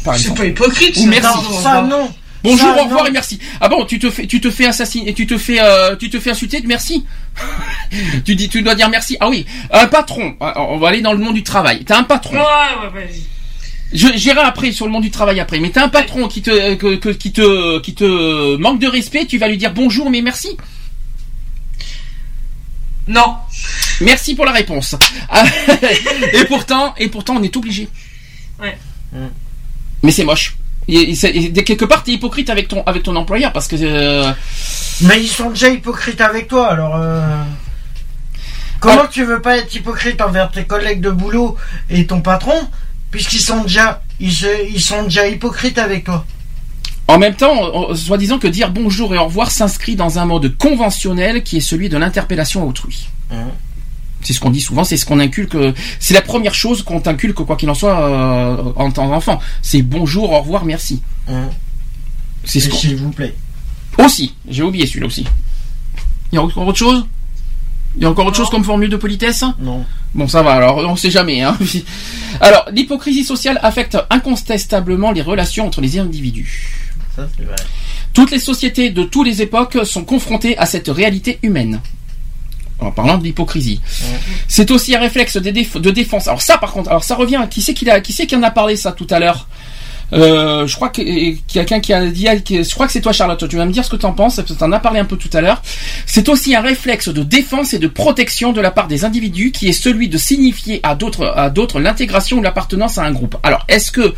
[0.04, 0.40] Par C'est exemple.
[0.40, 0.98] pas hypocrite.
[0.98, 1.38] Ou merci.
[1.38, 2.12] Non, Ça non.
[2.46, 3.10] Bonjour, Ça, au revoir non.
[3.10, 3.40] et merci.
[3.60, 6.20] Ah bon, tu te fais, tu te fais assassiner, tu te fais, euh, tu te
[6.20, 7.06] fais insulter, merci.
[8.26, 9.18] tu dis, tu dois dire merci.
[9.20, 10.36] Ah oui, un patron.
[10.40, 11.84] Ah, On va aller dans le monde du travail.
[11.86, 12.36] T'as un patron.
[12.36, 13.24] Ouais, ouais, vas-y.
[13.94, 15.60] Je j'irai après sur le monde du travail après.
[15.60, 19.26] Mais t'as un patron qui te, que- que- qui te, qui te manque de respect.
[19.26, 20.58] Tu vas lui dire bonjour mais merci.
[23.08, 23.36] Non.
[24.02, 24.96] Merci pour la réponse.
[26.34, 27.88] Et pourtant, et pourtant, on est obligé.
[28.60, 28.78] Ouais.
[30.02, 30.56] Mais c'est moche.
[30.88, 33.76] De quelque part, t'es hypocrite avec ton, avec ton employeur parce que.
[33.80, 34.32] euh,
[35.02, 36.96] Mais ils sont déjà hypocrites avec toi, alors.
[36.98, 37.44] euh,
[38.80, 39.10] Comment Ah.
[39.12, 41.56] tu veux pas être hypocrite envers tes collègues de boulot
[41.90, 42.54] et ton patron,
[43.10, 44.32] puisqu'ils sont déjà, ils,
[44.72, 46.26] ils sont déjà hypocrites avec toi?
[47.08, 51.44] En même temps, soi-disant que dire bonjour et au revoir s'inscrit dans un mode conventionnel
[51.44, 53.08] qui est celui de l'interpellation à autrui.
[54.26, 55.56] C'est ce qu'on dit souvent, c'est ce qu'on inculque.
[56.00, 59.40] C'est la première chose qu'on t'inculque, quoi qu'il en soit, euh, en tant qu'enfant.
[59.62, 61.04] C'est bonjour, au revoir, merci.
[62.44, 63.36] C'est ce S'il vous plaît.
[64.00, 65.26] Aussi, j'ai oublié celui-là aussi.
[66.32, 67.06] Il y a encore autre chose?
[67.96, 69.44] Il y a encore autre chose comme formule de politesse?
[69.60, 69.86] Non.
[70.16, 71.42] Bon, ça va, alors on sait jamais.
[71.42, 71.58] Hein.
[72.42, 76.92] Alors, l'hypocrisie sociale affecte incontestablement les relations entre les individus.
[77.16, 77.56] Ça, c'est vrai.
[78.14, 81.80] Toutes les sociétés de toutes les époques sont confrontées à cette réalité humaine.
[82.80, 83.80] En parlant de l'hypocrisie.
[84.48, 86.28] C'est aussi un réflexe de, déf- de défense.
[86.28, 87.42] Alors ça, par contre, alors ça revient.
[87.50, 89.48] Qui c'est qui, qui, qui en a parlé ça tout à l'heure?
[90.14, 93.48] Euh, je crois que- quelqu'un qui a dit, qui- je crois que c'est toi Charlotte,
[93.50, 95.00] tu vas me dire ce que tu en penses, parce que tu en as parlé
[95.00, 95.62] un peu tout à l'heure.
[96.06, 99.68] C'est aussi un réflexe de défense et de protection de la part des individus qui
[99.68, 103.36] est celui de signifier à d'autres à d'autres l'intégration ou l'appartenance à un groupe.
[103.42, 104.14] Alors, est-ce que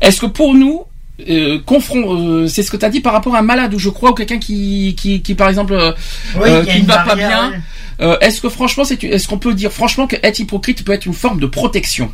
[0.00, 0.84] est-ce que pour nous
[1.28, 3.78] euh, confront, euh, c'est ce que tu as dit par rapport à un malade ou
[3.78, 5.92] je crois ou quelqu'un qui, qui qui par exemple euh,
[6.36, 7.52] Oui, qui ne va pas bien,
[8.00, 8.18] ouais.
[8.20, 11.14] est-ce que franchement c'est est-ce qu'on peut dire franchement que être hypocrite peut être une
[11.14, 12.12] forme de protection?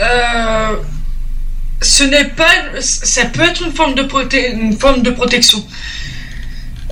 [0.00, 0.76] Euh,
[1.80, 2.80] ce n'est pas.
[2.80, 5.64] Ça peut être une forme de, proté- une forme de protection.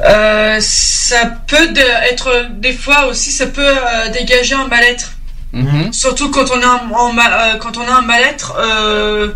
[0.05, 1.68] Euh, ça peut
[2.10, 5.12] être des fois aussi, ça peut euh, dégager un mal-être.
[5.52, 5.92] Mhm.
[5.92, 9.32] Surtout quand on a un, en euh, quand on a un mal-être, euh,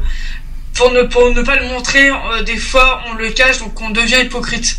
[0.75, 3.91] pour ne pour ne pas le montrer, euh, des fois on le cache, donc on
[3.91, 4.79] devient hypocrite.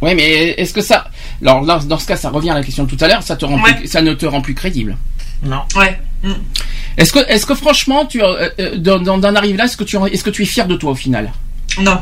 [0.00, 1.06] Ouais, mais est-ce que ça
[1.42, 3.36] alors là, dans ce cas, ça revient à la question de tout à l'heure, ça
[3.36, 4.96] te rend plus- ça ne te rend plus crédible.
[5.42, 5.62] Non.
[5.74, 5.98] Ouais.
[6.22, 6.32] Mm.
[6.98, 9.84] Est-ce que est-ce que franchement tu euh, euh, dans- dans- d'en arriver là, est-ce que
[9.84, 11.32] tu est-ce que tu es fier de toi au final?
[11.78, 11.98] Non.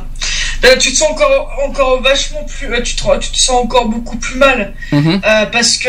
[0.62, 3.86] Là, tu te sens encore encore vachement plus, euh, tu te tu te sens encore
[3.86, 4.74] beaucoup plus mal.
[4.90, 5.20] Mhm.
[5.24, 5.88] Euh, parce que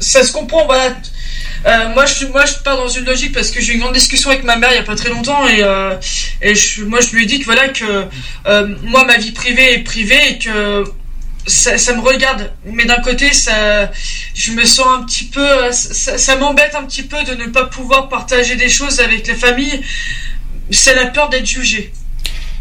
[0.00, 0.90] ça se comprend, voilà.
[1.66, 3.94] Euh, moi, je, moi, je pars dans une logique parce que j'ai eu une grande
[3.94, 5.96] discussion avec ma mère il y a pas très longtemps et, euh,
[6.42, 8.06] et je, moi, je lui ai dit que voilà que
[8.46, 10.84] euh, moi, ma vie privée est privée et que
[11.46, 12.52] ça, ça me regarde.
[12.66, 13.90] Mais d'un côté, ça,
[14.34, 17.64] je me sens un petit peu, ça, ça m'embête un petit peu de ne pas
[17.64, 19.80] pouvoir partager des choses avec la famille.
[20.70, 21.92] C'est la peur d'être jugé.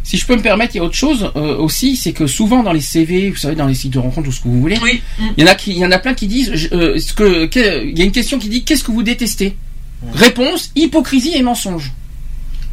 [0.03, 2.61] Si je peux me permettre, il y a autre chose euh, aussi, c'est que souvent
[2.61, 4.77] dans les CV, vous savez, dans les sites de rencontres ou ce que vous voulez,
[5.37, 7.13] il y en a qui, il y en a plein qui disent, je- euh, ce
[7.13, 9.55] que, que- il y a une question qui dit, qu'est-ce que vous détestez?
[10.13, 11.91] Réponse hypocrisie et mensonge.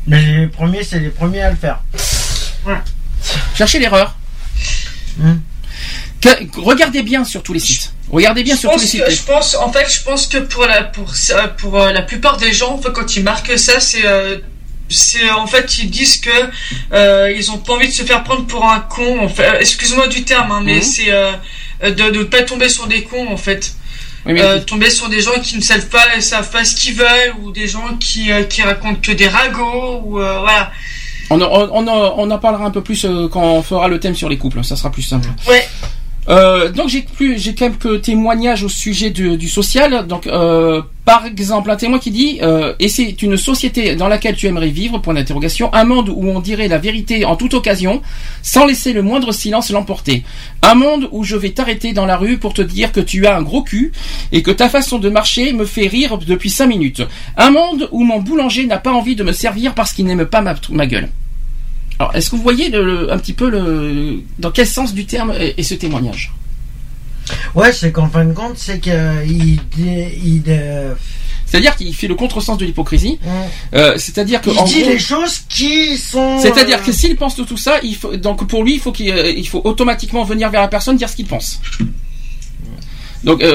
[0.09, 1.83] Mais les premiers, c'est les premiers à le faire.
[3.55, 4.17] Cherchez l'erreur.
[5.23, 5.41] Hum.
[6.21, 7.93] Que- regardez bien sur tous les sites.
[8.11, 9.05] Regardez bien je sur tous les pense, sites.
[9.05, 12.03] que- je pense, en fait, je pense que pour la, pour, ça- pour euh, la
[12.03, 14.39] plupart des gens, en fait, quand ils marquent ça, c'est, euh,
[14.91, 16.31] c'est en fait, ils disent que
[16.93, 19.21] euh, ils ont pas envie de se faire prendre pour un con.
[19.21, 20.83] En fait, Euh, excuse-moi du terme, hein, mais Mhm.
[20.83, 21.33] c'est euh,
[21.83, 23.75] de ne pas tomber sur des cons, en fait.
[24.27, 26.95] Oui, mais- Euh, tomber sur des gens qui ne savent pas, savent pas ce qu'ils
[26.95, 30.71] veulent, ou des gens qui, euh, qui racontent que des ragots, ou euh, voilà.
[31.31, 33.99] On, en- on, en- on en parlera un peu plus euh, quand on fera le
[34.01, 35.29] thème sur les couples, ça sera plus simple.
[35.49, 35.67] Ouais.
[36.31, 40.07] Euh, donc j'ai plus j'ai quelques témoignages au sujet du, social.
[40.07, 44.37] Donc euh, par exemple un témoin qui dit euh, et c'est une société dans laquelle
[44.37, 48.01] tu aimerais vivre point d'interrogation un monde où on dirait la vérité en toute occasion
[48.43, 50.23] sans laisser le moindre silence l'emporter.
[50.63, 53.37] Un monde où je vais t'arrêter dans la rue pour te dire que tu as
[53.37, 53.93] un gros cul
[54.31, 57.03] et que ta façon de marcher me fait rire depuis cinq minutes.
[57.37, 60.43] Un monde où mon boulanger n'a pas envie de me servir parce qu'il n'aime pas
[60.43, 61.09] ma gueule.
[62.01, 65.05] Alors, est-ce que vous voyez le- le- un petit peu le, dans quel sens du
[65.05, 66.33] terme est, est ce témoignage?
[67.55, 70.95] Ouais, c'est qu'en fin de compte, c'est qu'il dé- il, euh,
[71.45, 73.19] C'est-à-dire qu'il fait le contresens de l'hypocrisie.
[73.75, 76.39] Euh, c'est-à-dire que il en dit gros- les choses qui sont.
[76.41, 78.93] c'est-à-dire euh, que s'il pense de tout ça, il faut, donc pour lui, il faut
[78.93, 81.61] qu'il, euh, il faut automatiquement venir vers la personne dire ce qu'il pense.
[83.23, 83.47] Donc, euh,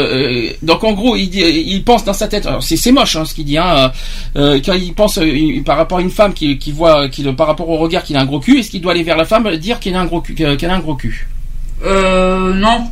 [0.48, 2.46] euh, donc en gros, il, dit- il pense dans sa tête.
[2.46, 3.58] alors, C'est c'est moche hein, ce qu'il dit.
[3.58, 3.92] Hein,
[4.36, 7.24] euh, quand il pense euh, il- par rapport à une femme qui, qui voit, qui,
[7.34, 9.26] par rapport au regard qu'il a un gros cul, est-ce qu'il doit aller vers la
[9.26, 11.28] femme dire qu'il a un gros cul, qu'elle a un gros cul?
[11.84, 12.88] Euh, non.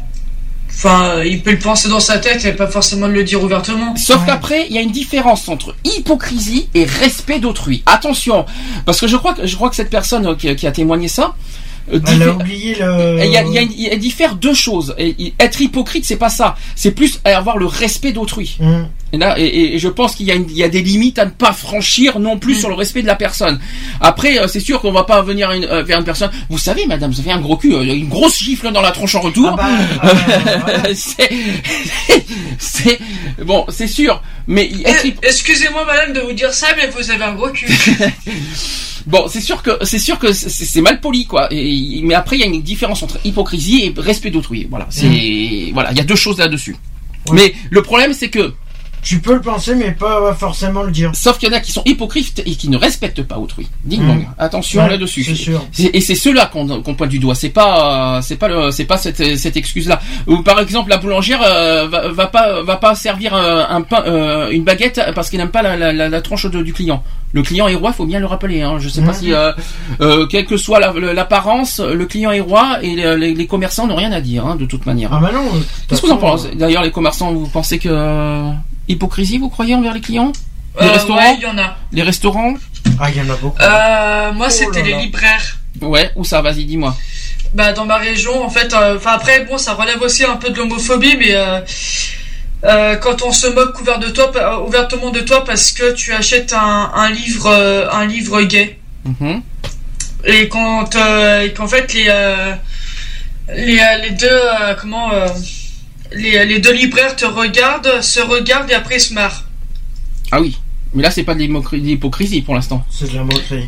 [0.76, 3.96] Enfin, il peut le penser dans sa tête et pas forcément le dire ouvertement.
[3.96, 7.84] Sauf qu'après, il y a une différence entre hypocrisie et respect d'autrui.
[7.86, 8.46] Attention,
[8.86, 11.08] parce que je crois que je crois que cette personne euh, qui, qui a témoigné
[11.08, 11.36] ça.
[11.92, 13.20] Euh, Elle a oublié le.
[13.26, 14.96] il y a, il y a une- il diffère deux choses.
[14.98, 16.56] Et, être hypocrite, c'est pas ça.
[16.76, 18.58] C'est plus avoir le respect d'autrui.
[18.62, 18.88] Hum.
[19.12, 21.54] Et là, et, et je pense qu'il y, a y des limites à ne pas
[21.54, 23.60] franchir non plus sur le respect de la personne.
[24.02, 26.32] Après, euh, c'est sûr qu'on va pas venir une- euh, vers une personne.
[26.50, 29.14] Vous savez, madame, vous avez un gros cul, euh, une grosse gifle dans la tronche
[29.14, 29.56] en retour.
[30.96, 31.30] c'est,
[32.58, 33.00] c'est-
[33.44, 34.22] bon, c'est sûr.
[34.48, 34.72] Mais
[35.22, 37.68] Excusez-moi, madame, de vous dire ça, mais vous avez un gros cul.
[39.06, 41.48] Bon, c'est sûr que c'est sûr que c'est mal poli quoi.
[41.52, 44.68] Et- mais après, il y a une différence entre hypocrisie et respect d'autrui.
[44.70, 46.76] Voilà, c'est voilà, il y a deux choses là-dessus.
[47.32, 48.54] Mais le problème, c'est que
[49.04, 51.12] Tu peux le penser, mais pas forcément le dire.
[51.14, 53.68] Sauf qu'il y en a qui sont hypocrites et qui ne respectent pas autrui.
[53.84, 54.20] Ding dong.
[54.22, 54.26] Mm.
[54.38, 55.24] Attention Ouais, là-dessus.
[55.24, 55.62] c'est sûr.
[55.80, 56.66] Et c'est ceux-là qu'on
[56.96, 57.36] pointe du doigt.
[57.36, 60.00] C'est pas, c'est pas le, c'est pas cette, cette excuse-là.
[60.28, 64.04] Ou par exemple, la boulangère euh, va, va pas, va pas servir euh, un pain,
[64.08, 67.04] euh, une baguette parce qu'il n'aime pas la, la, la, la tranche de- du client.
[67.34, 68.62] Le client est roi, faut bien le rappeler.
[68.62, 68.78] Hein.
[68.80, 69.14] Je sais pas Mhm.
[69.16, 74.12] si, euh, quelle que soit l'apparence, le client est roi et les, commerçants n'ont rien
[74.12, 75.10] à dire hein, de toute manière.
[75.12, 75.44] Ah bah non.
[75.88, 76.50] Qu'est-ce que vous en pensez?
[76.56, 77.90] D'ailleurs, les commerçants, vous pensez que
[78.88, 80.32] hypocrisie, vous croyez envers les clients
[80.80, 81.78] Les Euh, restaurants ouais, il y en a.
[81.92, 82.54] Les restaurants
[83.00, 83.62] Ah, il y en a beaucoup.
[83.62, 85.58] Euh, moi, c'était là les libraires.
[85.82, 86.96] Ouais, où ça Vas-y, dis-moi.
[87.54, 90.50] Bah, dans ma région, en fait, euh, enfin après, bon, ça relève aussi un peu
[90.50, 91.60] de l'homophobie, mais euh,
[92.66, 94.32] euh, quand on se moque couvert de toi,
[94.66, 99.42] ouvertement de toi parce que tu achètes un, un livre, euh, un livre gay, Mhm.
[100.26, 102.54] et quand, euh, et qu'en fait les euh,
[103.54, 105.28] les, les deux euh, comment euh,
[106.14, 109.46] les, les deux libraires te regardent, se regardent et après ils se marrent.
[110.32, 110.58] Ah oui.
[110.94, 112.86] Mais là, c'est pas de l'hypocrisie pour l'instant.
[112.90, 113.68] C'est de la moquerie.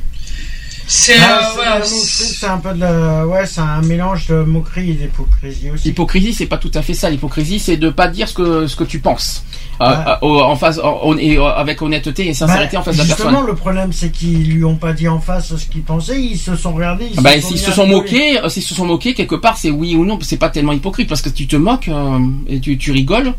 [0.87, 3.25] C'est Ah, euh, c'est un peu de la...
[3.25, 5.87] Ouais, c'est un mélange de moquerie et d'hypocrisie aussi.
[5.87, 7.09] L'hypocrisie, c'est pas tout à fait ça.
[7.09, 9.43] L'hypocrisie, c'est de pas dire ce que ce que tu penses.
[9.81, 12.99] Euh, euh, en face, en- en- et avec honnêteté et sincérité Bah, en face de
[13.01, 13.47] la justement, personne.
[13.47, 16.55] le problème, c'est qu'ils lui ont pas dit en face ce qu'ils pensaient, ils se
[16.55, 17.07] sont regardés.
[17.11, 19.57] Ils Ah bah, se sont s'ils se sont moqués, s'ils se sont moqués quelque part,
[19.57, 20.19] c'est oui ou non.
[20.21, 23.33] C'est pas tellement hypocrite parce que tu te moques euh, et tu, tu rigoles.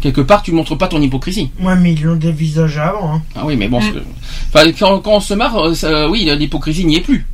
[0.00, 1.50] Quelque part, tu montres pas ton hypocrisie.
[1.60, 3.14] Ouais, mais ils l'ont dévisagé avant.
[3.14, 3.22] Hein.
[3.34, 4.02] Ah oui, mais bon, Mm.
[4.54, 7.26] enfin, quand, quand on se marre, euh, ça- oui, l'hypocrisie n'y est plus.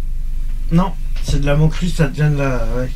[0.70, 0.92] Non,
[1.24, 2.65] c'est de la moquerie, ça devient de la.
[2.78, 2.91] ouais.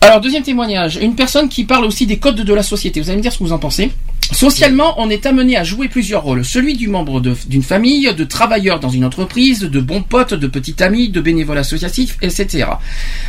[0.00, 0.96] Alors, deuxième témoignage.
[0.96, 3.00] Une personne qui parle aussi des codes de la société.
[3.00, 3.92] Vous allez me dire ce que vous en pensez.
[4.32, 6.44] Socialement, on est amené à jouer plusieurs rôles.
[6.44, 10.82] Celui du membre d'une famille, de travailleur dans une entreprise, de bon pote, de petit
[10.82, 12.66] ami, de bénévole associatif, etc.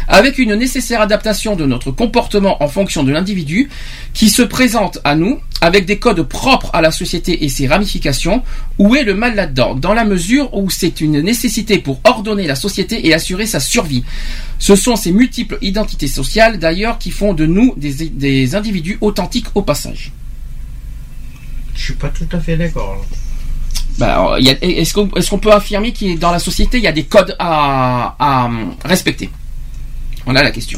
[0.08, 3.70] Avec une nécessaire adaptation de notre comportement en fonction de l'individu
[4.14, 8.44] qui se présente à nous avec des codes propres à la société et ses ramifications.
[8.78, 9.74] Où est le mal là-dedans?
[9.76, 14.04] Dans la mesure où c'est une nécessité pour ordonner la société et assurer sa survie.
[14.60, 19.48] Ce sont ces multiples identités sociales d'ailleurs qui font de nous des, des individus authentiques
[19.56, 20.12] au passage.
[21.82, 23.04] Je suis pas tout à fait d'accord.
[23.98, 24.94] Bah, Est-ce
[25.30, 28.16] qu'on peut affirmer qu'il y a- dans la société, il y a des codes à,
[28.20, 29.32] à, hum, respecter?
[30.26, 30.78] Voilà la question.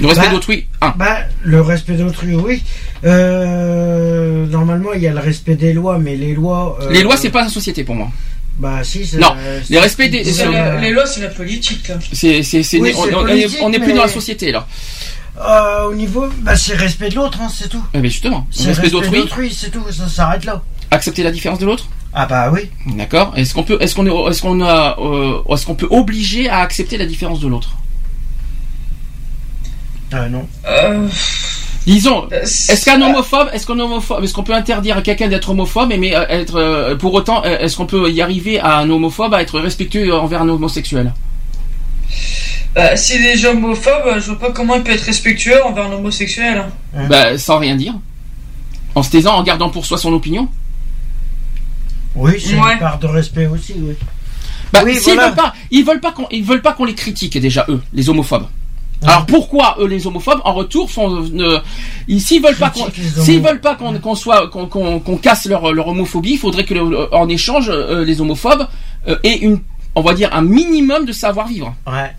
[0.00, 0.90] Le respect Bah, d'autrui, un.
[0.98, 2.64] Bah, le respect d'autrui, oui.
[3.04, 6.76] Euh, normalement, il y a le respect des lois, mais les lois.
[6.82, 8.10] euh, Les lois, c'est pas la société pour moi.
[8.58, 9.18] Bah, si, c'est.
[9.18, 9.32] Non,
[9.70, 11.86] les respects des- La- les lois, c'est la politique.
[11.86, 11.94] là.
[12.12, 14.02] C'est, c'est, c'est- Oui, on, c'est on- on est- politique, on est plus mais- dans
[14.02, 14.66] la société là.
[15.40, 16.26] Euh, au niveau.
[16.42, 17.82] Bah, c'est respect de l'autre, hein, c'est tout.
[17.92, 20.62] Eh bien, justement, C'est respect d'autrui, c'est tout, ça s'arrête là.
[20.90, 21.88] accepter la différence de l'autre?
[22.12, 22.70] Ah, bah oui.
[22.86, 23.32] D'accord.
[23.36, 26.58] Est-ce qu'on peut, est-ce qu'on est, est-ce qu'on a, euh, est-ce qu'on peut obliger à
[26.60, 27.70] accepter la différence de l'autre?
[30.12, 30.46] Ah, non.
[30.68, 31.08] Euh,
[31.86, 35.50] Disons, Euh, est-ce qu'un homophobe, est-ce qu'on homophobe, est-ce qu'on peut interdire à quelqu'un d'être
[35.50, 38.88] homophobe, mais euh, être euh, pour autant, euh, est-ce qu'on peut y arriver à un
[38.88, 41.12] homophobe à être respectueux envers un homosexuel?
[42.74, 45.92] Bah, si les gens homophobes, je vois pas comment il peut être respectueux envers un
[45.92, 46.64] homosexuel.
[46.94, 47.06] hein.
[47.08, 47.94] Bah, sans rien dire,
[48.94, 50.48] en se taisant, en gardant pour soi son opinion.
[52.16, 52.74] Oui, c'est Ouais.
[52.74, 53.94] une part de respect aussi, oui.
[54.72, 55.26] Bah, Oui, s'ils voilà.
[55.28, 58.08] veulent pas, ils veulent pas qu'on, ils veulent pas qu'on les critique déjà eux, les
[58.08, 58.46] homophobes.
[59.02, 61.58] Alors pourquoi eux les homophobes en retour font ne
[62.08, 63.24] ils- s'ils veulent pas qu'on Critique les homos.
[63.26, 66.64] s'ils veulent pas qu'on qu'on soit qu'on qu'on qu'on casse leur leur homophobie, il faudrait
[66.64, 68.66] que le- en échange euh, les homophobes
[69.08, 69.60] euh, aient une
[69.94, 71.74] on va dire un minimum de savoir vivre.
[71.86, 72.10] Ouais.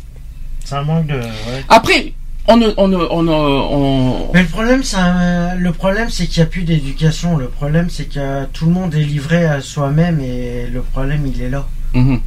[0.63, 1.15] C'est un manque de.
[1.15, 1.63] Ouais.
[1.69, 2.13] Après
[2.47, 6.61] on ne on Mais le problème, c'est un- le problème, c'est qu'il n'y a plus
[6.63, 7.37] d'éducation.
[7.37, 11.41] Le problème, c'est que tout le monde est livré à soi-même et le problème, il
[11.41, 11.65] est là.
[11.93, 12.19] Mhm.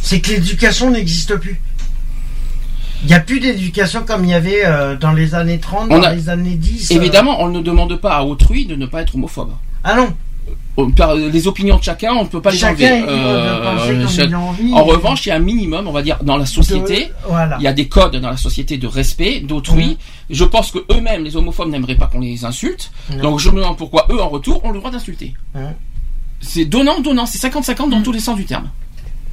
[0.00, 1.60] C'est que l'éducation n'existe plus.
[3.02, 5.98] Il n'y a plus d'éducation comme il y avait euh, dans les années 30, On
[5.98, 6.92] dans a- les années 10.
[6.92, 6.94] euh.
[6.94, 9.50] évidemment on ne demande pas à autrui de ne pas être homophobe.
[9.82, 10.14] Ah non.
[10.78, 12.86] Euh, les opinions de chacun, on ne peut pas les enlever.
[14.08, 14.72] chaque- envie.
[14.72, 17.06] En revanche, il y a un minimum, on va dire, dans la société.
[17.06, 17.56] De- voilà.
[17.58, 19.98] Il y a des codes dans la société de respect d'autrui.
[20.30, 22.90] Je pense que eux-mêmes, les homophobes, n'aimeraient pas qu'on les insulte.
[23.10, 23.22] Non.
[23.22, 25.34] Donc je me demande pourquoi eux, en retour, ont le droit d'insulter.
[25.54, 25.76] Ouais.
[26.40, 27.26] C'est donnant, donnant.
[27.26, 28.68] C'est 50-50 dans tous les sens du terme.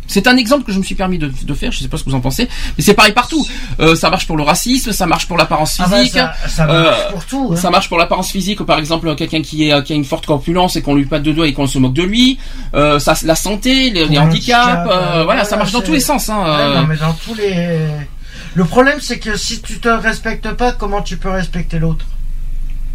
[0.10, 1.72] C'est un exemple que je me suis permis de, de faire.
[1.72, 3.48] Je sais pas ce que vous en pensez, mais c'est pareil partout.
[3.80, 6.14] Euh, ça marche pour le racisme, ça marche pour l'apparence Ah bah, physique.
[6.16, 7.50] ça, ça marche Euh, pour tout.
[7.54, 7.56] hein.
[7.56, 10.76] Ça marche pour l'apparence physique, par exemple quelqu'un qui est qui a une forte corpulence
[10.76, 12.40] et qu'on lui patte de doigts et qu'on se moque de lui.
[12.74, 16.00] Euh, ça, la santé, les, handicaps, handicap, euh, euh, voilà, ça marche dans tous les
[16.00, 16.28] sens.
[16.30, 16.82] Hein, Ouais, euh.
[16.82, 17.78] non, mais dans tous les.
[18.56, 22.06] Le problème, c'est que si tu te respectes pas, comment tu peux respecter l'autre?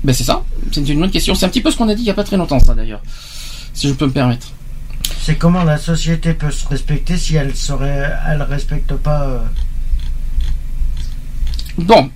[0.02, 1.34] Ben c'est ça, c'est une bonne question.
[1.36, 2.74] C'est un petit peu ce qu'on a dit il y a pas très longtemps, ça
[2.74, 3.00] d'ailleurs,
[3.72, 4.48] si je peux me permettre.
[5.20, 9.22] C'est comment la société peut se respecter si elle serait, elle respecte pas.
[9.24, 9.38] euh,
[11.78, 12.08] Bon,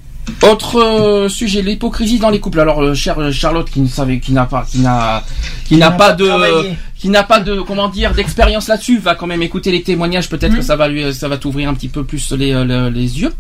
[0.43, 2.61] autre euh, sujet, l'hypocrisie dans les couples.
[2.61, 5.25] Alors, euh, chère euh, Charlotte, qui ne savait, qui n'a pas, qui n'a,
[5.65, 6.77] qui n'a pas de, travaillé.
[6.97, 10.29] qui n'a pas de, comment dire, d'expérience là-dessus, va quand même écouter les témoignages.
[10.29, 10.57] Peut-être Mm.
[10.57, 13.21] que ça va lui, ça va t'ouvrir un petit peu plus les, euh, le- les
[13.21, 13.33] yeux.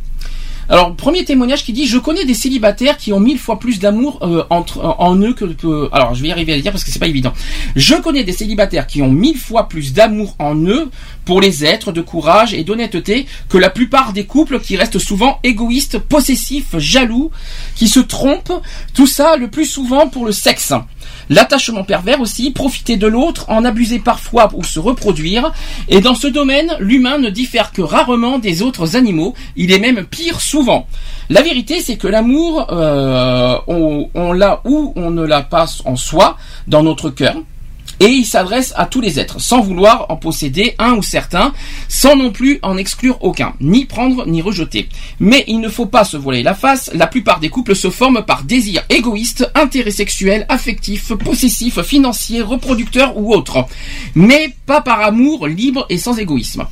[0.71, 4.19] Alors, premier témoignage qui dit Je connais des célibataires qui ont mille fois plus d'amour
[4.23, 6.85] euh, entre en eux que, que- Alors, je vais y arriver à le dire parce
[6.85, 7.33] que c'est pas évident.
[7.75, 10.91] Je connais des célibataires qui ont mille fois plus d'amour en eux
[11.29, 15.41] pour les êtres, de courage et d'honnêteté que la plupart des couples qui restent souvent
[15.43, 17.31] égoïstes, possessifs, jaloux,
[17.75, 18.63] qui se trompent.
[18.95, 20.73] Tout ça le plus souvent pour le sexe.
[21.29, 25.53] L'attachement pervers aussi, profiter de l'autre, en abuser parfois ou se reproduire.
[25.91, 29.35] Et dans ce domaine, l'humain ne diffère que rarement des autres animaux.
[29.55, 30.87] Il est même pire souvent.
[31.29, 35.97] La vérité, c'est que l'amour, euh, on, on l'a ou on ne l'a pas en
[35.97, 37.37] soi, dans notre cœur.
[38.01, 41.53] Et il s'adresse à tous les êtres, sans vouloir en posséder un ou certains,
[41.89, 44.89] sans non plus en exclure aucun, ni prendre ni rejeter.
[45.19, 48.23] Mais il ne faut pas se voiler la face, la plupart des couples se forment
[48.25, 53.67] par désir égoïste, intérêt sexuel, affectif, possessif, financier, reproducteur ou autre.
[54.15, 56.67] Mais pas par amour libre et sans égoïsme.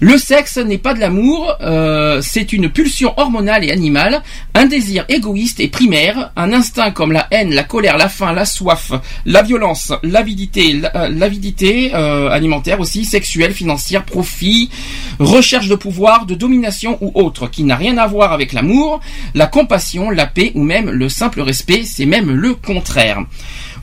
[0.00, 4.22] Le sexe n'est pas de l'amour, euh, c'est une pulsion hormonale et animale,
[4.54, 8.44] un désir égoïste et primaire, un instinct comme la haine, la colère, la faim, la
[8.44, 8.92] soif,
[9.26, 14.70] la violence, l'avidité, la- euh, l'avidité euh, alimentaire aussi, sexuelle, financière, profit,
[15.18, 19.00] recherche de pouvoir, de domination ou autre, qui n'a rien à voir avec l'amour,
[19.34, 23.18] la compassion, la paix ou même le simple respect, c'est même le contraire.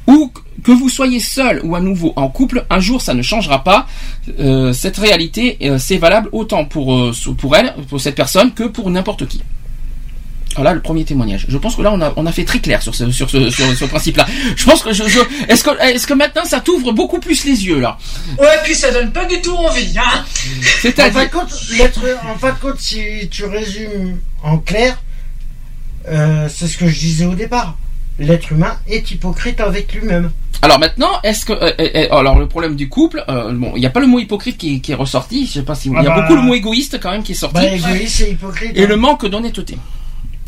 [0.08, 0.32] Ou
[0.64, 3.88] que vous soyez seul ou à nouveau en couple, un jour ça ne changera pas.
[4.40, 8.64] Euh, cette réalité, euh, c'est valable autant pour, euh, pour elle, pour cette personne, que
[8.64, 9.42] pour n'importe qui.
[10.56, 11.46] Voilà le premier témoignage.
[11.50, 13.50] Je pense que là on a on a fait très clair sur ce sur ce
[13.50, 14.26] sur ce principe-là.
[14.56, 15.20] Je pense que je, je
[15.50, 17.98] est-ce que est-ce que maintenant ça t'ouvre beaucoup plus les yeux là?
[18.40, 20.20] Ouais, puis ça donne pas du tout envie, hein.
[20.22, 20.24] En
[20.82, 22.00] C'est-à-dire fin de compte, l'être,
[22.34, 24.98] en fin de compte, si tu résumes en clair,
[26.08, 27.76] euh, c'est ce que je disais au départ.
[28.20, 30.32] L'être humain est hypocrite avec lui-même.
[30.62, 33.80] Alors maintenant, est-ce que euh, euh, euh, alors le problème du couple, euh, bon, il
[33.82, 35.46] n'y a pas le mot hypocrite qui, qui est ressorti.
[35.46, 36.22] Je sais pas si il y a Ah bah.
[36.22, 37.56] beaucoup le mot égoïste quand même qui est sorti.
[37.56, 38.72] Bah, égoïste et hypocrite.
[38.74, 38.88] et hein.
[38.88, 39.78] le manque d'honnêteté.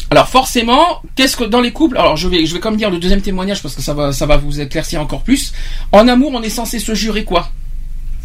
[0.10, 2.98] Alors forcément, qu'est-ce que dans les couples Alors je vais je vais comme dire le
[3.00, 5.52] deuxième témoignage parce que ça va ça va vous éclaircir encore plus.
[5.92, 7.52] En amour, on est censé se jurer quoi?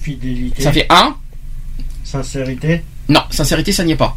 [0.01, 0.62] Fidélité.
[0.62, 1.17] Ça fait un.
[2.05, 2.83] Sincérité.
[3.09, 4.17] Non, sincérité, ça n'y est pas.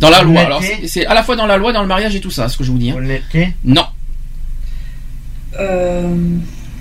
[0.00, 0.40] Dans la loi.
[0.42, 2.56] Alors c'est à la fois dans la loi, dans le mariage et tout ça, ce
[2.56, 2.90] que je vous dis.
[2.90, 2.96] hein.
[2.96, 3.52] Honnêteté.
[3.64, 3.84] Non.
[5.58, 6.14] Euh...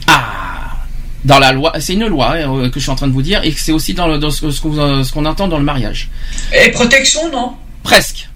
[0.07, 0.77] Ah.
[1.23, 3.21] Dans la loi, c'est une loi hein, euh, que je suis en train de vous
[3.21, 5.25] dire et que c'est aussi dans, le, dans ce, ce que vous- euh, ce qu'on
[5.25, 6.09] entend dans le mariage.
[6.51, 7.53] Et protection, non?
[7.83, 8.27] Presque.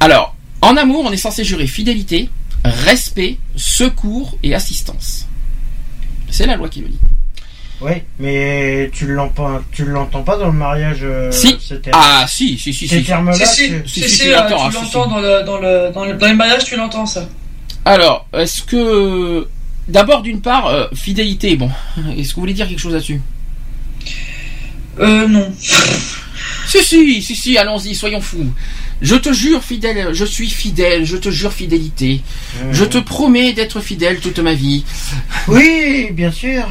[0.00, 2.30] Alors, en amour, on est censé jurer fidélité,
[2.64, 5.26] respect, secours et assistance.
[6.30, 6.98] C'est la loi qui le dit.
[7.82, 11.00] Oui, mais tu l'entends, tu l'entends pas dans le mariage.
[11.02, 11.58] euh, si.
[11.92, 13.04] Ah, si, si, si, Ces si.
[13.04, 14.70] termes-là, Si, si, tu- si, si, si, tu l'entends, ah,
[15.06, 17.28] dans, le, dans, le, dans, le, dans les mariages, tu l'entends ça.
[17.84, 19.46] Alors, est-ce que.
[19.88, 21.70] D'abord, d'une part, euh, fidélité, bon.
[22.16, 23.20] Est-ce que vous voulez dire quelque chose là-dessus?
[24.98, 25.52] Euh, non.
[26.66, 28.52] Si, si, si, si, allons-y, soyons fous.
[29.02, 32.22] Je te jure fidèle, je suis fidèle, je te jure fidélité.
[32.72, 34.84] Je te promets d'être fidèle toute ma vie.
[35.48, 36.66] Oui, bien sûr.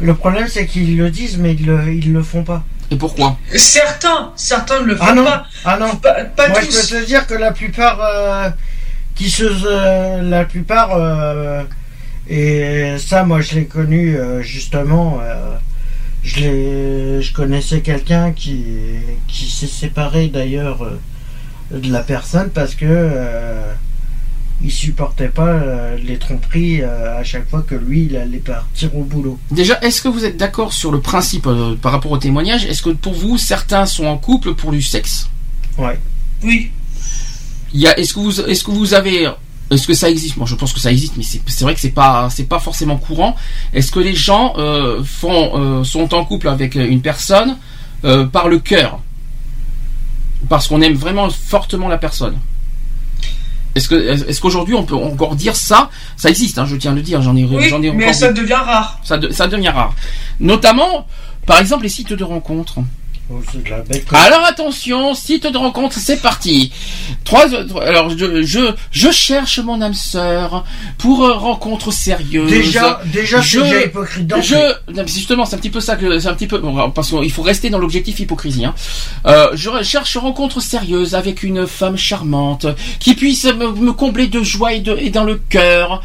[0.00, 2.64] Le problème, c'est qu'ils le disent, mais ils le, ils le font pas.
[2.90, 3.38] Et pourquoi?
[3.54, 5.46] Certains, certains ne le font Ah non, pas.
[5.64, 5.96] ah non.
[5.96, 6.70] Pas, pas Moi, tous.
[6.88, 8.50] je peux te dire que la plupart, euh,
[9.14, 11.62] qui se, euh, la plupart, euh,
[12.28, 15.18] et ça, moi, je l'ai connu euh, justement.
[15.22, 15.56] euh,
[16.24, 18.64] je l'ai, je connaissais quelqu'un qui,
[19.26, 23.72] qui s'est séparé d'ailleurs euh, de la personne parce que euh,
[24.62, 28.94] il supportait pas euh, les tromperies euh, à chaque fois que lui, il allait partir
[28.96, 29.36] au boulot.
[29.50, 32.64] Déjà, est-ce que vous êtes d'accord sur le principe euh, par rapport au témoignage?
[32.66, 35.28] Est-ce que pour vous, certains sont en couple pour du sexe?
[35.76, 35.98] Ouais.
[36.44, 36.70] Oui.
[37.74, 39.28] Il y a, est-ce que vous, est-ce que vous avez,
[39.72, 40.36] est-ce que ça existe?
[40.36, 42.96] Moi, je pense que ça existe, mais c'est, vrai que c'est pas, c'est pas forcément
[42.96, 43.34] courant.
[43.72, 47.56] Est-ce que les gens euh, font, euh, sont en couple avec une personne
[48.04, 49.00] euh, par le cœur,
[50.48, 52.36] parce qu'on aime vraiment fortement la personne
[53.74, 53.94] Est-ce que,
[54.28, 55.88] est-ce qu'aujourd'hui on peut encore dire ça?
[56.16, 57.22] Ça existe, hein, je tiens à le dire.
[57.22, 59.00] J'en ai, Oui, j'en ai mais ça devient rare.
[59.04, 59.94] ça, de- ça devient rare.
[60.40, 61.06] Notamment,
[61.46, 62.78] par exemple, les sites de rencontres.
[63.88, 64.06] Bête.
[64.12, 66.72] Alors attention, site de rencontre, c'est parti.
[67.24, 67.46] Trois,
[67.80, 70.64] alors je, je, je cherche mon âme sœur
[70.98, 72.50] pour euh, rencontre sérieuse.
[72.50, 74.46] Déjà, déjà, je, déjà hypocrite d'entrée.
[74.46, 76.58] je, non, mais c'est justement, c'est un petit peu ça que, c'est un petit peu,
[76.58, 78.64] bon, parce qu'il faut rester dans l'objectif hypocrisie.
[78.64, 78.74] Hein.
[79.26, 82.66] Euh, je cherche rencontre sérieuse avec une femme charmante
[82.98, 86.02] qui puisse me, me combler de joie et, de, et dans le cœur,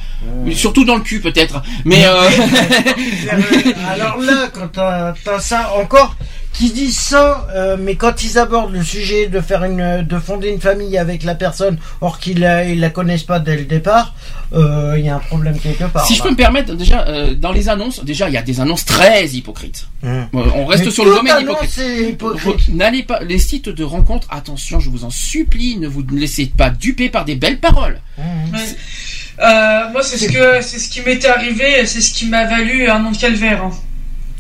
[0.54, 1.62] surtout dans le cul peut-être.
[1.86, 2.30] Mais euh,
[3.90, 6.16] Alors là, quand t'as t'as ça encore,
[6.58, 10.50] qui disent ça, euh, mais quand ils abordent le sujet de faire une, de fonder
[10.50, 14.16] une famille avec la personne, or qu'ils la, ils la connaissent pas dès le départ,
[14.54, 16.06] euh, il y a un problème quelque part.
[16.08, 18.60] si je peux me permettre, déjà euh, dans les annonces, déjà il y a des
[18.60, 19.88] annonces très hypocrites.
[20.04, 20.28] Hum.
[20.34, 22.70] Euh, On reste Mais sur le domaine hypocrite.
[22.70, 24.28] N'allez pas les sites de rencontres.
[24.32, 28.00] Attention, je vous en supplie, ne vous laissez pas duper par des belles paroles.
[28.20, 32.90] Euh, moi, c'est ce que c'est ce qui m'était arrivé, c'est ce qui m'a valu
[32.90, 33.64] un an de calvaire.
[33.64, 33.72] hein.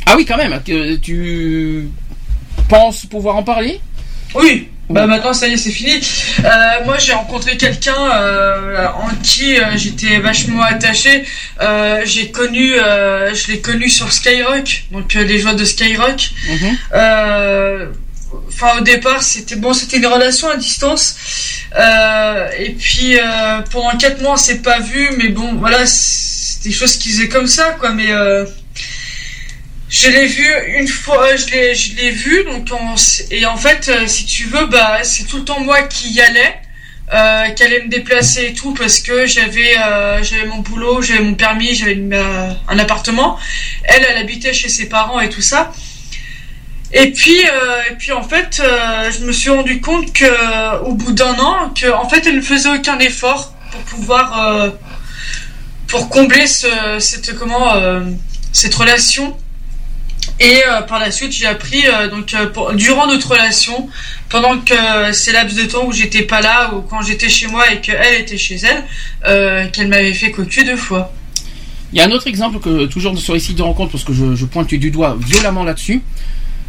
[0.08, 0.60] Ah oui, quand même.
[0.66, 1.90] Que tu
[2.68, 3.80] penses pouvoir en parler?
[4.36, 4.70] Oui.
[4.90, 6.00] Bah maintenant ça y est c'est fini.
[6.46, 11.26] Euh, moi j'ai rencontré quelqu'un euh, en qui euh, j'étais vachement attaché.
[11.62, 16.30] Euh, j'ai connu, euh, je l'ai connu sur Skyrock, donc euh, les joies de Skyrock.
[16.94, 17.88] Euh,
[18.50, 21.16] Enfin au départ c'était bon, c'était une relation à distance.
[21.78, 26.64] Euh, et puis euh, pendant quatre mois on s'est pas vu, mais bon voilà c'est
[26.64, 27.92] des choses qui faisaient comme ça quoi.
[27.92, 28.46] Mais euh,
[29.90, 30.46] je l'ai vu
[30.80, 32.68] une fois, je l'ai, je l'ai vu, donc
[33.32, 36.22] et en fait, euh, si tu veux, bah c'est tout le temps moi qui y
[36.22, 36.60] allais,
[37.14, 41.22] euh, qui allait me déplacer et tout, parce que j'avais, euh, j'avais mon boulot, j'avais
[41.22, 41.98] mon permis, j'avais
[42.68, 43.40] un appartement.
[43.84, 45.72] Elle, elle habitait chez ses parents et tout ça.
[46.94, 51.38] Et puis, et puis en fait, je me suis rendu compte que au bout d'un
[51.40, 54.72] an, que en fait, elle ne faisait aucun effort pour pouvoir,
[55.88, 56.68] pour combler ce,
[57.00, 57.74] cette comment,
[58.54, 59.38] cette relation.
[60.40, 63.90] Et euh, par la suite, j'ai appris euh, donc euh, pour- durant notre relation,
[64.30, 67.72] pendant que ces laps de temps où j'étais pas là ou quand j'étais chez moi
[67.72, 71.12] et qu'elle était chez elle, qu'elle m'avait fait cocu deux fois.
[71.94, 74.14] Il y a un autre exemple que toujours sur les sites de rencontres, parce que
[74.14, 76.02] je, je pointe du doigt violemment là-dessus.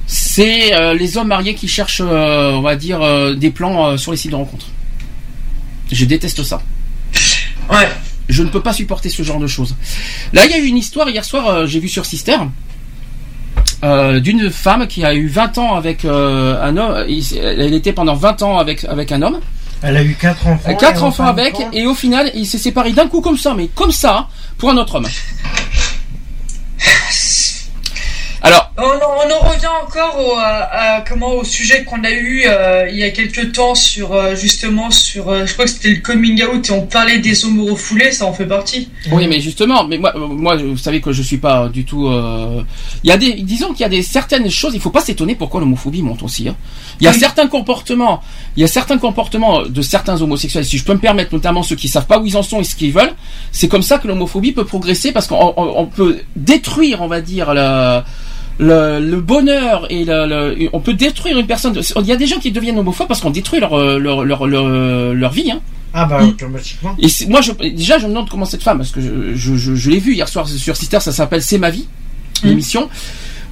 [0.06, 3.00] C'est les hommes mariés qui cherchent, on va dire,
[3.36, 4.66] des plans sur les sites de rencontres.
[5.92, 6.62] Je déteste ça.
[7.70, 7.88] Ouais.
[8.28, 9.74] Je ne peux pas supporter ce genre de choses.
[10.32, 12.36] Là, il y a eu une histoire hier soir, j'ai vu sur Sister,
[13.84, 17.04] euh, d'une femme qui a eu 20 ans avec euh, un homme.
[17.40, 19.40] Elle était pendant 20 ans avec, avec un homme.
[19.82, 20.74] Elle a eu quatre enfants.
[20.74, 23.54] Quatre et en enfants avec, et au final, il s'est séparé d'un coup comme ça,
[23.54, 24.26] mais comme ça,
[24.56, 25.06] pour un autre homme.
[28.48, 32.44] Alors, On, on en revient encore au, à- à- comment, au sujet qu'on a eu
[32.46, 35.90] euh, il y a quelques temps sur euh, justement sur euh, je crois que c'était
[35.90, 38.88] le coming out et on parlait des homos refoulés, ça en fait partie.
[39.10, 42.06] Oui, mais justement, mais moi, euh, moi, vous savez que je suis pas du tout.
[42.06, 42.62] euh,
[43.04, 44.72] Il y a des, disons qu'il y a des certaines choses.
[44.74, 46.48] Il faut pas s'étonner pourquoi l'homophobie monte aussi.
[46.48, 46.56] hein.
[47.00, 48.22] Il y a certains comportements,
[48.56, 50.64] il y a certains comportements de certains homosexuels.
[50.64, 52.64] Si je peux me permettre, notamment ceux qui savent pas où ils en sont et
[52.64, 53.14] ce qu'ils veulent,
[53.52, 57.20] c'est comme ça que l'homophobie peut progresser parce qu'on on- on peut détruire, on va
[57.20, 58.04] dire la.
[58.58, 61.80] Le, le bonheur et le, le- on peut détruire une personne.
[62.00, 64.46] Il y a des gens qui deviennent homophobes parce qu'on détruit leur euh, leur leur,
[64.46, 64.68] leur,
[65.14, 65.50] leur vie.
[65.52, 65.60] Hein.
[65.94, 66.94] Ah bah automatiquement.
[66.98, 69.54] Et c'est- moi, je, déjà, je me demande comment cette femme, parce que je, je,
[69.56, 71.86] je, je l'ai vu hier soir sur Sister, ça s'appelle C'est ma vie,
[72.44, 72.88] l'émission.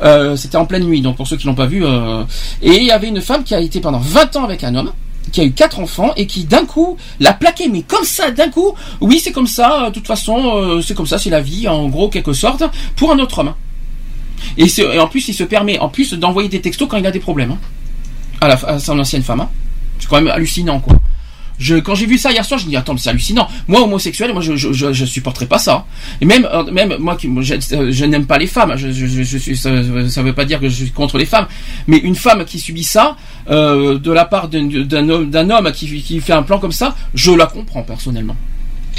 [0.02, 1.84] Euh, C'était en pleine nuit, donc pour ceux qui l'ont pas vu.
[1.84, 2.24] euh,
[2.62, 4.92] et il y avait une femme qui a été pendant 20 ans avec un homme,
[5.32, 8.48] qui a eu quatre enfants et qui d'un coup l'a plaqué, mais comme ça, d'un
[8.50, 9.84] coup, oui, c'est comme ça.
[9.84, 12.64] euh, De toute façon, euh, c'est comme ça, c'est la vie, en gros, quelque sorte,
[12.96, 13.54] pour un autre homme.
[14.58, 14.66] Et,
[14.98, 17.52] en plus, il se permet, en plus, d'envoyer des textos quand il a des problèmes
[17.52, 17.58] hein,
[18.40, 19.40] à, la, à son ancienne femme.
[19.40, 19.48] hein.
[19.98, 20.96] C'est quand même hallucinant, quoi.
[21.58, 23.48] Je, quand j'ai vu ça hier soir, je me dis attends, c'est hallucinant.
[23.66, 25.86] Moi, homosexuel, moi, je, je, je, je supporterais pas ça.
[26.20, 28.74] Et même, euh, même moi, qui, euh, je n'aime pas les femmes.
[28.76, 29.70] Je, je, je, suis, ça,
[30.10, 31.46] ça veut pas dire que je suis contre les femmes,
[31.86, 33.16] mais une femme qui subit ça
[33.48, 36.94] euh, de la part d'un homme, d'un homme qui, qui fait un plan comme ça,
[37.14, 38.36] je la comprends personnellement.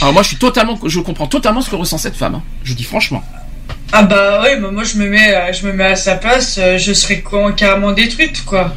[0.02, 2.36] Alors moi, je suis totalement, je comprends totalement ce que ressent cette femme.
[2.36, 2.44] hein.
[2.64, 3.24] Je dis franchement.
[3.92, 6.58] Ah bah oui, bah moi je me mets euh, je me mets à sa place,
[6.62, 7.24] euh, je serais
[7.56, 8.74] carrément détruite quoi.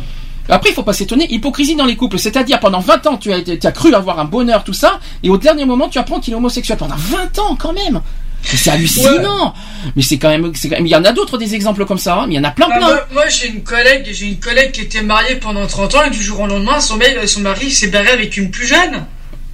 [0.49, 3.41] Après, il faut pas s'étonner, hypocrisie dans les couples, c'est-à-dire pendant 20 ans, tu as,
[3.43, 6.33] tu as cru avoir un bonheur, tout ça, et au dernier moment, tu apprends qu'il
[6.33, 6.77] est homosexuel.
[6.77, 8.01] Pendant 20 ans, quand même
[8.43, 9.55] C'est hallucinant
[9.95, 10.51] Mais c'est quand même...
[10.57, 12.37] c'est quand même- Il y en a d'autres des exemples comme ça, hein, mais il
[12.39, 14.81] y en a plein, Bah, plein moi, moi, j'ai une collègue, j'ai une collègue qui
[14.81, 17.89] était mariée pendant 30 ans et du jour au lendemain son mec, son mari s'est
[17.89, 19.05] barré avec une plus jeune.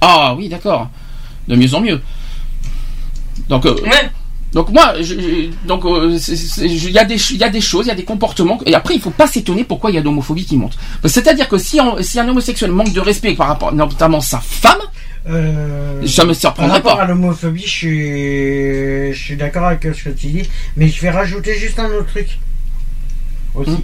[0.01, 0.89] Ah oui, d'accord.
[1.47, 2.01] De mieux en mieux.
[3.49, 3.75] Donc, euh,
[4.53, 7.89] donc moi, je- donc il y a des, ch- il y a des choses, il
[7.89, 10.05] y a des comportements, et après il faut pas s'étonner pourquoi il y a de
[10.05, 10.77] l'homophobie qui monte.
[11.05, 14.79] C'est-à-dire que si, on- si un homosexuel manque de respect par rapport, notamment sa femme,
[15.29, 17.03] Euh, ça me Par surprendrait rapport pas.
[17.03, 20.43] à l'homophobie, je suis, je suis d'accord avec ce que tu dis,
[20.77, 22.39] mais je vais rajouter juste un autre truc.
[23.53, 23.71] Aussi.
[23.71, 23.81] Hmm.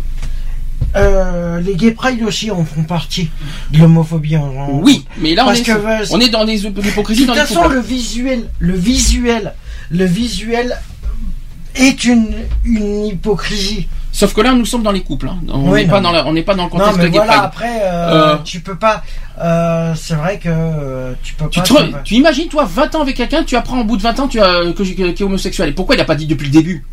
[0.95, 3.30] Euh, les gay pride aussi en font partie
[3.72, 4.38] de l'homophobie.
[4.38, 7.35] en- en- Oui, mais là on est, que, on est dans les l'hypocrisie De toute
[7.35, 9.53] façon, le visuel, le visuel,
[9.93, 10.77] le visuel
[11.75, 13.88] est une, une hypocrisie.
[14.11, 15.27] Sauf que là nous sommes dans les couples.
[15.27, 15.38] hein.
[15.49, 17.05] On Oui, n'est non, pas dans la- on n'est pas dans le Non, contexte mais
[17.09, 17.43] de voilà, pride.
[17.45, 19.03] après, euh, Euh, tu peux pas.
[19.41, 21.65] euh, c'est vrai que tu peux Tu, pas.
[21.65, 24.03] te- ça va- tu imagines toi 20 ans avec quelqu'un, tu apprends au bout de
[24.03, 25.69] 20 ans tu as, que, est homosexuel.
[25.69, 26.85] Et pourquoi il a pas dit depuis le début?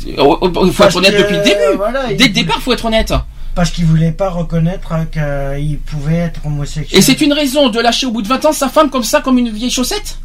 [0.00, 1.76] C'est- oh, oh, Il faut Parce être honnête que, depuis le début.
[1.76, 3.12] voilà, il Dès le départ, il faut être honnête.
[3.54, 6.98] Parce qu'il voulait pas reconnaître qu'il pouvait être homosexuel.
[6.98, 9.20] Et c'est une raison de lâcher au bout de 20 ans sa femme comme ça,
[9.20, 10.18] comme une vieille chaussette?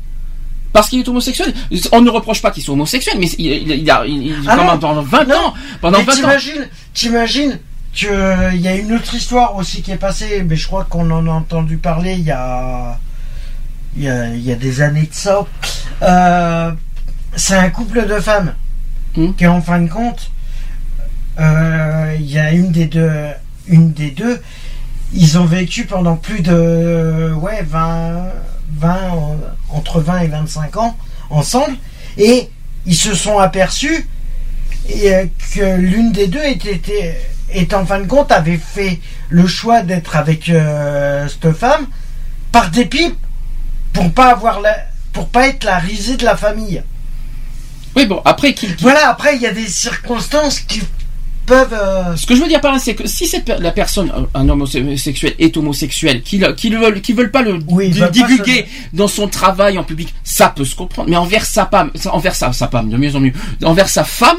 [0.73, 1.53] Parce qu'il est homosexuel
[1.93, 4.73] On ne reproche pas qu'il soit homosexuel, mais il, il- il a il- Ah pendant,
[4.73, 5.35] non, pendant 20 non.
[5.35, 7.59] ans Pendant Mais 20 ans t'imagines, t'imagines
[7.95, 11.09] que euh, y a une autre histoire aussi qui est passée, mais je crois qu'on
[11.11, 12.97] en a entendu parler il y a
[13.95, 15.45] il y a, il y a des années de ça.
[16.01, 16.71] Euh,
[17.35, 18.55] c'est un couple de femmes
[19.15, 19.33] Hmm.
[19.37, 20.31] qui en fin de compte,
[21.39, 23.11] euh, il y a une des deux,
[23.67, 24.41] une des deux,
[25.13, 28.23] ils ont vécu pendant plus de ouais 20,
[28.77, 29.35] 20 euh,
[29.69, 30.97] entre 20 et 25 ans
[31.29, 31.75] ensemble
[32.17, 32.49] et
[32.85, 34.07] ils se sont aperçus
[34.89, 37.17] euh, que l'une des deux était,
[37.49, 41.87] était, en fin de compte avait fait le choix d'être avec euh, cette femme
[42.51, 43.15] par dépit
[43.93, 44.75] pour pas avoir la
[45.13, 46.81] pour pas être la risée de la famille.
[47.95, 50.81] Oui, bon, après, qui, Voilà, après il y a des circonstances qui
[51.45, 51.73] peuvent.
[51.73, 54.21] euh, Ce que je veux dire par là, c'est que si cette, la personne, euh,
[54.33, 57.99] un homme homosexuel, est homosexuel, qu'il qu'il veulent, qu'ils veulent pas le Oui, ils di-
[57.99, 61.09] veulent pas divulguer dans son travail en public, ça peut se comprendre.
[61.09, 64.37] Mais envers sa femme, envers sa, sa femme, de mieux en mieux, envers sa femme,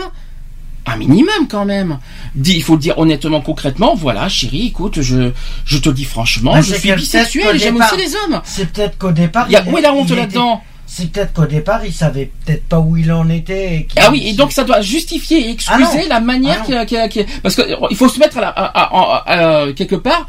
[0.87, 1.99] un minimum quand même.
[2.45, 3.95] Il faut le dire honnêtement, concrètement.
[3.95, 5.31] Voilà, chérie, écoute, je,
[5.65, 8.41] je te dis franchement, bah, je suis bisexuel, j'aime aussi les hommes.
[8.45, 9.47] C'est peut-être qu'au départ.
[9.49, 11.93] Il y a- il où est la honte là-dedans était- C'est peut-être qu'au départ, il
[11.93, 13.77] savait peut-être pas où il en était.
[13.77, 16.09] et qu'il- Ah oui, et donc ça doit justifier et excuser Ah non.
[16.09, 18.49] la manière Ah qui, a- qui parce que euh, il faut se mettre à la,
[18.49, 20.27] à- à- à- à- quelque part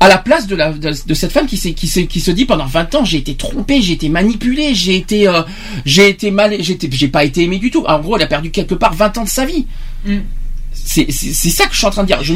[0.00, 3.04] à la place de, la, de, de cette femme qui, se dit pendant 20 ans
[3.04, 5.42] j'ai été trompée, j'ai été manipulée, j'ai été euh,
[5.84, 7.84] j'ai été mal, j'ai pas été aimée du tout.
[7.86, 9.66] En gros, elle a perdu quelque part 20 ans de sa vie.
[10.04, 10.16] Mm.
[10.74, 12.22] C'est ça que je suis en train de dire.
[12.22, 12.34] Je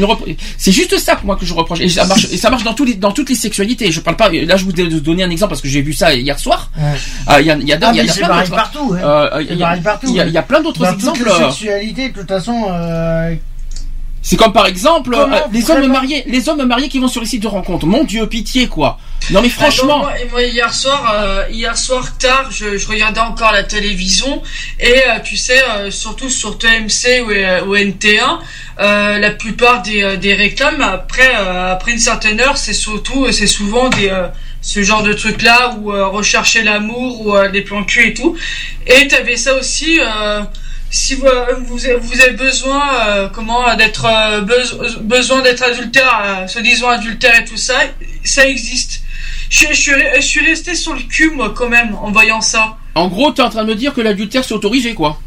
[0.58, 1.80] c'est juste ça pour moi que je reproche.
[1.80, 3.90] Et ça marche, et ça marche dans, tous les, dans toutes les sexualités.
[3.92, 4.28] Je parle pas.
[4.30, 6.70] Là, je vous ai donné un exemple parce que j'ai vu ça hier soir.
[6.76, 6.82] Ouais.
[7.26, 8.20] Ah, Il y a, il y a, Ah, il y a- il y a c'est
[8.20, 8.54] plein d'autres.
[8.56, 8.94] partout.
[8.94, 9.02] hein.
[9.04, 11.28] Euh, il y a- il il plein d'autres Dans exemples.
[11.28, 12.66] Euh, sexualités, de toute façon.
[14.28, 17.20] C'est comme par exemple Comment euh, les hommes mariés, les hommes mariés qui vont sur
[17.20, 17.86] les sites de rencontres.
[17.86, 18.98] Mon Dieu, pitié quoi.
[19.30, 20.04] Non mais franchement.
[20.04, 23.62] Ah, non, moi, moi, hier soir, euh, hier soir tard, je, je regardais encore la
[23.62, 24.42] télévision
[24.80, 28.38] et euh, tu sais, surtout sur TMC ou, ou NT1,
[28.80, 33.90] euh, la plupart des, des réclames après après une certaine heure, c'est surtout, c'est souvent
[33.90, 34.10] des
[34.60, 38.36] ce genre de trucs là où rechercher l'amour ou des plans cul et tout.
[38.88, 40.00] Et t'avais ça aussi.
[40.00, 40.42] Euh,
[40.96, 41.26] si vous,
[41.68, 46.88] vous avez vous avez besoin, euh, comment, d'être euh, beso- besoin d'être adultère, euh, soi-disant
[46.88, 47.74] adultère et tout ça,
[48.24, 49.00] ça existe.
[49.50, 52.76] Je, je, suis, je suis resté sur le cul moi quand même en voyant ça.
[52.94, 55.20] En gros, t'es en train de me dire que l'adultère c'est autorisé quoi?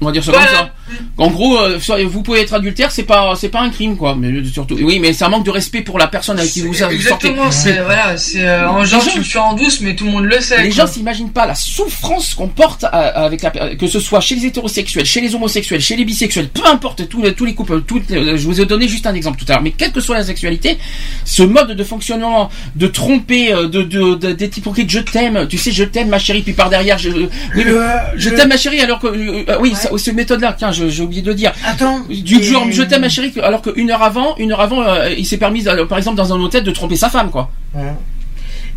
[0.00, 0.46] On va dire ça Voilà.
[0.46, 0.74] comme ça.
[1.18, 4.14] En gros, euh, vous pouvez être adultère, c'est pas c'est pas un crime quoi.
[4.18, 6.74] Mais surtout, oui, mais c'est un manque de respect pour la personne avec qui vous
[6.74, 6.94] sortez.
[6.94, 9.96] Exactement, c'est voilà, c'est euh, en Les genre gens- tu le fais en douce, mais
[9.96, 10.62] tout le monde le sait.
[10.62, 10.84] Les quoi.
[10.84, 12.88] gens s'imaginent pas la souffrance qu'on porte à-
[13.24, 16.66] avec la, que ce soit chez les hétérosexuels, chez les homosexuels, chez les bisexuels, peu
[16.66, 19.46] importe tous les, tous les couples, toutes je vous ai donné juste un exemple tout
[19.48, 20.78] à l'heure, mais quelle que soit la sexualité,
[21.24, 25.58] ce mode de fonctionnement, de tromper, euh, de, de, de- d'être hypocrite, je t'aime, tu
[25.58, 29.06] sais, je t'aime ma chérie, puis par derrière, je, Le- t'aime ma chérie, alors que,
[29.06, 31.52] euh, euh, oui, ça- cette méthode-là, tiens, je- j'ai oublié de dire.
[31.66, 32.00] Attends.
[32.08, 35.24] Du genre, je t'aime ma chérie, alors qu'une heure avant, une heure avant, euh, il
[35.26, 37.50] s'est permis, euh, par exemple, dans un hôtel, de tromper sa femme, quoi.
[37.74, 37.92] Ouais.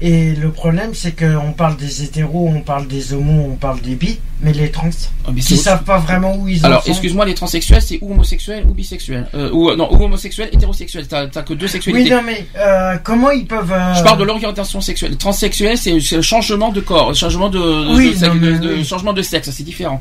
[0.02, 3.96] Et le problème, c'est qu'on parle des hétéros, on parle des homos, on parle des
[3.96, 4.88] bi, mais les trans,
[5.28, 6.92] Ah, mais qui autre- savent pas vraiment où ils en Alors, sont.
[6.92, 9.28] excuse-moi, les transsexuels, c'est ou homosexuel ou bisexuel.
[9.36, 11.06] Euh, ou, non, ou homosexuel, hétérosexuel.
[11.06, 12.12] T'as que deux Oui, sexualités.
[12.12, 13.74] non, mais euh, comment ils peuvent.
[13.74, 15.18] euh, Je parle de l'orientation sexuelle.
[15.18, 18.52] Transsexuel, c'est le changement de corps, le changement de, de- Oui, de sexe- non, mais
[18.54, 18.86] de- de- oui.
[18.86, 20.00] changement de sexe, c'est différent.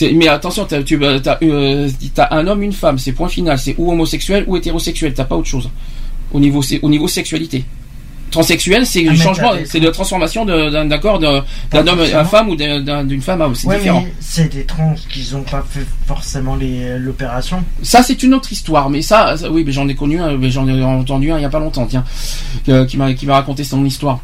[0.00, 3.58] Mais attention, t'as tu as, un homme, une femme, c'est point final.
[3.58, 5.14] C'est ou homosexuel ou hétérosexuel.
[5.14, 5.70] T'as pas autre chose
[6.32, 7.64] au niveau sexualité.
[8.30, 12.80] Transsexuel, c'est Ah, le changement, c'est la transformation d'un d'un homme à femme ou d'un-
[12.80, 13.54] d'un- d'une femme à homme.
[13.54, 14.04] C'est Ouais, différent.
[14.20, 16.56] c'est des trans qui n'ont pas fait forcément
[16.98, 17.64] l'opération.
[17.82, 20.66] Ça, c'est une autre histoire, mais ça, ça- oui, mais j'en ai connu un, j'en
[20.68, 22.04] ai entendu un il y a pas longtemps, tiens,
[22.86, 24.20] qui m'a qui m'a raconté son histoire.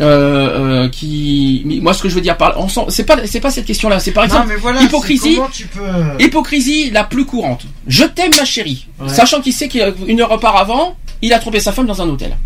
[0.00, 2.54] Euh, euh, qui, moi, ce que je veux dire par,
[2.88, 5.38] c'est pas c'est pas cette question-là, c'est par Non, exemple mais voilà, hypocrisie.
[5.74, 6.22] peux.
[6.24, 7.62] Hypocrisie la plus courante.
[7.86, 9.08] Je t'aime, ma chérie, Ouais.
[9.08, 12.36] sachant qu'il sait qu'une heure auparavant, il a trompé sa femme dans un hôtel.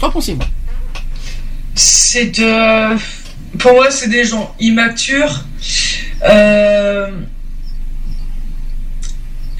[0.00, 0.40] Qu'en pensez-vous
[1.74, 2.96] c'est de
[3.58, 5.44] pour moi c'est des gens immatures
[6.24, 7.08] euh...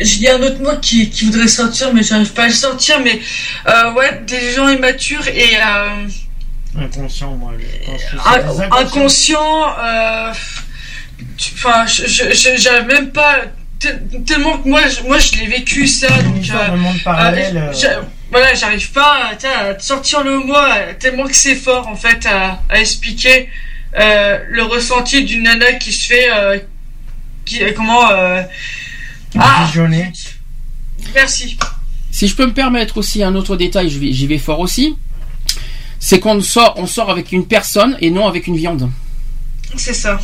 [0.01, 2.52] il y a un autre mot qui, qui voudrait sortir mais j'arrive pas à le
[2.52, 3.20] sortir mais
[3.69, 6.07] euh, ouais des gens immatures et euh,
[6.75, 7.52] Inconscient, moi.
[7.59, 8.77] Je pense que c'est in- des inconscients.
[8.78, 10.33] inconscients euh,
[11.55, 13.36] enfin j'arrive même pas
[13.78, 17.70] tel- tellement que moi je, moi je l'ai vécu ça donc euh, de monde parallèle.
[18.33, 20.55] Voilà, j'arrive pas à, sortir le mot
[20.99, 23.49] tellement que c'est fort en fait à, à expliquer
[23.99, 26.59] euh, le ressenti d'une nana qui se fait euh,
[27.44, 28.43] qui euh, comment euh,
[29.39, 29.70] ah.
[31.15, 31.57] Merci.
[32.11, 34.97] Si je peux me permettre aussi un autre détail, vais- j'y vais fort aussi,
[35.99, 38.91] c'est qu'on sort, on sort avec une personne et non avec une viande.
[39.77, 40.19] c'est ça.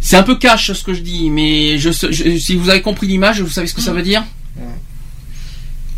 [0.00, 3.06] C'est un peu cash ce que je dis, mais je, je- si vous avez compris
[3.08, 4.24] l'image, vous savez ce que ça veut dire?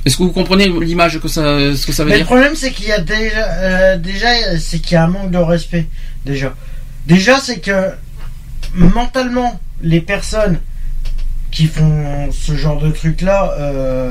[0.04, 1.42] Est-ce que vous comprenez l'image que ça,
[1.76, 4.58] ce que ça veut Mais le dire problème, c'est qu'il y a déjà, euh, déjà,
[4.58, 5.86] c'est qu'il y a un manque de respect.
[6.24, 6.54] Déjà,
[7.06, 7.90] déjà, c'est que
[8.74, 10.58] mentalement, les personnes
[11.50, 14.10] qui font ce genre de truc-là, euh,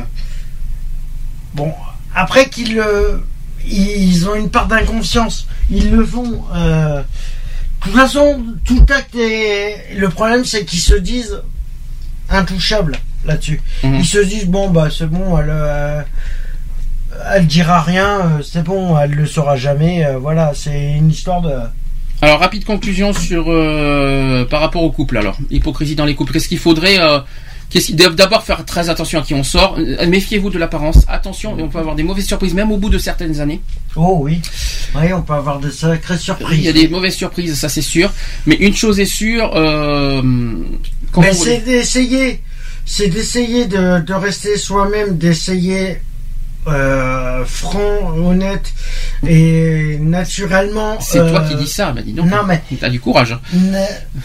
[1.55, 1.73] bon,
[2.13, 3.23] après qu'ils le,
[3.65, 6.43] ils ont une part d'inconscience, ils le font.
[6.55, 7.01] euh,
[7.79, 9.95] de toute façon, tout acte est.
[9.95, 11.41] Le problème, c'est qu'ils se disent
[12.29, 13.61] intouchables là-dessus.
[13.83, 13.95] Mhm.
[13.95, 16.01] Ils se disent bon bah c'est bon, elle, euh,
[17.33, 20.05] elle dira rien, euh, c'est bon, elle le saura jamais.
[20.05, 21.51] euh, voilà, c'est une histoire de.
[22.21, 25.17] Alors rapide conclusion sur euh, par rapport au couple.
[25.17, 26.33] Alors hypocrisie dans les couples.
[26.33, 26.97] Qu'est-ce qu'il faudrait
[27.69, 29.77] qu'est-ce D'abord faire très attention à qui on sort.
[30.05, 31.05] Méfiez-vous de l'apparence.
[31.07, 33.61] Attention, on peut avoir des mauvaises surprises même au bout de certaines années.
[33.95, 34.41] Oh oui,
[34.95, 36.57] oui, on peut avoir de sacrées surprises.
[36.59, 38.11] Il y a des mauvaises surprises, ça c'est sûr.
[38.45, 39.51] Mais une chose est sûre.
[39.55, 40.21] Euh,
[41.17, 42.41] Mais vous- c'est d'essayer,
[42.91, 45.99] c'est d'essayer de, de rester soi-même, d'essayer
[46.67, 48.73] euh, franc, honnête
[49.27, 50.99] et naturellement.
[50.99, 52.25] C'est toi euh, qui dis ça, bah dis donc.
[52.25, 53.31] Non mais T'as du courage.
[53.33, 53.41] hein.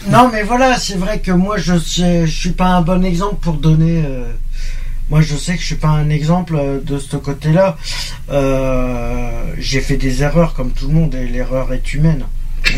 [0.09, 3.37] Non, mais voilà, c'est vrai que moi, je sais, je suis pas un bon exemple
[3.41, 4.03] pour donner.
[4.05, 4.25] euh,
[5.11, 7.77] Moi, je sais que je suis pas un exemple de ce côté-là.
[9.59, 12.23] J'ai fait des erreurs comme tout le monde et l'erreur est humaine.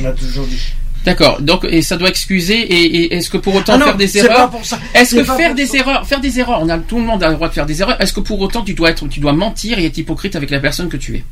[0.02, 0.74] On a toujours dit.
[1.08, 1.42] D'accord.
[1.42, 4.08] Donc et ça doit excuser et, et est-ce que pour autant Ah non, faire des
[4.08, 4.78] c'est erreurs pas pour ça.
[4.94, 5.78] Est-ce que faire des ça.
[5.78, 7.82] erreurs, faire des erreurs, on a tout le monde a le droit de faire des
[7.82, 8.00] erreurs.
[8.02, 10.60] Est-ce que pour autant tu dois être, tu dois mentir et être hypocrite avec la
[10.60, 11.24] personne que tu es?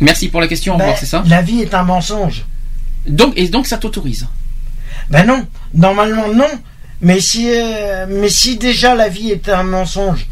[0.00, 0.74] Merci pour la question.
[0.74, 1.22] Au Ben, revoir, c'est ça?
[1.26, 2.44] La vie est un mensonge.
[3.06, 4.26] Donc et donc ça t'autorise?
[5.10, 6.50] Ben non, normalement non.
[7.00, 10.26] Mais si, euh, mais si déjà la vie est un mensonge,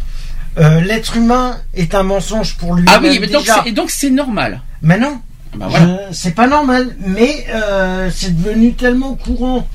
[0.58, 2.84] euh, l'être humain est un mensonge pour lui.
[2.88, 3.62] Ah oui, mais déjà.
[3.66, 4.62] et donc c'est normal.
[4.82, 5.20] Mais non.
[5.56, 5.86] Bah voilà.
[6.10, 6.96] Je- C'est pas normal.
[7.06, 9.66] Mais euh, c'est devenu tellement courant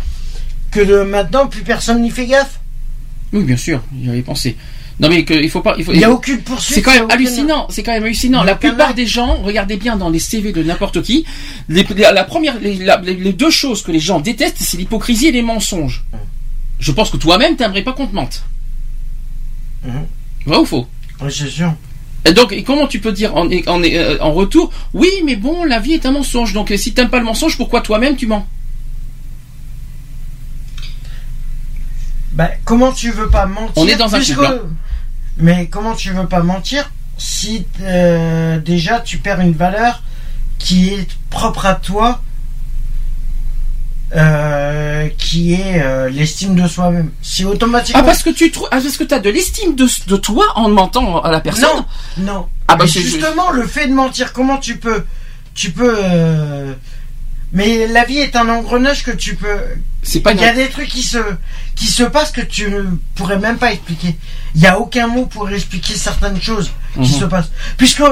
[0.71, 2.59] que de maintenant plus personne n'y fait gaffe.
[3.33, 4.55] Oui, bien sûr, j'y avais pensé.
[4.97, 5.75] Non mais que, il faut pas.
[5.77, 7.67] Il faut- Il y a aucune poursuite, C'est quand même hallucinant.
[7.69, 8.43] C'est quand même hallucinant.
[8.43, 11.25] La plupart des gens, regardez bien dans les CV de n'importe qui,
[11.67, 14.77] les, la, la première, les, la- les- les deux choses que les gens détestent, c'est
[14.77, 16.05] l'hypocrisie et les mensonges.
[16.79, 18.43] Je pense que toi-même, t'aimerais pas qu'on te mente.
[19.85, 20.05] Mhm.
[20.45, 20.87] Vrai ou faux?
[21.21, 21.73] Oui, c'est sûr.
[22.33, 25.93] Donc, comment tu peux dire en, en, euh, en retour, oui, mais bon, la vie
[25.93, 26.53] est un mensonge.
[26.53, 28.47] Donc, euh, si t'aimes pas le mensonge, pourquoi toi-même tu mens?
[32.31, 34.59] Ben, comment tu veux pas mentir On est dans un couple, hein.
[35.37, 40.03] Mais comment tu veux pas mentir si euh, déjà tu perds une valeur
[40.57, 42.21] qui est propre à toi,
[44.13, 47.11] euh, qui est euh, l'estime de soi-même.
[47.21, 48.01] Si automatiquement.
[48.01, 50.69] Ah, parce que tu trouves, ah, parce que t'as de l'estime de, de toi en
[50.69, 51.69] mentant à la personne.
[52.17, 52.47] Non, non.
[52.67, 54.33] Ah bah justement le fait de mentir.
[54.33, 55.03] Comment tu peux,
[55.53, 55.95] tu peux.
[55.97, 56.73] euh,
[57.53, 59.57] Mais la vie est un engrenage que tu peux.
[60.03, 61.17] C'est pas Il y a des trucs qui se
[61.75, 62.83] qui se passent que tu ne
[63.15, 64.15] pourrais même pas expliquer.
[64.55, 67.19] Il n'y a aucun mot pour expliquer certaines choses qui Mhm.
[67.19, 67.51] se passent.
[67.77, 68.03] Puisque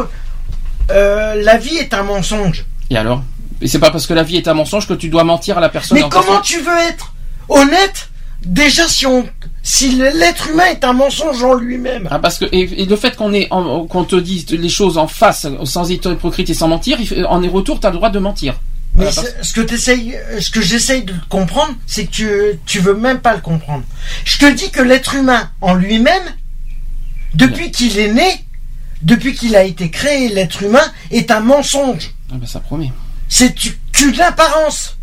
[0.89, 2.65] la vie est un mensonge.
[2.89, 3.23] Et alors?
[3.64, 5.61] Et c'est pas parce que la vie est un mensonge que tu dois mentir à
[5.61, 5.98] la personne.
[5.98, 7.14] Mais en comment tu veux être
[7.50, 8.09] honnête?
[8.45, 9.25] Déjà si on
[9.64, 12.09] si l'être humain est un mensonge en lui-même.
[12.11, 15.08] Ah parce que et, et le fait qu'on est qu'on te dise les choses en
[15.08, 16.98] face sans être hypocrite et sans mentir,
[17.30, 18.56] en est retour t'as le droit de mentir.
[18.95, 19.06] Mais
[19.42, 22.30] ce que t'essayes- ce que j'essaye de comprendre, c'est que tu,
[22.67, 23.83] tu veux même pas le comprendre.
[24.25, 26.22] Je te dis que l'être humain en lui-même,
[27.33, 28.45] depuis qu'il est né,
[29.01, 32.11] depuis qu'il a été créé, l'être humain est un mensonge.
[32.32, 32.92] Ah bah ça promet.
[33.36, 34.95] C'est tu- qu'une apparence.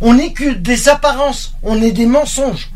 [0.00, 1.54] On n'est que des apparences.
[1.62, 2.68] On est des mensonges.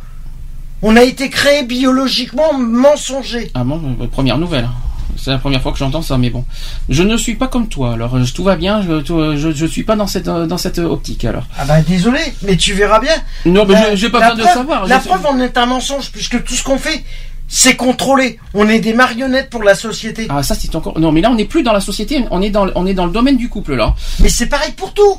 [0.83, 3.51] On a été créé biologiquement mensonger.
[3.55, 4.69] Ah bon, euh, première nouvelle.
[5.17, 6.45] C'est la première fois que j'entends ça, mais bon.
[6.89, 9.03] Je ne suis pas comme toi, alors euh, tout va bien, je,
[9.37, 11.43] je, je suis pas dans cette, euh, dans cette optique alors.
[11.59, 13.17] Ah bah désolé, mais tu verras bien.
[13.47, 16.43] Non, mais je- j'ai pas besoin de savoir, La preuve, on est un mensonge, puisque
[16.45, 17.05] tout ce qu'on fait,
[17.53, 18.39] c'est contrôlé.
[18.55, 20.27] On est des marionnettes pour la société.
[20.31, 20.99] Ah ça c'est encore.
[21.01, 22.95] Non mais là on n'est plus dans la société, on est dans, le- on est
[22.95, 23.95] dans le domaine du couple là.
[24.20, 25.19] Mais c'est pareil pour tout.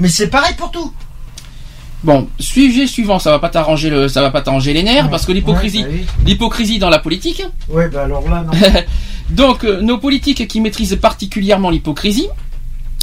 [0.00, 0.92] Mais c'est pareil pour tout.
[2.04, 5.24] Bon, sujet suivant, ça va pas t'arranger le, ça va pas t'arranger les nerfs parce
[5.24, 7.42] que l'hypocrisie, Ouais, bah l'hypocrisie dans la politique.
[7.68, 8.52] Ouais, bah alors là, non.
[9.30, 12.28] Donc euh, nos politiques qui maîtrisent particulièrement l'hypocrisie.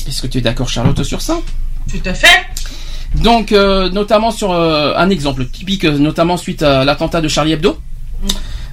[0.08, 1.40] Est-ce que tu es d'accord Charlotte sur ça?
[1.90, 2.28] Tout à fait.
[3.16, 7.78] Donc, euh, notamment sur euh, un exemple typique, notamment suite à l'attentat de Charlie Hebdo.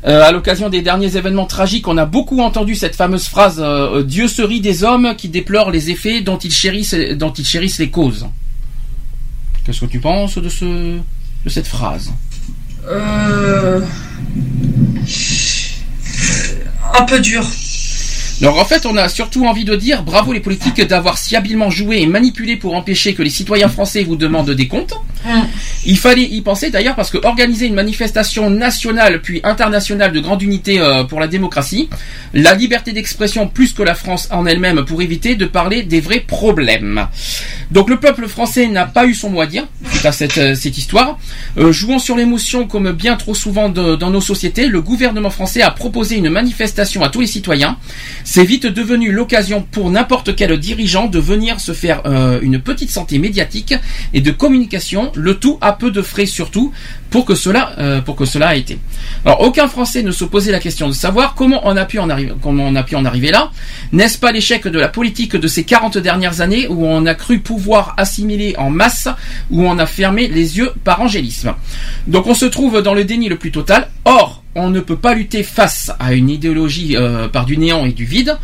[0.07, 4.03] Euh, à l'occasion des derniers événements tragiques, on a beaucoup entendu cette fameuse phrase euh,
[4.03, 7.79] Dieu se rit des hommes qui déplorent les effets dont ils chérissent, dont ils chérissent
[7.79, 8.27] les causes.
[9.65, 10.99] Qu'est-ce que tu penses de ce
[11.45, 12.13] de cette phrase?
[12.89, 13.81] Euh...
[16.95, 17.45] Un peu dur.
[18.43, 21.69] Alors en fait, on a surtout envie de dire bravo les politiques d'avoir si habilement
[21.69, 24.95] joué et manipulé pour empêcher que les citoyens français vous demandent des comptes.
[25.87, 30.43] Il fallait y penser d'ailleurs parce que organiser une manifestation nationale puis internationale de grande
[30.43, 31.89] unité euh, pour la démocratie,
[32.35, 36.21] la liberté d'expression plus que la France en elle-même pour éviter de parler des vrais
[36.21, 37.07] problèmes.
[37.71, 39.67] Donc le peuple français n'a pas eu son mot à dire
[40.05, 41.19] à cette, euh, cette histoire.
[41.57, 45.71] Euh, jouant sur l'émotion comme bien trop souvent dans nos sociétés, le gouvernement français a
[45.71, 47.79] proposé une manifestation à tous les citoyens.
[48.25, 52.03] C'est vite devenu l'occasion pour n'importe quel dirigeant de venir se faire
[52.43, 53.75] une petite santé médiatique
[54.13, 56.73] et de communication, le tout à peu de frais surtout,
[57.11, 58.79] pour que cela, euh, pour que cela a été.
[59.25, 62.09] Alors aucun Français ne se posait la question de savoir comment on a pu en
[62.09, 63.51] arriver, comment on a pu en arriver là.
[63.93, 67.41] N'est-ce pas l'échec de la politique de ces 40 dernières années où on a cru
[67.41, 69.09] pouvoir assimiler en masse,
[69.51, 71.55] où on a fermé les yeux par angélisme?
[72.07, 73.89] Donc on se trouve dans le déni le plus total.
[74.05, 77.93] Or, on ne peut pas lutter face à une idéologie euh, par du néant et
[77.93, 78.37] du vide.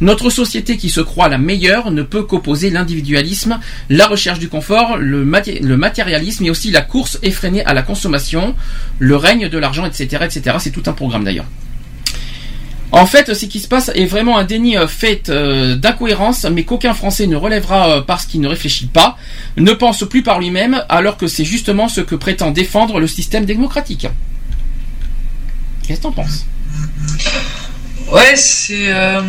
[0.00, 3.58] Notre société qui se croit la meilleure ne peut qu'opposer l'individualisme,
[3.90, 7.82] la recherche du confort, le, maté- le matérialisme et aussi la course effrénée à la
[7.82, 8.54] consommation,
[8.98, 10.56] le règne de l'argent, etc., etc.
[10.58, 11.46] C'est tout un programme d'ailleurs.
[12.92, 16.62] En fait, ce qui se passe est vraiment un déni euh, fait euh, d'incohérence, mais
[16.62, 19.16] qu'aucun Français ne relèvera parce qu'il ne réfléchit pas,
[19.56, 23.46] ne pense plus par lui-même, alors que c'est justement ce que prétend défendre le système
[23.46, 24.06] démocratique.
[25.86, 26.46] Qu'est-ce que t'en penses?
[28.10, 28.92] Ouais, c'est.
[28.92, 29.20] euh,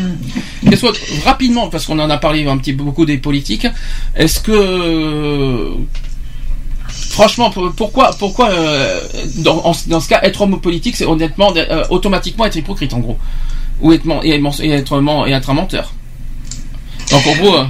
[0.82, 3.68] que rapidement, parce qu'on en a parlé un petit peu beaucoup des politiques,
[4.16, 5.72] est-ce que
[6.88, 9.00] franchement, pour- pourquoi, pourquoi euh,
[9.38, 13.18] dans, dans ce cas, être homme politique, c'est honnêtement euh, automatiquement être hypocrite en gros,
[13.82, 14.30] ou être et,
[14.62, 14.94] et être
[15.28, 15.94] et être un menteur.
[17.12, 17.56] Donc en gros.
[17.58, 17.66] euh,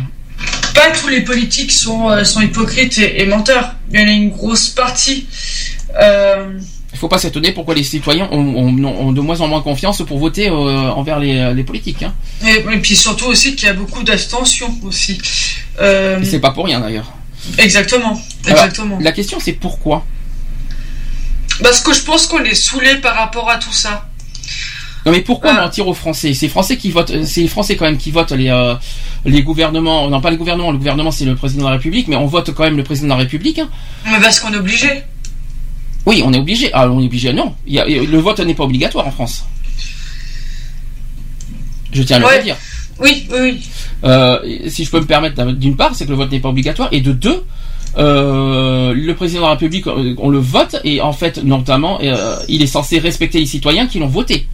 [0.74, 3.76] Pas tous les politiques sont, sont hypocrites et, et menteurs.
[3.92, 5.28] Il y en a une grosse partie.
[6.02, 6.60] Euh,
[7.06, 10.18] faut pas s'étonner pourquoi les citoyens ont, ont- ont de moins en moins confiance pour
[10.18, 12.02] voter euh, envers les, les politiques.
[12.02, 12.14] Hein.
[12.44, 15.20] et, et puis surtout aussi qu'il y a beaucoup d'abstention aussi.
[15.80, 17.12] Euh, c'est pas pour rien d'ailleurs.
[17.60, 18.98] exactement, Alors, exactement.
[19.00, 20.04] la question c'est pourquoi?
[21.62, 24.08] Parce que je pense qu'on est saoulé par rapport à tout ça.
[25.06, 25.62] Non mais pourquoi Ah.
[25.66, 26.34] mentir aux Français?
[26.34, 28.74] C'est les Français qui votent, c'est Français quand même qui votent les euh,
[29.26, 30.10] les gouvernements.
[30.10, 32.52] Non pas les gouvernements, le gouvernement c'est le président de la République, mais on vote
[32.56, 33.60] quand même le président de la République.
[33.60, 33.70] hein.
[34.12, 35.04] Mais parce qu'on est obligé.
[36.06, 36.70] Oui, on est obligé.
[36.74, 37.34] Ah, on est obligé.
[37.34, 39.46] Non, Il y a- le vote n'est pas obligatoire en France.
[41.92, 42.38] Je tiens à le Ouais.
[42.40, 42.58] redire.
[43.00, 43.62] Oui, oui, oui.
[44.04, 46.90] Euh, si je peux me permettre, d'une part, c'est que le vote n'est pas obligatoire,
[46.92, 47.44] et de deux,
[47.98, 52.38] euh, le président de la République, euh, on le vote, et en fait, notamment, euh,
[52.48, 54.48] il est censé respecter les citoyens qui l'ont voté.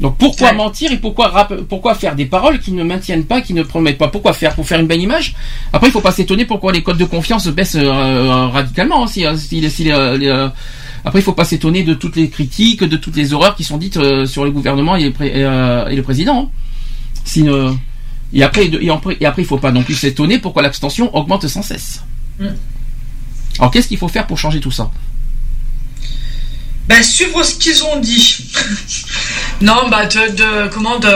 [0.00, 0.54] Donc pourquoi Ouais.
[0.56, 3.98] mentir et pourquoi rap- pourquoi faire des paroles qui ne maintiennent pas, qui ne promettent
[3.98, 4.08] pas?
[4.08, 5.34] Pourquoi faire Pour faire une belle image?
[5.74, 9.04] Après, il faut pas s'étonner pourquoi les codes de confiance baissent euh, radicalement.
[9.04, 10.48] hein, si, si les- si les, les,
[11.04, 13.76] après, il faut pas s'étonner de toutes les critiques, de toutes les horreurs qui sont
[13.76, 16.44] dites euh, sur le gouvernement et, euh, et le président.
[16.44, 16.48] hein.
[17.24, 17.46] Si,
[18.32, 21.46] et après, et après, et après, il faut pas non plus s'étonner pourquoi l'abstention augmente
[21.46, 22.02] sans cesse.
[22.38, 22.46] Mm.
[23.58, 24.90] Alors, qu'est-ce qu'il faut faire pour changer tout ça?
[26.90, 28.36] Bah, suivre ce qu'ils ont dit.
[29.62, 31.08] non, bah, de, de- comment de,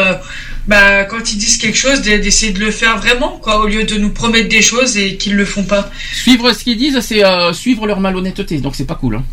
[0.69, 3.83] bah, quand ils disent quelque chose, d'e- d'essayer de le faire vraiment, quoi, au lieu
[3.85, 5.91] de nous promettre des choses et qu'ils le font pas.
[6.13, 9.17] Suivre ce qu'ils disent, c'est euh, suivre leur malhonnêteté, donc c'est pas cool.
[9.17, 9.25] Hein.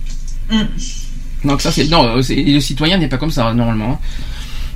[1.43, 1.47] Mm.
[1.47, 3.93] Donc ça, c'est non, euh, le citoyen n'est pas comme ça normalement.
[3.93, 3.99] hein.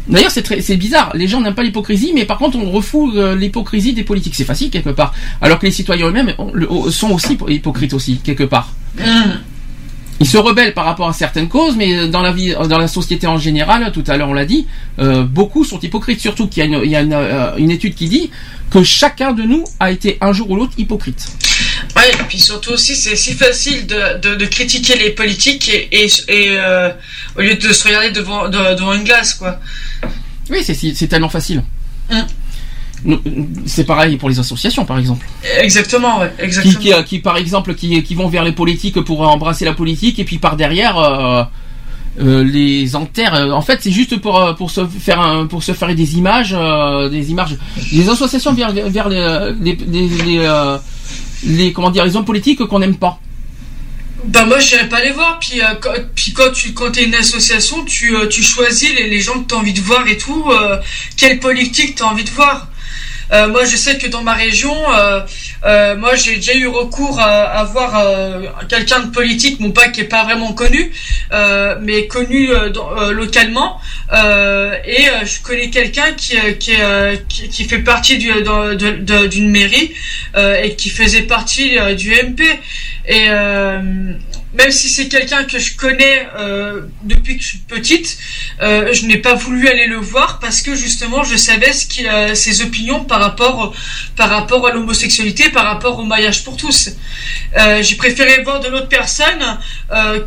[0.08, 1.12] D'ailleurs, c'est bizarre.
[1.16, 4.36] Les gens n'aiment pas l'hypocrisie, mais par contre, on refoule euh, l'hypocrisie des politiques.
[4.36, 5.16] C'est facile quelque part.
[5.42, 8.72] Alors que les citoyens eux-mêmes le- sont aussi hypocrites aussi quelque part.
[9.00, 9.32] Mm.
[10.22, 13.28] Ils se rebellent par rapport à certaines causes, mais dans la vie, dans la société
[13.28, 14.66] en général, tout à l'heure on l'a dit,
[15.00, 16.22] euh, beaucoup sont hypocrites.
[16.22, 18.32] Surtout qu'il y a, une, il y a une, euh, une étude qui dit
[18.72, 21.28] que chacun de nous a été un jour ou l'autre hypocrite.
[21.98, 25.90] Ouais, et puis surtout aussi, c'est si facile de, de, de critiquer les politiques et,
[25.92, 26.90] et, et, euh,
[27.38, 29.60] au lieu de se regarder devant, de- devant une glace, quoi.
[30.50, 31.62] Oui, c'est c'est tellement facile.
[32.10, 32.20] Mm.
[33.06, 33.22] Nous-
[33.66, 35.26] C'est pareil pour les associations, par exemple.
[35.62, 36.80] Exactement, ouais, exactement.
[36.80, 40.18] qui, euh, qui, par exemple, qui, qui vont vers les politiques pour embrasser la politique,
[40.20, 41.44] et puis par derrière, euh,
[42.20, 43.36] euh, les enterrent.
[43.36, 46.18] Euh, En fait, c'est juste pour euh, pour se faire un, pour se faire des
[46.18, 47.58] images, euh, des images,
[47.92, 50.78] des associations vers vers les les, les, les, euh,
[51.46, 53.20] les- comment dire les hommes politiques qu'on n'aime pas.
[54.28, 57.14] Bah moi j'irai pas les voir puis euh, quand, puis quand tu quand t'es une
[57.14, 60.46] association tu euh, tu choisis les, les gens que t'as envie de voir et tout
[60.50, 60.78] euh,
[61.16, 62.68] quelle politique t'as envie de voir
[63.32, 65.22] Euh, moi je sais que dans ma région euh,
[65.66, 67.92] euh, moi j'ai déjà eu recours à, à voir
[68.70, 70.92] quelqu'un de politique mon pas qui est pas vraiment connu
[71.82, 72.50] mais connu
[73.12, 73.80] localement.
[74.14, 79.92] Et je connais quelqu'un qui qui, qui fait partie d'une mairie
[80.38, 82.44] et qui faisait partie du MP
[84.58, 88.18] même si c'est quelqu'un que je connais euh, depuis que je suis petite,
[88.62, 92.36] euh, je n'ai pas voulu aller le voir parce que justement je savais ce euh,
[92.36, 93.76] ses opinions par rapport
[94.16, 96.90] par rapport à l'homosexualité, par rapport au mariage pour tous.
[97.58, 99.60] Euh, j'ai préféré voir de l'autre personne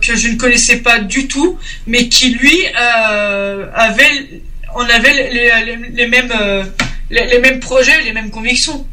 [0.03, 4.43] que je ne connaissais pas du tout, mais qui lui avait,
[4.75, 5.31] on avait
[5.95, 6.33] les, mêmes
[7.11, 8.87] les mêmes projets, les mêmes convictions.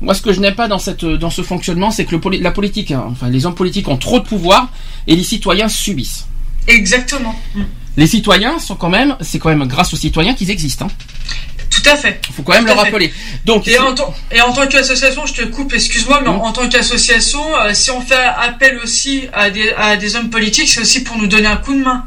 [0.00, 2.50] Moi, ce que je n'aime pas dans cette dans ce fonctionnement, c'est que le, la
[2.50, 4.68] politique, hein, enfin les hommes politiques ont trop de pouvoir
[5.06, 6.26] et les citoyens subissent.
[6.68, 7.34] Exactement.
[7.54, 7.62] Mm.
[7.96, 10.86] Les citoyens sont quand même, c'est quand même grâce aux citoyens qu'ils existent.
[10.86, 11.34] Hein.
[11.68, 12.20] Tout à fait.
[12.32, 12.80] Faut quand même Tout le fait.
[12.84, 13.12] rappeler.
[13.44, 16.44] Donc, Et en, tant- et en tant qu'association, je te coupe, excuse-moi, mais en, Non.
[16.44, 20.68] en tant qu'association, euh, si on fait appel aussi à des, à des hommes politiques,
[20.68, 22.04] c'est aussi pour nous donner un coup de main.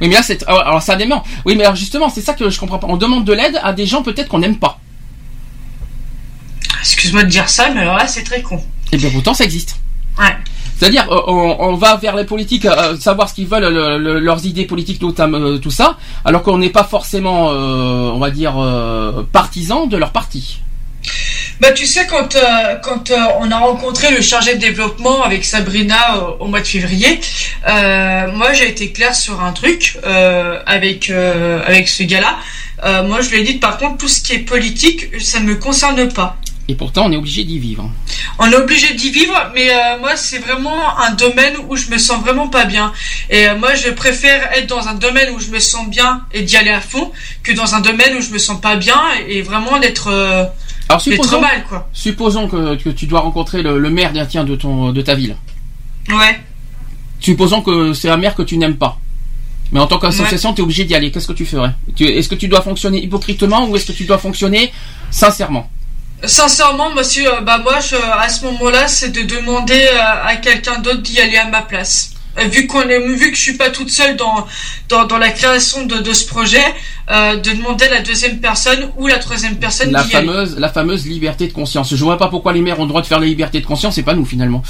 [0.00, 1.24] oui, mais là, c'est alors alors, ça dément.
[1.44, 2.86] Oui, mais alors justement, c'est ça que je comprends pas.
[2.88, 4.78] On demande de l'aide à des gens peut-être qu'on n'aime pas.
[6.80, 8.62] Excuse-moi de dire ça, mais alors là, c'est très con.
[8.92, 9.76] Et bien pourtant, ça existe.
[10.18, 10.34] Ouais.
[10.78, 14.18] C'est-à-dire, euh, on, on va vers les politiques, euh, savoir ce qu'ils veulent, le- le-
[14.18, 18.54] leurs idées politiques, euh, tout ça, alors qu'on n'est pas forcément, euh, on va dire,
[18.58, 20.60] euh, partisan de leur parti.
[21.60, 25.44] Bah, tu sais, quand, euh, quand euh, on a rencontré le chargé de développement avec
[25.44, 27.20] Sabrina euh, au mois de février,
[27.68, 32.36] euh, moi, j'ai été claire sur un truc euh, avec, euh, avec ce gars-là.
[32.84, 35.44] Euh, moi, je lui ai dit, par contre, tout ce qui est politique, ça ne
[35.44, 36.36] me concerne pas.
[36.70, 37.90] Et pourtant, on est obligé d'y vivre.
[38.38, 41.98] On est obligé d'y vivre, mais euh, moi, c'est vraiment un domaine où je me
[41.98, 42.92] sens vraiment pas bien.
[43.28, 46.42] Et euh, moi, je préfère être dans un domaine où je me sens bien et
[46.42, 47.10] d'y aller à fond
[47.42, 50.44] que dans un domaine où je me sens pas bien et vraiment d'être euh,
[50.88, 51.88] Alors supposons, mal, quoi.
[51.92, 55.16] supposons que, que tu dois rencontrer le, le maire d'un- tiens, de, ton, de ta
[55.16, 55.34] ville.
[56.08, 56.38] Ouais.
[57.18, 58.96] Supposons que c'est un maire que tu n'aimes pas.
[59.72, 61.10] Mais en tant qu'association, tu es obligé d'y aller.
[61.10, 61.72] Qu'est-ce que tu ferais?
[61.98, 64.72] Est-ce que tu dois fonctionner hypocritement ou est-ce que tu dois fonctionner
[65.10, 65.68] sincèrement?
[66.24, 70.78] Sincèrement, monsieur, euh, bah moi, je, à ce moment-là, c'est de demander euh, à quelqu'un
[70.78, 72.10] d'autre d'y aller à ma place.
[72.38, 74.46] Euh, Vu qu'on est, vu que je suis pas toute seule dans
[74.88, 76.62] dans, dans la création de, de ce projet,
[77.10, 80.26] euh, de demander à la deuxième personne ou la troisième personne la d'y aller.
[80.28, 81.92] fameuse, la fameuse liberté de conscience.
[81.94, 83.94] Je vois pas pourquoi les maires ont le droit de faire la liberté de conscience,
[83.96, 84.62] c'est pas nous finalement.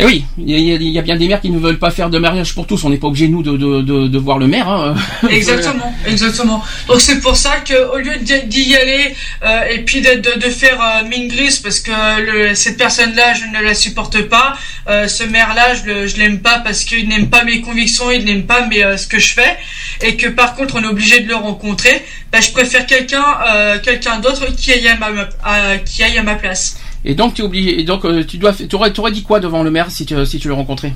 [0.00, 2.54] Et oui, il y, a- bien des maires qui ne veulent pas faire de mariage
[2.54, 2.84] pour tous.
[2.84, 4.68] On n'est pas obligé nous de, de, de, de voir le maire.
[4.68, 4.94] Hein.
[5.28, 6.62] Exactement, exactement.
[6.86, 11.08] Donc c'est pour ça que au lieu d'y aller euh, et puis de, faire euh,
[11.08, 14.56] mine grise parce que le, cette personne-là je ne la supporte pas,
[14.88, 18.44] euh, ce maire-là je, je l'aime pas parce qu'il n'aime pas mes convictions, il n'aime
[18.44, 19.56] pas euh, ce que je fais
[20.00, 23.78] et que par contre on est obligé de le rencontrer, bah, je préfère quelqu'un euh,
[23.80, 26.78] quelqu'un d'autre qui aille à ma, qui aille à ma place.
[27.08, 27.80] Et donc tu es obligé.
[27.80, 30.38] Et donc euh, tu dois, tu aurais, dit quoi devant le maire si tu, si
[30.38, 30.92] tu le rencontrais?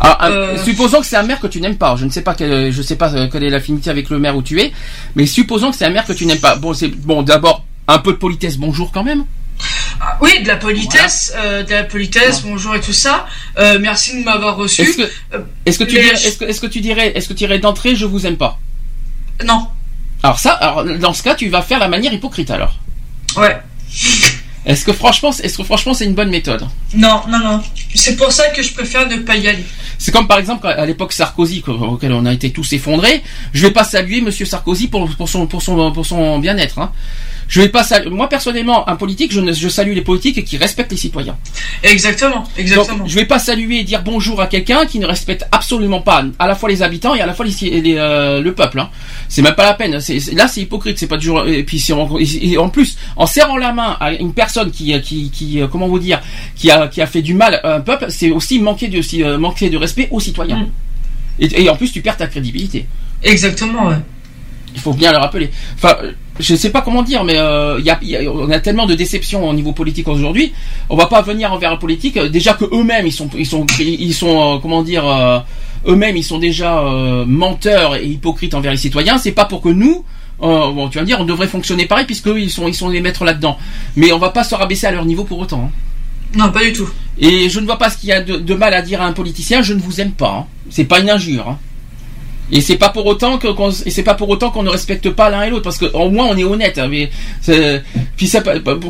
[0.00, 0.64] Alors, un- Euh.
[0.64, 1.94] supposons que c'est un maire que tu n'aimes pas.
[1.96, 4.36] Je ne sais pas quelle, je sais pas euh, quelle est l'affinité avec le maire
[4.36, 4.72] où tu es,
[5.14, 6.56] mais supposons que c'est un maire que tu n'aimes pas.
[6.56, 7.22] Bon, c'est bon.
[7.22, 8.56] D'abord, un peu de politesse.
[8.56, 9.24] Bonjour quand même.
[10.00, 13.26] Ah, oui, de la politesse, euh, de la politesse, bonjour et tout ça.
[13.58, 14.82] Euh, merci de m'avoir reçu.
[14.82, 15.02] Est-ce que,
[15.34, 18.36] Euh, tu dirais, est-ce que, tu dirais, est-ce que tu dirais d'entrée, je vous aime
[18.36, 18.58] pas?
[19.44, 19.66] Non.
[20.22, 22.78] Alors ça, alors dans ce cas, tu vas faire la manière hypocrite alors.
[23.36, 23.56] Ouais.
[24.68, 27.62] Est-ce que franchement, est-ce que franchement, c'est une bonne méthode Non, non, non.
[27.94, 29.64] C'est pour ça que je préfère ne pas y aller.
[29.96, 33.22] C'est comme par exemple à l'époque Sarkozy, auquel on a été tous effondrés.
[33.54, 36.78] Je vais pas saluer Monsieur Sarkozy pour, pour son pour son pour son bien-être.
[36.78, 36.92] Hein.
[37.48, 38.10] Je vais pas saluer.
[38.10, 41.36] Moi personnellement, un politique, je, ne, je salue les politiques qui respectent les citoyens.
[41.82, 42.98] Exactement, exactement.
[42.98, 46.24] Donc, je vais pas saluer et dire bonjour à quelqu'un qui ne respecte absolument pas
[46.38, 48.80] à la fois les habitants et à la fois les, les, euh, le peuple.
[48.80, 48.90] Hein.
[49.28, 49.92] C'est même pas la peine.
[49.92, 50.00] Là,
[50.48, 50.98] c'est hypocrite.
[50.98, 51.46] C'est pas du jour.
[51.46, 55.00] Et puis si on- et- en plus, en serrant la main à une personne qui,
[55.00, 56.20] qui, qui, euh, comment vous dire,
[56.54, 59.22] qui a, qui a fait du mal à un peuple, c'est aussi manquer de, aussi,
[59.22, 60.58] euh, manquer de respect aux citoyens.
[60.58, 60.70] Mm.
[61.40, 62.86] Et, et en plus, tu perds ta crédibilité.
[63.22, 63.96] Exactement, ouais.
[64.74, 65.50] Il faut bien le rappeler.
[65.76, 68.30] Enfin, euh, je sais pas comment dire, mais euh, il y a, il y a-
[68.32, 70.52] on a tellement de déceptions au niveau politique aujourd'hui.
[70.88, 72.16] On va pas venir envers la politique.
[72.16, 75.38] euh, Déjà que eux-mêmes, ils sont, ils sont, ils sont, euh, comment dire, euh,
[75.86, 76.82] eux-mêmes, ils sont déjà
[77.26, 79.18] menteurs et hypocrites envers les citoyens.
[79.18, 80.04] C'est pas pour que nous,
[80.40, 83.00] bon, tu vas me dire, on devrait fonctionner pareil puisque ils sont, ils sont les
[83.00, 83.56] maîtres là-dedans.
[83.96, 85.64] Mais on va pas se rabaisser à leur niveau pour autant.
[85.66, 85.70] hein.
[86.36, 86.88] Non, pas du tout.
[87.18, 89.06] Et je ne vois pas ce qu'il y a de, de mal à dire à
[89.06, 89.62] un politicien.
[89.62, 90.40] Je ne vous aime pas.
[90.40, 90.46] hein.
[90.70, 91.48] C'est pas une injure.
[91.48, 91.58] hein.
[92.50, 95.10] Et c'est pas pour autant que qu'on, et c'est pas pour autant qu'on ne respecte
[95.10, 96.78] pas l'un et l'autre parce que au moins on est honnête.
[96.78, 97.10] hein, mais
[98.16, 98.40] puis ça,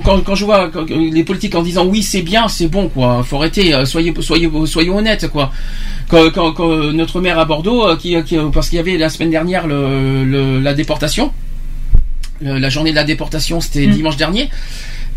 [0.05, 3.23] quand, quand je vois quand- les politiques en disant oui c'est bien c'est bon quoi,
[3.25, 3.75] faut arrêter.
[3.75, 5.51] euh, Soyez soyez soyez honnêtes quoi.
[6.09, 9.09] Quand, quand- quand notre maire à Bordeaux euh, qui, qui- parce qu'il y avait la
[9.09, 11.33] semaine dernière le, le- la déportation,
[12.41, 13.93] le- la journée de la déportation c'était Mm.
[13.93, 14.49] dimanche dernier.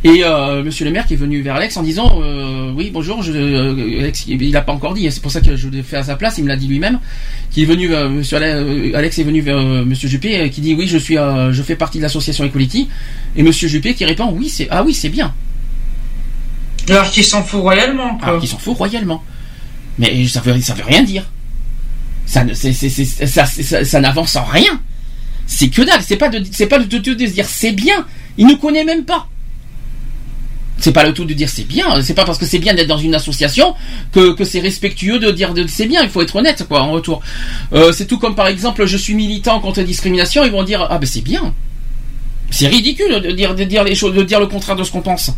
[0.03, 3.21] Et euh, Monsieur le maire qui est venu vers Alex en disant euh, oui bonjour
[3.21, 5.97] je, euh, Alex il a pas encore dit c'est pour ça que je l'ai fait
[5.97, 6.99] à sa place il me l'a dit lui-même
[7.51, 10.61] qui est venu euh, Monsieur Ale- euh, Alex est venu vers euh, Monsieur Juppé qui
[10.61, 12.89] dit oui je suis euh, je fais partie de l'association Equality
[13.35, 15.35] et Monsieur Juppé qui répond oui c'est ah oui c'est bien.
[16.89, 18.27] Alors qu'il s'en fout royalement, quoi.
[18.29, 19.23] alors qu'il s'en fout royalement.
[19.99, 21.23] Mais ça veut ça veut rien dire.
[22.25, 24.81] Ça ne- c'est- c'est- c'est- ça, ça, ça n'avance en rien.
[25.45, 28.03] C'est que dalle c'est pas de c'est pas de, de, de se dire c'est bien.
[28.39, 29.27] Il ne connaît même pas
[30.81, 32.87] c'est pas le tout de dire c'est bien, c'est pas parce que c'est bien d'être
[32.87, 33.75] dans une association
[34.11, 37.21] que, c'est respectueux de dire c'est bien, il faut être honnête quoi en retour.
[37.71, 40.85] Euh, c'est tout comme par exemple je suis militant contre la discrimination, ils vont dire
[40.89, 41.53] ah ben c'est bien.
[42.49, 45.31] C'est ridicule de dire les choses, de dire le contraire de ce qu'on pense.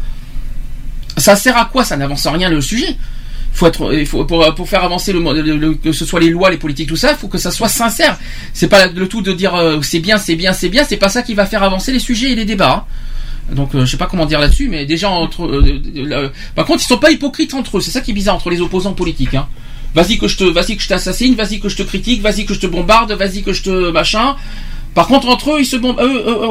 [1.17, 1.83] Ça sert à quoi?
[1.83, 2.97] Ça n'avance en rien le sujet.
[3.51, 6.89] Faut être, il faut pour, faire avancer le- que ce soit les lois, les politiques,
[6.89, 8.17] tout ça, il faut que ça soit sincère.
[8.51, 10.83] C'est pas le tout de dire euh, c'est bien, c'est bien, c'est bien.
[10.83, 12.87] C'est pas ça qui va faire avancer les sujets et les débats.
[12.89, 13.12] hein.
[13.51, 15.45] Donc euh, je sais pas comment dire là-dessus, mais déjà entre.
[15.45, 17.81] euh, euh, par contre, ils sont pas hypocrites entre eux.
[17.81, 19.33] C'est ça qui est bizarre entre les opposants politiques.
[19.35, 19.47] Hein.
[19.93, 22.53] Vas-y que je te, vas-y que je t'assassine, vas-y que je te critique, vas-y que
[22.53, 24.35] je te bombarde, vas-y que je te machin.
[24.95, 25.75] Par contre, entre eux, ils se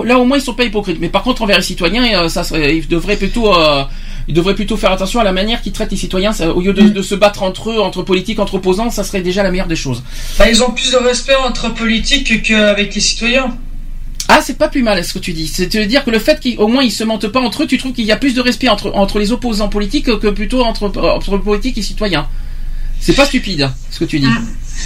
[0.05, 0.99] là, au moins, ils sont pas hypocrites.
[1.01, 3.53] Mais par contre, envers les citoyens, ça serait, ils devraient plutôt,
[4.27, 6.33] ils devraient plutôt faire attention à la manière qu'ils traitent les citoyens.
[6.41, 9.45] Au lieu de, de se battre entre eux, entre politiques, entre opposants, ça serait déjà
[9.45, 10.03] la meilleure des choses.
[10.39, 13.57] Bah, ils ont plus de respect entre politiques qu'avec les citoyens.
[14.29, 15.49] Ah, c'est pas plus mal ce que tu dis.
[15.49, 18.05] C'est-à-dire que le fait qu'au moins ils se mentent pas entre eux, tu trouves qu'il
[18.05, 21.79] y a plus de respect entre, entre les opposants politiques que plutôt entre, entre politiques
[21.79, 22.27] et citoyens.
[23.01, 24.29] C'est pas stupide ce que tu dis.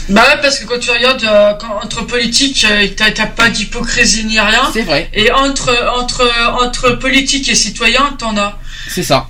[0.09, 4.25] Bah ouais, parce que quand tu regardes euh, quand- entre politique, euh, t'as pas d'hypocrisie
[4.25, 4.63] ni rien.
[4.73, 5.11] C'est vrai.
[5.13, 6.27] Et entre entre
[6.65, 8.59] entre politique et citoyen, t'en as.
[8.89, 9.29] C'est ça.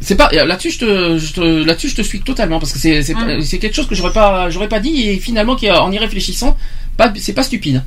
[0.00, 2.78] C'est pas euh, là-dessus je te, je te- là-dessus je te suis totalement parce que
[2.78, 3.42] c'est c'est, Mm.
[3.42, 6.56] c'est quelque chose que j'aurais pas j'aurais pas dit et finalement qui, en y réfléchissant
[6.96, 7.82] pas c'est pas stupide.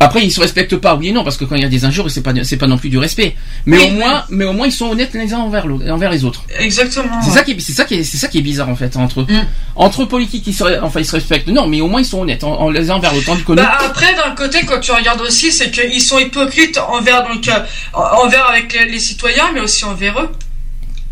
[0.00, 1.84] Après ils se respectent pas oui et non parce que quand il y a des
[1.84, 4.52] injures c'est pas c'est pas non plus du respect mais Oui, au moins mais au
[4.52, 6.42] moins ils sont honnêtes les uns envers l'autre envers les autres.
[6.58, 7.22] Exactement.
[7.22, 8.96] C'est ça qui est c'est ça qui est c'est ça qui est bizarre en fait
[8.96, 9.26] entre eux.
[9.28, 9.46] Mm.
[9.76, 12.42] Entre politiques ils se enfin ils se respectent non mais au moins ils sont honnêtes
[12.42, 15.70] en, en les uns envers l'autre Bah après d'un côté quand tu regardes aussi c'est
[15.70, 17.52] qu'ils sont hypocrites envers donc euh,
[17.94, 20.30] envers avec les, les citoyens mais aussi envers eux.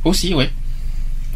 [0.05, 0.51] aussi ouais.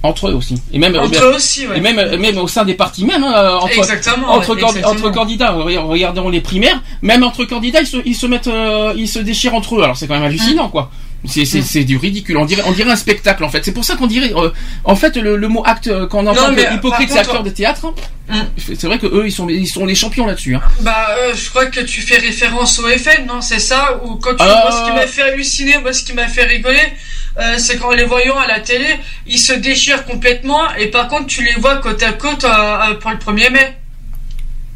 [0.04, 1.78] Entre eux aussi et même Entre euh, eux aussi ouais.
[1.78, 5.06] Et même, même au sein des partis même, hein, entre, Exactement, entre, ouais, candi- exactement.
[5.06, 8.92] entre candidats, re- regardons les primaires, même entre candidats, ils se, ils se mettent, euh,
[8.96, 9.82] ils se déchirent entre eux.
[9.82, 10.90] Alors c'est quand même hallucinant, quoi.
[11.26, 12.36] C'est, c'est du ridicule.
[12.36, 13.64] On dirait, on dirait un spectacle, en fait.
[13.64, 14.50] C'est pour ça qu'on dirait, euh,
[14.84, 17.42] en fait, le, le mot acte, euh, quand on entend Non, mais, hypocrite, c'est acteur
[17.42, 17.86] de théâtre,
[18.30, 18.36] Hum.
[18.58, 20.60] c'est vrai que eux, ils sont, ils sont les champions là-dessus, hein.
[20.80, 24.00] Bah, euh, je crois que tu fais référence au FN, non C'est ça?
[24.04, 24.46] Ou quand tu Euh.
[24.46, 26.92] moi, ce qui m'a fait halluciner, moi, ce qui m'a fait rigoler,
[27.38, 28.86] euh, c'est quand les voyons à la télé,
[29.26, 32.94] ils se déchirent complètement, et par contre, tu les vois côte à côte euh, euh,
[32.94, 33.76] pour le 1er mai.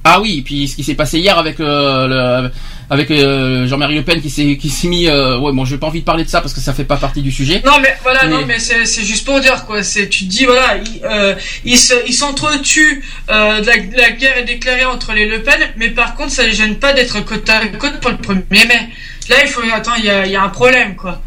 [0.05, 2.51] Ah oui, et puis ce qui s'est passé hier avec le,
[2.89, 6.05] avec Jean-Marie Le Pen qui s'est, qui s'est mis, ouais, bon, j'ai pas envie de
[6.05, 7.61] parler de ça parce que ça fait pas partie du sujet.
[7.67, 9.83] Non, mais voilà, Mais- non, mais c'est juste pour dire, quoi.
[9.83, 13.67] C'est, tu te dis, voilà, ils, ils, se, s'entretuent, de
[13.99, 16.95] la, guerre est déclarée entre les Le Pen, mais par contre, ça les gêne pas
[16.95, 18.89] d'être côte à côte pour le 1er mai.
[19.29, 21.21] Là, il faut, attends, il y a, il y a un problème, quoi.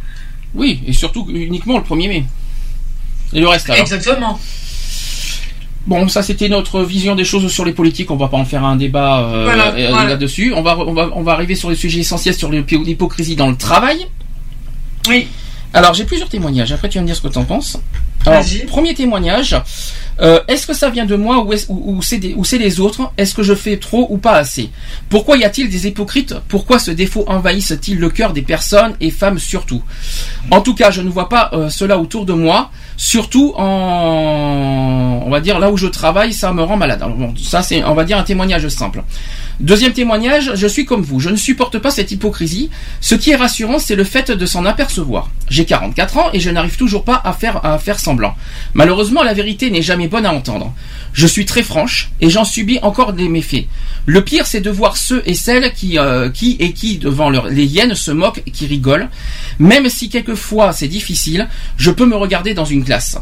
[0.55, 2.25] Oui, et surtout uniquement le 1er mai.
[3.33, 3.81] Et le reste alors.
[3.81, 4.39] Exactement.
[5.88, 8.11] Bon, ça c'était notre vision des choses sur les politiques.
[8.11, 10.09] On va pas en faire un débat euh, Voilà, euh, voilà.
[10.09, 10.53] là-dessus.
[10.55, 13.49] On va, on va, on va arriver sur les sujets essentiels sur l'hypo- l'hypocrisie dans
[13.49, 14.05] le travail.
[15.09, 15.27] Oui.
[15.73, 16.71] Alors j'ai plusieurs témoignages.
[16.71, 17.80] Après tu vas me dire ce que tu en penses.
[18.25, 19.56] Alors, premier témoignage.
[20.19, 22.80] Euh, est-ce que ça vient de moi ou, ou, ou c'est des- ou c'est les
[22.80, 23.11] autres?
[23.17, 24.69] Est-ce que je fais trop ou pas assez?
[25.09, 26.35] Pourquoi y a-t-il des hypocrites?
[26.48, 29.82] Pourquoi ce défaut envahisse-t-il le cœur des personnes et femmes surtout?
[30.51, 32.69] En tout cas, je ne vois pas euh, cela autour de moi.
[32.98, 37.01] Surtout en, on va dire là où je travaille, ça me rend malade.
[37.01, 39.03] Alors, bon, ça c'est, on va dire un témoignage simple.
[39.59, 42.69] Deuxième témoignage, je suis comme vous, je ne supporte pas cette hypocrisie.
[43.00, 45.30] Ce qui est rassurant, c'est le fait de s'en apercevoir.
[45.50, 48.00] J'ai 44 ans et je n'arrive toujours pas à faire, à faire
[48.73, 50.73] Malheureusement, la vérité n'est jamais bonne à entendre.
[51.14, 53.65] Je suis très franche et j'en subis encore des méfaits.
[54.06, 57.95] Le pire, c'est de voir ceux et celles qui, euh, et qui, devant les hyènes,
[57.95, 59.09] se moquent et qui rigolent.
[59.59, 63.17] Même si quelquefois c'est difficile, je peux me regarder dans une glace.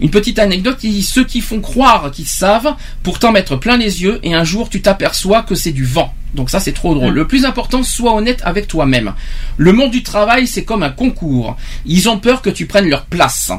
[0.00, 4.20] Une petite anecdote, qui- ceux qui font croire qu'ils savent, pourtant mettre plein les yeux,
[4.22, 6.14] et un jour tu t'aperçois que c'est du vent.
[6.34, 7.12] Donc ça c'est trop drôle.
[7.14, 9.12] Le plus important, sois honnête avec toi-même.
[9.58, 11.56] Le monde du travail, c'est comme un concours.
[11.84, 13.50] Ils ont peur que tu prennes leur place.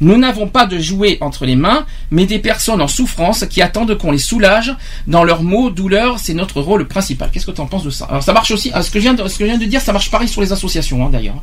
[0.00, 3.96] Nous n'avons pas de jouets entre les mains, mais des personnes en souffrance qui attendent
[3.98, 4.74] qu'on les soulage
[5.06, 6.18] dans leurs maux, douleurs.
[6.20, 7.30] C'est notre rôle principal.
[7.32, 8.06] Qu'est-ce que tu en penses de ça?
[8.08, 8.70] Alors ça marche aussi.
[8.74, 10.28] ah, Ce que je viens de, ce que je viens de dire, ça marche pareil
[10.28, 11.42] sur les associations hein, d'ailleurs.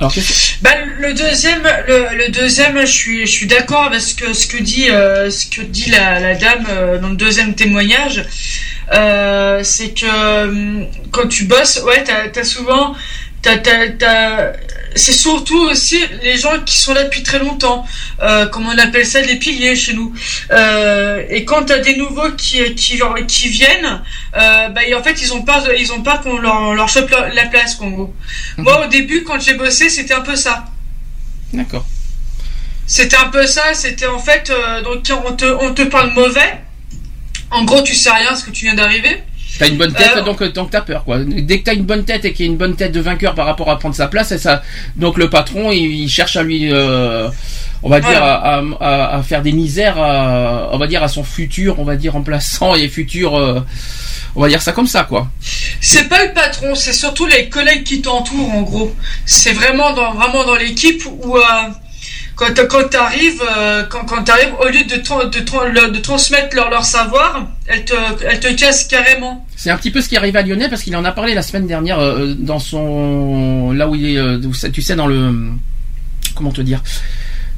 [0.00, 0.20] Alors que-
[0.62, 4.46] Bah, le deuxième, le, le deuxième, je suis, je suis d'accord avec ce que, ce
[4.46, 8.24] que dit, euh, ce que dit la, la dame euh, dans le deuxième témoignage.
[8.92, 12.94] Euh, c'est que euh, quand tu bosses, ouais, t'as, t'as souvent,
[13.42, 14.52] t'as, t'as, t'as-
[14.96, 17.84] c'est surtout aussi les gens qui sont là depuis très longtemps,
[18.22, 20.14] euh, comme on appelle ça, les piliers chez nous.
[20.52, 24.02] Euh, et quand t'as des nouveaux qui, qui, qui viennent,
[24.36, 26.88] euh, bah, et en fait, ils ont peur, de- ils ont peur qu'on leur, leur
[26.88, 28.14] chope la, la place, en gros.
[28.56, 30.66] Moi, au début, quand j'ai bossé, c'était un peu ça.
[31.52, 31.86] D'accord.
[32.86, 36.60] C'était un peu ça, c'était en fait, euh, donc on te, on te parle mauvais.
[37.50, 39.22] En gros, tu sais rien ce que tu viens d'arriver.
[39.58, 41.18] T'as une bonne tête, Euh, donc, donc t'as peur, quoi.
[41.20, 43.34] Dès que t'as une bonne tête et qu'il y a une bonne tête de vainqueur
[43.36, 44.62] par rapport à prendre sa place, et ça,
[44.96, 47.28] donc le patron, il, il cherche à lui, euh,
[47.84, 51.22] on va dire, à, à- à faire des misères, à- on va dire, à son
[51.22, 53.60] futur, on va dire, remplaçant et futur, euh,
[54.34, 55.30] on va dire ça comme ça, quoi.
[55.80, 58.92] C'est pas le patron, c'est surtout les collègues qui t'entourent, en gros.
[59.24, 61.42] C'est vraiment dans, vraiment dans l'équipe où, euh,
[62.36, 66.54] quand, quand t'arrives, euh, quand, quand t'arrives, au lieu de, tra- de, tra- de transmettre
[66.56, 67.94] leur, leur savoir, elles te,
[68.26, 69.46] elles te cassent carrément.
[69.56, 71.42] C'est un petit peu ce qui arrive à Lionel parce qu'il en a parlé la
[71.42, 74.38] semaine dernière euh, dans son là où il est euh,
[74.72, 75.50] tu sais dans le
[76.34, 76.82] comment te dire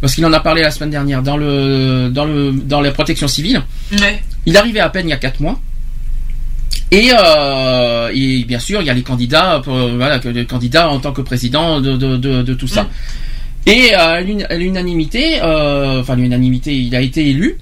[0.01, 3.29] parce qu'il en a parlé la semaine dernière dans le dans le dans la protection
[3.29, 3.63] civile.
[3.93, 4.23] Ouais.
[4.45, 5.59] Il arrivait à peine il y a quatre mois.
[6.93, 10.89] Et, euh, et bien sûr, il y a les candidats, euh, voilà, que les candidats
[10.89, 12.87] en tant que président de, de, de, de tout ça.
[13.67, 13.99] Et euh,
[14.49, 17.57] à l'unanimité, euh, enfin l'unanimité, il a été élu.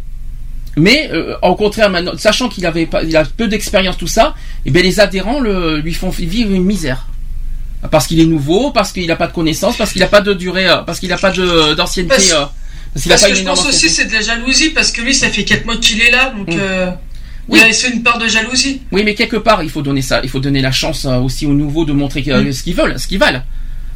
[0.76, 4.34] Mais euh, au contraire, maintenant, sachant qu'il avait pas, il a peu d'expérience tout ça,
[4.66, 7.07] et bien les adhérents le, lui font vivre une misère
[7.91, 10.33] parce qu'il est nouveau, parce qu'il n'a pas de connaissances, parce qu'il n'a pas de
[10.33, 12.44] durée, parce qu'il n'a pas d'ancienneté, Parce- euh,
[13.08, 15.44] Parce pas que je pense aussi c'est de la jalousie parce que lui ça fait
[15.44, 16.58] 4 mois qu'il est là donc Mm.
[16.58, 16.91] euh,
[17.49, 17.58] Oui.
[17.58, 18.81] il a laissé une part de jalousie.
[18.91, 21.52] Oui, mais quelque part, il faut donner ça, il faut donner la chance aussi aux
[21.52, 22.52] nouveaux de montrer Mm.
[22.52, 23.42] ce qu'ils veulent, ce qu'ils valent.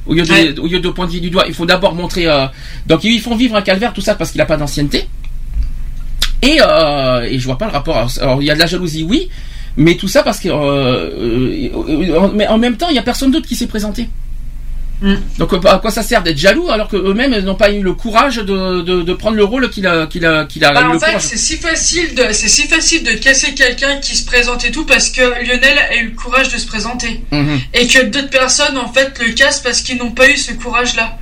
[0.08, 0.58] Au lieu de, Ouais.
[0.58, 2.26] au lieu de pointer du doigt, il faut d'abord montrer.
[2.26, 2.46] euh,
[2.86, 5.06] donc ils font vivre un calvaire, tout ça parce qu'il n'a pas d'ancienneté.
[6.42, 8.08] Et euh, et je vois pas le rapport.
[8.20, 9.28] Alors, il y a de la jalousie, oui,
[9.76, 10.48] mais tout ça parce que.
[10.50, 14.08] euh, mais en même temps, il y a personne d'autre qui s'est présenté.
[15.00, 15.14] Mm.
[15.38, 18.80] Donc à quoi ça sert d'être jaloux alors qu'eux-mêmes n'ont pas eu le courage de,
[18.82, 20.98] de, de prendre le rôle qu'il a qu'il a qu'il a Bah, eu en le
[20.98, 24.72] fait, c'est si facile de, c'est si facile de casser quelqu'un qui se présente et
[24.72, 27.60] tout parce que Lionel a eu le courage de se présenter Mhm.
[27.74, 31.16] et que d'autres personnes en fait le cassent parce qu'ils n'ont pas eu ce courage-là.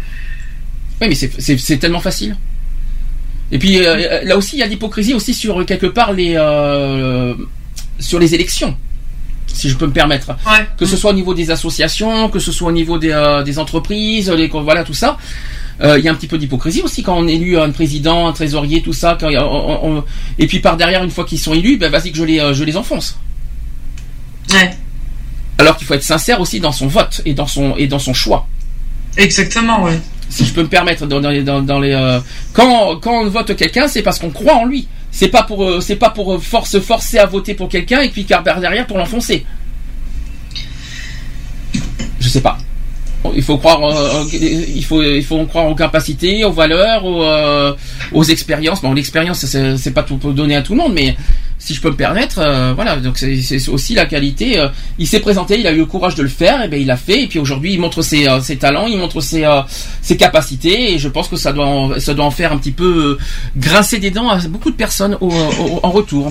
[1.03, 2.35] Oui, mais c'est- tellement facile.
[3.53, 7.35] Et puis euh, là aussi, il y a l'hypocrisie aussi sur quelque part les euh,
[7.99, 8.75] sur les élections,
[9.47, 10.29] si je peux me permettre.
[10.47, 10.67] Ouais.
[10.77, 13.59] Que ce soit au niveau des associations, que ce soit au niveau des, euh, des
[13.59, 15.17] entreprises, les voilà tout ça.
[15.83, 18.33] Euh, Il y a un petit peu d'hypocrisie aussi quand on élu un président, un
[18.33, 19.17] trésorier, tout ça.
[19.21, 20.05] Quand on- on-
[20.39, 22.55] et puis par derrière, une fois qu'ils sont élus, ben vas-y que je les euh,
[22.55, 23.19] je les enfonce.
[24.53, 24.71] Ouais.
[25.59, 28.15] Alors qu'il faut être sincère aussi dans son vote et dans son et dans son
[28.15, 28.47] choix.
[29.17, 29.99] Exactement, ouais.
[30.29, 31.95] si je peux me permettre dans, dans les, dans, dans les
[32.53, 35.81] quand quand on vote quelqu'un c'est parce qu'on croit en lui c'est pas pour euh,
[35.81, 38.99] c'est pas pour euh, force forcer à voter pour quelqu'un et puis car derrière pour
[38.99, 39.47] l'enfoncer.
[42.21, 42.59] Je sais pas
[43.35, 47.75] il faut croire euh, il faut il faut croire aux capacités aux valeurs aux, euh,
[48.13, 51.17] aux expériences bon l'expérience c'est pas tout donner à tout le monde mais
[51.59, 54.63] si je peux me permettre euh, voilà donc c'est aussi la qualité
[54.99, 56.97] il s'est présenté il a eu le courage de le faire et ben il l'a
[56.99, 59.45] fait et puis aujourd'hui il montre ses, ses talents il montre ses
[60.03, 62.73] ses capacités et je pense que ça doit en, ça doit en faire un petit
[62.73, 63.19] peu
[63.57, 66.27] grincer des dents à beaucoup de personnes au- au- en retour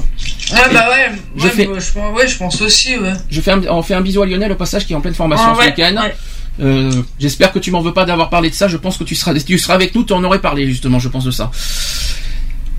[0.53, 1.11] Ouais, bah ouais.
[1.38, 3.14] Je fais- je, pense- ouais, je pense aussi, ouais.
[3.32, 5.15] je fais un, on fait un bisou à Lionel au passage qui est en pleine
[5.15, 6.15] formation Ah, ce ouais, week-end ouais.
[6.59, 8.67] Euh, J'espère que tu m'en veux pas d'avoir parlé de ça.
[8.67, 10.03] Je pense que tu seras, tu seras avec nous.
[10.03, 11.00] Tu en aurais parlé justement.
[11.00, 11.51] Je pense de ça.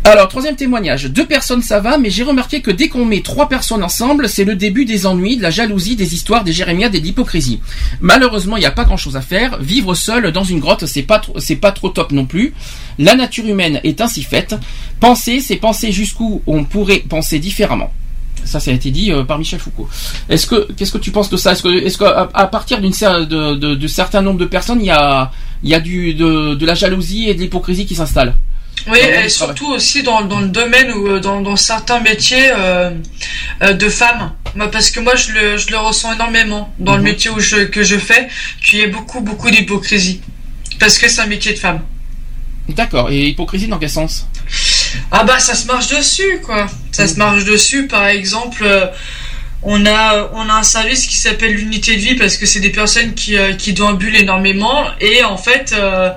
[0.04, 1.06] Alors troisième témoignage.
[1.06, 4.44] Deux personnes ça va, mais j'ai remarqué que dès qu'on met trois personnes ensemble, c'est
[4.44, 7.60] le début des ennuis, de la jalousie, des histoires, des jérémiades et de l'hypocrisie.
[8.00, 9.58] Malheureusement, il n'y a pas grand-chose à faire.
[9.60, 12.54] Vivre seul dans une grotte, c'est pas c'est pas trop top non plus.
[13.00, 14.54] La nature humaine est ainsi faite.
[15.00, 17.92] Penser, c'est penser jusqu'où on pourrait penser différemment.
[18.46, 19.88] Ça, ça a été dit euh, par Michel Foucault.
[20.28, 21.52] Est-ce que, qu'est-ce que tu penses de ça?
[21.52, 24.86] Est-ce que, est-ce qu'à à partir d'une de, de, de certain nombre de personnes, il
[24.86, 25.30] y a,
[25.62, 28.34] il y a du, de, de la jalousie et de l'hypocrisie qui s'installe
[28.88, 32.90] Oui, et surtout aussi dans, dans le domaine ou euh, dans, dans certains métiers euh,
[33.60, 34.32] de femmes.
[34.54, 37.08] Moi, parce que moi, je le, je le ressens énormément dans le Mhm.
[37.08, 38.28] métier où je, que je fais,
[38.64, 40.20] qu'il y a beaucoup, beaucoup d'hypocrisie.
[40.78, 41.80] Parce que c'est un métier de femme.
[42.68, 43.10] D'accord.
[43.10, 44.26] Et hypocrisie dans quel sens?
[45.10, 46.66] Ah bah, ça se marche dessus, quoi.
[46.92, 48.62] Ça se marche dessus, par exemple.
[48.64, 48.86] euh,
[49.62, 52.70] on a, on a un service qui s'appelle l'unité de vie parce que c'est des
[52.70, 56.10] personnes qui, euh, qui déambulent énormément et en fait, euh,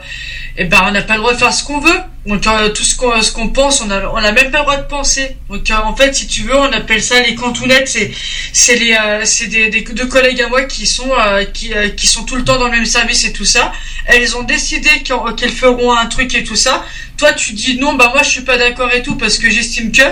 [0.57, 1.99] eh ben, on n'a pas le droit de faire ce qu'on veut.
[2.25, 4.64] Donc euh, tout ce qu'on ce qu'on pense, on a on a même pas le
[4.64, 5.38] droit de penser.
[5.49, 7.88] Donc euh, en fait, si tu veux, on appelle ça les cantounettes.
[7.88, 8.11] C'est
[8.51, 11.89] c'est les euh, c'est des, des deux collègues à moi qui sont euh, qui euh,
[11.89, 13.72] qui sont tout le temps dans le même service et tout ça.
[14.06, 16.85] Elles ont décidé qu'elles feront un truc et tout ça.
[17.17, 19.91] Toi, tu dis non, bah moi je suis pas d'accord et tout parce que j'estime
[19.91, 20.03] que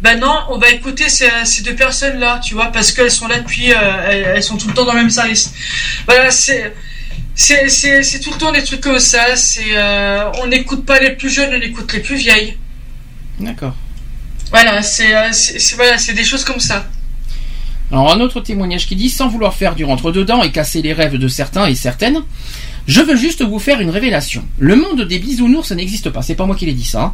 [0.00, 3.38] ben non, on va écouter ces, ces deux personnes-là, tu vois, parce qu'elles sont là
[3.38, 3.76] depuis, euh,
[4.08, 5.52] elles, elles sont tout le temps dans le même service.
[6.06, 6.72] Voilà, c'est,
[7.34, 9.36] c'est, tout le temps des trucs comme ça.
[9.36, 12.56] C'est, euh, on n'écoute pas les plus jeunes, on écoute les plus vieilles.
[13.38, 13.74] D'accord.
[14.50, 15.30] Voilà, c'est, euh,
[15.76, 16.86] voilà, c'est des choses comme ça.
[17.92, 21.16] Alors un autre témoignage qui dit sans vouloir faire du rentre-dedans et casser les rêves
[21.16, 22.22] de certains et certaines,
[22.86, 24.44] je veux juste vous faire une révélation.
[24.58, 26.22] Le monde des bisounours, ça n'existe pas.
[26.22, 27.02] C'est pas moi qui l'ai dit ça.
[27.02, 27.12] hein.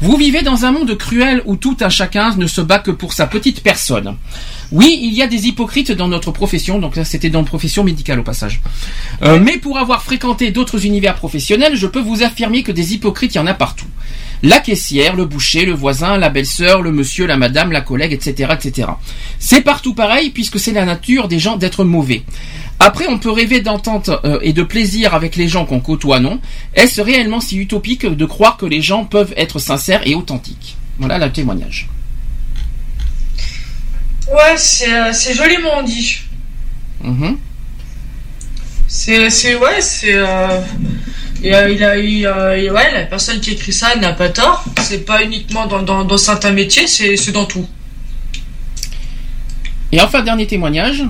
[0.00, 3.12] Vous vivez dans un monde cruel où tout un chacun ne se bat que pour
[3.12, 4.16] sa petite personne.
[4.70, 7.84] Oui, il y a des hypocrites dans notre profession, donc là c'était dans la profession
[7.84, 8.60] médicale au passage.
[9.22, 13.34] Euh, mais pour avoir fréquenté d'autres univers professionnels, je peux vous affirmer que des hypocrites,
[13.34, 13.86] il y en a partout.
[14.42, 18.52] La caissière, le boucher, le voisin, la belle-sœur, le monsieur, la madame, la collègue, etc.,
[18.54, 18.88] etc.
[19.40, 22.22] C'est partout pareil puisque c'est la nature des gens d'être mauvais.
[22.80, 26.40] Après, on peut rêver d'entente euh, et de plaisir avec les gens qu'on côtoie, non?
[26.74, 30.76] Est-ce réellement si utopique de croire que les gens peuvent être sincères et authentiques?
[30.98, 31.88] Voilà le témoignage.
[34.32, 36.18] Ouais, c'est, euh, joliment dit.
[37.02, 37.38] Mhm.
[38.86, 40.60] C'est, c'est, ouais, c'est, euh,
[41.42, 44.64] il a euh, et ouais, la personne qui écrit ça n'a pas tort.
[44.82, 47.66] C'est pas uniquement dans, dans, dans certains métiers, c'est dans tout.
[49.92, 51.04] Et enfin, dernier témoignage.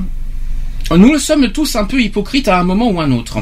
[0.90, 3.38] Nous le sommes tous un peu hypocrites à un moment ou un autre.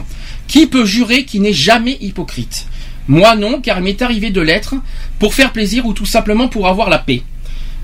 [0.49, 2.67] Qui peut jurer qu'il n'est jamais hypocrite?
[3.09, 4.75] Moi non, car il m'est arrivé de l'être
[5.21, 7.23] pour faire plaisir ou tout simplement pour avoir la paix.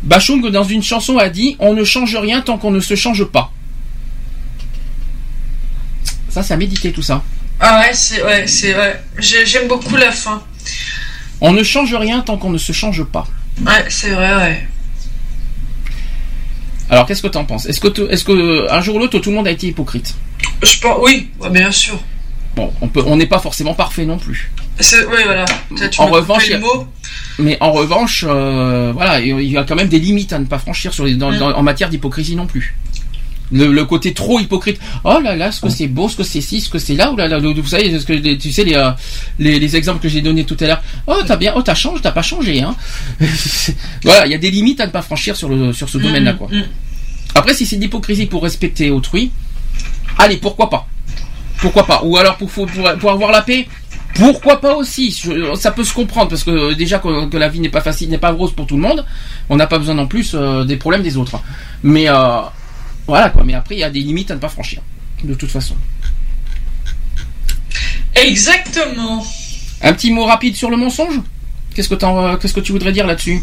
[0.03, 3.25] Bachung, dans une chanson, a dit On ne change rien tant qu'on ne se change
[3.25, 3.53] pas.
[6.29, 7.23] Ça, c'est à méditer tout ça.
[7.61, 9.01] Ah ouais, c'est ouais, c'est ouais.
[9.19, 10.43] J'ai- J'aime beaucoup la fin.
[11.41, 13.27] On ne change rien tant qu'on ne se change pas.
[13.65, 14.67] Ouais, c'est vrai, ouais.
[16.93, 17.65] Alors qu'est-ce que tu en penses?
[17.67, 20.15] Est-ce que, est-ce que un jour ou l'autre tout le monde a été hypocrite?
[20.63, 21.99] Je pense, oui, ouais, bien sûr.
[22.55, 24.53] Bon, on peut, on n'est pas forcément parfait non plus.
[24.79, 25.47] C'est, oui, voilà.
[25.91, 26.59] Tu En revanche, a-.
[27.39, 30.59] Mais en revanche, euh, voilà, il y a quand même des limites à ne pas
[30.59, 31.39] franchir sur les, dans- Mm.
[31.39, 32.75] dans- en matière d'hypocrisie non plus.
[33.53, 34.81] Le, le côté trop hypocrite.
[35.05, 37.13] Oh là là, ce que c'est beau, ce que c'est ci, ce que c'est là.
[37.13, 38.91] Ou là là, vous savez, ce que, les- tu sais les, euh,
[39.39, 40.83] les, les exemples que j'ai donnés tout à l'heure.
[41.07, 42.63] Oh t'as bien, oh t'as changé, t'as pas changé.
[42.63, 42.75] Hein.
[44.05, 46.33] voilà, il y a des limites à ne pas franchir sur le sur ce domaine-là
[46.35, 46.49] quoi.
[46.51, 46.63] Mm,
[47.35, 49.31] Après, si c'est de l'hypocrisie pour respecter autrui,
[50.19, 50.87] allez, pourquoi pas?
[51.59, 52.01] Pourquoi pas?
[52.05, 52.67] Ou alors pour, pour,
[52.99, 53.67] pour avoir la paix
[54.15, 55.11] pourquoi pas aussi?
[55.25, 58.11] Je- Ça peut se comprendre parce que déjà que, que la vie n'est pas facile,
[58.11, 59.07] n'est pas rose pour tout le monde.
[59.49, 61.41] On n'a pas besoin non plus euh, des problèmes des autres.
[61.83, 62.41] Mais euh,
[63.07, 63.43] voilà quoi.
[63.45, 64.81] Mais après, il y a des limites à ne pas franchir.
[65.25, 65.77] De toute façon.
[68.15, 69.25] Exactement.
[69.81, 71.21] Un petit mot rapide sur le mensonge?
[71.75, 73.43] Qu'est-ce que t'en- qu'est-ce que tu voudrais dire là-dessus?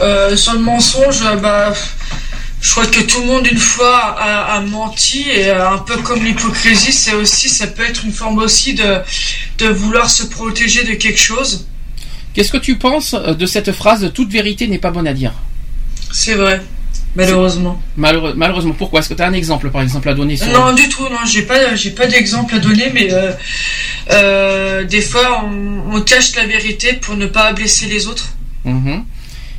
[0.00, 1.72] Euh, sur le mensonge, euh, bah,
[2.60, 5.96] je crois que tout le monde une fois a, a menti et euh, un peu
[5.98, 8.98] comme l'hypocrisie, c'est aussi, ça peut être une forme aussi de,
[9.58, 11.66] de vouloir se protéger de quelque chose.
[12.32, 15.34] Qu'est-ce que tu penses euh, de cette phrase Toute vérité n'est pas bonne à dire.
[16.12, 16.62] C'est vrai,
[17.16, 17.80] malheureusement.
[17.96, 19.00] Malheureux- malheureusement, pourquoi?
[19.00, 20.46] Est-ce que tu as un exemple, par exemple, à donner sur...
[20.48, 23.32] Non, du tout, non, j'ai pas, j'ai pas d'exemple à donner, mais euh,
[24.12, 28.34] euh, des fois, on, on cache la vérité pour ne pas blesser les autres.
[28.64, 29.04] Mhm.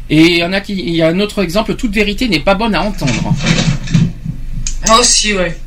[0.10, 1.76] Et il y en a qui, il y a un autre exemple.
[1.76, 3.34] Toute vérité n'est pas bonne à entendre.
[4.88, 5.58] Moi aussi, ouais.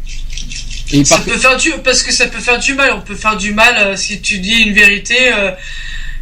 [0.93, 2.93] Et Ça par- peut faire du, parce que ça peut faire du mal.
[2.95, 5.17] On peut faire du mal euh, si tu dis une vérité.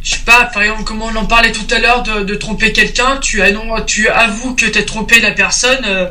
[0.03, 2.71] Je sais pas, par exemple, comme on en parlait tout à l'heure de, de tromper
[2.73, 3.41] quelqu'un, tu,
[3.87, 5.79] tu avoues que tu as trompé la personne.
[5.85, 6.09] euh,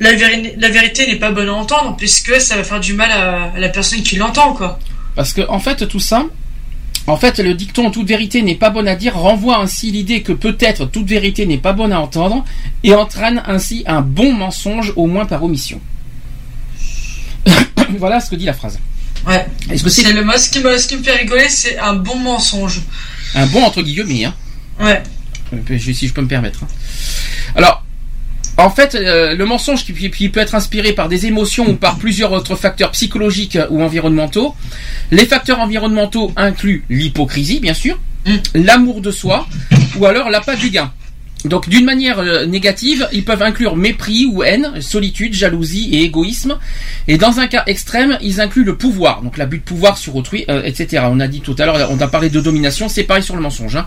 [0.00, 3.10] la, véri- la vérité n'est pas bonne à entendre puisque ça va faire du mal
[3.10, 4.78] à, à la personne qui l'entend, quoi.
[5.16, 6.24] Parce que en fait tout ça,
[7.08, 10.32] en fait le dicton toute vérité n'est pas bonne à dire renvoie ainsi l'idée que
[10.32, 12.44] peut-être toute vérité n'est pas bonne à entendre
[12.84, 15.80] et entraîne ainsi un bon mensonge au moins par omission.
[17.98, 18.78] voilà ce que dit la phrase.
[19.26, 19.44] Ouais.
[19.70, 21.94] Est-ce que c'est le moi, ce qui me, ce qui me fait rigoler, c'est un
[21.94, 22.80] bon mensonge.
[23.34, 24.34] Un bon entre guillemets hein
[24.80, 25.02] Ouais.
[25.52, 26.62] Euh, si je peux me permettre.
[26.64, 26.68] hein.
[27.56, 27.84] Alors,
[28.56, 31.96] en fait, euh, le mensonge qui, qui peut être inspiré par des émotions ou par
[31.96, 34.54] plusieurs autres facteurs psychologiques ou environnementaux.
[35.10, 37.98] Les facteurs environnementaux incluent l'hypocrisie, bien sûr,
[38.54, 39.46] l'amour de soi
[39.96, 40.92] ou alors l'appât du gain.
[41.44, 46.58] Donc d'une manière euh, négative, ils peuvent inclure mépris ou haine, solitude, jalousie et égoïsme.
[47.06, 50.44] Et dans un cas extrême, ils incluent le pouvoir, donc l'abus de pouvoir sur autrui,
[50.48, 51.04] euh, etc.
[51.08, 53.40] On a dit tout à l'heure, on a parlé de domination, c'est pareil sur le
[53.42, 53.76] mensonge.
[53.76, 53.86] hein.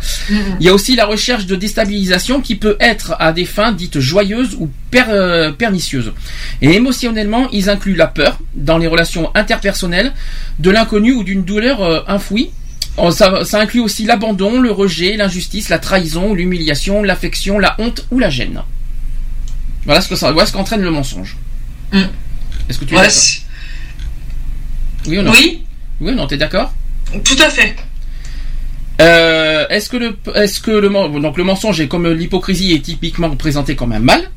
[0.62, 4.00] Il y a aussi la recherche de déstabilisation qui peut être à des fins dites
[4.00, 6.14] joyeuses ou per- euh, pernicieuses.
[6.62, 10.14] Et émotionnellement, ils incluent la peur dans les relations interpersonnelles,
[10.60, 12.52] de l'inconnu ou d'une douleur euh, enfouie.
[12.98, 18.06] Oh, Ça, ça inclut aussi l'abandon, le rejet, l'injustice, la trahison, l'humiliation, l'affection, la honte
[18.11, 18.61] ou la gêne.
[19.86, 21.38] Voilà ce que ça, voilà ce qu'entraîne le mensonge.
[21.92, 22.03] Mm.
[22.70, 23.42] Est-ce que tu es Ouais, d'accord c'est-
[25.08, 25.64] Oui ou non Oui,
[26.02, 26.74] Oui ou non, t'es d'accord
[27.26, 27.76] tout à fait.
[29.02, 30.90] Euh, est-ce que le est-ce que le
[31.20, 34.30] donc le mensonge est comme l'hypocrisie est typiquement présenté comme un mal?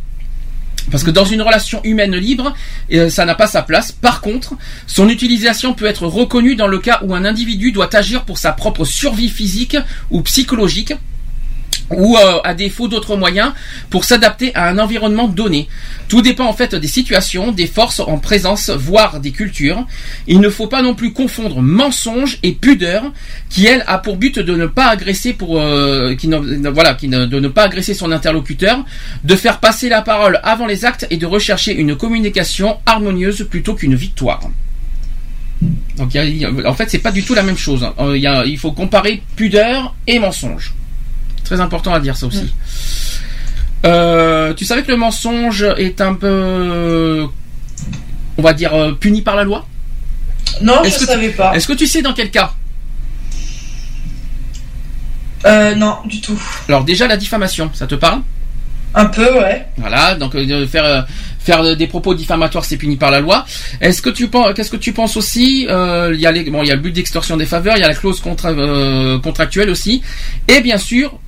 [0.90, 2.54] Parce que dans une relation humaine libre,
[2.92, 3.92] euh, ça n'a pas sa place.
[3.92, 4.54] Par contre,
[4.86, 8.52] son utilisation peut être reconnue dans le cas où un individu doit agir pour sa
[8.52, 9.76] propre survie physique
[10.10, 10.94] ou psychologique
[11.90, 13.52] ou euh, à défaut d'autres moyens
[13.90, 15.68] pour s'adapter à un environnement donné.
[16.08, 19.86] Tout dépend en fait des situations, des forces en présence, voire des cultures.
[20.26, 23.12] Il ne faut pas non plus confondre mensonge et pudeur,
[23.48, 25.34] qui elle a pour but de ne pas agresser
[27.54, 28.84] pas agresser son interlocuteur,
[29.22, 33.74] de faire passer la parole avant les actes et de rechercher une communication harmonieuse plutôt
[33.74, 34.40] qu'une victoire.
[35.96, 36.10] Donc
[36.66, 37.84] en fait c'est pas du tout la même chose.
[37.84, 37.94] hein.
[38.00, 40.74] Euh, il faut comparer pudeur et mensonge.
[41.44, 42.52] Très important à dire ça aussi.
[43.84, 47.26] Euh, tu savais que le mensonge est un peu,
[48.38, 49.66] on va dire, euh, puni par la loi?
[50.62, 51.54] Non, je Est-ce que- savais pas.
[51.54, 52.52] Est-ce que tu sais dans quel cas?
[55.46, 56.40] Euh, non, du tout.
[56.68, 58.22] Alors déjà la diffamation, ça te parle?
[58.94, 59.66] Un peu, ouais.
[59.76, 60.34] Voilà, donc
[60.68, 61.06] faire
[61.40, 63.44] faire des propos diffamatoires, c'est puni par la loi.
[63.82, 66.62] Est-ce que tu penses, qu'est-ce que tu penses aussi euh, Il y a les, bon,
[66.62, 69.18] il y a le but d'extorsion des faveurs, il y a la clause contra- euh,
[69.18, 70.00] contractuelle aussi,
[70.48, 71.18] et bien sûr,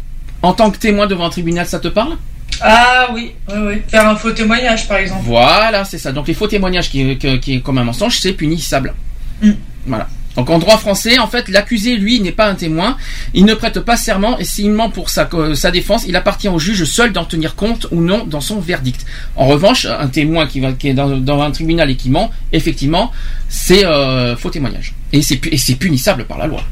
[0.47, 2.17] en tant que témoin devant un tribunal, ça te parle
[2.61, 3.83] Ah oui, oui, oui.
[3.89, 5.23] Faire un faux témoignage, par exemple.
[5.25, 6.13] Voilà, c'est ça.
[6.13, 8.95] Donc les faux témoignages qui, qui, qui est comme un mensonge, c'est punissable.
[9.43, 9.51] Mm.
[9.87, 10.09] Voilà.
[10.37, 12.97] Donc en droit français, en fait, l'accusé, lui, n'est pas un témoin.
[13.35, 16.49] Il ne prête pas serment et s'il ment pour sa, euh, sa défense, il appartient
[16.49, 19.07] au juge seul d'en tenir compte ou non dans son verdict.
[19.35, 22.31] En revanche, un témoin qui, va, qui est dans, dans un tribunal et qui ment,
[22.53, 23.13] effectivement,
[23.49, 24.95] c'est euh, faux témoignage.
[25.13, 26.63] Et c'est punissable par la loi.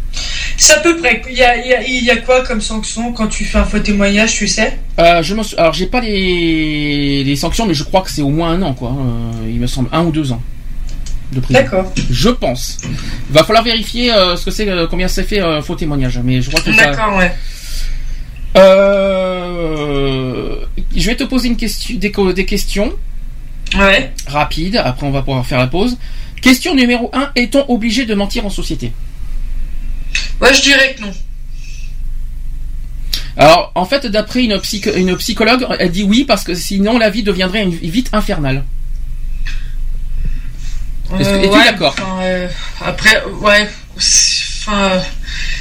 [0.56, 1.22] C'est à peu près.
[1.30, 3.58] Il y a, il y, a, il y a quoi comme sanction quand tu fais
[3.58, 4.78] un faux témoignage, tu sais?
[4.98, 8.50] Euh, je alors j'ai pas les, les sanctions, mais je crois que c'est au moins
[8.50, 8.90] un an, quoi.
[8.90, 10.42] Euh, il me semble un ou deux ans
[11.32, 11.60] de prison.
[11.60, 11.92] D'accord.
[12.10, 12.78] Je pense.
[12.84, 16.18] Il va falloir vérifier euh, ce que c'est, euh, combien c'est fait euh, faux témoignage,
[16.22, 16.84] mais je crois que ça.
[16.90, 17.32] D'accord, ouais.
[20.96, 22.92] Je vais te poser une question, des, questions
[23.76, 24.12] Ouais.
[24.26, 24.76] rapides.
[24.76, 25.96] Après, on va pouvoir faire la pause.
[26.40, 27.30] Question numéro 1.
[27.34, 28.92] Est-on obligé de mentir en société?
[30.40, 31.10] Ouais, je dirais que non.
[33.36, 37.10] Alors, en fait, d'après une, psych- une psychologue, elle dit oui parce que sinon la
[37.10, 38.64] vie deviendrait une- vite infernale.
[41.18, 42.48] Est-ce que- ouais, d'accord euh,
[42.84, 43.68] Après, ouais.
[43.96, 45.02] Enfin,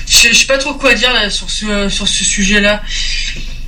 [0.08, 2.82] je sais pas trop quoi dire là, sur ce, sur ce sujet-là.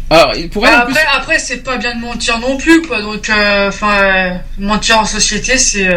[0.09, 3.01] Alors, pour elle, après, plus- après c'est pas bien de mentir non plus, quoi.
[3.01, 5.87] Donc, euh, enfin, euh, mentir en société, c'est.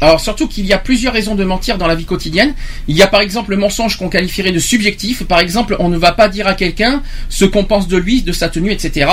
[0.00, 2.54] Alors surtout qu'il y a plusieurs raisons de mentir dans la vie quotidienne.
[2.88, 5.24] Il y a par exemple le mensonge qu'on qualifierait de subjectif.
[5.24, 8.32] Par exemple, on ne va pas dire à quelqu'un ce qu'on pense de lui, de
[8.32, 9.10] sa tenue, etc.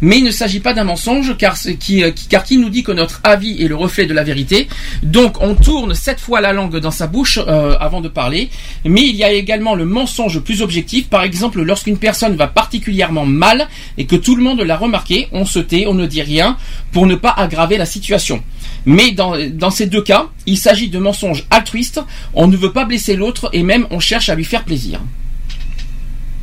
[0.00, 2.92] Mais il ne s'agit pas d'un mensonge car, euh, qui- car qui nous dit que
[2.92, 4.68] notre avis est le reflet de la vérité.
[5.02, 8.48] Donc on tourne sept fois la langue dans sa bouche euh, avant de parler.
[8.84, 11.08] Mais il y a également le mensonge plus objectif.
[11.08, 15.44] Par exemple, lorsqu'une personne va particulièrement mal et que tout le monde l'a remarqué, on
[15.44, 16.56] se tait, on ne dit rien
[16.92, 18.42] pour ne pas aggraver la situation.
[18.86, 22.00] Mais dans, dans ces deux cas, il s'agit de mensonges altruistes.
[22.34, 25.00] On ne veut pas blesser l'autre et même on cherche à lui faire plaisir.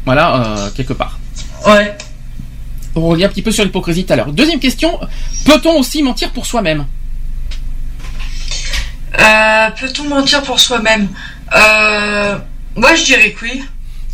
[0.05, 1.19] Voilà, euh, quelque part.
[1.65, 1.97] Ouais.
[2.95, 4.31] On revient un petit peu sur l'hypocrisie tout à l'heure.
[4.31, 4.99] Deuxième question,
[5.45, 6.85] peut-on aussi mentir pour soi-même?
[9.19, 11.07] Euh, Peut-on mentir pour soi-même?
[11.55, 12.37] Euh,
[12.75, 13.63] Moi, je dirais que oui.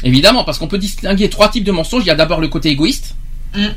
[0.03, 2.03] Évidemment, parce qu'on peut distinguer trois types de mensonges.
[2.03, 3.15] Il y a d'abord le côté égoïste.
[3.55, 3.67] Mm.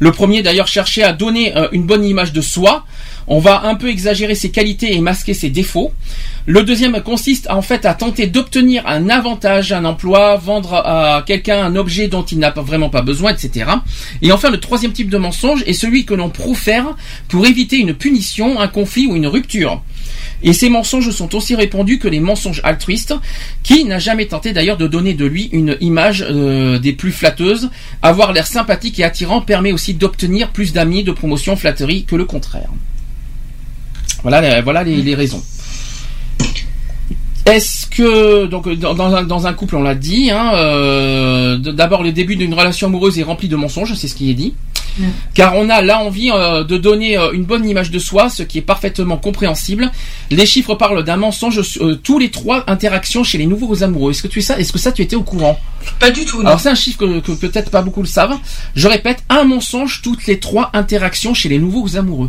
[0.00, 2.84] Le premier, d'ailleurs, chercher à donner une bonne image de soi.
[3.30, 5.92] On va un peu exagérer ses qualités et masquer ses défauts.
[6.46, 11.62] Le deuxième consiste en fait à tenter d'obtenir un avantage, un emploi, vendre à quelqu'un
[11.62, 13.70] un objet dont il n'a vraiment pas besoin, etc.
[14.22, 16.96] Et enfin, le troisième type de mensonge est celui que l'on profère
[17.28, 19.82] pour éviter une punition, un conflit ou une rupture.
[20.42, 23.14] Et ces mensonges sont aussi répandus que les mensonges altruistes,
[23.62, 27.68] qui n'a jamais tenté d'ailleurs de donner de lui une image euh, des plus flatteuses.
[28.00, 32.24] Avoir l'air sympathique et attirant permet aussi d'obtenir plus d'amis, de promotion, flatterie que le
[32.24, 32.70] contraire.
[34.22, 35.42] Voilà, les- voilà les, les raisons.
[37.46, 42.12] Est-ce que donc dans, un, dans un couple on l'a dit, hein, euh, d'abord le
[42.12, 44.52] début d'une relation amoureuse est rempli de mensonges, c'est ce qui est dit,
[45.32, 48.42] car on a là envie euh, de donner euh, une bonne image de soi, ce
[48.42, 49.90] qui est parfaitement compréhensible.
[50.30, 51.62] Les chiffres parlent d'un mensonge
[52.02, 54.10] tous les trois interactions chez les nouveaux amoureux.
[54.10, 55.58] Est-ce que tu es ça Est-ce que ça tu étais au courant?
[56.00, 56.40] Pas du tout.
[56.42, 56.48] Non.
[56.48, 58.36] Alors c'est un chiffre que, que peut-être pas beaucoup le savent.
[58.74, 62.28] Je répète, un mensonge toutes les trois interactions chez les nouveaux amoureux.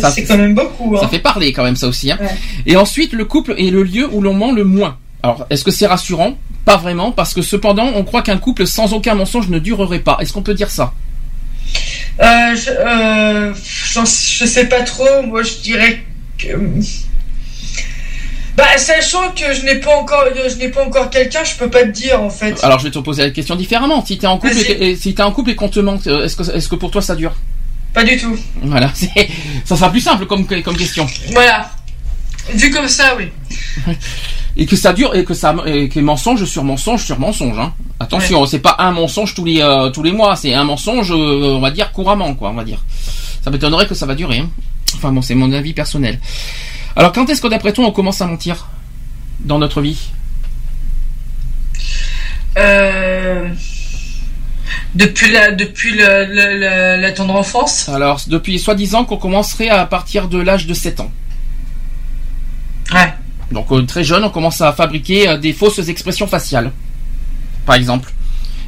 [0.00, 0.96] Ça- c'est quand même beaucoup.
[0.96, 1.08] Ça Hein.
[1.08, 2.10] fait parler quand même ça aussi.
[2.10, 2.18] Hein.
[2.20, 2.28] Ouais.
[2.66, 4.96] Et ensuite, le couple est le lieu où l'on ment le moins.
[5.22, 6.36] Alors, est-ce que c'est rassurant?
[6.64, 10.16] Pas vraiment, parce que cependant, on croit qu'un couple sans aucun mensonge ne durerait pas.
[10.20, 10.92] Est-ce qu'on peut dire ça?
[12.22, 15.22] Euh, je, euh, je sais pas trop.
[15.26, 16.00] Moi, je dirais
[16.38, 16.48] que.
[18.56, 21.82] Bah, sachant que je n'ai pas encore, je n'ai pas encore quelqu'un, je peux pas
[21.82, 22.62] te dire en fait.
[22.62, 24.04] Alors, je vais te poser la question différemment.
[24.06, 26.24] Si t'es en couple, et, et- si t'es en couple et qu'on te mente, euh,
[26.24, 27.34] est-ce que, est-ce que pour toi ça dure?
[27.94, 28.36] Pas du tout.
[28.62, 28.92] Voilà,
[29.64, 31.06] ça sera plus simple comme, comme question.
[31.32, 31.70] Voilà.
[32.52, 33.30] Vu comme ça, oui.
[34.56, 37.58] Et que ça dure et que ça et que mensonge sur mensonge sur mensonge.
[37.58, 37.72] Hein.
[37.98, 41.56] Attention, c'est pas un mensonge tous les euh, tous les mois, c'est un mensonge, euh,
[41.56, 42.84] on va dire couramment, quoi, on va dire.
[43.42, 44.38] Ça m'étonnerait que ça va durer.
[44.38, 44.50] Hein.
[44.96, 46.20] Enfin bon, c'est mon avis personnel.
[46.96, 48.68] Alors, quand est-ce que d'après toi on commence à mentir
[49.40, 49.98] dans notre vie?
[52.56, 53.48] Euh,
[54.94, 56.24] depuis la, depuis la,
[56.96, 57.88] la, tendre enfance.
[57.88, 61.10] Alors, depuis soi-disant qu'on commencerait à partir de l'âge de 7 ans.
[62.92, 63.12] Ouais.
[63.50, 66.72] Donc euh, très jeune, on commence à fabriquer euh, des fausses expressions faciales,
[67.66, 68.12] par exemple.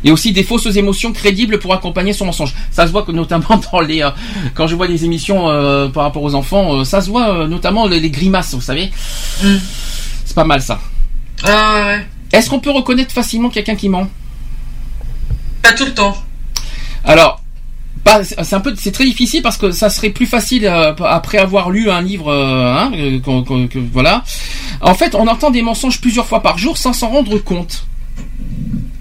[0.04, 2.54] Et aussi des fausses émotions crédibles pour accompagner son mensonge.
[2.70, 4.10] Ça se voit que notamment dans les, euh,
[4.54, 5.44] quand je vois des émissions
[5.92, 8.90] par rapport aux enfants, ça se voit notamment les, les grimaces, vous savez.
[9.42, 9.56] Mm.
[10.24, 10.80] C'est pas mal ça.
[11.42, 12.06] Ah ouais, ouais.
[12.32, 14.08] Est-ce qu'on peut reconnaître facilement quelqu'un qui ment?
[15.62, 16.16] Pas tout le temps.
[17.04, 17.42] Alors,
[18.22, 21.70] c'est un peu, c'est très difficile parce que ça serait plus facile euh, après avoir
[21.70, 24.22] lu un livre, euh, hein, euh, que- voilà.
[24.80, 27.86] En fait, on entend des mensonges plusieurs fois par jour sans s'en rendre compte,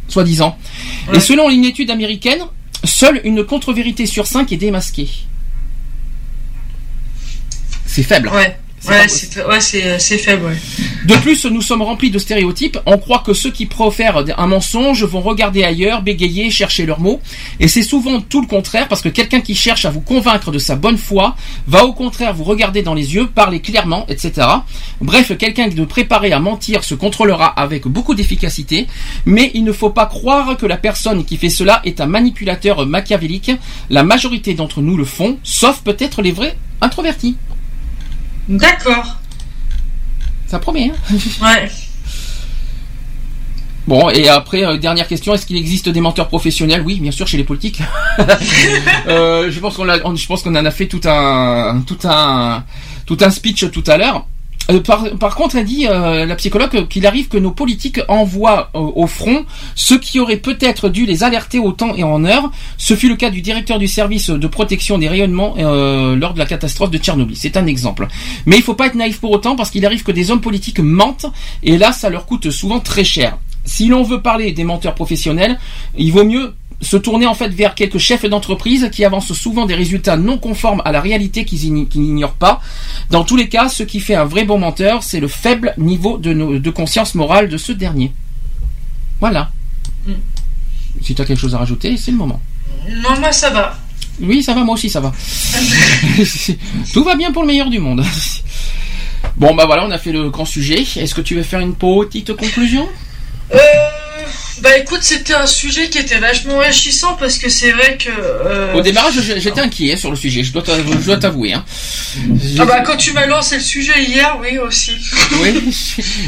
[0.08, 0.58] soi-disant.
[1.14, 2.40] Et selon une étude américaine,
[2.84, 5.10] seule une contre-vérité sur cinq est démasquée.
[7.86, 8.30] C'est faible.
[8.30, 8.58] Ouais.
[8.86, 10.46] C'est Ouais, c'est ouais, c'est c'est faible.
[10.46, 10.58] Ouais.
[11.06, 12.78] De plus, nous sommes remplis de stéréotypes.
[12.86, 17.20] On croit que ceux qui profèrent un mensonge vont regarder ailleurs, bégayer, chercher leurs mots.
[17.60, 20.60] Et c'est souvent tout le contraire, parce que quelqu'un qui cherche à vous convaincre de
[20.60, 21.36] sa bonne foi
[21.68, 24.48] va au contraire vous regarder dans les yeux, parler clairement, etc.
[25.02, 28.88] Bref, quelqu'un de préparé à mentir se contrôlera avec beaucoup d'efficacité,
[29.26, 32.86] mais il ne faut pas croire que la personne qui fait cela est un manipulateur
[32.86, 33.52] machiavélique.
[33.90, 37.36] La majorité d'entre nous le font, sauf peut-être les vrais introvertis.
[38.48, 39.18] D'accord.
[40.48, 41.70] Ça promet, hein Ouais.
[43.88, 46.82] Bon, et après, euh, dernière question, est-ce qu'il existe des menteurs professionnels?
[46.84, 47.82] Oui, bien sûr, chez les politiques.
[49.08, 51.98] Euh, je pense qu'on a, on- je pense qu'on en a fait tout un, tout
[52.06, 52.64] un,
[53.06, 54.26] tout un speech tout à l'heure.
[54.72, 58.80] Euh, par, contre, elle dit, euh, la psychologue, qu'il arrive que nos politiques envoient euh,
[58.80, 59.46] au front
[59.76, 62.52] ceux qui auraient peut-être dû les alerter au temps et en heure.
[62.78, 66.40] Ce fut le cas du directeur du service de protection des rayonnements euh, lors de
[66.40, 67.38] la catastrophe de Tchernobyl.
[67.38, 68.08] C'est un exemple.
[68.46, 70.80] Mais il faut pas être naïf pour autant parce qu'il arrive que des hommes politiques
[70.80, 71.28] mentent
[71.64, 73.38] et là, ça leur coûte souvent très cher.
[73.66, 75.60] Si l'on veut parler des menteurs professionnels,
[75.98, 79.76] il vaut mieux se tourner en fait vers quelques chefs d'entreprise qui avancent souvent des
[79.76, 82.62] résultats non conformes à la réalité qu'ils ign- qu'ils n'ignorent pas.
[83.10, 86.18] Dans tous les cas, ce qui fait un vrai bon menteur, c'est le faible niveau
[86.18, 88.12] de, conscience morale de ce dernier.
[89.20, 89.52] Voilà.
[91.02, 92.42] Si tu as quelque chose à rajouter, c'est le moment.
[92.88, 93.78] Non, moi ça va.
[94.22, 95.12] Oui, ça va, moi aussi ça va.
[96.94, 98.04] Tout va bien pour le meilleur du monde.
[99.38, 100.82] Bon, bah voilà, on a fait le grand sujet.
[100.96, 102.88] Est-ce que tu veux faire une petite conclusion?
[103.54, 103.58] Euh,
[104.62, 108.10] bah écoute, c'était un sujet qui était vachement enrichissant parce que c'est vrai que.
[108.10, 111.54] euh, Au démarrage, j'étais inquiet hein, sur le sujet, je dois t'avouer.
[111.54, 111.66] Hein.
[112.60, 114.92] Ah bah quand tu m'as lancé le sujet hier, oui aussi.
[115.42, 115.74] Oui,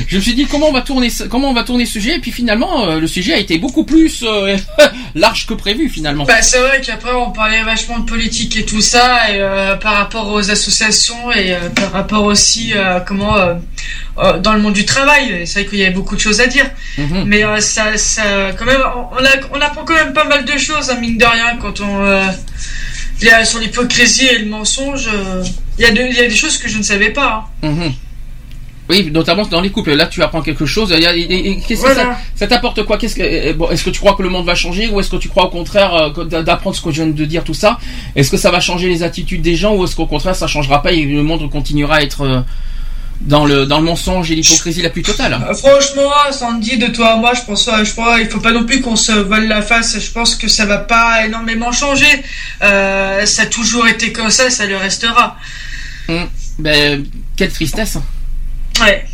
[0.07, 2.19] je me suis dit comment on va tourner, comment on va tourner ce sujet, et
[2.19, 4.57] puis finalement, euh, le sujet a été beaucoup plus euh,
[5.15, 6.25] large que prévu finalement.
[6.25, 9.93] Bah c'est vrai qu'après on parlait vachement de politique et tout ça, et euh, par
[9.93, 13.35] rapport aux associations et par rapport aussi euh, comment
[14.41, 15.43] dans le monde du travail.
[15.45, 17.23] C'est vrai qu'il y avait beaucoup de choses à dire, Mhm.
[17.25, 18.81] mais ça, ça quand même
[19.53, 22.23] on, apprend quand même pas mal de choses, hein, mine de rien, quand on euh,
[23.21, 25.07] il y a sur l'hypocrisie et le mensonge.
[25.13, 25.43] euh,
[25.79, 27.45] Il y, a de- il y a des choses que je ne savais pas.
[27.63, 27.67] hein.
[27.69, 27.91] Mhm.
[28.89, 29.93] Oui, notamment dans les couples.
[29.93, 30.91] Là, tu apprends quelque chose.
[30.93, 32.97] Et- et- Qu'est-ce que ça, ça t'apporte quoi?
[32.97, 35.09] Qu'est-ce que euh, bon, Est-ce que tu crois que le monde va changer ou est-ce
[35.11, 37.77] que tu crois au contraire euh, d'apprendre ce que je viens de dire tout ça?
[38.15, 40.81] Est-ce que ça va changer les attitudes des gens ou est-ce qu'au contraire ça changera
[40.81, 42.39] pas et le monde continuera à être euh,
[43.21, 47.13] dans le dans le mensonge et l'hypocrisie la plus totale Euh, Franchement, Sandy, de toi
[47.13, 49.47] à moi, je pense pas, je crois, il faut pas non plus qu'on se vole
[49.47, 49.99] la face.
[49.99, 52.23] Je pense que ça va pas énormément changer.
[52.61, 55.37] Euh, ça a toujours été comme ça, ça le restera.
[56.09, 56.27] Hum,
[56.59, 57.05] Ben,
[57.35, 57.97] quelle tristesse.
[58.81, 59.05] Ouais.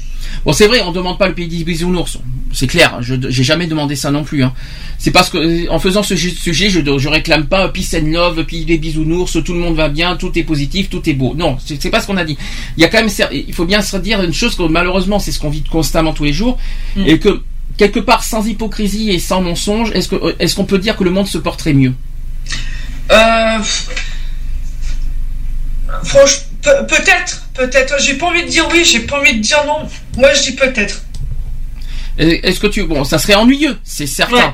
[0.46, 2.18] Bon, c'est vrai, on demande pas le pays des bisounours.
[2.52, 4.44] C'est clair, je j'ai jamais demandé ça non plus.
[4.44, 4.54] Hein.
[5.00, 8.44] C'est parce que euh, en faisant ce sujet, je, je réclame pas peace and love,
[8.46, 11.34] puis les bisounours, tout le monde va bien, tout est positif, tout est beau.
[11.36, 12.38] Non, c'est pas ce qu'on a dit.
[12.78, 15.32] Il y a quand même, il faut bien se dire une chose que malheureusement, c'est
[15.32, 16.58] ce qu'on vit constamment tous les jours,
[16.96, 17.08] Mm.
[17.08, 17.42] et que
[17.78, 21.04] quelque part, sans hypocrisie et sans mensonge, est-ce que euh, est-ce qu'on peut dire que
[21.04, 21.94] le monde se porterait mieux?
[23.12, 23.58] Euh,
[26.04, 27.96] franchement, pe- peut-être, peut-être.
[28.00, 29.88] J'ai pas envie de dire oui, j'ai pas envie de dire non.
[30.18, 31.04] Moi, je dis peut-être.
[32.18, 34.36] Est-ce que tu bon, ça serait ennuyeux, c'est certain.
[34.36, 34.54] Ouais.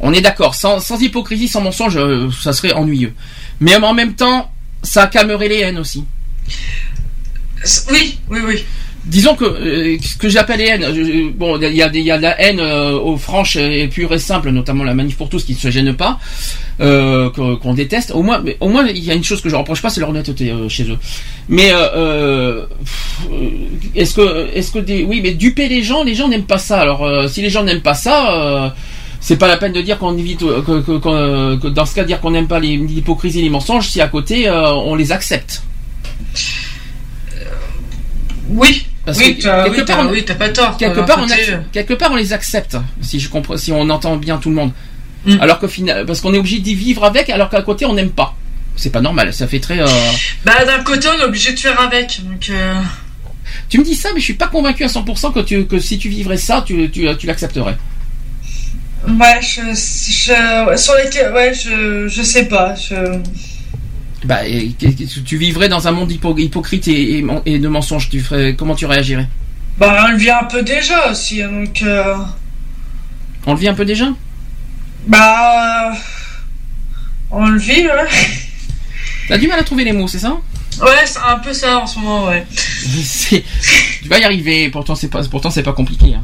[0.00, 0.54] On est d'accord.
[0.54, 3.14] Sans, sans hypocrisie, sans mensonge, euh, ça serait ennuyeux.
[3.60, 4.50] Mais en même temps,
[4.82, 6.04] ça calmerait les haines aussi.
[7.90, 8.64] Oui, oui, oui.
[9.06, 12.16] Disons que euh, ce que j'appelle les haines, euh, bon, il y a, y a
[12.16, 15.44] de la haine euh, aux franches et pure et simple, notamment la manif pour tous
[15.44, 16.18] qui ne se gêne pas,
[16.80, 18.12] euh, qu'on déteste.
[18.14, 20.08] Au moins, au moins, il y a une chose que je reproche pas, c'est leur
[20.08, 20.96] honnêteté euh, chez eux.
[21.50, 22.66] Mais euh, euh,
[23.30, 23.48] euh,
[23.94, 26.80] est-ce que, est-ce que oui, mais duper les gens, les gens n'aiment pas ça.
[26.80, 28.32] Alors, euh, si les gens n'aiment pas ça.
[28.32, 28.68] Euh,
[29.20, 32.32] c'est pas la peine de dire qu'on évite euh, que, dans ce cas dire qu'on
[32.32, 35.62] n'aime pas l'hypocrisie et les mensonges si à côté euh, on les accepte.
[38.50, 38.86] Oui.
[39.06, 40.76] Parce oui, que t'as quelque oui, part, on- oui, pas tort.
[40.78, 44.16] quelque part, on accepte- quelque part on les accepte si je comprends si on entend
[44.16, 44.72] bien tout le monde
[45.26, 45.40] Mm.
[45.40, 48.10] alors qu'au final parce qu'on est obligé d'y vivre avec alors qu'à côté on n'aime
[48.10, 48.34] pas
[48.76, 49.86] c'est pas normal ça fait très euh,
[50.44, 52.20] Bah, d'un côté, on est obligé de faire avec.
[52.24, 52.74] Donc, euh,
[53.70, 55.96] tu me dis ça mais je suis pas convaincu à 100% que tu que si
[55.98, 57.76] tu vivrais ça tu tu, tu l'accepterais
[59.08, 62.74] ouais, je, je, sur lesquels, ouais, je, je sais pas.
[62.74, 62.94] Je,
[64.24, 64.40] bah
[65.26, 68.74] tu vivrais dans un monde hypo- hypocrite et, et, et de mensonges tu ferais comment
[68.74, 69.28] tu réagirais?
[69.78, 71.42] Bah, on le vit un peu déjà aussi.
[71.42, 72.16] Donc, euh,
[73.46, 74.06] on le vit un peu déjà?
[75.06, 75.94] Bah, euh,
[77.30, 78.08] on le vit, ouais.
[79.28, 80.36] t'as du mal à trouver les mots c'est ça?
[80.80, 82.44] Ouais, c'est un peu ça en ce moment, ouais.
[84.02, 84.68] Tu vas y arriver.
[84.70, 86.14] Pourtant, c'est pas, pourtant, c'est pas compliqué.
[86.14, 86.22] hein.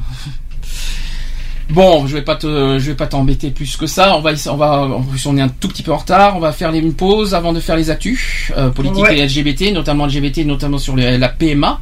[1.71, 4.17] Bon, je vais pas te, je vais pas t'embêter plus que ça.
[4.17, 6.37] On va, on va, en plus, on est un tout petit peu en retard.
[6.37, 9.19] On va faire une pause avant de faire les actus euh, politiques Ouais.
[9.19, 11.79] et LGBT, notamment LGBT, notamment sur les- la PMA.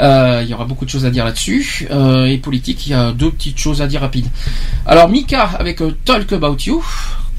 [0.00, 1.86] Euh, il y aura beaucoup de choses à dire là-dessus.
[1.90, 4.28] Euh, et politique, il y a deux petites choses à dire rapides.
[4.86, 6.84] Alors Mika avec euh, Talk About You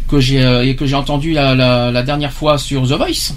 [0.09, 3.33] que j'ai euh, et que j'ai entendu la, la- la dernière fois sur The Voice.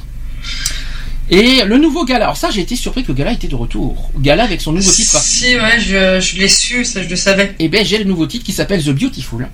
[1.31, 2.25] Et le nouveau gala.
[2.25, 4.11] Alors ça, j'ai été surpris que le gala était de retour.
[4.19, 5.17] Gala avec son nouveau titre.
[5.21, 7.55] Si, ouais, je, je l'ai su, ça je le savais.
[7.61, 9.49] Et ben j'ai le nouveau titre qui s'appelle The Beautiful.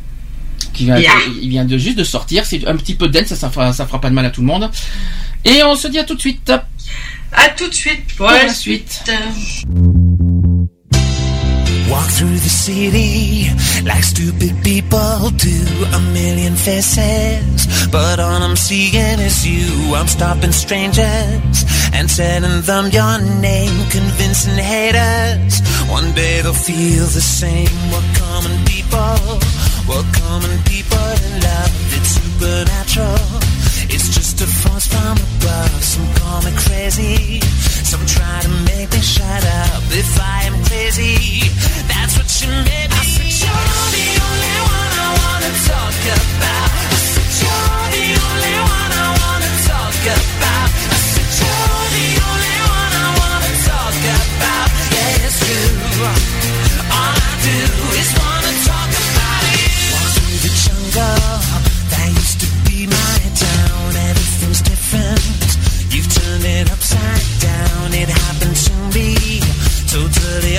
[0.72, 1.12] Qui vient, Yeah.
[1.42, 2.46] Il vient de juste de sortir.
[2.46, 4.40] C'est un petit peu dense, ça, ça fera, ça fera pas de mal à tout
[4.40, 4.70] le monde.
[5.44, 6.50] Et on se dit à tout de suite.
[7.32, 9.02] À tout de suite pour Pour la la suite.
[11.90, 13.48] Walk through the city
[13.84, 15.58] like stupid people do.
[15.94, 19.94] A million faces, but all I'm seeing is you.
[19.94, 25.60] I'm stopping strangers and telling them your name, convincing haters.
[25.88, 27.76] One day they'll feel the same.
[27.92, 29.38] We're common people,
[29.88, 31.72] we're common people in love.
[31.96, 33.45] It's supernatural.
[33.94, 35.82] It's just a force from above.
[35.82, 37.40] Some call me crazy.
[37.84, 41.50] Some try to make me shut up if I am crazy.
[41.90, 42.96] That's what you made me.
[42.96, 46.70] I said you're the only one I wanna talk about.
[46.92, 50.35] I said you're the only one I wanna talk about.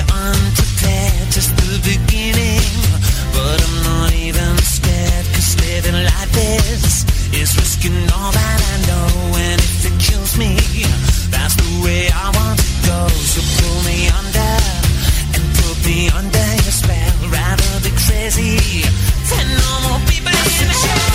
[0.00, 1.28] Unprepared.
[1.30, 2.70] Just the beginning.
[3.32, 4.58] But I'm not even
[5.78, 9.08] living like this is risking all that I know.
[9.36, 10.56] And if it kills me,
[11.30, 13.00] that's the way I want to go.
[13.08, 14.54] So pull me under
[15.36, 15.46] and
[15.86, 17.14] me under your spell.
[17.30, 18.58] Rather be crazy
[19.30, 20.32] than normal people.
[20.34, 21.07] I the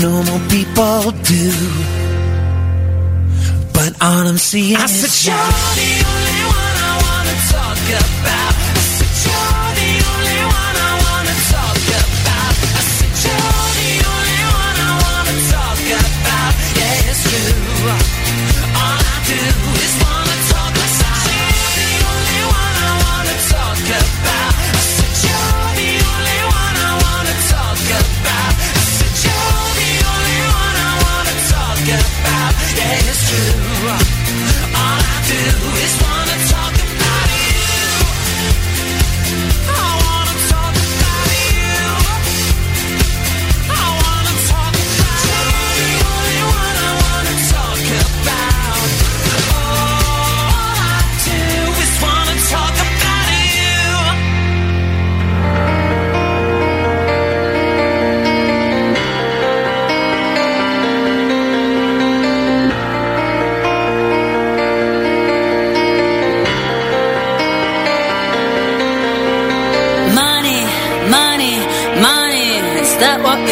[0.00, 1.52] normal people do.
[3.74, 5.36] But all I'm seeing I said you're
[5.76, 7.78] the only one I wanna talk
[8.20, 8.49] about.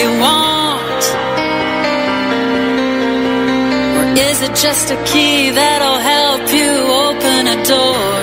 [0.00, 1.04] You want?
[3.98, 6.72] Or is it just a key that'll help you
[7.06, 8.17] open a door?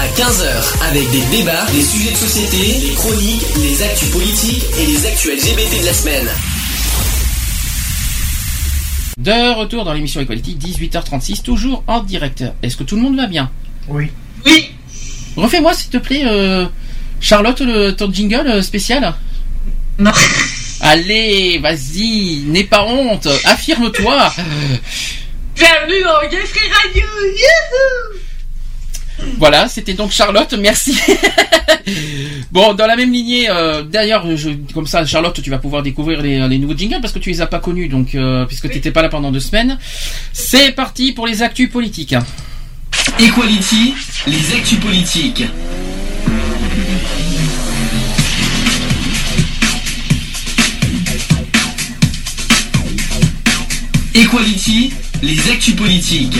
[0.00, 4.86] À 15h, avec des débats, des sujets de société, les chroniques, les actus politiques et
[4.86, 6.28] les actus LGBT de la semaine.
[9.18, 12.42] De retour dans l'émission Equality, 18h36, toujours en direct.
[12.62, 13.50] Est-ce que tout le monde va bien?
[13.88, 14.10] Oui.
[14.46, 14.70] Oui.
[15.36, 16.64] Refais-moi, s'il te plaît, euh,
[17.20, 19.14] Charlotte, le, ton jingle euh, spécial
[19.98, 20.12] Non.
[20.80, 24.32] Allez, vas-y, n'aie pas honte, affirme-toi.
[25.54, 27.04] Bienvenue Gay Free Radio.
[27.04, 28.19] Youhou
[29.38, 30.98] Voilà, c'était donc Charlotte, merci.
[32.52, 36.20] bon, dans la même lignée, euh, d'ailleurs, je- comme ça, Charlotte, tu vas pouvoir découvrir
[36.22, 38.74] les, les nouveaux jingles parce que tu les as pas connus, donc euh, puisque tu
[38.76, 39.78] n'étais pas là pendant deux semaines.
[40.32, 42.14] C'est parti pour les actus politiques.
[43.18, 43.94] Equality,
[44.26, 45.44] les actus politiques.
[54.14, 54.92] Equality,
[55.22, 56.36] les actus politiques.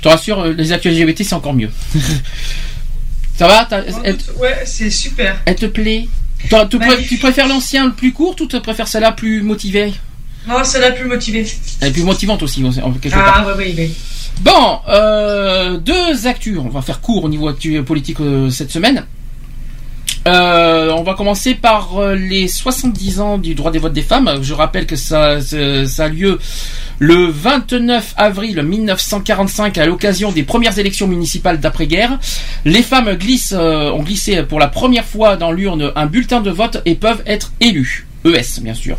[0.00, 1.68] Je te rassure, euh, les actus LGBT, c'est encore mieux.
[3.36, 3.68] ça va
[4.02, 5.36] elle, Ouais, c'est super.
[5.44, 6.08] elle te plaît
[6.48, 7.08] Toi, tu, pré- Magnifique.
[7.10, 9.92] tu préfères l'ancien, le plus court, ou tu préfères celle-là plus motivée
[10.48, 11.46] Non, la plus motivée.
[11.82, 13.44] Elle est plus motivante aussi, en quelque part.
[13.44, 13.90] Ah, ouais, ouais, ouais.
[14.40, 16.56] Bon, euh, deux actus.
[16.56, 19.04] On va faire court au niveau actu politique euh, cette semaine.
[20.28, 24.40] Euh, on va commencer par euh, les 70 ans du droit des votes des femmes.
[24.42, 26.38] Je rappelle que ça, a lieu
[26.98, 32.18] le 29 avril 1945 à l'occasion des premières élections municipales d'après-guerre.
[32.66, 36.50] Les femmes glissent, euh, ont glissé pour la première fois dans l'urne un bulletin de
[36.50, 38.06] vote et peuvent être élues.
[38.26, 38.98] ES, bien sûr.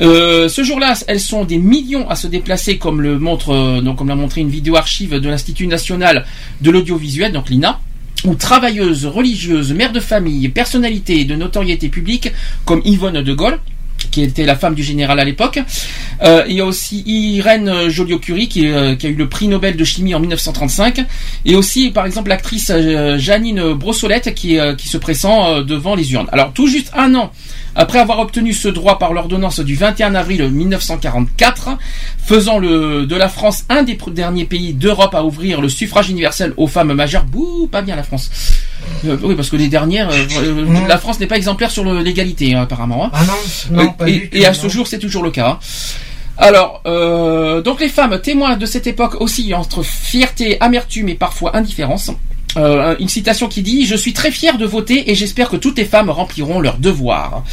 [0.00, 4.14] Ce jour-là, elles sont des millions à se déplacer, comme le montre, donc comme l'a
[4.14, 6.24] montré une vidéo archive de l'Institut national
[6.62, 7.78] de l'audiovisuel, donc l'INA,
[8.24, 12.32] où travailleuses, religieuses, mères de famille, personnalités de notoriété publique,
[12.64, 13.58] comme Yvonne de Gaulle,
[14.10, 15.60] qui était la femme du général à l'époque.
[16.22, 19.76] Euh, il y a aussi Irène Joliot-Curie qui, euh, qui a eu le prix Nobel
[19.76, 21.04] de chimie en 1935.
[21.44, 25.94] Et aussi, par exemple, l'actrice euh, Janine Brossolette qui, euh, qui se pressent euh, devant
[25.94, 26.28] les urnes.
[26.32, 27.32] Alors, tout juste un an
[27.74, 31.78] après avoir obtenu ce droit par l'ordonnance du 21 avril 1944,
[32.18, 36.52] faisant le, de la France un des derniers pays d'Europe à ouvrir le suffrage universel
[36.56, 37.24] aux femmes majeures.
[37.24, 38.30] Bouh, pas bien la France.
[39.06, 42.54] Euh, oui, parce que les dernières, euh, euh, la France n'est pas exemplaire sur l'égalité,
[42.54, 43.06] hein, apparemment.
[43.06, 43.10] hein.
[43.14, 44.36] Ah non, non, Euh, pas et, du tout.
[44.36, 44.54] et à non.
[44.54, 45.48] ce jour, c'est toujours le cas.
[45.50, 45.58] hein.
[46.36, 51.56] Alors, euh, donc les femmes témoins de cette époque aussi entre fierté, amertume et parfois
[51.56, 52.10] indifférence.
[52.56, 55.78] Euh, une citation qui dit Je suis très fier de voter et j'espère que toutes
[55.78, 57.44] les femmes rempliront leur devoir.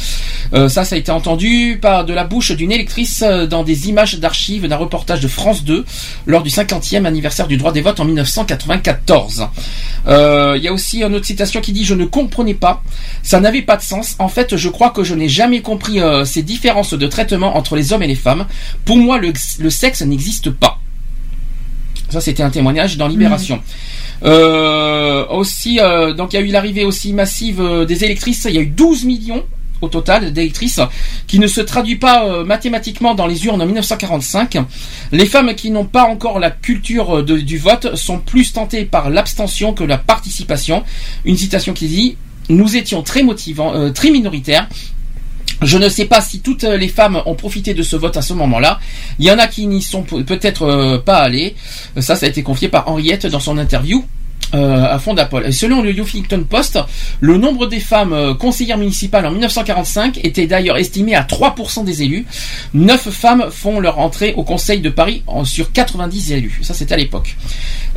[0.54, 3.88] Euh, ça, ça a été entendu par de la bouche d'une électrice euh, dans des
[3.88, 5.84] images d'archives d'un reportage de France 2
[6.26, 9.48] lors du 50e anniversaire du droit des votes en 1994.
[10.06, 12.82] Euh, Il y a aussi une autre citation qui dit Je ne comprenais pas,
[13.22, 14.16] ça n'avait pas de sens.
[14.18, 17.76] En fait, je crois que je n'ai jamais compris euh, ces différences de traitement entre
[17.76, 18.46] les hommes et les femmes.
[18.84, 20.80] Pour moi, le, le sexe n'existe pas.
[22.10, 23.56] Ça, c'était un témoignage dans Libération.
[23.56, 23.60] Euh,
[24.22, 28.46] aussi, euh, donc il y a eu l'arrivée aussi massive euh, des électrices.
[28.48, 29.44] Il y a eu 12 millions
[29.80, 30.80] au total d'électrices
[31.26, 34.58] qui ne se traduit pas euh, mathématiquement dans les urnes en 1945.
[35.12, 39.10] Les femmes qui n'ont pas encore la culture euh, du vote sont plus tentées par
[39.10, 40.82] l'abstention que la participation.
[41.24, 42.16] Une citation qui dit
[42.50, 44.68] nous étions très motivants, euh, très minoritaires.
[45.62, 48.32] Je ne sais pas si toutes les femmes ont profité de ce vote à ce
[48.32, 48.78] moment-là.
[49.18, 51.56] Il y en a qui n'y sont pe- peut-être euh, pas allées.
[51.98, 54.04] Ça, ça a été confié par Henriette dans son interview.
[54.54, 55.46] Euh, à Fondapol.
[55.46, 56.78] Et selon le Huffington Post,
[57.20, 62.02] le nombre des femmes euh, conseillères municipales en 1945 était d'ailleurs estimé à 3% des
[62.02, 62.26] élus.
[62.74, 66.60] 9 femmes font leur entrée au Conseil de Paris sur 90 élus.
[66.62, 67.36] Ça, c'était à l'époque.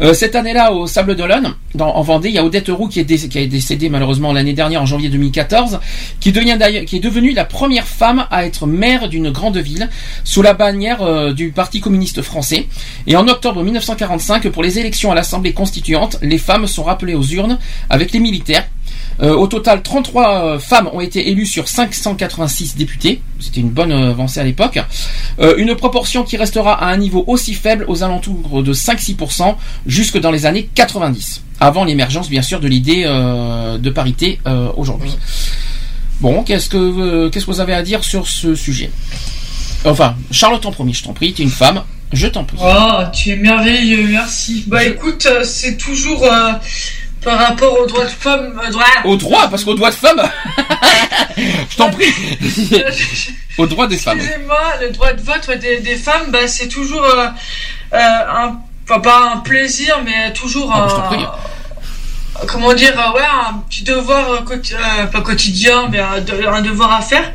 [0.02, 3.04] Euh, cette année-là, au Sable d'Olonne, en Vendée, il y a Odette Roux qui est,
[3.04, 5.80] décédée malheureusement l'année dernière, en janvier 2014,
[6.20, 6.58] qui, devient
[6.88, 9.90] qui est devenue la première femme à être maire d'une grande ville
[10.24, 12.68] sous la bannière euh, du Parti communiste français.
[13.06, 17.24] Et en octobre 1945, pour les élections à l'Assemblée constituante, les femmes sont rappelées aux
[17.24, 17.58] urnes
[17.90, 18.66] avec les militaires.
[19.22, 23.22] Euh, au total, 33 euh, femmes ont été élues sur 586 députés.
[23.40, 24.80] C'était une bonne euh, avancée à l'époque.
[25.58, 29.56] Une proportion qui restera à un niveau aussi faible aux alentours de 5-6%
[29.86, 31.44] jusque dans les années 90.
[31.60, 34.40] Avant l'émergence, bien sûr, de l'idée de parité
[34.76, 35.11] aujourd'hui.
[36.20, 38.92] Bon, qu'est-ce que qu'est-ce que vous avez à dire sur ce sujet?
[39.86, 41.82] Enfin, Charlotte en premier, je t'en prie, tu es une femme,
[42.14, 42.58] je t'en prie.
[42.62, 44.64] Oh, tu es merveilleux, merci.
[44.68, 46.52] Bah écoute, euh, c'est toujours euh,
[47.24, 48.60] par rapport aux droits de femmes.
[48.66, 50.22] euh, droit- Au droit, parce qu'au droit de femme,
[51.38, 52.12] je t'en prie.
[53.58, 54.18] Au droit des femmes.
[54.20, 57.28] Excusez-moi, le droit de vote des, des femmes, bah, c'est toujours euh,
[57.94, 58.58] euh, un,
[58.90, 60.86] enfin, pas un plaisir, mais toujours Ah, un.
[60.86, 61.26] bah, je t'en prie.
[62.48, 66.61] Comment dire, euh, ouais, un petit devoir euh, euh, pas quotidien, mais un, de- un
[66.61, 67.32] devoir à faire.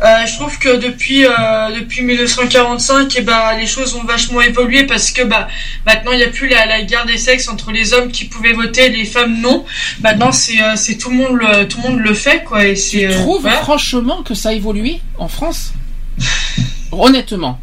[0.00, 1.30] Euh, je trouve que depuis euh,
[1.78, 5.48] depuis 1945, eh ben les choses ont vachement évolué parce que bah
[5.86, 8.52] maintenant il n'y a plus la, la guerre des sexes entre les hommes qui pouvaient
[8.52, 9.64] voter et les femmes non.
[10.00, 12.76] Maintenant c'est euh, c'est tout le monde le tout le monde le fait quoi et
[12.76, 15.72] c'est Tu trouves franchement que ça a évolué en France?
[16.92, 17.60] Honnêtement.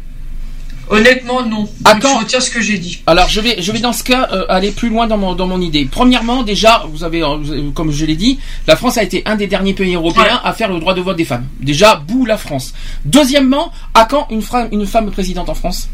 [0.88, 1.68] Honnêtement non.
[1.84, 3.02] Quand je retire ce que j'ai dit.
[3.06, 5.46] Alors je vais, je vais dans ce cas euh, aller plus loin dans mon, dans
[5.48, 5.88] mon idée.
[5.90, 9.22] Premièrement, déjà, vous avez, euh, vous avez- comme je l'ai dit, la France a été
[9.26, 11.46] un des derniers pays européens à faire le droit de vote des femmes.
[11.60, 12.72] Déjà, bout la France.
[13.04, 15.88] Deuxièmement, à quand une femme présidente en France?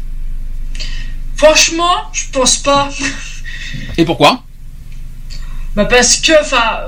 [1.35, 2.89] Franchement, je pense pas.
[3.97, 4.43] Et pourquoi?
[5.75, 6.81] Bah parce que, enfin,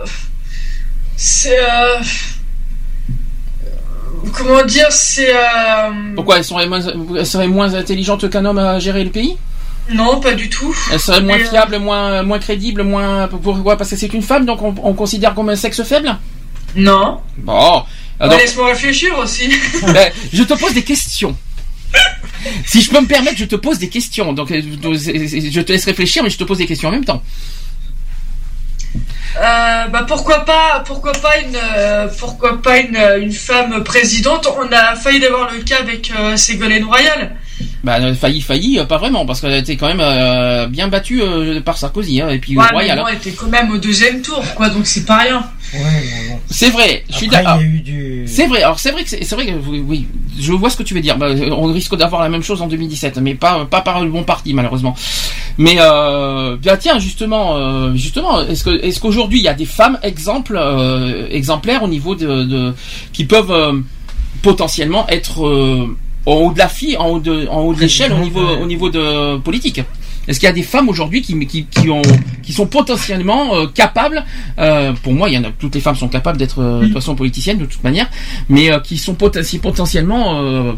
[1.17, 1.97] c'est, euh,
[4.33, 6.81] comment dire, c'est, euh, Pourquoi elles seraient moins,
[7.17, 9.37] elles seraient moins intelligentes qu'un homme à gérer le pays?
[9.89, 10.75] Non, pas du tout.
[10.91, 13.27] Elles seraient moins Mais, euh, fiables, moins, moins crédibles, moins.
[13.27, 13.77] Pourquoi?
[13.77, 16.17] Parce que c'est une femme, donc on, on considère comme un sexe faible?
[16.75, 17.19] Non.
[17.37, 17.83] Bon.
[18.19, 19.49] Alors, Laisse-moi réfléchir aussi.
[19.93, 21.35] Ben, je te pose des questions.
[22.65, 24.33] Si je peux me permettre, je te pose des questions.
[24.33, 27.21] Donc, euh, je te laisse réfléchir, mais je te pose des questions en même temps.
[29.37, 34.47] Euh, bah pourquoi pas, pourquoi pas une, euh, pourquoi pas une, une femme présidente.
[34.57, 37.35] On a failli d'avoir le cas avec euh, Ségolène Royal.
[37.83, 40.87] Bah, euh, failli, failli, euh, pas vraiment, parce qu'elle a été quand même euh, bien
[40.87, 42.95] battue euh, par Sarkozy, hein, et puis euh, Ouais, Royal.
[42.97, 43.11] mais bon, hein.
[43.11, 44.69] elle était quand même au deuxième tour, quoi.
[44.69, 45.45] Donc c'est pas rien.
[46.49, 47.57] C'est vrai, je suis d'accord.
[47.57, 47.79] du-
[48.27, 50.07] C'est vrai, alors c'est vrai que c'est vrai que oui, oui,
[50.39, 51.17] je vois ce que tu veux dire.
[51.17, 54.23] Bah, on risque d'avoir la même chose en 2017, mais pas pas par le bon
[54.23, 54.95] parti malheureusement.
[55.57, 59.65] Mais euh, bah, tiens justement, euh, justement, est-ce que est-ce qu'aujourd'hui il y a des
[59.65, 62.73] femmes exemples euh, exemplaires au niveau de, de
[63.13, 63.81] qui peuvent
[64.41, 65.39] potentiellement être
[66.25, 68.65] en haut de la fille, en haut de en haut de l'échelle au niveau au
[68.65, 69.81] niveau de politique?
[70.27, 72.01] Est-ce qu'il y a des femmes aujourd'hui qui, qui, qui ont
[72.41, 74.23] qui sont potentiellement euh, capables
[74.59, 76.85] euh, Pour moi, il y en a toutes les femmes sont capables d'être euh, de
[76.85, 78.09] toute façon politiciennes de toute manière,
[78.49, 80.73] mais euh, qui sont poten- potentiellement euh,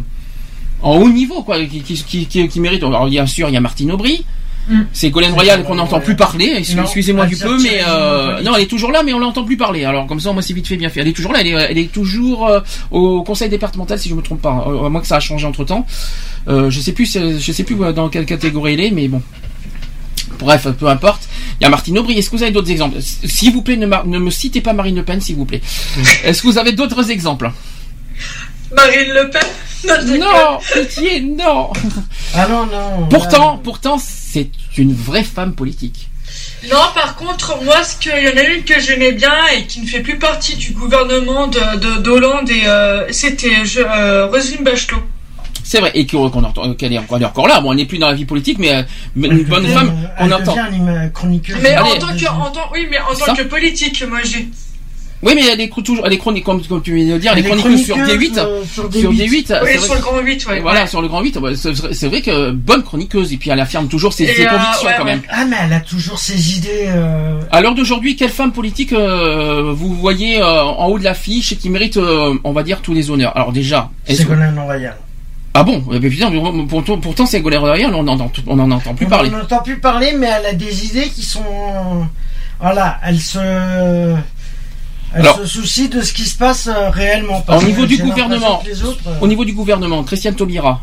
[0.81, 2.83] en haut niveau quoi, qui, qui, qui- qui méritent.
[2.83, 4.25] Alors bien sûr, il y a Martine Aubry.
[4.91, 6.53] C'est Golène Royal qu'on n'entend plus parler.
[6.57, 9.85] Excusez-moi du peu, mais euh, non, elle est toujours là, mais on l'entend plus parler.
[9.85, 10.99] Alors comme ça, moi, c'est vite fait, bien fait.
[11.01, 11.39] Elle est toujours là.
[11.41, 12.59] Elle est, elle est toujours euh,
[12.91, 14.65] au conseil départemental, si je me trompe pas.
[14.67, 15.85] Euh, À moins que ça a changé entre temps.
[16.47, 19.21] Euh, je sais plus, je sais plus dans quelle catégorie elle est, mais bon.
[20.39, 21.27] Bref, peu importe.
[21.59, 22.17] Il y a Martine Aubry.
[22.17, 22.97] Est-ce que vous avez d'autres exemples?
[23.01, 25.61] S'il vous plaît, ne, ne me citez pas Marine Le Pen, s'il vous plaît.
[26.23, 27.51] Est-ce que vous avez d'autres exemples?
[28.71, 29.41] Marine Le Pen.
[30.19, 31.71] Non, pitié, non.
[32.35, 33.07] Ah non, non.
[33.09, 36.09] Pourtant, pourtant, c'est une vraie femme politique.
[36.69, 39.65] Non, par contre, moi, ce que, il y en a une que j'aimais bien et
[39.67, 44.63] qui ne fait plus partie du gouvernement de, de d'Hollande et euh, c'était euh, Roselyne
[44.63, 45.03] Bachelot.
[45.63, 47.59] C'est vrai, et qu'on qu'on entend- qu'elle est, encore- elle est encore là.
[47.61, 48.83] Bon, elle n'est plus dans la vie politique, mais, euh,
[49.15, 50.55] mais une bonne femme, on entend.
[51.61, 51.99] Mais en Allez.
[51.99, 54.47] tant que, en tant, oui, mais en Ça tant que politique, moi j'ai.
[55.23, 57.31] Oui, mais elle est cro- toujours, elle est chronique, comme, comme tu viens de dire,
[57.35, 58.37] elle est Elle est chroniqueuse sur chroniqueuse, D8.
[58.39, 59.17] euh, sur sur D8.
[59.17, 59.33] D8.
[59.33, 60.59] Oui, c'est vrai sur le grand 8, ouais.
[60.59, 60.87] Voilà, ouais.
[60.87, 63.87] sur le grand 8, ouais, c'est vrai, c'est que bonne chroniqueuse, et puis elle affirme
[63.87, 65.11] toujours ses, euh, convictions ouais, quand ouais.
[65.11, 65.21] même.
[65.29, 66.85] Ah, mais elle a toujours ses idées.
[66.89, 71.51] euh, À l'heure d'aujourd'hui, quelle femme politique euh, vous voyez euh, en haut de l'affiche
[71.51, 73.35] et qui mérite, euh, on va dire, tous les honneurs?
[73.35, 74.95] Alors déjà, que- Ségolène Royal.
[75.55, 75.83] ah bon?
[75.91, 76.31] Eh ben, putain,
[76.69, 79.31] pourtant, pourtant c'est Golden Royal, on en, on en entend plus On parler.
[79.31, 81.41] n'entend plus parler, mais elle a des idées qui sont.
[82.59, 83.39] Voilà, elle se.
[85.17, 87.39] Elle Alors- se soucie de ce qui se passe euh, réellement.
[87.39, 90.81] Au parce niveau que du gouvernement, autres, euh, au niveau du gouvernement, Christiane Taubira.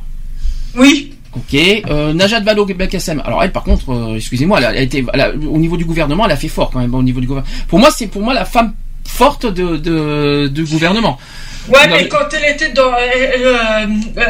[0.77, 1.15] Oui.
[1.37, 1.55] Ok,
[1.91, 3.21] euh, Najat Vallaud Belkacem.
[3.25, 5.77] Alors elle, par contre, euh, excusez-moi, elle a, elle a été, elle a- au niveau
[5.77, 6.95] du gouvernement, elle a fait fort quand même.
[6.95, 8.73] Au niveau du gouvernement, pour moi, c'est pour moi la femme
[9.07, 11.19] forte de, de, du gouvernement.
[11.69, 13.87] Ouais, Non, mais quand elle était dans, elle, euh,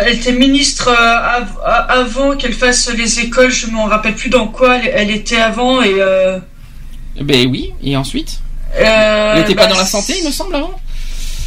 [0.06, 1.44] elle était ministre euh,
[1.88, 5.82] avant qu'elle fasse les écoles, je m'en rappelle plus dans quoi elle, elle était avant
[5.82, 5.94] et.
[5.98, 6.38] Euh,
[7.20, 7.72] Ben oui.
[7.82, 8.40] Et ensuite,
[8.78, 10.72] euh, elle n'était bah, pas dans la santé, il me semble avant.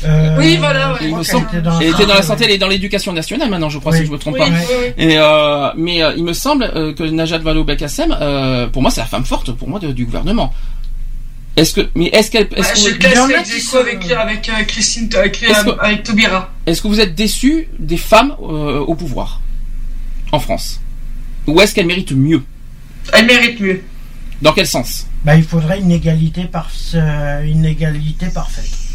[0.06, 0.98] euh, Oui, voilà, ouais.
[1.02, 1.48] Il crois me qu'elle semble.
[1.48, 3.92] était dans Elle était dans la santé, elle est dans l'éducation nationale maintenant, je crois,
[3.92, 4.00] Oui.
[4.00, 4.48] si je me trompe Oui, pas.
[4.50, 5.04] oui, oui.
[5.06, 9.02] Et euh, mais euh, il me semble que Najat Vallaud Belkacem, euh, pour moi, c'est
[9.02, 10.54] la femme forte pour moi de- du gouvernement.
[11.56, 13.78] Est-ce que, mais est-ce qu'elle, est-ce Ouais, que, je il avec, qui du coup, sont-
[13.78, 16.52] avec, avec euh, Christine, avec, Est-ce que- avec Taubira.
[16.68, 19.42] est-ce que vous êtes déçu des femmes euh, au pouvoir
[20.32, 20.80] en France?
[21.48, 22.44] Ou est-ce qu'elles méritent mieux?
[23.14, 23.82] Elle mérite mieux.
[24.44, 25.08] Dans quel sens?
[25.28, 26.50] Bah, il faudrait une égalité,
[26.96, 28.87] euh, une égalité parfaite.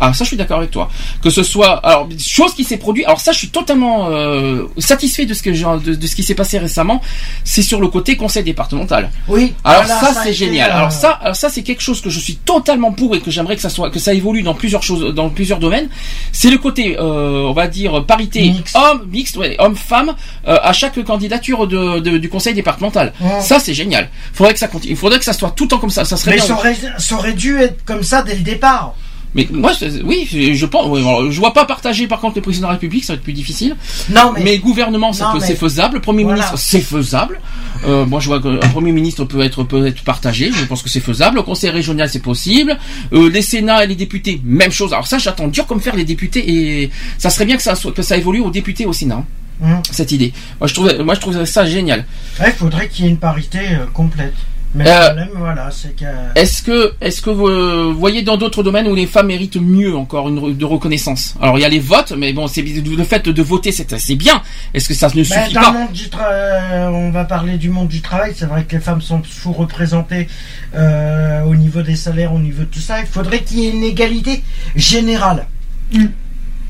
[0.00, 0.88] Ah ça je suis d'accord avec toi.
[1.22, 3.04] Que ce soit alors chose qui s'est produite.
[3.06, 6.34] Alors ça je suis totalement euh, satisfait de ce que de, de ce qui s'est
[6.34, 7.00] passé récemment.
[7.44, 9.10] C'est sur le côté conseil départemental.
[9.28, 9.54] Oui.
[9.64, 10.70] Alors voilà, ça, c'est génial.
[10.70, 13.30] euh, Alors ça, alors ça c'est quelque chose que je suis totalement pour et que
[13.30, 15.88] j'aimerais que ça soit que ça évolue dans plusieurs choses, dans plusieurs domaines.
[16.32, 18.40] C'est le côté, euh, on va dire parité
[18.74, 20.14] homme mixte, ouais, homme femme
[20.46, 23.12] euh, à chaque candidature de, de- du conseil départemental.
[23.20, 23.40] Ouais.
[23.40, 24.08] Ça c'est génial.
[24.32, 24.92] Faudrait que ça continue.
[24.92, 26.04] Il faudrait que ça soit tout le temps comme ça.
[26.04, 26.46] Ça serait Mais bien.
[26.46, 28.94] ça aurait, ça aurait dû être comme ça dès le départ.
[29.34, 29.72] Mais moi,
[30.04, 30.98] oui, je pense.
[31.30, 33.32] je vois pas partager par contre le président de la République, ça va être plus
[33.34, 33.76] difficile.
[34.10, 35.96] Non, mais- gouvernement, ça Non, peut- mais- c'est faisable.
[35.96, 36.38] Le premier Voilà.
[36.38, 37.38] ministre, c'est faisable.
[37.86, 40.50] Euh, moi, je vois qu'un premier ministre peut être peut être partagé.
[40.52, 41.36] Je pense que c'est faisable.
[41.36, 42.76] Le conseil régional, c'est possible.
[43.12, 44.92] Euh, les sénats et les députés, même chose.
[44.92, 47.92] Alors ça, j'attends dur comme faire les députés et ça serait bien que ça soit-
[47.92, 49.24] que ça évolue aux députés au Sénat.
[49.62, 49.80] Hum.
[49.90, 50.32] Cette idée.
[50.60, 52.04] Moi, je trouve, moi, je trouve ça génial.
[52.44, 54.34] Il faudrait qu'il y ait une parité euh, complète.
[54.74, 56.04] Mais Euh, le problème, voilà, c'est que.
[56.34, 59.96] Est-ce que, est-ce que vous euh, voyez dans d'autres domaines où les femmes méritent mieux
[59.96, 61.34] encore une de reconnaissance?
[61.40, 64.14] Alors il y a les votes, mais bon, c'est le fait de voter, c'est c'est
[64.14, 64.42] bien.
[64.74, 65.72] Est-ce que ça ne Ben, suffit dans pas?
[65.72, 68.34] le monde du tra- euh, on va parler du monde du travail.
[68.36, 70.28] C'est vrai que les femmes sont sous-représentées
[70.74, 73.00] euh, au niveau des salaires, au niveau de tout ça.
[73.00, 74.42] Il faudrait qu'il y ait une égalité
[74.76, 75.46] générale.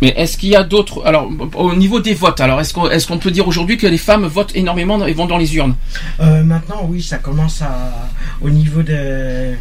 [0.01, 3.07] Mais est-ce qu'il y a d'autres Alors au niveau des votes, alors est-ce qu'on est-ce
[3.09, 5.75] qu'on peut dire aujourd'hui que les femmes votent énormément et vont dans les urnes?
[6.21, 8.09] Euh, maintenant, oui, ça commence à
[8.41, 9.55] au niveau des.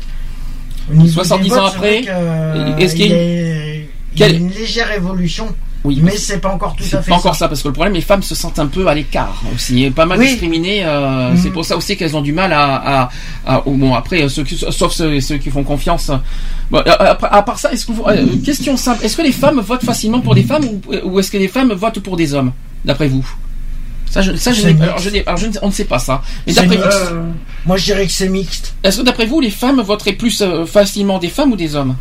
[0.92, 3.76] Au niveau 70 des votes, ans après, euh, est-ce qu'il y a
[4.16, 5.48] y a- y une légère évolution
[5.84, 7.74] Oui, mais c'est pas encore tout à C'est fait pas encore ça parce que le
[7.74, 10.28] problème, les femmes se sentent un peu à l'écart aussi, pas mal Oui.
[10.28, 10.84] discriminées.
[10.84, 11.38] euh, Mhm.
[11.38, 13.10] C'est pour ça aussi qu'elles ont du mal à, à,
[13.46, 16.12] à- au- bon après euh, ceux qui, sauf ceux, ceux qui font confiance.
[16.72, 19.32] Bon, euh, après, à part ça, est-ce que vous- euh, question simple, est-ce que les
[19.32, 22.34] femmes votent facilement pour des femmes ou, ou est-ce que les femmes votent pour des
[22.34, 22.52] hommes,
[22.84, 23.26] d'après vous?
[24.10, 26.22] Ça, je, ça, je C'est alors, je alors, on ne sait pas ça.
[26.48, 26.90] Mais C'est d'après
[27.66, 28.74] Moi, je dirais que c'est mixte.
[28.84, 31.96] est-ce que d'après vous, les femmes voteraient plus facilement des femmes ou des hommes?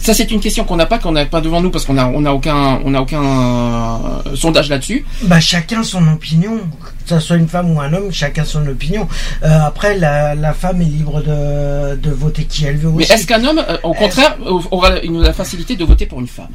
[0.00, 2.08] Ça, c'est une question qu'on n'a pas, qu'on n'a pas devant nous parce qu'on n'a
[2.08, 5.04] on a aucun, on a aucun euh, sondage là-dessus.
[5.22, 6.58] Bah, chacun son opinion.
[7.06, 9.08] Que ce soit une femme ou un homme, chacun son opinion.
[9.42, 13.12] Euh, après, la, la femme est libre de, de voter qui elle veut Mais aussi.
[13.12, 14.36] est-ce qu'un homme, euh, au contraire,
[14.70, 16.48] aura une, la facilité de voter pour une femme?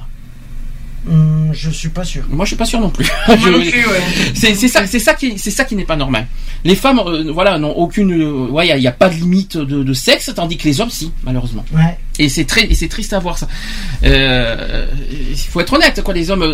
[1.09, 2.23] Hum, je suis pas sûr.
[2.29, 3.05] Moi, je suis pas sûr non plus.
[3.27, 4.01] Moi Je- non plus, ouais.
[4.33, 6.27] C'est ça, c'est ça qui, c'est ça qui n'est pas normal.
[6.63, 9.83] Les femmes, euh, voilà, n'ont aucune, euh, ouais, il n'y a, pas de limite de,
[9.83, 11.65] de sexe, tandis que les hommes, si, malheureusement.
[11.73, 11.97] Ouais.
[12.19, 13.47] Et c'est très, c'est triste à voir ça.
[14.05, 14.85] Euh,
[15.31, 16.13] Il faut être honnête, quoi.
[16.13, 16.45] Les hommes,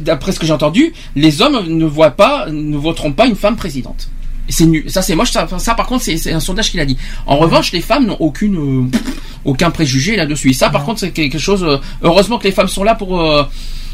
[0.00, 3.56] d'après ce que j'ai entendu, les hommes ne voient pas, ne voteront pas une femme
[3.56, 4.08] présidente.
[4.48, 4.84] C'est nul.
[4.88, 5.30] Ça, c'est moche.
[5.32, 6.96] Ça, ça, par contre, c'est un sondage qui l'a dit.
[7.26, 8.98] En revanche, les femmes n'ont aucune, euh,
[9.44, 10.52] aucun préjugé là-dessus.
[10.52, 11.64] Ça, par contre, c'est quelque chose.
[11.64, 13.42] euh, heureusement que les femmes sont là pour, euh,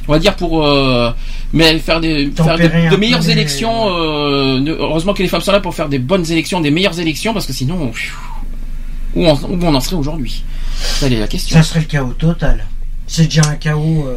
[0.09, 0.67] on va dire pour,
[1.55, 3.87] mais faire des, faire de, meilleures les- élections.
[3.89, 7.47] heureusement que les femmes sont là pour faire des bonnes élections, des meilleures élections, parce
[7.47, 8.15] que sinon, pfiou,
[9.15, 10.43] où on, où on en serait aujourd'hui?
[10.77, 11.57] Ça, est la question.
[11.57, 12.67] Ça serait le chaos total.
[13.07, 14.09] C'est déjà un chaos.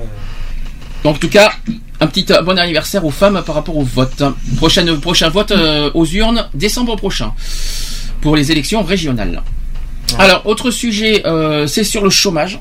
[1.06, 1.52] Donc, en tout cas,
[2.00, 4.24] un petit euh, bon anniversaire aux femmes par rapport au vote.
[4.58, 7.32] Prochaine, prochain vote euh, aux urnes, décembre prochain,
[8.22, 9.44] pour les élections régionales.
[10.18, 12.60] Alors, autre sujet, euh, c'est sur le chômage.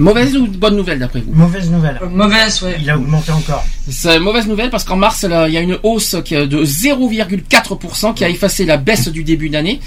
[0.00, 1.32] Mauvaise ou bonne nouvelle d'après vous?
[1.32, 2.00] Mauvaise nouvelle.
[2.10, 2.76] Mauvaise, ouais.
[2.80, 3.64] Il a augmenté encore.
[3.90, 8.24] C'est une mauvaise nouvelle parce qu'en mars, il y a une hausse de 0,4% qui
[8.24, 9.80] a effacé la baisse du début d'année.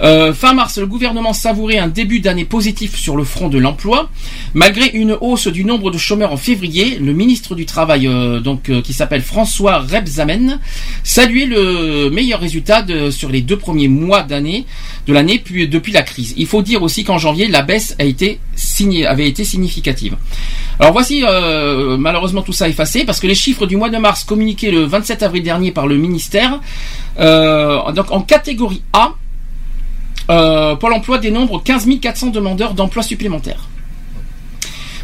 [0.00, 4.10] Euh, fin mars, le gouvernement savourait un début d'année positif sur le front de l'emploi.
[4.54, 8.70] Malgré une hausse du nombre de chômeurs en février, le ministre du Travail, euh, donc
[8.70, 10.58] euh, qui s'appelle François Rebsamen,
[11.04, 14.66] saluait le meilleur résultat sur les deux premiers mois d'année
[15.06, 16.34] de l'année puis- depuis la crise.
[16.36, 20.16] Il faut dire aussi qu'en janvier, la baisse avait été significative.
[20.80, 21.22] Alors voici
[21.98, 25.22] malheureusement tout ça effacé parce que les chiffres du mois de mars communiqués le 27
[25.22, 26.60] avril dernier par le ministère,
[27.20, 29.12] euh, donc en catégorie A,
[30.30, 33.68] euh, Pôle emploi dénombre 15 400 demandeurs d'emploi supplémentaires.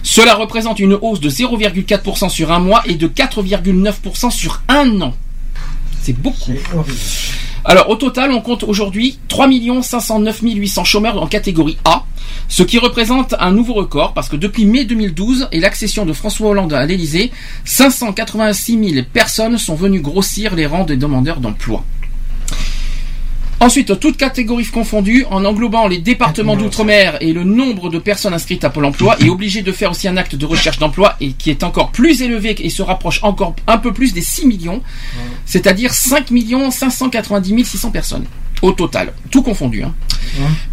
[0.03, 5.15] Cela représente une hausse de 0,4% sur un mois et de 4,9% sur un an.
[6.01, 6.53] C'est beaucoup.
[7.67, 9.49] Alors au total, on compte aujourd'hui 3
[9.83, 12.05] 509 800 chômeurs en catégorie A,
[12.47, 16.51] ce qui représente un nouveau record parce que depuis mai 2012 et l'accession de François
[16.51, 17.33] Hollande à l'Elysée,
[17.65, 21.83] 586 000 personnes sont venues grossir les rangs des demandeurs d'emploi.
[23.65, 28.63] Ensuite, toutes catégories confondues, en englobant les départements d'outre-mer et le nombre de personnes inscrites
[28.63, 31.49] à Pôle emploi, est obligé de faire aussi un acte de recherche d'emploi et qui
[31.49, 34.83] est encore plus élevé et se rapproche encore un peu plus des 6 millions,
[35.47, 36.27] c'est-à-dire 5
[36.71, 38.25] 590 600 personnes
[38.61, 39.83] au total, tout confondu.
[39.83, 39.95] hein.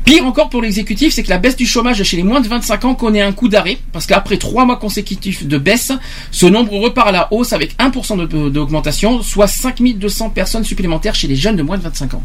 [0.03, 2.83] Pire encore pour l'exécutif, c'est que la baisse du chômage chez les moins de 25
[2.85, 5.93] ans connaît un coup d'arrêt, parce qu'après trois mois consécutifs de baisse,
[6.31, 11.27] ce nombre repart à la hausse avec 1% de- d'augmentation, soit 5200 personnes supplémentaires chez
[11.29, 12.23] les jeunes de moins de 25 ans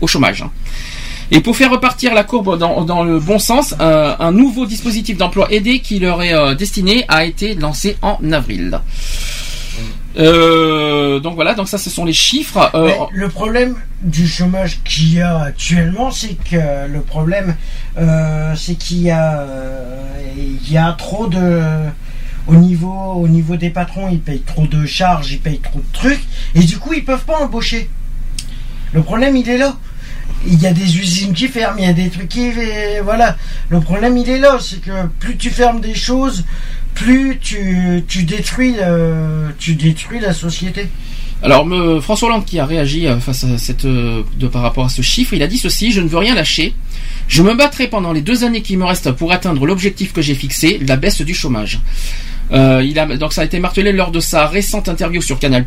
[0.00, 0.42] au chômage.
[0.42, 0.50] hein.
[1.30, 5.18] Et pour faire repartir la courbe dans, dans le bon sens, euh, un nouveau dispositif
[5.18, 8.80] d'emploi aidé qui leur est euh, destiné a été lancé en avril.
[10.18, 12.70] Euh, donc voilà, donc ça ce sont les chiffres.
[13.12, 17.56] Le problème du chômage qu'il y a actuellement, c'est que le problème,
[18.56, 19.46] c'est qu'il y a,
[20.36, 21.62] il y a trop de,
[22.46, 25.92] au niveau, au niveau des patrons, ils payent trop de charges, ils payent trop de
[25.92, 27.90] trucs, et du coup ils peuvent pas embaucher.
[28.94, 29.76] Le problème, il est là.
[30.46, 32.50] Il y a des usines qui ferment, il y a des trucs qui,
[33.02, 33.36] voilà.
[33.68, 36.44] Le problème, il est là, c'est que plus tu fermes des choses,
[36.94, 38.76] plus tu, tu détruis,
[39.58, 40.88] tu détruis la société.
[41.42, 41.66] Alors
[42.02, 45.34] François Hollande qui a réagi euh, face à cette euh, par rapport à ce chiffre,
[45.34, 46.74] il a dit ceci je ne veux rien lâcher.
[47.28, 50.34] Je me battrai pendant les deux années qui me restent pour atteindre l'objectif que j'ai
[50.34, 51.80] fixé, la baisse du chômage.
[52.50, 55.64] Euh, il a donc ça a été martelé lors de sa récente interview sur Canal+.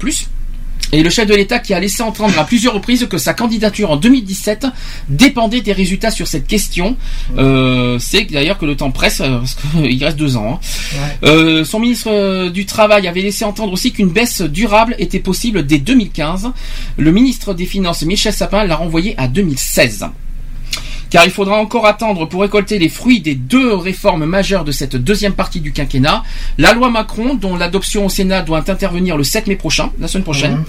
[0.93, 3.91] Et le chef de l'État qui a laissé entendre à plusieurs reprises que sa candidature
[3.91, 4.67] en 2017
[5.07, 6.97] dépendait des résultats sur cette question.
[7.37, 10.59] Euh, c'est d'ailleurs que le temps presse, euh, parce qu'il reste deux ans.
[10.61, 10.99] hein.
[11.23, 15.65] Euh, son ministre euh, du Travail avait laissé entendre aussi qu'une baisse durable était possible
[15.65, 16.51] dès 2015.
[16.97, 20.05] Le ministre des Finances, Michel Sapin, l'a renvoyé à 2016
[21.11, 24.95] car il faudra encore attendre pour récolter les fruits des deux réformes majeures de cette
[24.95, 26.23] deuxième partie du quinquennat.
[26.57, 30.23] La loi Macron, dont l'adoption au Sénat doit intervenir le 7 mai prochain, la semaine
[30.23, 30.64] prochaine, Mhm.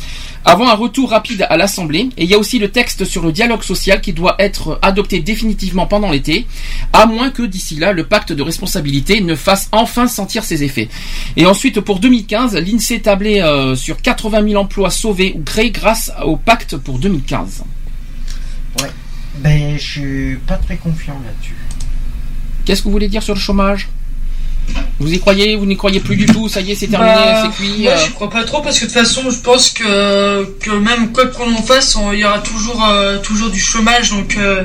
[0.44, 2.08] avant un retour rapide à l'Assemblée.
[2.18, 5.20] Et il y a aussi le texte sur le dialogue social qui doit être adopté
[5.20, 6.46] définitivement pendant l'été,
[6.92, 10.88] à moins que d'ici là, le pacte de responsabilité ne fasse enfin sentir ses effets.
[11.36, 16.10] Et ensuite, pour 2015, l'INSEE tablait euh, sur 80 000 emplois sauvés ou créés grâce
[16.24, 17.62] au pacte pour 2015.
[18.80, 18.90] Ouais.
[19.36, 21.56] Ben, je suis pas très confiant là-dessus.
[22.64, 23.88] Qu'est-ce que vous voulez dire sur le chômage?
[25.00, 25.56] Vous y croyez?
[25.56, 26.48] Vous n'y croyez plus du tout?
[26.48, 28.78] Ça y est, c'est terminé, Bah, c'est cuit Moi, euh, je crois pas trop parce
[28.78, 32.20] que de toute façon, je pense que, que même quoi qu'on en fasse, on- il
[32.20, 34.62] y aura toujours, euh, toujours du chômage, donc euh,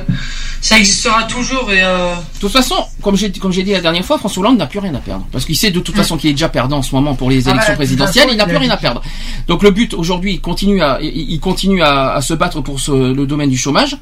[0.70, 1.72] ça existera toujours.
[1.72, 4.58] Et euh, De toute façon, comme j'ai comme j'ai dit la dernière fois, François Hollande
[4.58, 6.78] n'a plus rien à perdre parce qu'il sait de toute façon qu'il est déjà perdant
[6.80, 8.24] en ce moment pour les Ah élections bah, toute présidentielles.
[8.24, 9.02] façon, il n'a plus rien à perdre.
[9.48, 13.14] Donc le but aujourd'hui, il continue à il, continue à, à se battre pour ce-
[13.14, 13.98] le domaine du chômage.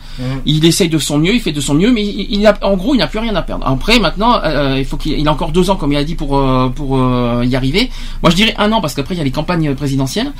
[0.45, 2.76] Il essaye de son mieux, il fait de son mieux, mais il, il a, en
[2.76, 3.66] gros, il n'a plus rien à perdre.
[3.68, 6.16] Après, maintenant, euh, il faut qu'il il a encore deux ans, comme il a dit,
[6.16, 7.90] pour euh, pour euh, y arriver.
[8.24, 10.32] Moi, je dirais un an parce qu'après il y a les campagnes présidentielles.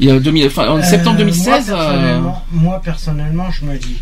[0.00, 1.70] Il y a 2000, enfin, en Euh, septembre 2016.
[1.70, 3.96] Moi euh, personnellement, moi, personnellement, je me dis.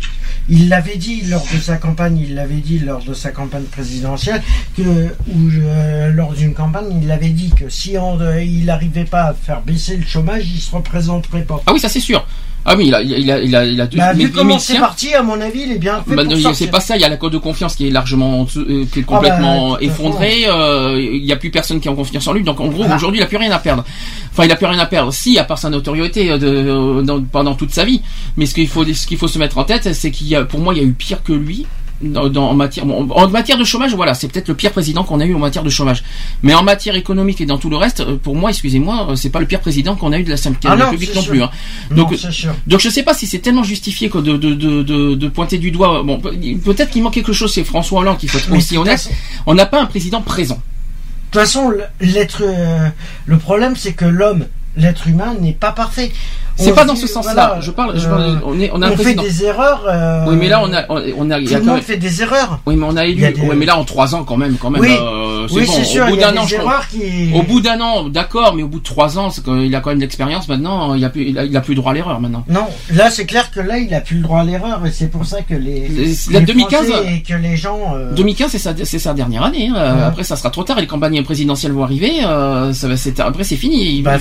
[0.49, 4.41] Il l'avait dit lors de sa campagne, il l'avait dit lors de sa campagne présidentielle,
[4.79, 9.23] ou euh, lors d'une campagne, il avait dit que si on, euh, il n'arrivait pas
[9.23, 11.61] à faire baisser le chômage, il se représenterait pas.
[11.65, 12.25] Ah oui, ça c'est sûr.
[12.69, 13.85] Ah oui, il a, il a, il a, il a.
[13.87, 16.23] Bah, vu comment c'est parti, à mon avis, il est bien fait Bah,
[16.53, 18.99] c'est pas ça, il y a la code de confiance qui est largement euh, qui
[18.99, 19.85] est Ah bah, complètement fait.
[19.85, 22.83] effondrée, euh, il n'y a plus personne qui a confiance en lui, donc en gros
[22.89, 22.95] Ah.
[22.97, 23.85] aujourd'hui il a plus rien à perdre.
[24.33, 27.01] Enfin il a plus rien à perdre, si à part sa notoriété euh, de, euh,
[27.03, 28.01] dans- pendant toute sa vie,
[28.35, 30.43] mais ce qu'il faut ce qu'il faut se mettre en tête c'est qu'il y a
[30.43, 31.65] pour moi il y a eu pire que lui.
[31.99, 35.03] Dans, dans- en matière bon, en matière de chômage voilà c'est peut-être le pire président
[35.03, 36.03] qu'on a eu en matière de chômage
[36.43, 39.31] mais en matière économique et dans tout le reste euh, pour moi excusez-moi euh, c'est
[39.31, 41.41] pas le pire président qu'on a eu de la 5 Ah non, République non plus
[41.41, 41.49] hein.
[41.89, 42.53] Non, donc c'est sûr.
[42.67, 46.03] donc je sais pas si c'est tellement justifié que de, de, de, pointer du doigt.
[46.03, 46.29] Bon, pe-
[46.63, 47.51] peut-être qu'il manque quelque chose.
[47.51, 48.99] C'est François Hollande qu'il faut être aussi honnête.
[48.99, 49.09] façon-
[49.47, 50.55] On n'a pas un président présent.
[50.55, 52.89] De toute façon, l'être, euh,
[53.25, 54.45] le problème, c'est que l'homme,
[54.75, 56.11] l'être humain, n'est pas parfait.
[56.57, 57.33] C'est pas dans ce sens-là.
[57.33, 57.97] voilà, Je parle.
[57.99, 59.83] je euh, parle- on est, on a on fait des erreurs.
[59.87, 61.75] euh, Oui, mais là on a, on, a, il y Tout a le quand monde
[61.75, 62.59] même- fait des erreurs.
[62.65, 63.13] Oui, mais on a élu.
[63.17, 64.81] Il y a des- ouais, mais là en trois ans quand même, quand même.
[64.81, 64.89] Oui.
[64.99, 65.71] euh, Oui, bon.
[65.73, 67.43] c'est sûr, Au bout il y a d'un an, des je crois- erreurs qui- Au
[67.43, 69.99] bout d'un an, d'accord, mais au bout de trois ans, c'est qu'il a quand même
[69.99, 70.47] de l'expérience.
[70.47, 72.43] Maintenant, il a plus, il a, il a plus droit à l'erreur maintenant.
[72.49, 75.07] Non, là c'est clair que là il a plus le droit à l'erreur et c'est
[75.11, 77.93] pour ça que les, Les- la les 2015, Français et que les gens.
[77.95, 79.69] euh, 2015, c'est sa, c'est sa dernière année.
[79.73, 79.95] hein.
[79.97, 80.03] Ouais.
[80.03, 80.79] Après, ça sera trop tard.
[80.79, 82.11] Les campagnes présidentielles vont arriver.
[82.25, 82.95] euh, ça va,
[83.25, 83.97] après, c'est fini.
[83.97, 84.17] Il bah,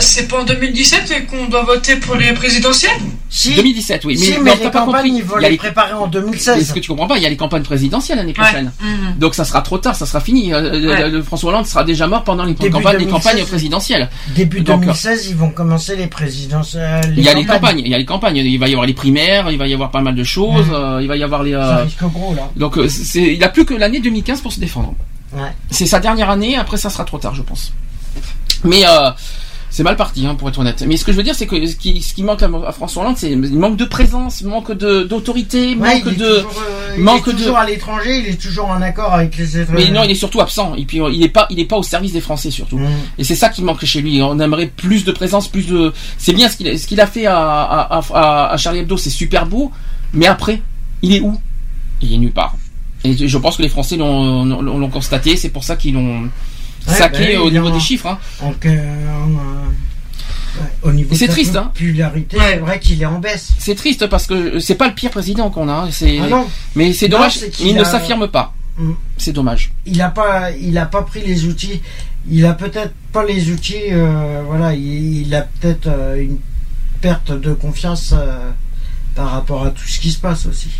[0.00, 3.00] c'est pas en 2017 qu'on doit voter pour les présidentielles
[3.30, 3.54] Si.
[3.54, 4.16] 2017, oui.
[4.16, 6.68] Si, Mais, mais non, les campagnes, ils vont les les- préparer en Mais 2016.
[6.68, 8.72] ce que tu comprends pas, il y a les campagnes présidentielles l'année prochaine.
[8.80, 9.18] Mhm.
[9.18, 10.52] Donc ça sera trop tard, ça sera fini.
[10.52, 11.02] Euh, Ouais.
[11.02, 13.12] euh, François Hollande sera déjà mort pendant les campagnes, les 2016.
[13.12, 14.08] campagnes présidentielles.
[14.36, 17.12] Début Donc, 2016, ils vont commencer les présidentielles.
[17.16, 18.36] Il y a les campagnes, il y a les campagnes.
[18.36, 20.66] Il va y avoir les primaires, il va y avoir pas mal de choses.
[20.68, 20.74] Mhm.
[20.74, 21.52] euh, il va y avoir les.
[21.52, 22.48] Ça euh, risque gros là.
[22.56, 24.94] donc euh, il a plus que l'année 2015 pour se défendre.
[25.32, 25.40] Ouais.
[25.70, 26.56] C'est sa dernière année.
[26.56, 27.72] Après ça sera trop tard, je pense.
[28.62, 29.10] Mais euh,
[29.74, 30.84] c'est mal parti, hein, pour être honnête.
[30.86, 32.70] Mais ce que je veux dire, c'est que ce qui, ce qui manque à, à
[32.70, 36.36] François Hollande, c'est il manque de présence, manque de d'autorité, Ouais, manque il est de.
[36.36, 39.36] toujours, euh, il manque est de- toujours à l'étranger, il est toujours en accord avec
[39.36, 39.84] les étrangers.
[39.86, 40.76] Mais non, il est surtout absent.
[40.76, 42.78] Et puis il est pas, il est pas au service des Français surtout.
[42.78, 42.88] Mhm.
[43.18, 44.22] Et c'est ça qui manque chez lui.
[44.22, 45.92] On aimerait plus de présence, plus de.
[46.18, 49.44] C'est bien ce qu'il a, ce qu'il a fait à, à, Charlie Hebdo, c'est super
[49.46, 49.72] beau.
[50.12, 50.62] Mais après,
[51.02, 51.36] il est où?
[52.00, 52.54] Il est nulle part.
[53.02, 55.36] Et je pense que les Français l'ont constaté.
[55.36, 56.28] C'est pour ça qu'ils l'ont
[56.86, 58.06] Ouais, saqué bah au niveau en- des chiffres.
[58.06, 58.18] Hein.
[61.12, 61.70] C'est triste, hein.
[61.74, 63.48] popularité, c'est vrai qu'il est en baisse.
[63.58, 65.88] C'est triste parce que c'est pas le pire président qu'on a.
[65.90, 66.46] C'est, Ah non.
[66.76, 67.38] mais c'est Non, dommage.
[67.38, 68.54] c'est qu'il il ne s'affirme pas.
[68.78, 68.92] Mm.
[69.16, 69.72] C'est dommage.
[69.86, 71.80] Il a pas, il a pas pris les outils.
[72.28, 73.74] Il a peut-être pas les outils.
[73.90, 76.38] euh, voilà, il, il a peut-être euh, une
[77.00, 78.50] perte de confiance euh,
[79.14, 80.70] par rapport à tout ce qui se passe aussi.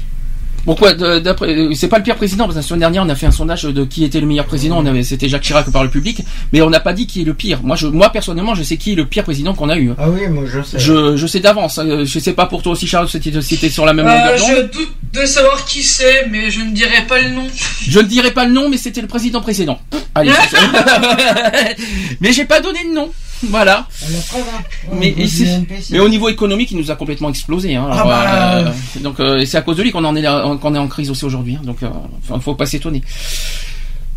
[0.65, 3.09] Pourquoi de- d'après euh, c'est pas le pire président parce que la semaine dernière on
[3.09, 4.79] a fait un sondage de qui était le meilleur président.
[4.79, 6.23] On avait c'était Jacques Chirac par le public.
[6.53, 7.61] Mais on n'a pas dit qui est le pire.
[7.63, 10.09] Moi je moi personnellement je sais qui est le pire président qu'on a eu Ah
[10.09, 10.79] oui, moi je sais.
[10.79, 13.85] je, je sais d'avance euh, je sais pas pour toi aussi Charles si t'es sur
[13.87, 14.71] la même Euh, longueur je d'onde.
[14.71, 17.47] doute de savoir qui c'est, mais je ne dirai pas le nom.
[17.87, 19.79] je ne dirai pas le nom mais c'était le président précédent.
[20.15, 20.33] Allez
[22.21, 23.11] mais j'ai pas donné de nom
[23.51, 24.63] voilà La preuve, hein.
[24.93, 25.93] mais, Au niveau ici- du NPC.
[25.93, 27.75] mais au niveau économique, il nous a complètement explosé.
[27.77, 27.89] Hein.
[27.91, 28.25] Ah bah,
[28.59, 30.89] euh, donc euh, c'est à cause de lui qu'on en est là- qu'on est en
[30.89, 31.57] crise aussi aujourd'hui.
[31.57, 31.63] hein.
[31.65, 31.89] Donc, euh,
[32.29, 33.03] enfin, faut pas s'étonner.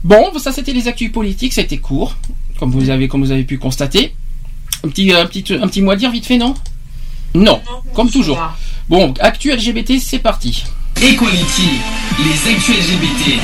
[0.03, 1.53] Bon, ça c'était les actus politiques.
[1.53, 2.15] Ça a été court,
[2.59, 4.13] comme vous avez comme vous avez pu constater.
[4.83, 6.53] Un petit un petit un petit mot à dire vite fait, non?
[7.33, 7.61] Non,
[7.93, 8.39] comme toujours.
[8.89, 10.63] Bon, actu LGBT, c'est parti.
[11.01, 11.69] Equality,
[12.19, 13.39] les actus LGBT.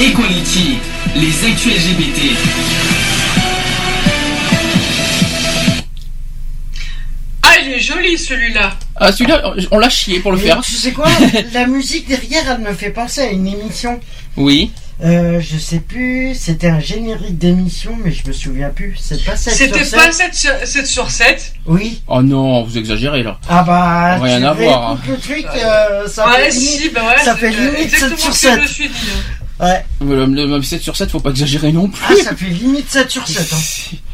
[0.00, 0.78] Equality,
[1.16, 2.20] les actus LGBT.
[7.42, 8.74] Ah, il est joli celui-là.
[8.94, 10.60] Ah, celui-là, on l'a chié pour le Mais faire.
[10.60, 11.08] Tu sais quoi
[11.52, 13.98] La musique derrière, elle me fait penser à une émission.
[14.36, 14.70] Oui.
[15.00, 18.96] Euh, je sais plus, c'était un générique d'émission, mais je me souviens plus.
[19.00, 21.52] C'est pas 7 C'était sur pas 7 7 sur, 7 sur 7.
[21.66, 22.02] Oui.
[22.08, 23.38] Oh non, vous exagérez là.
[23.48, 26.88] Ah bah, Rien tu à voir, réécoutes le truc, euh, ça ouais, fait limite, si,
[26.90, 27.24] bah ouais.
[27.24, 28.54] ça fait limite 7 exactement sur ce que 7.
[28.56, 28.94] Je me suis dit.
[29.60, 29.66] Hein.
[29.66, 29.84] Ouais.
[30.06, 32.02] Le, le- même 7 sur 7, faut pas exagérer non plus.
[32.08, 33.52] Ah, ça fait limite 7 sur 7.
[33.52, 33.96] Hein.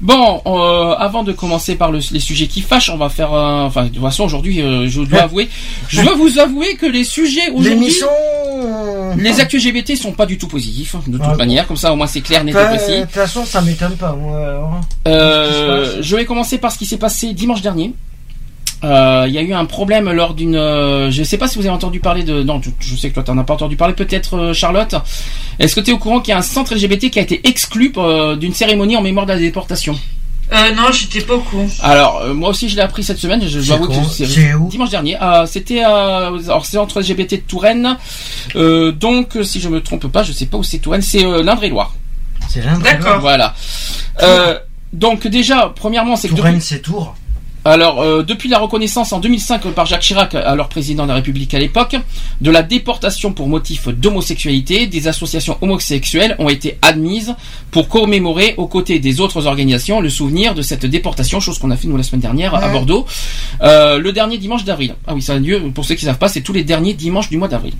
[0.00, 3.34] Bon, euh, avant de commencer par le- les sujets qui fâchent, on va faire.
[3.34, 5.48] un- enfin, de toute façon, aujourd'hui, euh, je dois avouer,
[5.88, 7.92] je dois vous avouer que les sujets aujourd'hui,
[9.16, 11.36] les actus LGBT sont pas du tout positifs, hein, de toute Ah bon.
[11.38, 11.66] manière.
[11.66, 12.92] Comme ça, au moins, c'est clair, net et précis.
[13.00, 14.12] De toute façon, ça m'étonne pas.
[14.12, 14.80] Moi, alors.
[15.08, 16.04] Euh, passe?
[16.04, 17.92] je vais commencer par ce qui s'est passé dimanche dernier.
[18.84, 20.54] Euh, Il y a eu un problème lors d'une.
[20.56, 22.42] euh, je ne sais pas si vous avez entendu parler de.
[22.42, 23.94] Non, je, je sais que toi t'en as pas entendu parler.
[23.94, 24.94] Peut-être euh, Charlotte.
[25.58, 27.46] Est-ce que tu es au courant qu'il y a un centre LGBT qui a été
[27.48, 29.98] exclu euh, d'une cérémonie en mémoire de la déportation?
[30.50, 31.66] Euh, non, j'étais pas au courant.
[31.82, 33.42] Alors euh, moi aussi je l'ai appris cette semaine.
[33.46, 34.26] Je, je que c'est
[34.70, 35.20] dimanche dernier.
[35.20, 37.96] Euh, C'était euh, alors c'est entre LGBT de Touraine.
[38.56, 41.02] Euh, donc euh, si je me trompe pas, je sais pas où c'est Touraine.
[41.02, 41.94] C'est euh, l'Indre-et-Loire.
[42.48, 43.18] C'est l'un D'accord.
[43.20, 43.54] Voilà.
[44.22, 44.58] Euh,
[44.94, 47.14] donc déjà premièrement c'est que depuis- Touraine, c'est Tours.
[47.72, 51.52] Alors, euh, depuis la reconnaissance en 2005 par Jacques Chirac, alors président de la République
[51.54, 51.96] à l'époque,
[52.40, 57.34] de la déportation pour motif d'homosexualité, des associations homosexuelles ont été admises
[57.70, 61.76] pour commémorer aux côtés des autres organisations le souvenir de cette déportation, chose qu'on a
[61.76, 62.68] fait nous la semaine dernière à.
[62.72, 63.06] Bordeaux,
[63.62, 64.94] euh, le dernier dimanche d'avril.
[65.06, 66.94] Ah oui, ça a lieu, pour ceux qui ne savent pas, c'est tous les derniers
[66.94, 67.74] dimanches du mois d'avril.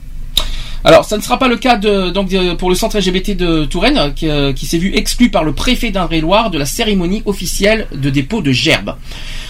[0.85, 3.65] Alors, ça ne sera pas le cas de, donc, de- pour le centre LGBT de
[3.65, 7.89] Touraine, qui, euh, qui s'est vu exclu par le préfet d'Indre-et-Loire de la cérémonie officielle
[7.93, 8.95] de dépôt de gerbes.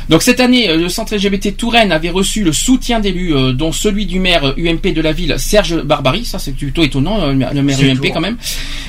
[0.09, 3.73] Donc cette année, euh, le centre LGBT Touraine avait reçu le soutien d'élus, euh, dont
[3.73, 6.25] celui du maire euh, UMP de la ville, Serge Barbary.
[6.25, 8.39] Ça, c'est plutôt étonnant, euh, le maire UMP quand même.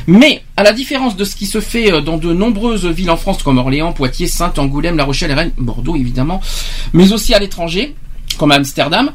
[0.08, 3.18] Mais à la différence de ce qui se fait euh, dans de nombreuses villes en
[3.18, 6.42] France, comme Orléans, Poitiers, Sainte, Angoulême, La Rochelle Rennes, Bordeaux évidemment,
[6.94, 7.96] mais aussi à l'étranger,
[8.38, 9.12] comme à Amsterdam,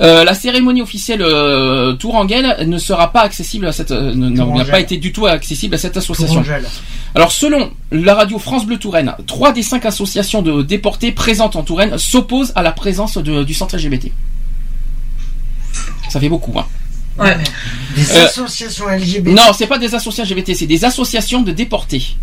[0.00, 4.80] euh, la cérémonie officielle euh, Tourangelle ne sera pas accessible à cette, euh, n'a pas
[4.80, 6.42] été du tout accessible à cette association.
[6.42, 6.66] Tourangelle.
[7.14, 11.62] Alors selon la radio France Bleu Touraine, trois des cinq associations de déportés présentes en
[11.62, 14.12] Touraine s'opposent à la présence de- du centre LGBT.
[16.08, 16.66] Ça fait beaucoup, hein.
[17.18, 17.36] Ouais.
[17.94, 19.28] Des Euh, associations LGBT.
[19.34, 22.16] Non, c'est pas des associations LGBT, c'est des associations de déportés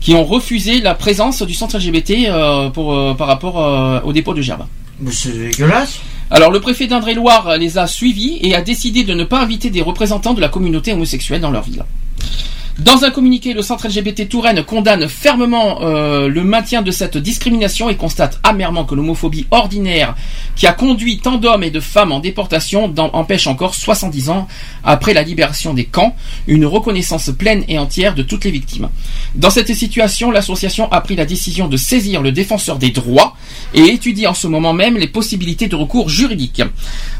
[0.00, 4.12] qui ont refusé la présence du centre LGBT euh, pour, euh, par rapport euh, au
[4.12, 4.64] dépôt de gerbe.
[5.00, 5.98] Mais c'est dégueulasse.
[6.32, 9.82] Alors le préfet d'Indre-et-Loire les a suivis et a décidé de ne pas inviter des
[9.82, 11.84] représentants de la communauté homosexuelle dans leur ville.
[12.80, 17.90] Dans un communiqué, le centre LGBT Touraine condamne fermement euh, le maintien de cette discrimination
[17.90, 20.14] et constate amèrement que l'homophobie ordinaire
[20.56, 24.48] qui a conduit tant d'hommes et de femmes en déportation empêche encore 70 ans
[24.82, 28.88] après la libération des camps une reconnaissance pleine et entière de toutes les victimes.
[29.34, 33.36] Dans cette situation, l'association a pris la décision de saisir le défenseur des droits
[33.74, 36.62] et étudie en ce moment même les possibilités de recours juridiques.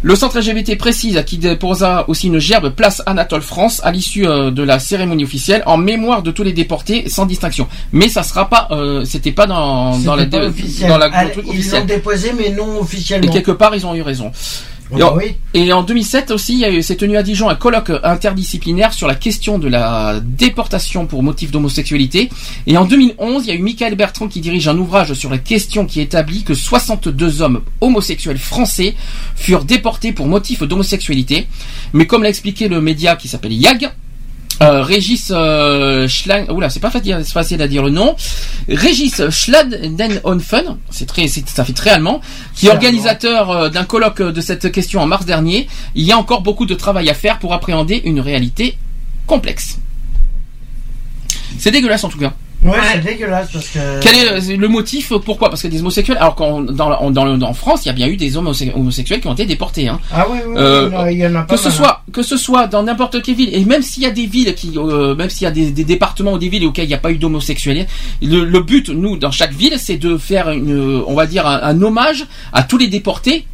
[0.01, 4.51] Le centre LGBT précise qu'il déposa aussi une gerbe place Anatole France à l'issue euh,
[4.51, 7.67] de la cérémonie officielle en mémoire de tous les déportés sans distinction.
[7.93, 10.39] Mais ça sera pas, euh, c'était pas dans, dans la, pas
[10.89, 13.33] dans la Ah, truc Ils l'ont déposé, mais non Et officiellement.
[13.33, 14.33] quelque part, ils ont eu raison.
[14.93, 15.37] Ah Et en, bah oui.
[15.55, 19.59] et en 2007 aussi, il s'est tenu à Dijon un colloque interdisciplinaire sur la question
[19.61, 22.29] de la déportation pour motif d'homosexualité.
[22.67, 25.39] Et en 2011, il y a eu Michael Bertrand qui dirige un ouvrage sur la
[25.39, 28.97] question qui établit que 62 hommes homosexuels français
[29.37, 31.47] furent déportés pour motif d'homosexualité.
[31.93, 33.91] Mais comme l'a expliqué le média qui s'appelle YAG,
[34.63, 38.15] Euh, Régis euh, Schlang, oula, c'est pas facile, à dire le nom.
[38.69, 42.21] Régis Schladenhofen, c'est très, ça fait très allemand,
[42.55, 45.67] qui est organisateur euh, d'un colloque de cette question en mars dernier.
[45.95, 48.77] Il y a encore beaucoup de travail à faire pour appréhender une réalité
[49.27, 49.79] complexe.
[51.59, 52.35] C'est dégueulasse en tout cas.
[52.63, 53.79] Ouais, c'est dégueulasse parce que.
[54.03, 54.17] Quel
[54.51, 55.49] est le motif Pourquoi?
[55.49, 56.19] Parce que des homosexuels.
[56.19, 58.71] Alors qu'en dans, la- dans, le- en France, il y a bien eu des homose-
[58.75, 59.89] homosexuels qui ont été déportés.
[59.89, 59.99] Hein.
[60.13, 61.77] Ah oui, oui, oui, Euh, il y en a- pas que ce mal, hein.
[61.77, 64.55] soit que ce soit dans n'importe quelle ville et même s'il y a des villes
[64.55, 66.95] qui euh, même s'il y a des, des départements ou des villes auxquels il n'y
[66.95, 67.87] a pas eu d'homosexuels
[68.21, 71.61] le, le but nous dans chaque ville c'est de faire une on va dire un,
[71.63, 73.47] un hommage à tous les déportés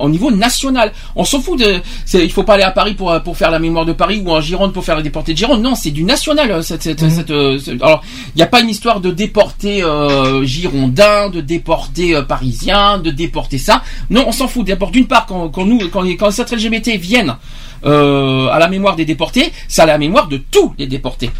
[0.00, 0.92] au niveau national.
[1.14, 1.80] On s'en fout de
[2.14, 4.40] il faut pas aller à Paris pour pour faire la mémoire de Paris ou en
[4.40, 5.62] Gironde pour faire les déportés de Gironde.
[5.62, 6.86] Non c'est du national euh, cette,
[7.30, 8.02] euh, ce- alors
[8.34, 13.10] il n'y a pas une histoire de déportés euh, girondins de déportés euh, parisiens de
[13.10, 13.82] déportés ça.
[14.10, 14.66] Non on s'en fout.
[14.66, 17.36] D'abord d'une part quand, quand nous quand, les- quand LGBT viennent
[17.84, 21.30] euh, à la mémoire des déportés, c'est à la mémoire de tous les déportés.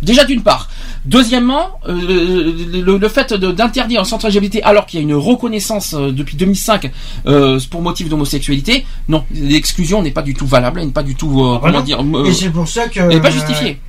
[0.00, 0.68] Déjà d'une part.
[1.04, 2.52] Deuxièmement, euh,
[2.84, 6.92] le, fait d'interdire un centre LGBT alors qu'il y a une reconnaissance euh, depuis 2005
[7.26, 11.16] euh, pour motif d'homosexualité, non, l'exclusion n'est pas du tout valable, elle n'est pas du
[11.16, 11.82] tout, euh, comment Voilà.
[11.82, 13.00] dire, euh, Et c'est pour ça que.
[13.00, 13.80] elle n'est pas justifiée.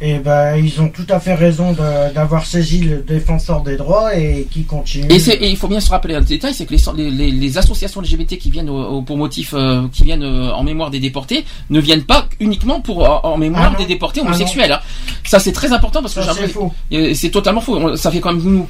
[0.00, 1.74] Et ben, ils ont tout à fait raison
[2.14, 5.06] d'avoir saisi le défenseur des droits et qui continue.
[5.10, 8.38] Et, il faut bien se rappeler un détail, c'est que les, les- les associations LGBT
[8.38, 11.80] qui viennent au- au- pour motif, euh, qui viennent euh, en mémoire des déportés, ne
[11.80, 14.70] viennent pas uniquement pour en, en mémoire Ah des déportés Ah homosexuels.
[14.70, 14.80] hein.
[15.24, 16.96] Ça c'est très important parce que c'est.
[16.96, 17.96] Euh, c'est totalement faux.
[17.96, 18.66] Ça fait quand même nous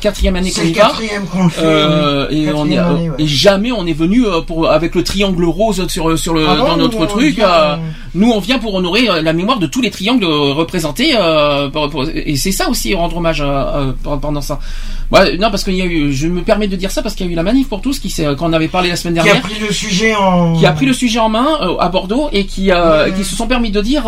[0.00, 0.92] quatrième année qu'on y va.
[1.64, 3.16] Euh, et, on est, année, ouais.
[3.18, 6.76] et jamais on est venu pour avec le triangle rose sur sur le Ah dans
[6.76, 7.34] notre truc.
[7.36, 7.80] vient,
[8.14, 10.24] nous on vient pour honorer la mémoire de tous les triangles
[10.60, 11.12] représentés.
[11.16, 11.68] euh,
[12.14, 14.58] et c'est ça aussi rendre hommage euh, euh, pendant ça.
[15.10, 16.12] Ouais, non parce qu'il y a eu.
[16.12, 17.98] Je me permets de dire ça parce qu'il y a eu la manif pour tous
[17.98, 20.56] qui quand on avait parlé la semaine Qui a dernière pris le sujet en.
[20.56, 21.48] qui a pris le sujet en main
[21.80, 22.70] à Bordeaux et qui,
[23.16, 24.04] qui se sont permis de dire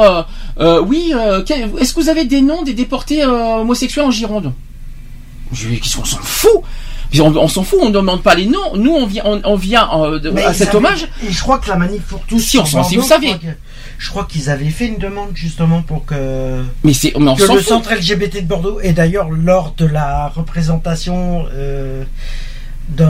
[0.87, 1.13] oui,
[1.81, 4.53] est-ce que vous avez des noms des déportés homosexuels en Gironde?
[5.53, 6.51] Je lui dis qu'est-ce qu'on s'en fout?
[7.21, 8.75] On, on s'en fout, on ne demande pas les noms.
[8.75, 11.09] Nous, on vient, on, on vient euh, de- Mais à cet hommage.
[11.29, 12.39] Et je crois que la manif pour tous.
[12.41, 13.33] Si, on s'en- si vous savez.
[13.33, 13.47] Que-
[14.03, 16.65] je crois qu'ils avaient fait une demande justement pour que.
[16.83, 17.69] Mais c'est, mais on que s'en le fout.
[17.69, 22.03] centre LGBT de Bordeaux et d'ailleurs lors de la représentation euh,
[22.89, 23.07] de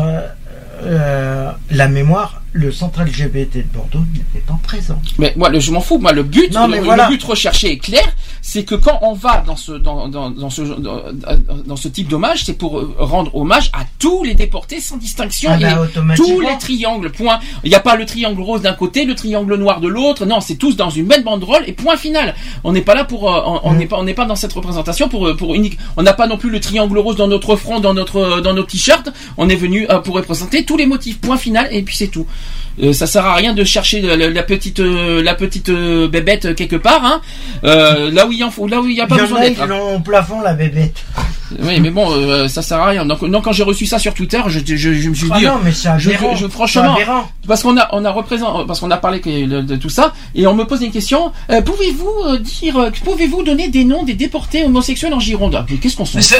[0.82, 5.00] euh, la mémoire, le centre LGBT de Bordeaux n'était pas présent.
[5.18, 5.98] Mais moi, le- je m'en fous.
[5.98, 8.04] Moi, le but, Non, le, but recherché est clair.
[8.42, 12.44] C'est que quand on va dans ce dans, dans, dans ce dans, ce type d'hommage,
[12.44, 16.40] c'est pour euh, rendre hommage à tous les déportés sans distinction Ah bah, et tous
[16.40, 17.10] les triangles.
[17.10, 17.38] Point.
[17.64, 20.26] Il n'y a pas le triangle rose d'un côté, le triangle noir de l'autre.
[20.26, 22.34] Non, c'est tous dans une même banderole et point final.
[22.64, 23.76] On n'est pas là pour euh, on- Mm.
[23.78, 25.78] n'est pas on n'est pas dans cette représentation pour euh, pour unique.
[25.96, 28.64] On n'a pas non plus le triangle rose dans notre front, dans notre dans nos
[28.64, 29.08] t-shirts.
[29.38, 31.18] On est venu pour représenter tous les motifs.
[31.20, 32.26] Point final et puis c'est tout.
[32.82, 36.76] Euh, ça sert à rien de chercher la, petite euh, la petite euh, bébête quelque
[36.76, 37.20] part hein.
[37.64, 39.60] Euh, là où il y en faut là où il y a pas besoin d'être
[39.60, 40.00] hein.
[40.00, 41.04] plafond la bébête.
[41.60, 44.14] Oui mais bon euh, ça sert à rien donc non quand j'ai reçu ça sur
[44.14, 46.34] Twitter je, je, je me suis Ah dit non, mais c'est je, aberrant.
[46.36, 47.28] je- C'est franchement aberrant.
[47.46, 50.46] parce qu'on a on a représenté parce qu'on a parlé de, de tout ça et
[50.46, 54.14] on me pose une question euh, pouvez-vous euh, dire euh, pouvez-vous donner des noms des
[54.14, 55.56] déportés homosexuels en Gironde?
[55.58, 56.36] Ah, mais qu'est-ce qu'on s'en Mais ça,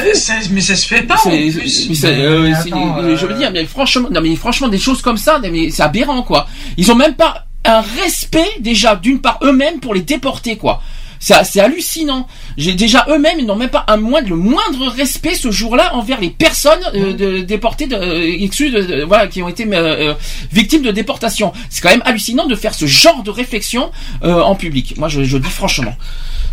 [0.51, 1.89] mais ça se fait pas en plus.
[2.05, 5.39] mais euh, attends, je veux dire, mais franchement, non, mais franchement, des choses comme ça,
[5.41, 6.47] mais c'est aberrant, quoi.
[6.77, 10.83] Ils ont même pas un respect déjà d'une part eux-mêmes pour les déporter, quoi.
[11.25, 12.27] C'est hallucinant.
[12.57, 16.21] J'ai déjà eux-mêmes, ils n'ont même pas un moindre, le moindre respect ce jour-là envers
[16.21, 20.15] les personnes euh, de, déportées, de, euh, issues de, de- voilà, qui ont été euh,
[20.53, 21.53] victimes de déportation.
[21.71, 23.93] C'est quand même hallucinant de faire ce genre de réflexion
[24.25, 24.95] euh, en public.
[24.99, 25.95] Moi, je, je dis franchement.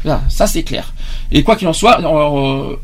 [0.06, 0.94] Là, ça c'est clair.
[1.32, 2.76] Et quoi qu'il en soit, euh,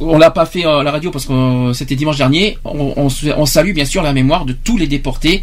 [0.00, 2.58] on l'a pas fait à la radio parce que c'était dimanche dernier.
[2.64, 5.42] On, on on salue bien sûr la mémoire de tous les déportés.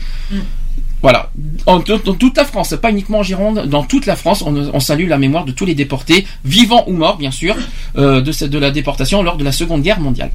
[1.02, 1.32] Voilà,
[1.66, 4.80] en, dans toute la France, pas uniquement en Gironde, dans toute la France, on, on
[4.80, 7.56] salue la mémoire de tous les déportés, vivants ou morts bien sûr,
[7.98, 10.30] euh, de, cette- de la déportation lors de la Seconde Guerre mondiale.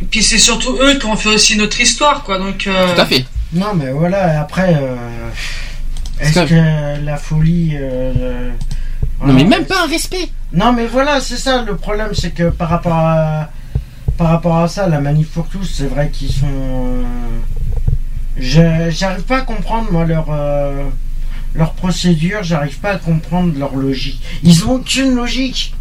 [0.00, 2.38] Et puis c'est surtout eux qui ont fait aussi notre histoire, quoi.
[2.38, 2.66] Donc.
[2.66, 3.24] euh, Tout à fait.
[3.52, 4.96] Non, mais voilà, après, euh,
[6.20, 7.72] est-ce C'est que la folie.
[7.74, 8.50] euh,
[9.20, 9.48] Non mais voilà.
[9.58, 10.28] même pas un respect.
[10.54, 13.50] Non, mais voilà, c'est ça le problème, c'est que par rapport à.
[14.18, 17.04] Par rapport à ça, la manif pour tous, c'est vrai qu'ils sont.
[18.38, 20.26] Je- J'arrive pas à comprendre, moi, leur.
[20.30, 20.84] euh,
[21.54, 24.18] leur procédure, j'arrive pas à comprendre leur logique.
[24.42, 25.74] Ils ont aucune logique.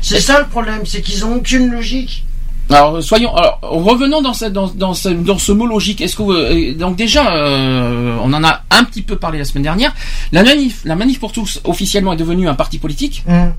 [0.00, 2.24] C'est ça le problème, c'est qu'ils ont aucune logique.
[2.70, 6.00] Alors soyons, alors revenons dans ce, dans, dans ce, dans ce mot logique.
[6.00, 9.44] Est-ce que vous- euh, donc déjà, euh, on en a un petit peu parlé la
[9.44, 9.94] semaine dernière.
[10.32, 13.22] La manif, la manif pour tous officiellement est devenue un parti politique.
[13.28, 13.52] Hum.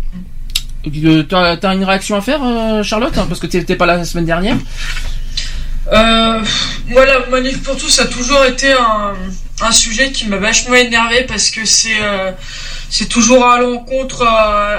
[1.06, 3.96] Euh, T'as t'as une réaction à faire, euh, Charlotte, hein, parce que t'étais pas là
[3.96, 4.58] la semaine dernière?
[5.92, 6.40] Euh,
[6.88, 9.14] moi, la manif pour tous, a toujours été un,
[9.62, 12.32] un sujet qui m'a vachement énervé parce que c'est euh,
[12.90, 14.78] c'est toujours à l'encontre euh,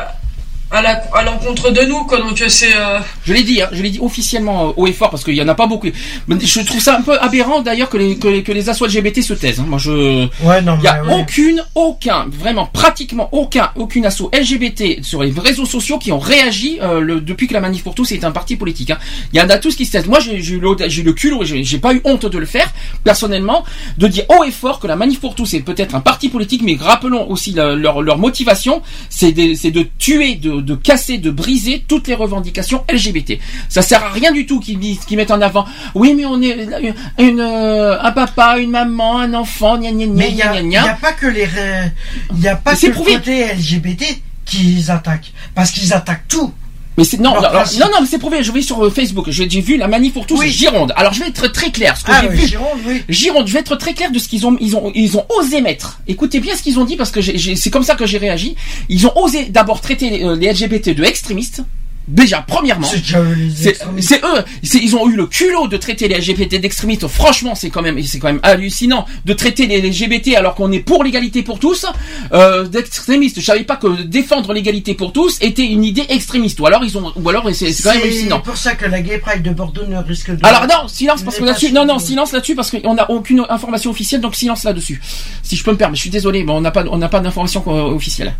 [0.74, 2.18] à la- à l'encontre de nous quoi.
[2.18, 5.10] Donc c'est euh, Je l'ai dit, hein, je l'ai dit officiellement euh, haut et fort
[5.10, 5.88] parce qu'il y en a pas beaucoup.
[6.28, 8.86] Mais Je trouve ça un peu aberrant d'ailleurs que les, que, les- que les assos
[8.86, 9.60] LGBT se taisent.
[9.60, 9.66] hein.
[9.68, 10.26] Moi, je.
[10.44, 11.14] Ouais, non, Il y a ouais.
[11.20, 16.78] aucune, aucun, vraiment pratiquement aucun, aucune asso LGBT sur les réseaux sociaux qui ont réagi
[16.82, 18.90] euh, le- depuis que la Manif pour tous est un parti politique.
[18.90, 18.98] hein.
[19.32, 20.06] Il y en a tous qui se taisent.
[20.06, 22.38] Moi, j'ai j'ai eu j'ai eu le culot et j'ai j'ai pas eu honte de
[22.38, 22.72] le faire
[23.04, 23.64] personnellement,
[23.98, 26.62] de dire haut et fort que la Manif pour tous est peut-être un parti politique,
[26.64, 31.18] mais rappelons aussi la- leur, leur motivation, c'est de, c'est de tuer, de, de casser,
[31.18, 33.38] de briser toutes les revendications LGBT.
[33.68, 35.66] Ça sert à rien du tout qu'ils disent- qu'ils mettent en avant.
[35.94, 40.06] Oui, mais on est une, une, euh, un papa, une maman, un enfant, gna gna
[40.06, 40.92] gna Mais il n'y gna a, gna il y gna.
[40.92, 41.92] a pas que les, ré-
[42.34, 44.04] il y a pas que c'est le côté LGBT
[44.44, 46.52] qu'ils attaquent, parce qu'ils attaquent tout.
[46.96, 48.42] Mais c'est non, non, alors- non, non, mais c'est prouvé.
[48.42, 49.26] Je vais sur euh, Facebook.
[49.28, 50.50] J'ai vu la manif pour tous Oui.
[50.50, 50.92] Gironde.
[50.96, 51.96] Alors je vais être très clair.
[51.96, 52.46] Ce que Ah, j'ai oui, vu.
[52.46, 53.02] Gironde, oui.
[53.08, 55.60] Gironde, je vais être très clair de ce qu'ils ont, ils ont, ils ont osé
[55.60, 55.98] mettre.
[56.06, 58.54] Écoutez bien ce qu'ils ont dit parce que c'est comme ça que j'ai réagi.
[58.88, 61.62] Ils ont osé d'abord traiter les, euh, les LGBT de extrémistes.
[62.06, 62.86] Déjà, premièrement.
[62.86, 67.06] C'est eux, ils ont eu le culot de traiter les LGBT d'extrémistes.
[67.08, 70.80] Franchement, c'est quand même, c'est quand même hallucinant de traiter les LGBT alors qu'on est
[70.80, 71.86] pour l'égalité pour tous
[72.32, 73.40] euh, d'extrémistes.
[73.40, 76.60] Je savais pas que défendre l'égalité pour tous était une idée extrémiste.
[76.60, 78.36] Ou alors ils ont, ou alors c'est quand même hallucinant.
[78.36, 80.44] C'est pour ça que la Gay Pride de Bordeaux ne risque de.
[80.44, 83.90] Alors non, silence parce que là-dessus, non non, silence là-dessus parce qu'on n'a aucune information
[83.90, 85.00] officielle, donc silence là-dessus.
[85.42, 87.20] Si je peux me permettre, je suis désolé, mais on n'a pas, on n'a pas
[87.20, 88.34] d'information officielle.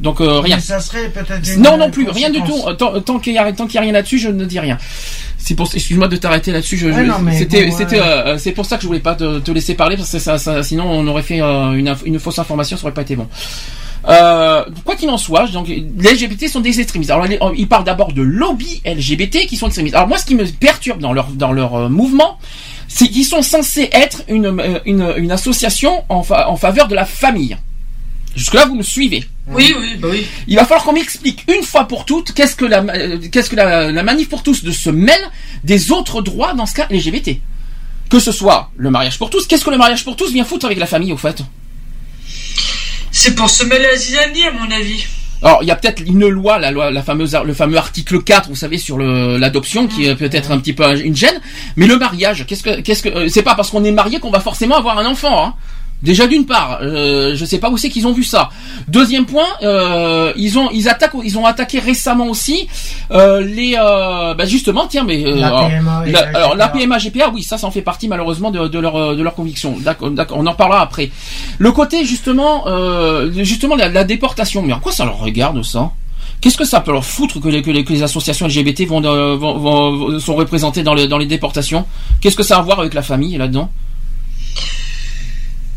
[0.00, 0.56] Donc euh, rien.
[0.56, 1.56] Mais ça serait peut-être.
[1.58, 2.58] Non non plus, rien du tout.
[2.66, 4.58] Euh, Tant, tant qu'il y a, tant qu'il y a rien là-dessus, je ne dis
[4.60, 4.76] rien.
[5.38, 6.76] C'est pour, excuse-moi de t'arrêter là-dessus.
[6.78, 8.06] Je, Ouais, je- non, mais c'était, bon, c'était, ouais.
[8.06, 10.38] euh, c'est pour ça que je voulais pas te, te laisser parler parce que ça,
[10.38, 13.28] ça, sinon on aurait fait euh, une, fausse information, ça aurait pas été bon.
[14.08, 15.80] Euh, quoi qu'il en soit, donc les
[16.12, 17.10] LGBT sont des extrémistes.
[17.10, 19.94] Alors les- ils parlent d'abord de lobby LGBT qui sont extrémistes.
[19.94, 22.38] Alors moi, ce qui me perturbe dans leur dans leur euh, mouvement,
[22.88, 26.94] c'est qu'ils sont censés être une euh, une, une association en, fa- en faveur de
[26.94, 27.56] la famille.
[28.36, 29.24] Jusque là, vous me suivez.
[29.48, 30.26] Oui oui bah oui.
[30.48, 33.56] Il va falloir qu'on m'explique une fois pour toutes qu'est-ce que la euh, qu'est-ce que
[33.56, 35.20] la, la manif pour tous de se mêle
[35.64, 37.38] des autres droits dans ce cas LGBT.
[38.10, 40.66] Que ce soit le mariage pour tous, qu'est-ce que le mariage pour tous vient foutre
[40.66, 41.42] avec la famille au fait?
[43.10, 45.04] C'est pour se mêler à zizanie à mon avis.
[45.42, 48.48] Alors, il y a peut-être une loi, la loi, la fameuse, le fameux article 4,
[48.48, 51.38] vous savez, sur l'adoption, qui est peut-être un petit peu un- une gêne.
[51.76, 54.30] Mais le mariage, qu'est-ce que, qu'est-ce que, euh, c'est pas parce qu'on est marié qu'on
[54.30, 55.54] va forcément avoir un enfant, hein.
[56.02, 58.50] Déjà d'une part, euh, je sais pas où c'est qu'ils ont vu ça.
[58.88, 62.68] Deuxième point, euh, ils ont ils attaquent ils ont attaqué récemment aussi
[63.10, 66.72] euh, les euh, bah justement tiens mais euh, La alors, PMA la- alors.
[66.72, 69.76] PMA GPA oui ça ça en fait partie malheureusement de, de leur de leur conviction.
[69.80, 71.10] D'accord d'accord on en parlera après.
[71.56, 75.90] Le côté justement euh, justement la, la déportation mais en quoi ça leur regarde ça?
[76.42, 79.00] Qu'est-ce que ça peut leur foutre que les, que les, que les associations LGBT vont,
[79.00, 81.86] vont- vont- vont- sont représentées dans, les dans les déportations?
[82.20, 83.70] Qu'est-ce que ça a à voir avec la famille là-dedans?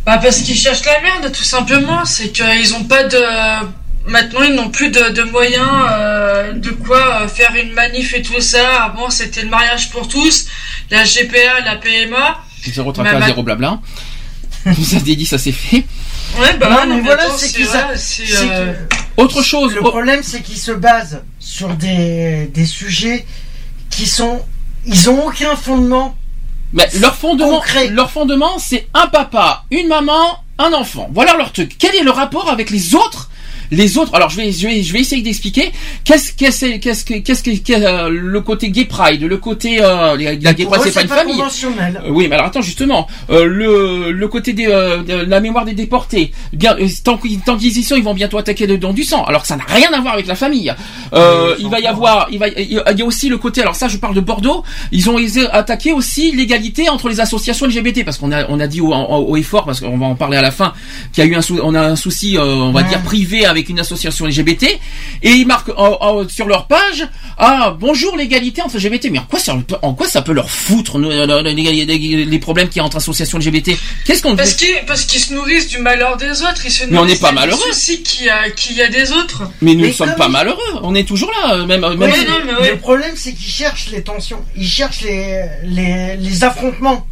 [0.07, 2.05] Bah parce qu'ils cherchent la merde tout simplement.
[2.05, 3.21] C'est qu'ils ont pas de
[4.07, 8.21] maintenant ils n'ont plus de, de moyens euh, de quoi euh, faire une manif et
[8.21, 8.83] tout ça.
[8.83, 10.47] Avant c'était le mariage pour tous,
[10.91, 12.39] la GPA, la PMA.
[12.65, 13.81] Zéro Bah, tracas, zéro blabla.
[14.65, 15.85] Ça dit, ça c'est fait.
[16.39, 19.73] Ouais bah Non, mais voilà, c'est qu'ils euh, que- Autre chose.
[19.73, 23.25] Le oh, problème, c'est qu'ils se basent sur des, des sujets
[23.89, 24.41] qui sont.
[24.85, 26.16] Ils ont aucun fondement.
[26.73, 27.87] Mais leur fondement, Concret.
[27.87, 31.09] leur fondement, c'est un papa, une maman, un enfant.
[31.11, 31.75] Voilà leur truc.
[31.79, 33.29] Quel est le rapport avec les autres
[33.71, 35.71] les autres, alors je vais, je vais, je vais essayer d'expliquer
[36.03, 40.53] qu'est-ce, qu'est-ce, qu'est-ce, que- qu'est-ce que, euh, le côté gay pride, le côté, euh, la
[40.53, 41.41] gay pride, c'est pas une famille.
[42.05, 45.65] Euh, Oui, mais alors attends, justement, euh, le, le côté des, euh, de la mémoire
[45.65, 48.77] des déportés, bien, euh, tant qu'ils tant qu'ils y sont, ils vont bientôt attaquer le
[48.77, 50.73] don du sang, alors que ça n'a rien à voir avec la famille.
[51.13, 53.87] Euh, il va y avoir, il va, il y a aussi le côté, alors ça,
[53.87, 58.17] je parle de Bordeaux, ils ont osé attaquer aussi l'égalité entre les associations LGBT, parce
[58.17, 60.41] qu'on a, on a dit au, au, au effort, parce qu'on va en parler à
[60.41, 60.73] la fin,
[61.13, 62.87] qu'il y a eu un, sou- on a un souci, euh, on va Ouais.
[62.89, 64.63] dire privé avec une association LGBT,
[65.23, 69.23] et ils marquent en- en- sur leur page, ah bonjour l'égalité entre LGBT, mais en
[69.23, 72.77] quoi ça, en quoi ça peut leur foutre nous, euh, les, les- les problèmes qu'il
[72.77, 76.17] y a entre associations LGBT Qu'est-ce qu'on Parce qu'ils parce qu'ils se nourrissent du malheur
[76.17, 77.59] des autres, ils se Mais on nourrissent n'est pas malheureux.
[77.71, 79.43] soucis qu'il y a qu'il y a des autres.
[79.61, 82.39] Mais nous ne sommes pas malheureux, on est toujours là, euh, même, même Ouais, non,
[82.45, 82.71] mais ouais.
[82.71, 84.41] Le problème, c'est qu'ils cherchent les tensions.
[84.55, 87.05] Ils cherchent les, les, les affrontements.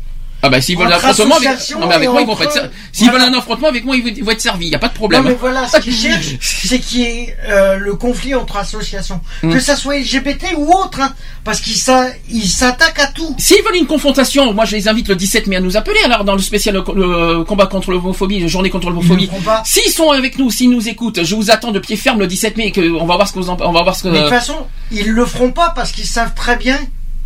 [0.46, 1.50] Ah bah s'ils veulent un affrontement avec,
[1.80, 3.26] non mais avec moi ils vont pas être s'ils Voilà.
[3.26, 4.98] veulent un affrontement avec moi ils vont, être servis, il y a pas de Non,
[4.98, 5.24] problème.
[5.24, 9.20] mais voilà, ce qu'ils cherchent, c'est qu'il y ait euh, le conflit entre associations.
[9.44, 9.52] Hmm.
[9.52, 13.36] Que ça soit LGBT ou autre, hein, parce qu'ils s'a- ils s'attaquent à tout.
[13.40, 16.24] S'ils veulent une confrontation, moi je les invite le 17 mai à nous appeler alors
[16.24, 19.30] dans le spécial le combat contre l'homophobie, la journée contre l'homophobie.
[19.64, 22.58] S'ils sont avec nous, s'ils nous écoutent, je vous attends de pied ferme le 17
[22.58, 24.10] mai et que on va voir ce que vous en, on va voir ce que
[24.10, 24.56] Mais de toute façon,
[24.92, 26.78] ils le feront pas parce qu'ils savent très bien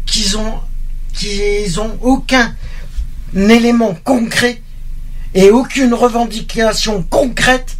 [0.05, 0.53] qu'ils ont,
[1.17, 2.53] qu'ils ont aucun
[3.35, 4.61] élément concret
[5.35, 7.77] et aucune revendication concrète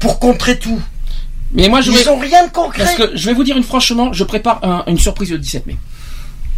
[0.00, 0.80] pour contrer tout.
[1.52, 2.82] Mais moi, je Ils vais- ont rien de concret.
[2.84, 5.66] Parce que je vais vous dire une franchement, je prépare un- une surprise le 17
[5.66, 5.76] mai.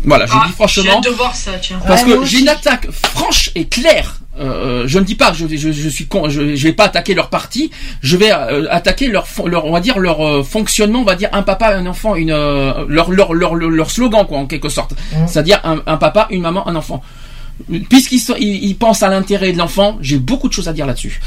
[0.05, 0.83] Voilà, je Ah, dis franchement.
[0.85, 1.79] J'ai hâte de voir ça, tiens.
[1.87, 4.21] Parce Ouais, que j'ai une attaque franche et claire.
[4.39, 7.15] Euh, je ne dis pas, je, je, je suis con, je, je vais pas attaquer
[7.15, 7.71] leur parti.
[8.03, 11.01] Je vais euh, attaquer leur, leur, on va dire leur euh, fonctionnement.
[11.01, 14.27] On va dire un papa, un enfant, une euh, leur, leur, leur, leur, leur slogan
[14.27, 14.93] quoi en quelque sorte.
[15.27, 17.03] C'est-à-dire un, un papa, une maman, un enfant.
[17.89, 21.21] Puisqu'ils pensent à l'intérêt de l'enfant, j'ai beaucoup de choses à dire là-dessus.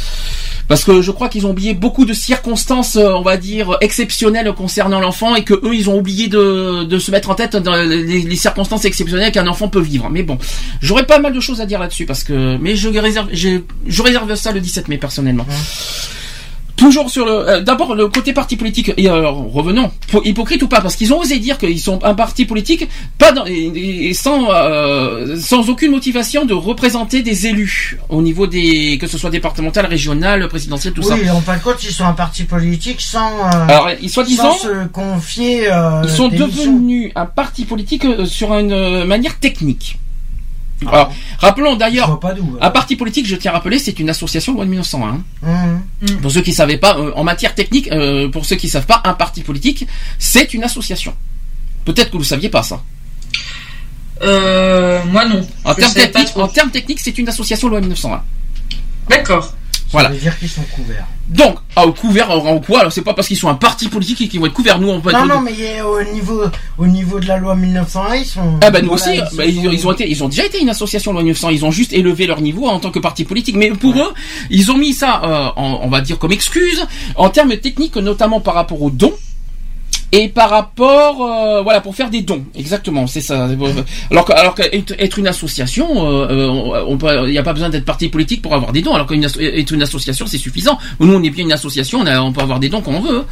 [0.67, 4.53] Parce que je crois qu'ils ont oublié beaucoup de circonstances, euh, on va dire, exceptionnelles
[4.53, 8.35] concernant l'enfant et que eux, ils ont oublié de, se mettre en tête dans les,
[8.35, 10.09] circonstances exceptionnelles qu'un enfant peut vivre.
[10.11, 10.37] Mais bon,
[10.81, 14.35] j'aurais pas mal de choses à dire là-dessus parce que, mais je réserve, je réserve
[14.35, 15.47] ça le 17 mai personnellement.
[16.79, 18.93] Toujours sur le, euh, d'abord le côté parti politique.
[18.97, 22.13] Et alors, revenons, Po- hypocrite ou pas, parce qu'ils ont osé dire qu'ils sont un
[22.15, 27.99] parti politique, pas dans, et, et sans euh, sans aucune motivation de représenter des élus
[28.07, 31.15] au niveau des que ce soit départemental, régional, présidentiel, tout ça.
[31.15, 33.29] Oui, en fin de compte, ils sont un parti politique sans.
[33.29, 35.69] euh, Alors, ils sans se confier.
[35.71, 36.47] euh, ils sont missions.
[36.47, 39.99] devenus un parti politique sur une manière technique.
[40.87, 42.19] Alors, rappelons d'ailleurs,
[42.61, 45.07] un parti politique, je tiens à rappeler, c'est une association loi de 1901.
[45.45, 45.81] hein.
[46.07, 46.17] Hum.
[46.21, 49.01] Pour ceux qui savaient pas, euh, en matière technique, euh, pour ceux qui savent pas,
[49.03, 49.85] un parti politique,
[50.17, 51.13] c'est une association.
[51.85, 52.81] Peut-être que vous saviez pas ça.
[54.21, 55.45] Euh, moi non.
[55.75, 58.21] Termes techniques, en termes techniques, c'est une association loi 1901.
[59.09, 59.53] D'accord.
[59.91, 60.09] Voilà.
[60.09, 61.05] Ça veut dire qu'ils sont couverts.
[61.29, 62.79] Donc, ah, au couvert, en quoi?
[62.81, 64.79] Alors, c'est pas parce qu'ils sont un parti politique et qu'ils vont être couverts.
[64.79, 65.27] Nous, on peut Non, être.
[65.27, 66.41] non, mais il y a- au niveau,
[66.77, 68.59] au niveau de la loi 1901, ils sont.
[68.61, 70.29] Ah ben nous voilà, aussi, ils bah, se ils, sont- ils ont été, ils ont
[70.29, 71.49] déjà été une association loi 1900.
[71.49, 73.55] Ils ont juste élevé leur niveau en tant que parti politique.
[73.55, 74.13] Mais pour eux,
[74.49, 76.85] ils ont mis ça, euh, en- on va dire comme excuse,
[77.15, 79.13] en termes techniques, notamment par rapport aux dons.
[80.11, 83.47] Et par rapport, euh, voilà, pour faire des dons, exactement, c'est ça.
[84.09, 87.53] Alors que, alors qu'être être une association, euh, euh, on peut, il n'y a pas
[87.53, 88.93] besoin d'être parti politique pour avoir des dons.
[88.95, 90.79] Alors qu'être une association, c'est suffisant.
[90.99, 93.01] Nous, on est bien une association, on, a- on peut avoir des dons quand on
[93.01, 93.23] veut.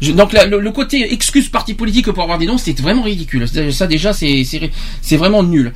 [0.00, 3.02] Je- donc la- le, le côté excuse parti politique pour avoir des dons, c'est vraiment
[3.02, 3.46] ridicule.
[3.72, 4.70] Ça déjà, c'est c'est
[5.02, 5.72] c'est vraiment nul.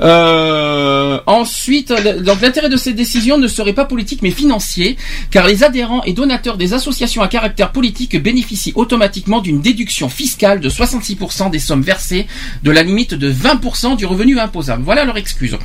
[0.00, 4.96] Euh, ensuite, donc l'intérêt de cette décision ne serait pas politique mais financier,
[5.30, 10.60] car les adhérents et donateurs des associations à caractère politique bénéficient automatiquement d'une déduction fiscale
[10.60, 12.26] de 66% des sommes versées,
[12.62, 14.82] de la limite de 20% du revenu imposable.
[14.82, 15.56] Voilà leur excuse.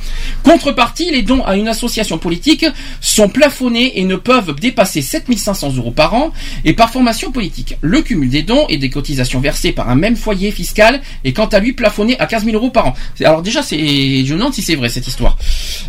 [0.42, 2.66] Contrepartie, les dons à une association politique
[3.00, 6.32] sont plafonnés et ne peuvent dépasser 7500 euros par an
[6.64, 7.76] et par formation politique.
[7.80, 11.46] Le cumul des dons et des cotisations versées par un même foyer fiscal est quant
[11.46, 12.94] à lui plafonné à 15 000 euros par an.
[13.24, 15.36] Alors déjà, c'est, je me demande si c'est vrai cette histoire.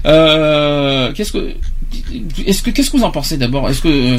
[0.06, 1.54] Euh, qu'est-ce que,
[2.46, 3.70] est-ce que, qu'est-ce que vous en pensez d'abord?
[3.70, 4.18] Est-ce que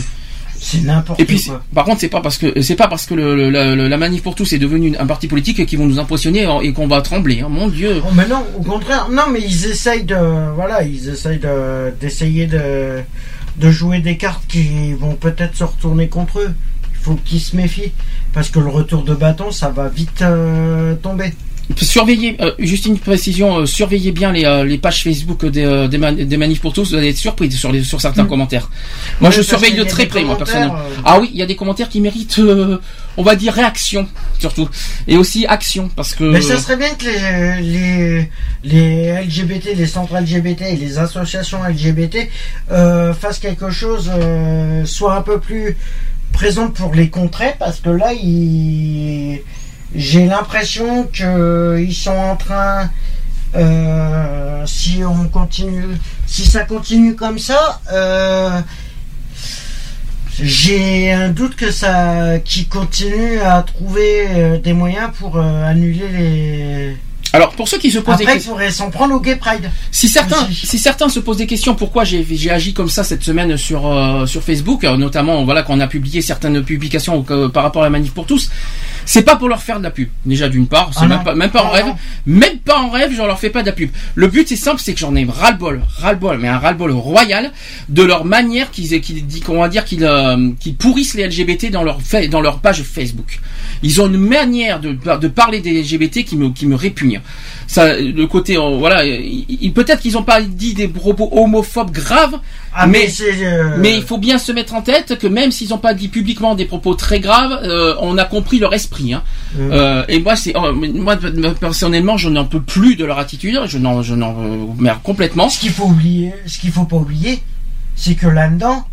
[0.63, 1.63] C'est n'importe et puis, c'est- quoi.
[1.75, 4.23] par contre, c'est pas parce que c'est pas parce que le, le- la, la manif
[4.23, 7.41] pour tous est devenu un parti politique qu'ils vont nous impressionner et qu'on va trembler.
[7.41, 7.49] hein.
[7.49, 8.03] Mon Dieu.
[8.05, 9.09] Oh, mais non, au contraire.
[9.11, 10.53] Non, mais ils essayent de.
[10.55, 13.01] Voilà, ils essayent de, d'essayer de,
[13.57, 16.53] de jouer des cartes qui vont peut-être se retourner contre eux.
[16.93, 17.93] Il faut qu'ils se méfient.
[18.35, 21.33] Parce que le retour de bâton, ça va vite euh, tomber.
[21.77, 25.89] Surveillez, euh, juste une précision, euh, surveillez bien les, euh, les pages Facebook des, euh,
[25.89, 28.69] des, man- des manifs pour tous, vous allez être surpris sur, les, sur certains commentaires.
[29.21, 29.33] Moi, Mm.
[29.33, 30.75] Oui, je surveille de très près, moi, personnellement.
[30.77, 32.79] euh, Ah oui, il y a des commentaires qui méritent, euh,
[33.17, 34.09] on va dire, réaction,
[34.39, 34.69] surtout.
[35.07, 36.25] Et aussi action, parce que...
[36.25, 38.31] Mais ça serait bien que les, les,
[38.65, 42.29] les LGBT, les centres LGBT et les associations LGBT
[42.73, 45.77] euh, fassent quelque chose, euh, soient un peu plus
[46.33, 49.41] présentes pour les contrer, parce que là, ils-
[49.95, 52.91] j'ai l'impression qu'ils sont en train,
[53.57, 55.97] euh, si on continue,
[56.27, 58.61] si ça continue comme ça, euh,
[60.39, 66.97] j'ai un doute que ça, qu'ils continuent à trouver euh, des moyens pour annuler les.
[67.33, 68.53] Alors, pour ceux qui se posent des Après, questions...
[68.53, 69.71] pourraient s'en prendre au Gay Pride.
[69.93, 70.67] Si certains, Aussi.
[70.67, 73.87] si certains se posent des questions, pourquoi j'ai j'ai agi comme ça cette semaine sur
[73.87, 77.83] euh, sur Facebook, euh, notamment voilà quand on a publié certaines publications euh, par rapport
[77.83, 78.51] à la manif pour tous,
[79.05, 80.09] c'est pas pour leur faire de la pub.
[80.27, 81.95] Déjà d'une part, c'est Ah même pas même pas en Ah rêve,
[82.27, 83.91] même pas en rêve, je leur fais pas de la pub.
[84.17, 86.49] Le but c'est simple, c'est que j'en ai ras le bol, ras le bol, mais
[86.49, 87.53] un ras le bol royal
[87.89, 91.85] de leur manière qu'ils qu'ils qu'on va dire qu'ils euh, qu'ils pourrissent les LGBT dans
[91.85, 91.99] leur
[92.31, 93.41] dans leur page Facebook.
[93.83, 97.20] Ils ont une manière de, de parler des LGBT qui me qui me répugne.
[97.67, 101.93] Ça, le côté, euh, voilà, il- il- peut-être qu'ils n'ont pas dit des propos homophobes
[101.93, 102.41] graves,
[102.75, 103.07] Ah, mais
[103.45, 106.09] euh, mais il faut bien se mettre en tête que même s'ils n'ont pas dit
[106.09, 109.15] publiquement des propos très graves, euh, on a compris leur esprit.
[109.15, 109.23] Hein.
[109.59, 111.17] Euh, et moi, c'est oh, moi
[111.61, 113.59] personnellement, je n'en peux plus de leur attitude.
[113.67, 114.35] Je n'en, je n'en
[114.79, 115.49] merde complètement.
[115.49, 117.41] Ce qu'il faut oublier, ce qu'il faut pas oublier,
[117.95, 118.85] c'est que là-dedans,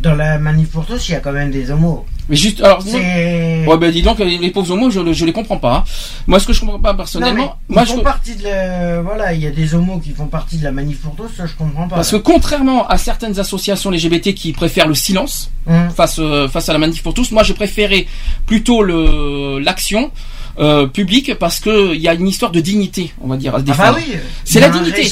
[0.00, 2.04] dans la manif pour tous, il y a quand même des homos.
[2.28, 5.74] Mais juste, alors, ouais, ben dis donc, les pauvres homos, je, je les comprends pas.
[5.74, 5.84] hein.
[6.26, 8.44] Moi, ce que je comprends pas Non, personnellement, mais moi, ils je, font partie de
[8.44, 9.02] la...
[9.02, 11.44] Voilà, il y a des homos qui font partie de la manif pour tous, ça
[11.46, 11.96] je comprends pas.
[11.96, 15.88] parce que contrairement à certaines associations LGBT qui préfèrent le silence Hum.
[15.96, 18.06] face euh, face à la manif pour tous, moi, j'ai préféré
[18.46, 20.10] plutôt le l'action.
[20.58, 23.58] Euh, publique parce que il y a une histoire de dignité, on va dire, à
[23.58, 23.94] Ah défendre.
[23.98, 25.02] bah oui, C'est la dignité.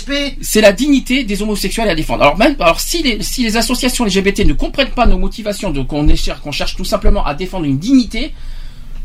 [0.41, 2.23] C'est la dignité des homosexuels à défendre.
[2.23, 5.83] Alors même, alors si les, si les associations LGBT ne comprennent pas nos motivations, de
[5.83, 8.33] qu'on est cher- qu'on cherche tout simplement à défendre une dignité,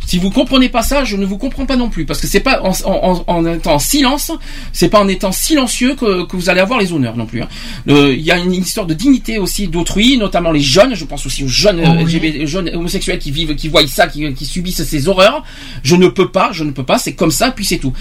[0.08, 2.40] si vous comprenez pas ça, je ne vous comprends pas non plus, parce que c'est
[2.40, 4.32] pas en, en, en, étant en silence,
[4.74, 7.42] c'est pas en étant silencieux que, que vous allez avoir les honneurs non plus.
[7.42, 7.48] hein.
[7.88, 10.96] Il y a une histoire de dignité aussi d'autrui, notamment les jeunes.
[10.96, 12.48] Je pense aussi aux jeunes, Oh euh, oui.
[12.48, 15.44] Jeunes homosexuels qui vivent, qui voient ça, qui, qui subissent ces horreurs.
[15.84, 16.98] Je ne peux pas, je ne peux pas.
[16.98, 17.94] C'est comme ça, puis c'est tout.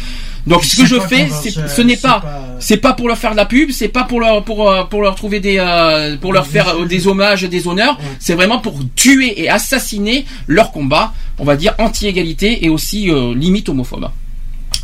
[0.46, 1.28] Donc ce que je fais,
[1.68, 2.22] ce n'est pas-
[2.60, 5.02] c'est pas pour leur faire de la pub, c'est pas pour leur pour euh, pour
[5.02, 7.98] leur trouver des euh, pour leur faire euh, des hommages, des honneurs.
[8.20, 13.34] C'est vraiment pour tuer et assassiner leur combat, on va dire anti-égalité et aussi euh,
[13.34, 14.08] limite homophobe.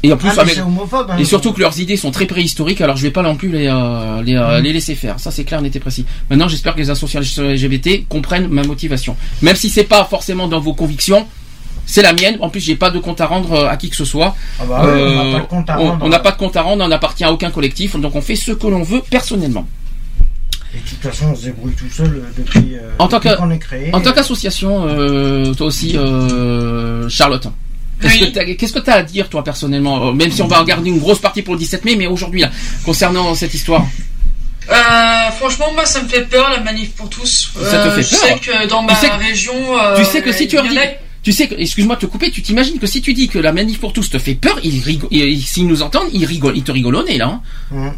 [0.05, 1.11] Et en plus Ah, avec homophobe.
[1.13, 1.17] hein.
[1.19, 3.69] et surtout que leurs idées sont très préhistoriques, alors je vais pas non plus les
[3.69, 4.63] euh, les, euh, Mm.
[4.65, 5.21] les laisser faire.
[5.21, 6.05] Ça c'est clair, n'était précis.
[6.29, 10.61] Maintenant, j'espère que les associations LGBT comprennent ma motivation, même si c'est pas forcément dans
[10.61, 11.27] vos convictions.
[11.87, 12.37] C'est la mienne.
[12.41, 14.37] En plus, j'ai pas de compte à rendre à qui que ce soit.
[14.61, 15.99] Ah bah on n'a pas de compte à rendre.
[16.01, 18.37] on n'a pas de compte à rendre, on n'appartient à aucun collectif, donc on fait
[18.37, 19.67] ce que l'on veut personnellement.
[20.75, 23.29] Et de toute façon, on se débrouille tout seul euh, depuis, euh, En tant depuis
[23.31, 23.91] que- qu'on est créé.
[23.95, 27.47] En tant qu'association, euh, toi aussi, euh, Charlotte,
[28.01, 30.47] qu'est-ce que t'as- qu'est-ce que tu as à dire, toi, personnellement euh, Même si on
[30.49, 32.51] va en garder une grosse partie pour le 17 mai, mais aujourd'hui, là,
[32.85, 33.85] concernant cette histoire?
[34.71, 37.51] Euh, franchement, moi, ça me fait peur la manif pour tous.
[37.55, 38.19] Ça te Euh, fait je peur?
[38.21, 40.61] sais que dans Tu ma sais que- région, euh, tu sais que si tu il
[40.61, 40.93] y leur en dis, a-
[41.23, 43.53] tu sais que, excuse-moi de te couper, tu t'imagines que si tu dis que la
[43.53, 46.63] manif pour tous te fait peur, ils rigolent, ils- s'ils nous entendent, ils rigolent, ils
[46.63, 47.27] te rigolent au nez, là.
[47.27, 47.41] Hein?
[47.77, 47.93] Hum.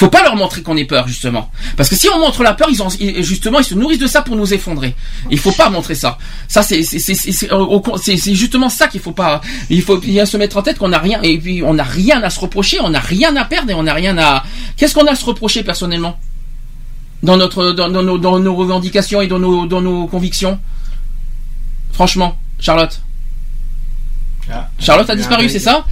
[0.00, 1.50] Faut pas leur montrer qu'on ait peur, justement.
[1.76, 4.06] Parce que si on montre la peur, ils ont, ils- justement, ils se nourrissent de
[4.06, 4.94] ça pour nous effondrer.
[5.30, 6.16] Il faut pas montrer ça.
[6.48, 9.42] Ça, c'est, c'est, c'est, c'est, c'est- au- au- c'est- c'est justement ça qu'il faut pas,
[9.68, 12.22] il faut bien se mettre en tête qu'on n'a rien, et puis on n'a rien
[12.22, 14.42] à se reprocher, on n'a rien à perdre et on n'a rien à,
[14.78, 16.18] qu'est-ce qu'on a à se reprocher personnellement?
[17.22, 20.58] Dans notre, dans, dans nos, dans nos revendications et dans nos, dans nos convictions?
[21.92, 23.02] Franchement, Charlotte.
[24.50, 24.66] Ah.
[24.78, 25.84] Charlotte a disparu, c'est ça?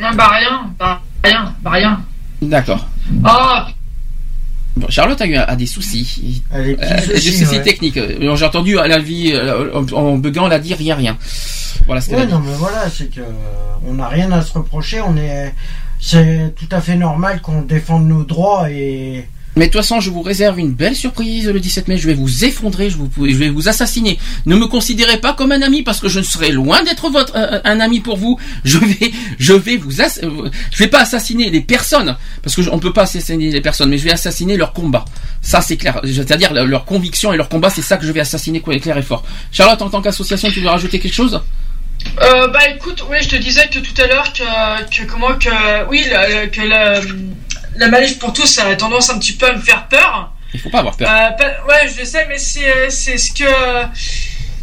[0.00, 2.00] Non, bah rien, bah rien, bah rien.
[2.42, 2.84] D'accord.
[3.24, 3.68] Ah,
[4.76, 6.42] Bon, Charlotte a eu a des soucis.
[6.52, 6.74] Euh,
[7.06, 7.62] des soucis ouais.
[7.62, 7.96] techniques.
[7.96, 11.16] Euh, J'ai entendu à la vie euh, en, en buguant, elle a dit rien, rien.
[11.86, 13.24] Voilà, Ouais, non, mais voilà, c'est que euh,
[13.86, 15.00] on n'a rien à se reprocher.
[15.00, 15.54] On est,
[16.00, 19.28] c'est tout à fait normal qu'on défende nos droits et.
[19.56, 21.96] Mais de toute façon, je vous réserve une belle surprise le 17 mai.
[21.96, 22.96] Je vais vous effondrer, je,
[23.36, 24.18] vais vous assassiner.
[24.46, 27.60] Ne me considérez pas comme un ami parce que je serai loin d'être votre euh,
[27.64, 28.38] un ami pour vous.
[28.64, 32.62] Je vais, je vais vous, ass- euh, je vais pas assassiner les personnes parce que
[32.62, 35.04] je- on peut pas assassiner les personnes, mais je vais assassiner leur combat.
[35.42, 36.00] Ça c'est clair.
[36.04, 39.02] C'est-à-dire leur, conviction et leur combat, c'est ça que je vais assassiner quoi, clair et
[39.02, 39.22] fort.
[39.52, 41.40] Charlotte, en tant qu'association, tu veux rajouter quelque chose?
[42.22, 46.04] Euh, bah écoute, oui, je te disais que tout à l'heure que, comment que oui
[46.52, 47.00] que la,
[47.76, 50.32] la manif pour tous ça a tendance un petit peu à me faire peur.
[50.52, 51.08] Il faut pas avoir peur.
[51.10, 53.44] Euh, pas- ouais, je le sais, mais c'est ce que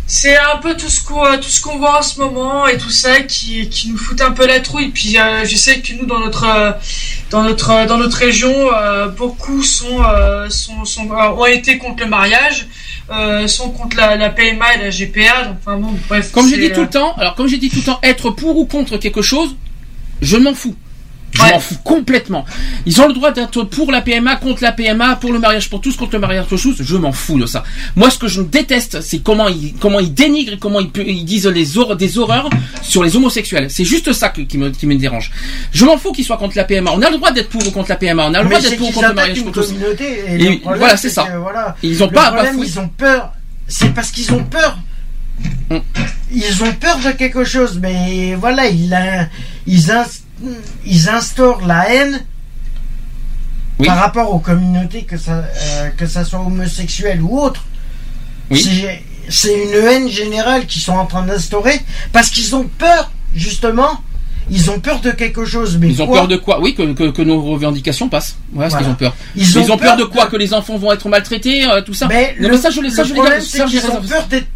[0.08, 2.90] c'est un peu tout ce qu'on tout ce qu'on voit en ce moment et tout
[2.90, 4.90] ça qui qui nous fout un peu la trouille.
[4.90, 6.76] Puis euh, je sais que nous dans notre
[7.30, 12.10] dans notre dans notre région, euh, beaucoup sont euh, sont, sont ont été contre le
[12.10, 12.68] mariage.
[13.48, 16.32] Sont contre la, la PMA et la GPA, donc enfin bon, bref.
[16.32, 18.56] Comme j'ai dit tout le temps, alors comme j'ai dit tout le temps, être pour
[18.58, 19.54] ou contre quelque chose,
[20.22, 20.78] je m'en fous.
[21.48, 22.46] Je m'en fous complètement.
[22.86, 25.82] Ils ont le droit d'être pour la PMA, contre la PMA, pour le mariage pour
[25.82, 26.82] tous, contre le mariage pour tous.
[26.82, 27.64] Je m'en fous de ça.
[27.96, 31.26] Moi, ce que je déteste, c'est comment ils, comment ils dénigrent et comment ils, ils
[31.26, 32.50] disent les hor- des horreurs
[32.82, 33.68] sur les homosexuels.
[33.70, 35.32] C'est juste ça que- qui, me, qui me dérange.
[35.72, 36.92] Je m'en fous qu'ils soient contre la PMA.
[36.94, 38.28] On a le droit d'être pour ou contre la PMA.
[38.28, 39.72] On a le droit d'être pour ou contre le mariage pour tous.
[39.72, 41.24] Et, Et problème, voilà, c'est ça.
[41.24, 43.34] que, voilà, Ils ont le pas à problème, ils ont peur.
[43.68, 44.78] C'est parce qu'ils ont peur.
[45.70, 45.78] Mm.
[46.34, 49.28] Ils ont peur de quelque chose, mais voilà, ils, in-
[49.66, 49.92] ils,
[50.86, 52.22] ils instaurent la haine
[53.86, 57.64] par rapport aux communautés, que ça, euh, que ça soit homosexuel ou autre.
[58.54, 61.80] C'est- C'est une haine générale qu'ils sont en train d'instaurer
[62.12, 64.02] parce qu'ils ont peur, justement.
[64.50, 66.60] Ils ont peur de quelque chose, mais Ils ont quoi peur de quoi?
[66.60, 68.36] Oui, que, que, que nos revendications passent.
[68.52, 68.86] Voilà, ce Voilà.
[68.88, 69.16] qu'ils ont peur.
[69.36, 70.26] Ils ont ont peur peur de quoi?
[70.28, 72.08] Que les enfants vont être maltraités, euh, tout ça?
[72.08, 74.48] Mais non, le, mais ça, je, ça, je problème, c'est qu'ils ont peur d'être-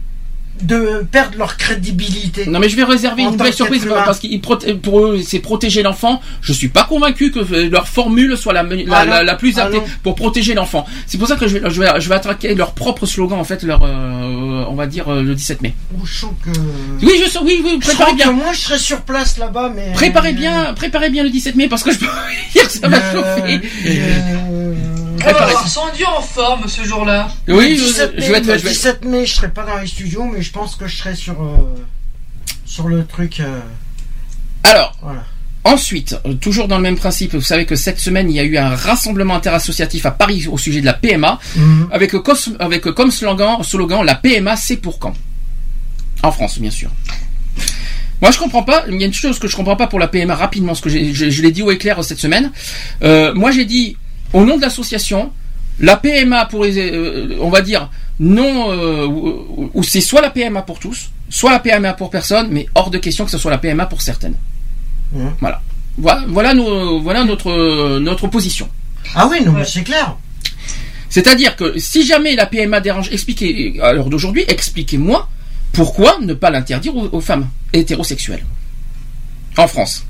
[0.62, 2.46] de perdre leur crédibilité.
[2.46, 4.04] Non mais je vais réserver une qu'être surprise humain.
[4.06, 6.22] parce qu'ils pour eux c'est protéger l'enfant.
[6.42, 9.54] Je suis pas convaincu que euh, leur formule soit la, la, Ah la, la plus
[9.58, 9.86] Ah adaptée non.
[10.04, 10.86] pour protéger l'enfant.
[11.08, 13.44] C'est pour ça que je vais, je vais, je vais attaquer leur propre slogan en
[13.44, 15.74] fait, leur, euh, on va dire euh, le 17 mai.
[16.00, 16.50] Ou je sens que...
[17.06, 18.26] Oui, je sais, oui, oui, Je préparez sens bien.
[18.28, 19.92] que moi, je serais sur place là-bas, mais...
[19.94, 22.12] Préparez bien, préparez bien le 17 mai parce que je peux vous
[22.54, 23.62] dire que ça va Euh, chauffer.
[23.88, 24.74] euh,
[25.28, 27.30] On va avoir Sandy en forme ce jour-là.
[27.48, 29.34] Oui, le je, 17 je mai, vais être, le je vais être- 17 mai, je
[29.36, 31.58] serai pas dans les studios, mais je pense que je serai sur euh,
[32.66, 33.40] sur le truc.
[33.40, 33.60] euh,
[34.64, 35.24] Alors, Voilà.
[35.64, 38.44] ensuite, euh, toujours dans le même principe, vous savez que cette semaine, il y a
[38.44, 41.88] eu un rassemblement interassociatif à Paris au sujet de la PMA, Mhm.
[41.92, 42.12] avec,
[42.94, 45.14] comme slogan, slogan la PMA, c'est pour quand?
[46.24, 46.90] En France, bien sûr.
[48.22, 48.86] Moi, je comprends pas.
[48.90, 50.90] Il y a une chose que je comprends pas pour la PMA rapidement, ce que
[50.90, 52.52] je, je l'ai dit au éclair cette semaine.
[53.04, 53.98] Euh, moi, j'ai dit
[54.34, 55.32] au nom de l'association,
[55.80, 57.90] la PMA pour les, euh, on va dire
[58.20, 62.48] non, euh, ou ou c'est soit la PMA pour tous, soit la PMA pour personne,
[62.50, 64.36] mais hors de question que ce soit la PMA pour certaines.
[65.12, 65.34] Mhm.
[65.40, 65.62] Voilà.
[65.98, 68.68] Voilà, voilà, nos- voilà notre euh, notre position.
[69.16, 70.16] Ah oui, non, mais c'est clair.
[71.10, 75.30] C'est-à-dire que si jamais la PMA dérange, expliquez à l'heure d'aujourd'hui, expliquez-moi
[75.72, 78.46] pourquoi ne pas l'interdire aux, aux femmes hétérosexuelles
[79.58, 80.06] en France.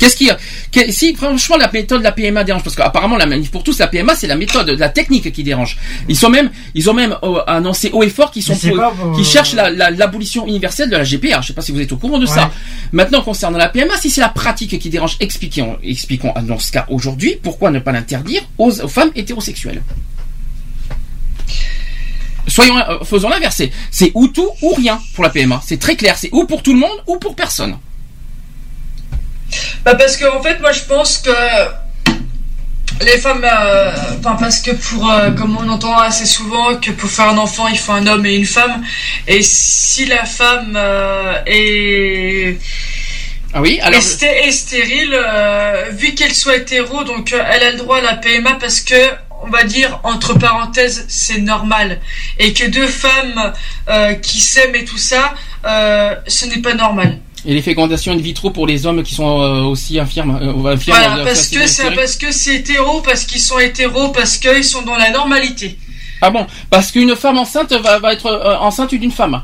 [0.00, 0.28] Qu'est-ce qui,
[0.72, 3.78] que- si franchement la méthode de la PMA dérange, parce qu'apparemment la manif pour tous,
[3.78, 5.76] la PMA c'est la méthode, la technique qui dérange.
[6.08, 9.24] Ils sont même, ils ont même euh, annoncé haut et fort qu'ils sont, pas qu'ils
[9.26, 11.42] cherchent la- la- l'abolition universelle de la GPA.
[11.42, 12.50] Je sais pas si vous êtes au courant de ça.
[12.92, 16.86] Maintenant concernant la PMA, si c'est la pratique qui dérange, expliquons, expliquons dans ce cas
[16.88, 19.82] aujourd'hui pourquoi ne pas l'interdire aux, aux femmes hétérosexuelles.
[22.48, 23.62] Soyons, euh, faisons l'inverse.
[23.90, 25.60] C'est ou tout ou rien pour la PMA.
[25.64, 26.16] C'est très clair.
[26.16, 27.76] C'est ou pour tout le monde ou pour personne.
[29.84, 31.30] Bah parce que en fait moi je pense que
[33.02, 37.08] les femmes, euh, enfin parce que pour, euh, comme on entend assez souvent, que pour
[37.10, 38.84] faire un enfant il faut un homme et une femme,
[39.26, 42.58] et si la femme euh, est
[43.54, 43.98] Ah oui, alors.
[43.98, 45.18] est, sté- est stérile,
[45.92, 48.94] vu qu'elle soit hétéro, donc elle a le droit à la PMA parce que
[49.42, 51.98] on va dire entre parenthèses c'est normal
[52.38, 53.52] et que deux femmes
[54.20, 55.32] qui s'aiment et tout ça,
[55.64, 57.18] ce n'est pas normal.
[57.46, 60.38] Et les fécondations in vitro pour les hommes qui sont euh, aussi infirmes.
[60.42, 64.08] euh, infirmes Voilà, euh, parce que c'est parce que c'est hétéro, parce qu'ils sont hétéros,
[64.10, 65.78] parce qu'ils sont dans la normalité.
[66.20, 69.42] Ah bon Parce qu'une femme enceinte va, va être euh, enceinte d'une femme.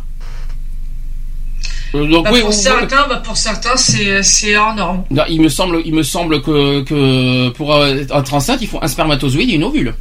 [1.95, 2.63] Donc Bah, oui, pour oui, oui.
[2.63, 5.05] certains, bah, pour certains, c'est c'est hors norme.
[5.11, 8.89] Non, il me semble, il me semble que, que pour être enceinte, il faut un
[8.89, 9.95] spermatozoïde et une ovule.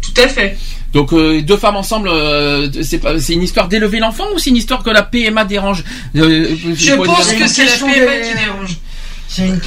[0.00, 0.56] Tout à fait.
[0.92, 4.50] Donc euh, deux femmes ensemble, euh, c'est pas, c'est une histoire d'élever l'enfant ou c'est
[4.50, 5.84] une histoire que la PMA dérange
[6.16, 8.76] Euh, Je pense que c'est la PMA qui dérange.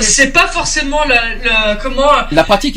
[0.04, 2.76] C'est pas forcément la, la- comment la pratique.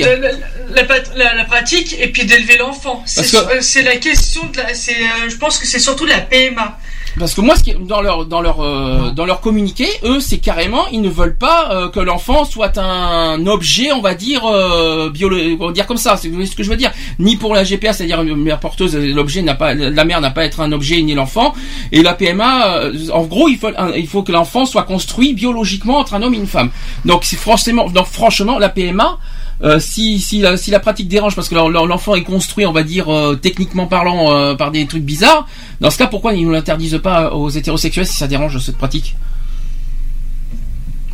[1.15, 3.03] la, la- pratique et puis d'élever l'enfant.
[3.05, 4.73] C'est que- la question de la.
[4.75, 6.79] c'est, euh, je pense que c'est surtout la PMA.
[7.19, 10.39] Parce que moi, ce qui dans leur dans leur euh, dans leur communiqué, eux, c'est
[10.39, 15.11] carrément, ils ne veulent pas euh, que l'enfant soit un objet, on va dire euh,
[15.11, 16.17] biolo- on va dire comme ça.
[16.17, 16.93] C'est ce que je veux dire.
[17.19, 20.43] Ni pour la GPA, c'est-à-dire une mère porteuse, l'objet n'a pas, la mère n'a pas
[20.43, 21.55] à être un objet ni l'enfant.
[21.93, 25.99] Et la PMA, euh, en gros, il faut il faut que l'enfant soit construit biologiquement
[25.99, 26.71] entre un homme et une femme.
[27.05, 29.19] Donc c'est franchement, donc franchement, la PMA.
[29.63, 32.83] Euh, si si la, si la pratique dérange parce que l'enfant est construit, on va
[32.83, 35.47] dire euh, techniquement parlant, euh, par des trucs bizarres.
[35.81, 39.17] Dans ce cas, pourquoi ils ne l'interdisent pas aux hétérosexuels si ça dérange cette pratique?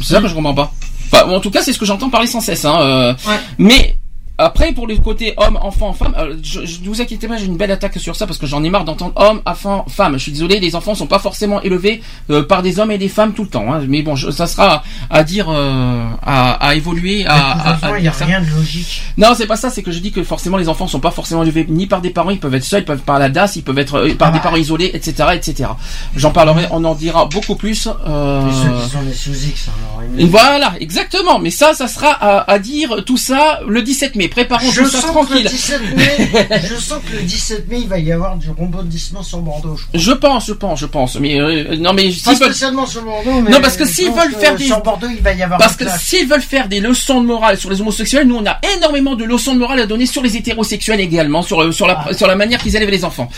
[0.00, 0.73] C'est ça que je comprends pas.
[1.12, 2.64] Enfin, en tout cas, c'est ce que j'entends parler sans cesse.
[2.64, 3.40] Hein, euh, Ouais.
[3.58, 3.97] Mais
[4.36, 7.46] après, pour le côté homme, enfant, femme, euh, je, je, ne vous inquiétez pas, j'ai
[7.46, 10.14] une belle attaque sur ça parce que j'en ai marre d'entendre homme, enfant, femme.
[10.14, 13.08] Je suis désolé, les enfants sont pas forcément élevés euh, par des hommes et des
[13.08, 13.72] femmes tout le temps.
[13.72, 13.82] Hein.
[13.88, 18.24] Mais bon, je- ça sera à dire, euh, à, à évoluer, à, n'y a ça.
[18.24, 19.02] rien de logique.
[19.16, 21.44] Non, c'est pas ça, c'est que je dis que forcément les enfants sont pas forcément
[21.44, 23.62] élevés ni par des parents, ils peuvent être seuls, ils peuvent par la DAS, ils
[23.62, 25.70] peuvent être euh, par des parents isolés, etc., etc.
[26.16, 27.88] J'en parlerai, on en dira beaucoup plus.
[28.06, 28.50] Euh...
[28.50, 31.38] Ceux qui sont des sous X, alors, et Voilà, exactement.
[31.38, 34.23] Mais ça, ça sera à, à dire tout ça le 17 mai.
[34.28, 35.44] Préparons Je tout ça sens, que tranquille.
[35.44, 39.22] le 17 mai, je sens que le 17 mai, il va y avoir du rebondissement
[39.22, 39.76] sur Bordeaux.
[39.76, 40.00] Je crois.
[40.00, 41.16] Je pense, je pense, je pense.
[41.20, 44.10] Mais euh, non, mais Pas s'ils veulent, spécialement sur Bordeaux, mais Non, parce que s'ils
[44.10, 46.80] veulent faire des- sur Bordeaux, il va y avoir parce que s'ils veulent faire des
[46.80, 49.86] leçons de morale sur les homosexuels, nous on a énormément de leçons de morale à
[49.86, 53.04] donner sur les hétérosexuels également, sur euh, sur la sur la manière qu'ils élèvent les
[53.04, 53.28] enfants.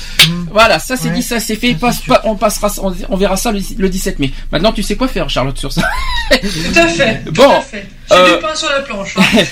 [0.52, 1.10] Voilà, ça c'est Ah.
[1.10, 1.16] Ouais.
[1.16, 1.74] dit, ça c'est fait.
[1.74, 4.32] Passe pas, on passera, on, on verra ça le, le 17 mai.
[4.52, 5.82] Maintenant, tu sais quoi faire, Charlotte, sur ça?
[6.31, 7.23] Tout à fait.
[7.26, 7.86] Tout Bon, à fait.
[8.10, 9.17] J'ai euh, du pain sur la planche.
[9.18, 9.43] hein.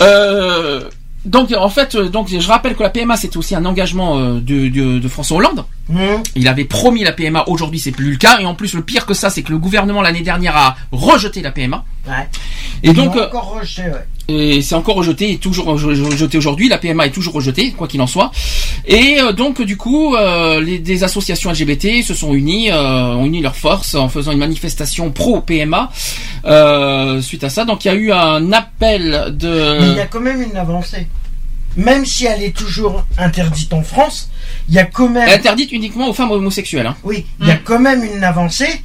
[0.00, 0.82] Euh,
[1.24, 4.34] donc en fait, euh, donc je rappelle que la PMA c'était aussi un engagement euh,
[4.40, 5.64] de, de, de François Hollande.
[5.88, 5.98] Mmh.
[6.34, 8.40] Il avait promis la PMA, aujourd'hui c'est plus le cas.
[8.40, 11.40] Et en plus, le pire que ça, c'est que le gouvernement l'année dernière a rejeté
[11.40, 11.84] la PMA.
[12.06, 12.28] Ouais.
[12.82, 14.06] Et Ils donc, euh, encore rejeté, ouais.
[14.28, 16.68] Et c'est encore rejeté, et toujours re- rejeté aujourd'hui.
[16.68, 18.30] La PMA est toujours rejetée, quoi qu'il en soit.
[18.86, 23.26] Et euh, donc, du coup, euh, les des associations LGBT se sont unies, euh, ont
[23.26, 25.90] uni leurs forces en faisant une manifestation pro PMA
[26.46, 27.64] euh, suite à ça.
[27.64, 29.78] Donc, il y a eu un appel de.
[29.80, 31.06] Mais il y a quand même une avancée.
[31.76, 34.30] Même si elle est toujours interdite en France,
[34.68, 35.28] il y a quand même.
[35.28, 36.86] interdite uniquement aux femmes homosexuelles.
[36.86, 36.96] Hein.
[37.02, 38.80] Oui, il y a quand même une avancée.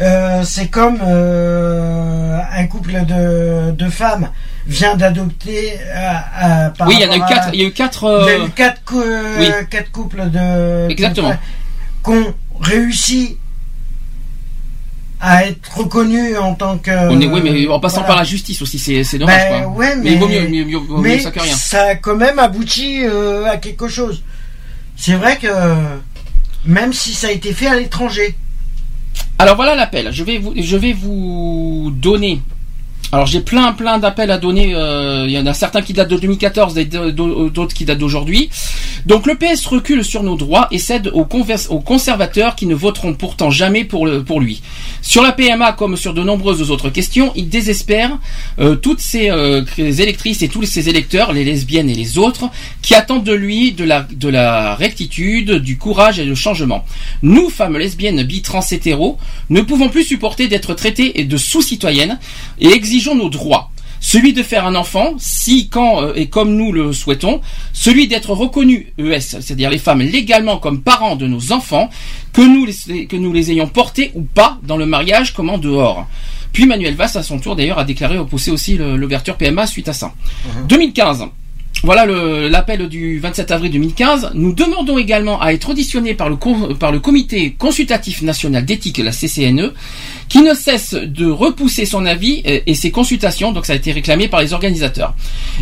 [0.00, 4.30] Euh, c'est comme euh, un couple de, de femmes
[4.66, 5.78] vient d'adopter.
[5.80, 6.12] euh,
[6.44, 7.48] euh, par Oui, il y en a eu à- quatre.
[7.52, 8.04] Il y a eu quatre.
[8.04, 9.66] Il y a euh, eu quatre, cou- euh, oui.
[9.70, 10.90] quatre couples de.
[10.90, 11.30] Exactement.
[11.30, 11.36] de-
[12.02, 13.36] Qu'on réussit
[15.20, 16.90] à être reconnus en tant que.
[16.90, 18.08] on est, oui, mais en passant voilà.
[18.08, 19.48] par la justice aussi, c'est dommage.
[19.50, 19.72] Ben, quoi.
[19.72, 21.54] ouais, mais, il vaut mieux, mieux, ça que rien.
[21.54, 24.22] ça a quand même abouti euh, à quelque chose.
[24.96, 25.48] C'est vrai que
[26.66, 28.36] même si ça a été fait à l'étranger.
[29.38, 30.10] Alors voilà l'appel.
[30.12, 32.40] Je vais vous, je vais vous donner.
[33.12, 34.74] Alors j'ai plein plein d'appels à donner.
[34.74, 38.50] euh, Il y en a certains qui datent de 2014 et d'autres qui datent d'aujourd'hui.
[39.06, 41.26] Donc le PS recule sur nos droits et cède aux,
[41.70, 44.60] aux conservateurs qui ne voteront pourtant jamais pour, le, lui.
[45.02, 48.18] Sur la PMA comme sur de nombreuses autres questions, il désespère
[48.58, 52.46] euh, toutes ces euh, électrices et tous ces électeurs, les lesbiennes et les autres,
[52.82, 56.84] qui attendent de lui de la, de la rectitude, du courage et du changement.
[57.22, 59.16] Nous, femmes lesbiennes, bi, trans, hétéros,
[59.48, 62.18] ne pouvons plus supporter d'être traitées de sous-citoyennes
[62.58, 63.70] et exigeons nos droits.
[64.00, 67.40] Celui de faire un enfant, si, quand euh, et comme nous le souhaitons,
[67.72, 71.90] celui d'être reconnu ES, c'est-à-dire les femmes légalement comme parents de nos enfants,
[72.32, 75.58] que nous les, que nous les ayons portés ou pas dans le mariage comme en
[75.58, 76.06] dehors.
[76.52, 79.92] Puis Manuel Valls, à son tour d'ailleurs, a déclaré opposer aussi l'ouverture PMA suite à
[79.92, 80.12] ça.
[80.68, 81.26] 2015.
[81.86, 84.32] Voilà l'appel du 27 avril 2015.
[84.34, 86.34] Nous demandons également à être auditionnés par le,
[86.74, 89.72] par le Comité consultatif national d'éthique, la CCNE,
[90.28, 93.92] qui ne cesse de repousser son avis et, et ses consultations, donc ça a été
[93.92, 95.14] réclamé par les organisateurs.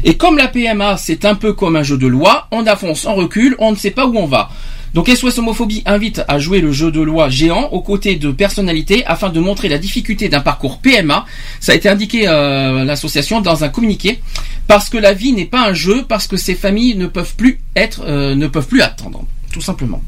[0.03, 3.15] Et comme la PMA, c'est un peu comme un jeu de loi, on avance, on
[3.15, 4.49] recule, on ne sait pas où on va.
[4.95, 9.05] Donc SOS Homophobie invite à jouer le jeu de loi géant aux côtés de personnalités
[9.07, 11.25] afin de montrer la difficulté d'un parcours PMA.
[11.59, 14.21] Ça a été indiqué euh, l'association dans un communiqué
[14.69, 17.59] parce que la vie n'est pas un jeu, parce que ces familles ne peuvent plus
[17.75, 20.01] être, euh, ne peuvent plus attendre, tout simplement.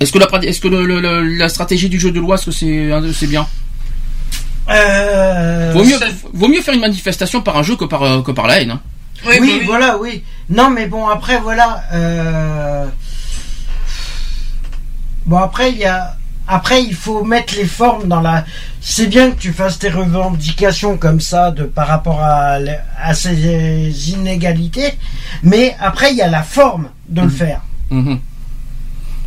[0.00, 2.46] Est-ce que la, est-ce que le- le- le- la stratégie du jeu de loi, est-ce
[2.46, 3.46] que c'est c'est bien?
[4.68, 5.98] Euh, vaut mieux,
[6.32, 8.72] vaut mieux faire une manifestation par un jeu que par, que par la haine.
[8.72, 8.80] hein.
[9.40, 10.22] Oui, voilà, oui.
[10.50, 11.84] Non, mais bon, après, voilà.
[11.92, 12.86] euh,
[15.26, 16.16] Bon, après, il y a.
[16.48, 18.44] Après, il faut mettre les formes dans la.
[18.80, 22.58] C'est bien que tu fasses tes revendications comme ça de par rapport à,
[23.00, 24.94] à ces inégalités,
[25.44, 27.60] mais après, il y a la forme de le faire.
[27.90, 28.18] Mhm.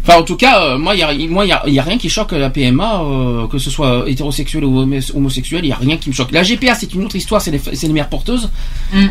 [0.07, 1.79] Enfin, en tout cas, euh, moi, il y a, moi, il y a, il y
[1.79, 5.69] a rien qui choque la PMA, euh, que ce soit hétérosexuel ou homo- homosexuel, il
[5.69, 6.31] y a rien qui me choque.
[6.31, 8.49] La GPA, c'est une autre histoire, c'est les, les mères porteuses.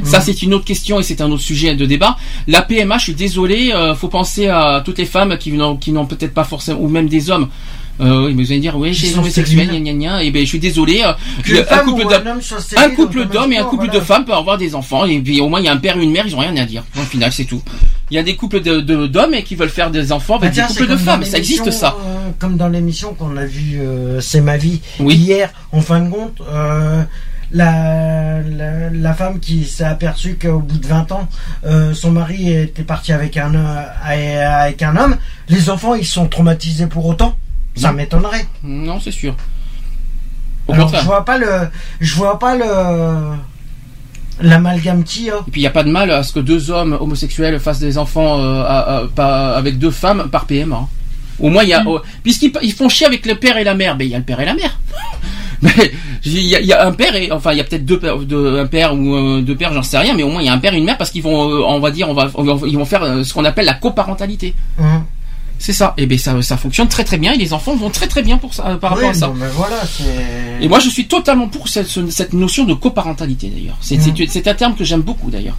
[0.04, 2.16] Ça, c'est une autre question et c'est un autre sujet de débat.
[2.46, 5.90] La PMA, je suis désolé, euh, faut penser à toutes les femmes qui n'ont, qui
[5.90, 7.48] n'ont peut-être pas forcément, ou même des hommes.
[8.00, 10.22] Euh, mais vous allez dire, oui, j'ai sont homosexuel, gna gna gna.
[10.24, 11.02] Et ben, je suis désolé.
[11.04, 11.12] euh,
[11.44, 12.22] Que le- une femme ou d'hommes-
[12.76, 15.40] un un couple d'hommes et un couple de femmes peuvent avoir des enfants et puis
[15.40, 16.82] au moins il y a un père et une mère, ils ont rien à dire.
[16.96, 17.62] Au final, c'est tout.
[18.10, 20.66] Il y a des couples d'hommes et qui veulent faire des enfants Bah avec tiens,
[20.66, 21.24] des couples de femmes.
[21.24, 21.96] Ça existe ça.
[22.04, 25.52] euh, comme dans l'émission qu'on a vu, euh, c'est ma vie hier.
[25.72, 27.02] En fin de compte, euh,
[27.52, 31.28] la, la, la femme qui s'est aperçue qu'au bout de 20 ans,
[31.66, 33.82] euh, son mari était parti avec un euh,
[34.64, 35.16] avec un homme.
[35.48, 37.36] Les enfants, ils sont traumatisés pour autant.
[37.74, 38.46] Ça m'étonnerait.
[38.62, 39.34] Non, c'est sûr.
[40.66, 41.02] Au Alors, contraire.
[41.02, 41.46] je vois pas le,
[42.00, 42.64] je vois pas le
[44.40, 45.38] l'amalgame a.
[45.46, 47.78] Et puis il n'y a pas de mal à ce que deux hommes homosexuels fassent
[47.80, 50.76] des enfants euh, à- à- pas- avec deux femmes par PMA.
[50.76, 50.88] hein.
[51.40, 53.74] Au moins il y a, oh, puisqu'ils ils font chier avec le père et la
[53.74, 54.78] mère, ben il y a le père et la mère.
[55.62, 55.70] Mais
[56.24, 57.98] il y, a, il y a un père et enfin il y a peut-être deux
[57.98, 60.46] pères, deux- un père ou euh, deux pères, j'en sais rien, mais au moins il
[60.46, 62.14] y a un père et une mère parce qu'ils vont, euh, on va dire, on
[62.14, 64.54] va, on va- ils vont faire euh, ce qu'on appelle la coparentalité.
[64.80, 65.04] Hein.
[65.64, 65.94] C'est ça.
[65.96, 68.36] Et ben ça, ça fonctionne très très bien et les enfants vont très très bien
[68.36, 69.28] pour ça, par rapport Oui, à ça.
[69.28, 69.76] ben voilà.
[70.60, 73.78] Et moi, je suis totalement pour cette, ce- cette notion de coparentalité, d'ailleurs.
[73.80, 74.14] C'est Mhm.
[74.28, 75.56] c'est- un terme que j'aime beaucoup, d'ailleurs.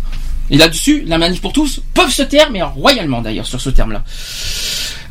[0.51, 4.03] Et là-dessus, la manif pour tous peuvent se taire, mais royalement, d'ailleurs, sur ce terme-là.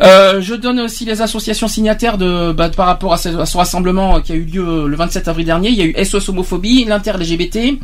[0.01, 3.57] Euh, je donne aussi les associations signataires de, bah, par rapport à ce, à ce
[3.57, 5.71] rassemblement qui a eu lieu le 27 avril dernier.
[5.71, 7.79] Il y a eu SOS Homophobie, l'Inter-LGBT,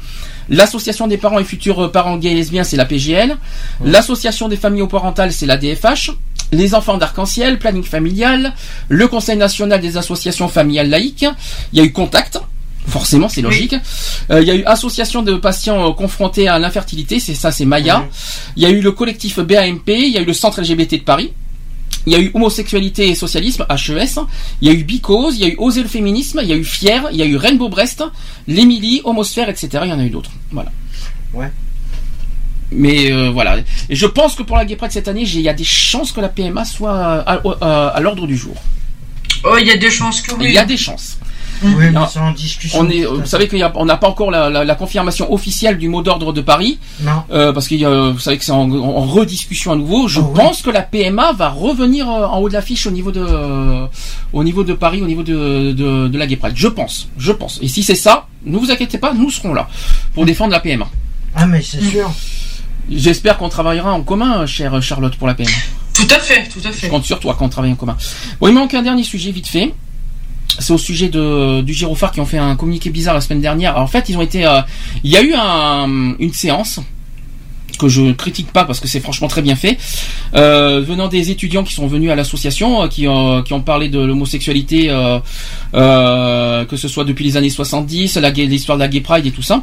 [0.48, 3.36] l'Association des parents et futurs parents gays et lesbiens, c'est la PGL,
[3.84, 6.10] l'Association des familles parentales, c'est la DFH,
[6.52, 8.54] les enfants d'arc-en-ciel, planning familial,
[8.88, 11.26] le Conseil national des associations familiales laïques,
[11.72, 12.40] il y a eu Contact,
[12.86, 13.74] forcément c'est logique,
[14.30, 17.64] Euh, il y a eu Association de patients euh, confrontés à l'infertilité, c'est ça c'est
[17.64, 18.06] Maya,
[18.56, 21.04] il y a eu le collectif BAMP, il y a eu le Centre LGBT de
[21.04, 21.32] Paris,
[22.06, 24.20] il y a eu homosexualité et socialisme, HES.
[24.62, 26.56] Il y a eu Bicose, il y a eu Oser le féminisme, il y a
[26.56, 28.02] eu Fier, il y a eu Rainbow Brest,
[28.48, 29.68] l'Émilie, Homosphère, etc.
[29.84, 30.30] Il y en a eu d'autres.
[30.50, 30.70] Voilà.
[31.34, 31.50] Ouais.
[32.72, 33.58] Mais euh, voilà.
[33.88, 35.64] Et je pense que pour la Gay Pride cette année, j'ai- il y a des
[35.64, 36.92] chances que la PMA soit
[37.26, 38.54] à, à- à l'ordre du jour.
[39.44, 40.46] Oh, il y a des chances que oui.
[40.48, 41.18] Il y a des chances.
[41.62, 42.78] Oui, mais c'est en discussion.
[42.80, 46.00] On est, vous savez qu'on n'a pas encore la, la- la confirmation officielle du mot
[46.00, 47.22] d'ordre de Paris, Non.
[47.32, 50.08] euh, parce qu'il y a, vous savez que c'est en, en rediscussion à nouveau.
[50.08, 50.32] Je Ah oui.
[50.36, 53.86] pense que la PMA va revenir euh, en haut de l'affiche au niveau de, euh,
[54.32, 56.54] au niveau de Paris, au niveau de, de, de la Gay Pride.
[56.56, 57.58] Je pense, je pense.
[57.60, 59.68] Et si c'est ça, ne vous inquiétez pas, nous serons là
[60.14, 60.88] pour défendre la PMA.
[61.34, 62.10] Ah, mais c'est sûr.
[62.88, 65.50] J'espère qu'on travaillera en commun, chère Charlotte, pour la PMA.
[65.94, 66.88] Tout à fait, tout à Je fait.
[66.88, 67.96] compte sur toi quand on travaille en commun.
[68.40, 69.74] Bon, il manque un dernier sujet vite fait.
[70.58, 73.72] C'est au sujet de, du Girophare qui ont fait un communiqué bizarre la semaine dernière.
[73.72, 74.46] Alors, en fait, ils ont été.
[74.46, 74.60] euh,
[75.04, 76.80] il y a eu un- une séance
[77.78, 79.78] que je ne critique pas parce que c'est franchement très bien fait,
[80.34, 83.88] euh, venant des étudiants qui sont venus à l'association, euh, qui, ont- qui ont parlé
[83.88, 84.88] de l'homosexualité,
[85.72, 89.30] que ce soit depuis les années 70, la gay- l'histoire de la Gay Pride et
[89.32, 89.62] tout ça.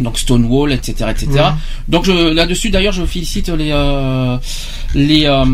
[0.00, 1.28] Donc Stonewall, etc., etc.
[1.32, 1.40] Ouais.
[1.88, 4.36] Donc là-dessus, d'ailleurs, je félicite les euh,
[4.94, 5.44] les euh,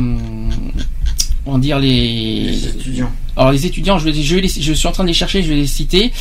[1.47, 3.11] on va dire les Les étudiants.
[3.37, 5.43] alors les étudiants, je, vais, je, vais les- je suis en train de les chercher,
[5.43, 6.12] je vais les citer.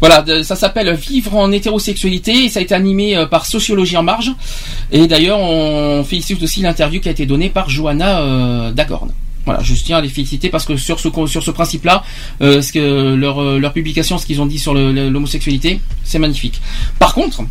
[0.00, 3.96] Voilà, de- ça s'appelle Vivre en hétérosexualité et ça a été animé euh, par Sociologie
[3.96, 4.32] en marge.
[4.90, 9.10] Et d'ailleurs, on félicite aussi l'interview qui a été donnée par Johanna euh, Dagorn.
[9.44, 12.04] Voilà, je tiens à les féliciter parce que sur ce sur ce principe-là,
[12.42, 16.60] euh, ce que leur leur publication, ce qu'ils ont dit sur l'homosexualité, c'est magnifique.
[17.00, 17.42] Par contre,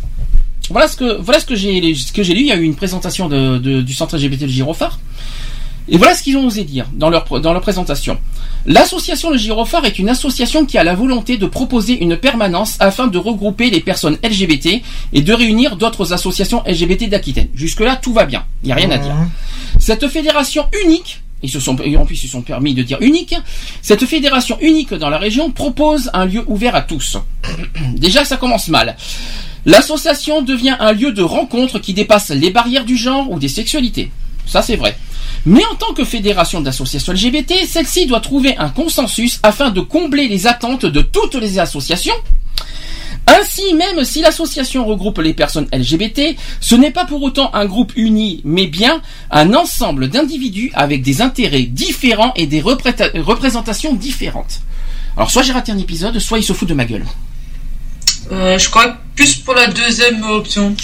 [0.72, 2.40] voilà ce que voilà ce que j'ai ce que j'ai lu.
[2.40, 4.98] Il y a eu une présentation de, de- du centre LGBT de Girophare.
[5.88, 8.16] Et voilà ce qu'ils ont osé dire dans leur, dans leur présentation.
[8.66, 13.08] L'association Le Girophare est une association qui a la volonté de proposer une permanence afin
[13.08, 14.80] de regrouper les personnes LGBT
[15.12, 17.48] et de réunir d'autres associations LGBT d'Aquitaine.
[17.54, 18.44] Jusque-là, tout va bien.
[18.62, 19.12] Il n'y a rien à dire.
[19.80, 22.98] Cette fédération unique, ils se sont, et en plus ils se sont permis de dire
[23.00, 23.34] unique,
[23.82, 27.16] cette fédération unique dans la région propose un lieu ouvert à tous.
[27.96, 28.96] Déjà, ça commence mal.
[29.66, 34.10] L'association devient un lieu de rencontre qui dépasse les barrières du genre ou des sexualités.
[34.46, 34.96] Ça, c'est vrai.
[35.46, 40.28] Mais en tant que fédération d'associations LGBT, celle-ci doit trouver un consensus afin de combler
[40.28, 42.14] les attentes de toutes les associations.
[43.26, 47.92] Ainsi, même si l'association regroupe les personnes LGBT, ce n'est pas pour autant un groupe
[47.94, 49.00] uni, mais bien
[49.30, 54.60] un ensemble d'individus avec des intérêts différents et des repré- représentations différentes.
[55.16, 57.06] Alors, soit j'ai raté un épisode, soit ils se foutent de ma gueule.
[58.30, 60.74] Euh, je crois plus pour la deuxième option.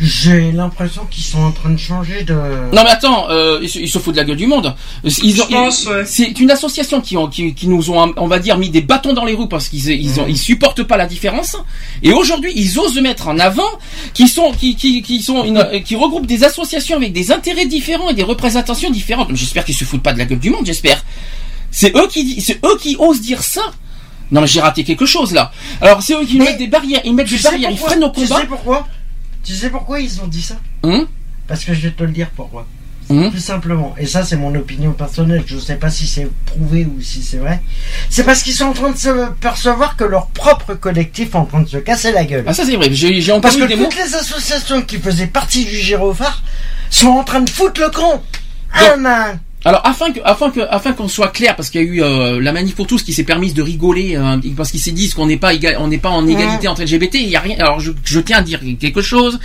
[0.00, 2.34] J'ai l'impression qu'ils sont en train de changer de.
[2.34, 4.74] Non mais attends, euh, ils, se, ils se foutent de la gueule du monde.
[5.04, 6.04] Ils ont- Je pense, ils- ouais.
[6.04, 9.12] C'est une association qui, ont, qui, qui nous ont, on va dire, mis des bâtons
[9.12, 11.56] dans les roues parce qu'ils ils, ont- ils supportent pas la différence.
[12.02, 13.70] Et aujourd'hui, ils osent mettre en avant
[14.14, 18.10] qui sont, qui, qui, qui sont, une- qui regroupent des associations avec des intérêts différents
[18.10, 19.28] et des représentations différentes.
[19.34, 20.66] J'espère qu'ils se foutent pas de la gueule du monde.
[20.66, 21.02] J'espère.
[21.70, 23.62] C'est eux qui, c'est eux qui osent dire ça.
[24.34, 25.50] Non mais j'ai raté quelque chose là.
[25.80, 28.00] Alors c'est eux qui Mais mettent des barrières, ils mettent Tu des barrières, ils freinent
[28.00, 28.40] nos Tu combats.
[28.40, 28.86] sais pourquoi
[29.44, 31.06] Tu sais pourquoi ils ont dit ça Hum
[31.46, 32.66] Parce que je vais te le dire pourquoi.
[33.10, 33.94] Hum Tout simplement.
[33.98, 35.42] Et ça, c'est mon opinion personnelle.
[35.46, 37.60] Je sais pas si c'est prouvé ou si c'est vrai.
[38.08, 41.44] C'est parce qu'ils sont en train de se percevoir que leur propre collectif est en
[41.44, 42.44] train de se casser la gueule.
[42.46, 42.88] Ah ça c'est vrai.
[42.92, 43.84] J'ai j'ai Parce entendu que des mots.
[43.84, 46.42] toutes les associations qui faisaient partie du gyrophare
[46.90, 48.22] sont en train de foutre le camp.
[48.72, 49.40] Un à un.
[49.66, 52.40] Alors afin que afin que afin qu'on soit clair parce qu'il y a eu euh,
[52.40, 55.24] la manif pour tous qui s'est permise de rigoler euh, parce qu'ils se disent qu'on
[55.26, 57.56] n'est pas égal, on n'est pas en égalité entre LGBT, il y a rien.
[57.58, 59.38] Alors je, je tiens à dire quelque chose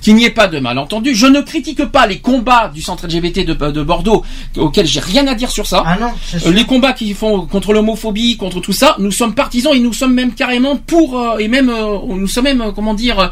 [0.00, 1.14] qu'il n'y ait pas de malentendu.
[1.14, 4.24] Je ne critique pas les combats du centre LGBT de, de Bordeaux
[4.56, 5.82] auxquels j'ai rien à dire sur ça.
[5.86, 6.50] Ah non, c'est Euh, sûr.
[6.52, 10.14] Les combats qu'ils font contre l'homophobie, contre tout ça, nous sommes partisans et nous sommes
[10.14, 13.28] même carrément pour euh, et même euh, nous sommes même euh, comment dire euh,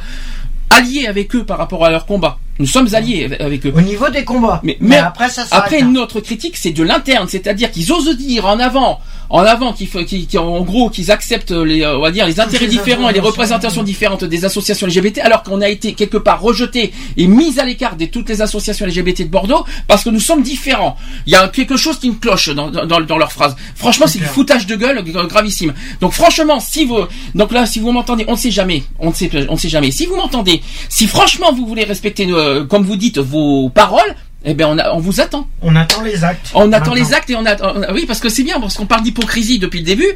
[0.70, 2.38] alliés avec eux par rapport à leur combat.
[2.58, 3.72] Nous sommes alliés avec eux.
[3.76, 4.60] Au niveau des combats.
[4.62, 5.86] Mais, Mais, après, ça après là.
[5.86, 9.00] notre critique, c'est de l'interne, c'est-à-dire qu'ils osent dire en avant,
[9.30, 12.38] en avant, qu'ils, qu'ils- qu'ils- en gros, qu'ils acceptent les, euh, on va dire, les
[12.38, 16.40] intérêts différents et les représentations différentes des associations LGBT, alors qu'on a été quelque part
[16.40, 20.20] rejeté et mis à l'écart de toutes les associations LGBT de Bordeaux parce que nous
[20.20, 20.96] sommes différents.
[21.26, 23.56] Il y a quelque chose qui me cloche dans, dans, dans leurs phrases.
[23.74, 25.74] Franchement, c'est du foutage de gueule gra- gravissime.
[26.00, 26.98] Donc franchement, si vous,
[27.34, 29.68] donc là, si vous m'entendez, on ne sait jamais, on ne sait, on ne sait
[29.70, 29.90] jamais.
[29.90, 34.14] Si vous m'entendez, si franchement vous voulez respecter, euh, comme vous dites, vos paroles,
[34.44, 35.48] eh ben on, a- on vous attend.
[35.62, 36.50] On attend les actes.
[36.54, 36.94] On attend Maintenant.
[36.94, 37.72] les actes et on attend.
[37.92, 40.10] Oui, parce que c'est bien, parce qu'on parle d'hypocrisie depuis le début.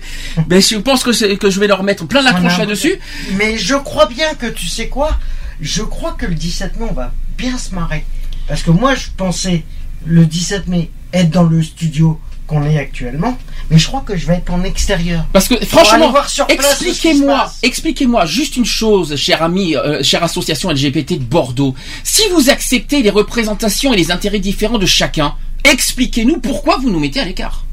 [0.48, 2.98] Mais je pense que, que je vais leur mettre plein la tronche là-dessus.
[3.36, 5.16] Mais je crois bien que tu sais quoi
[5.60, 8.04] Je crois que le 17 mai, on va bien se marrer.
[8.46, 9.64] Parce que moi, je pensais
[10.04, 13.38] le 17 mai être dans le studio qu'on est actuellement.
[13.70, 15.24] Mais je crois que je vais être en extérieur.
[15.32, 16.12] Parce que franchement,
[16.48, 21.74] expliquez-moi, expliquez-moi juste une chose, cher ami, euh, chère association LGBT de Bordeaux.
[22.02, 26.98] Si vous acceptez les représentations et les intérêts différents de chacun, expliquez-nous pourquoi vous nous
[26.98, 27.64] mettez à l'écart.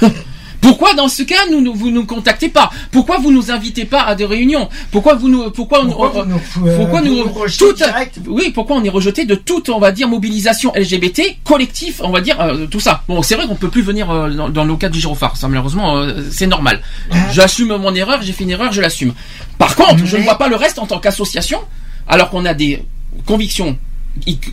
[0.66, 2.70] Pourquoi dans ce cas nous, nous- vous nous contactez pas?
[2.90, 4.68] Pourquoi vous nous invitez pas à des réunions?
[4.90, 7.22] Pourquoi vous nous pourquoi Pourquoi on- nous- euh, pourquoi nous
[7.86, 8.18] direct?
[8.26, 12.20] oui pourquoi on est rejeté de toute on va dire mobilisation LGBT collectif on va
[12.20, 13.02] dire euh, tout ça?
[13.08, 15.46] Bon c'est vrai qu'on peut plus venir euh, dans, dans le cadre du gyrophare ça
[15.46, 16.80] malheureusement euh, c'est normal.
[17.32, 19.14] J'assume mon erreur j'ai fait une erreur je l'assume.
[19.58, 21.60] Par contre je ne vois pas le reste en tant qu'association
[22.08, 22.82] alors qu'on a des
[23.24, 23.78] convictions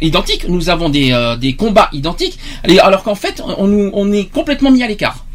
[0.02, 0.46] identiques.
[0.48, 2.38] Nous avons des, euh, des combats identiques.
[2.82, 5.26] Alors qu'en fait on, on est complètement mis à l'écart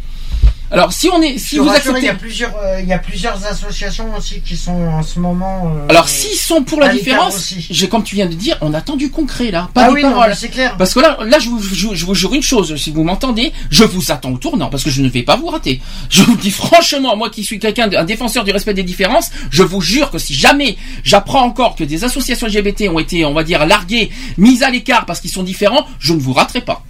[0.70, 2.92] alors si on est si Je vous acceptez il y a plusieurs, euh, il y
[2.92, 5.72] a plusieurs associations aussi qui sont en ce moment.
[5.74, 8.96] euh, Alors s'ils sont pour la différence, j'ai comme tu viens de dire, on attend
[8.96, 10.28] du concret là, pas Ah des oui, non, paroles.
[10.30, 10.76] mais c'est clair.
[10.76, 13.52] Parce que là, là, je vous, je, je vous jure une chose, si vous m'entendez,
[13.70, 15.80] je vous attends au tournant parce que je ne vais pas vous rater.
[16.10, 19.62] Je vous dis franchement, moi qui suis quelqu'un, un défenseur du respect des différences, je
[19.62, 23.42] vous jure que si jamais j'apprends encore que des associations LGBT ont été, on va
[23.44, 26.82] dire, larguées, mises à l'écart parce qu'ils sont différents, je ne vous raterai pas.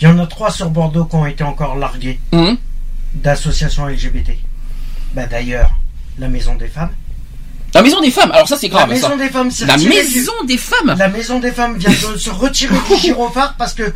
[0.00, 2.56] Il y en a trois sur Bordeaux qui ont été encore largués Hum.
[3.14, 4.32] D'associations LGBT.
[5.14, 5.70] Bah d'ailleurs,
[6.18, 6.90] la Maison des Femmes.
[7.74, 8.86] La maison des femmes, alors ça c'est grave.
[8.88, 9.16] la Maison ça.
[9.16, 10.94] des Femmes, c'est La maison des femmes.
[10.98, 13.94] La Maison des Femmes vient de se retirer du gyrophare parce que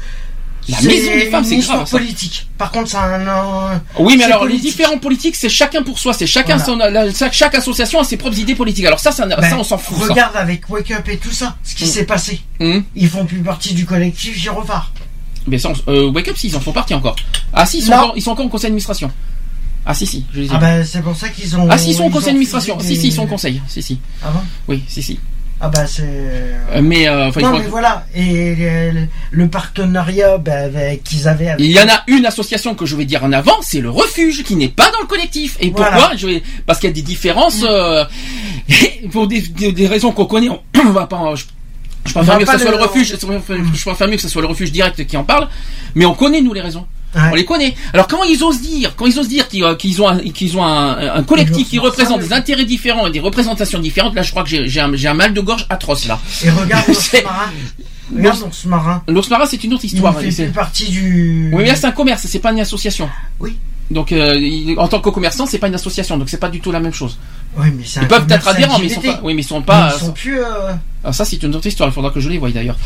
[0.69, 1.99] La c'est Maison des Femmes, une c'est histoire grave, ça.
[1.99, 2.49] politique.
[2.57, 3.28] Par contre, c'est un.
[3.28, 4.65] un- Oui, mais alors politique.
[4.65, 6.65] les différents politiques, c'est chacun pour soi, c'est chacun Voilà.
[7.12, 8.86] son, la- chaque, association a ses propres idées politiques.
[8.86, 9.99] Alors ça, ça, Ben, ça on s'en fout.
[9.99, 10.05] ça.
[10.09, 11.89] Regarde avec Wake Up et tout ça, ce qui Mm.
[11.89, 12.41] s'est passé.
[12.61, 12.83] Hum.
[12.95, 14.91] Ils font plus partie du collectif gyrophare.
[15.47, 17.16] Mais ça, on- euh, Wake Up, si, ils en font partie encore.
[17.52, 19.10] Ah si, ils sont, encore, ils sont encore au conseil d'administration.
[19.84, 20.50] Ah si, si, je les ai.
[20.52, 21.68] Ah ben c'est pour ça qu'ils ont.
[21.70, 22.78] Ah si, ils sont au conseil d'administration.
[22.81, 23.62] Si, si, ils sont au conseil.
[23.68, 23.99] Si, si.
[24.25, 24.41] Ah bon?
[24.68, 25.20] Oui, si, si.
[25.60, 26.02] Ah bah c'est.
[26.05, 28.55] Euh, mais, euh, enfin, il non mais voilà et
[28.92, 31.65] le, le partenariat ben, avec- qu'ils avaient avec.
[31.65, 34.42] Il y en a une association que je vais dire en avant, c'est le refuge,
[34.42, 35.57] qui n'est pas dans le collectif.
[35.60, 35.97] Et Voilà.
[35.97, 36.16] pourquoi?
[36.16, 36.42] Je vais...
[36.66, 38.05] Parce qu'il y a des différences, euh,
[39.12, 40.50] pour des, des- des raisons qu'on connaît.
[40.50, 41.34] On, on va pas.
[41.36, 41.44] Je,
[42.07, 43.17] je préfère mieux que ce soit le refuge.
[43.75, 45.49] Je préfère mieux que ce soit le refuge direct qui en parle.
[45.94, 46.86] Mais on connaît nous les raisons.
[47.15, 47.23] Ouais.
[47.33, 47.75] On les connaît.
[47.94, 50.65] Alors quand ils osent dire, quand ils osent dire qu'ils euh, ont un, qu'ils ont
[50.65, 54.43] un, un collectif qui représente des intérêts différents et des représentations différentes, là je crois
[54.43, 56.18] que j'ai un, un mal de gorge atroce là.
[56.44, 57.52] Et regarde l'ours marin.
[58.15, 59.02] Regarde l'ours marin.
[59.09, 60.15] L'ours marin c'est une autre Il histoire.
[60.20, 61.51] ne fait partie du.
[61.55, 63.09] Oui, mais là c'est un commerce, c'est pas une association.
[63.41, 63.57] Oui.
[63.91, 66.60] Donc euh, il- en tant que commerçant, c'est pas une association, donc c'est pas du
[66.60, 67.17] tout la même chose.
[67.59, 69.20] Oui, mais Ils peuvent être adhérents, mais ils sont pas.
[69.23, 69.93] Oui, mais ils sont pas.
[69.97, 70.41] Ils sont plus.
[70.41, 70.73] euh,
[71.05, 71.89] Ah, ça c'est une autre histoire.
[71.89, 72.76] Il faudra que je les voie d'ailleurs.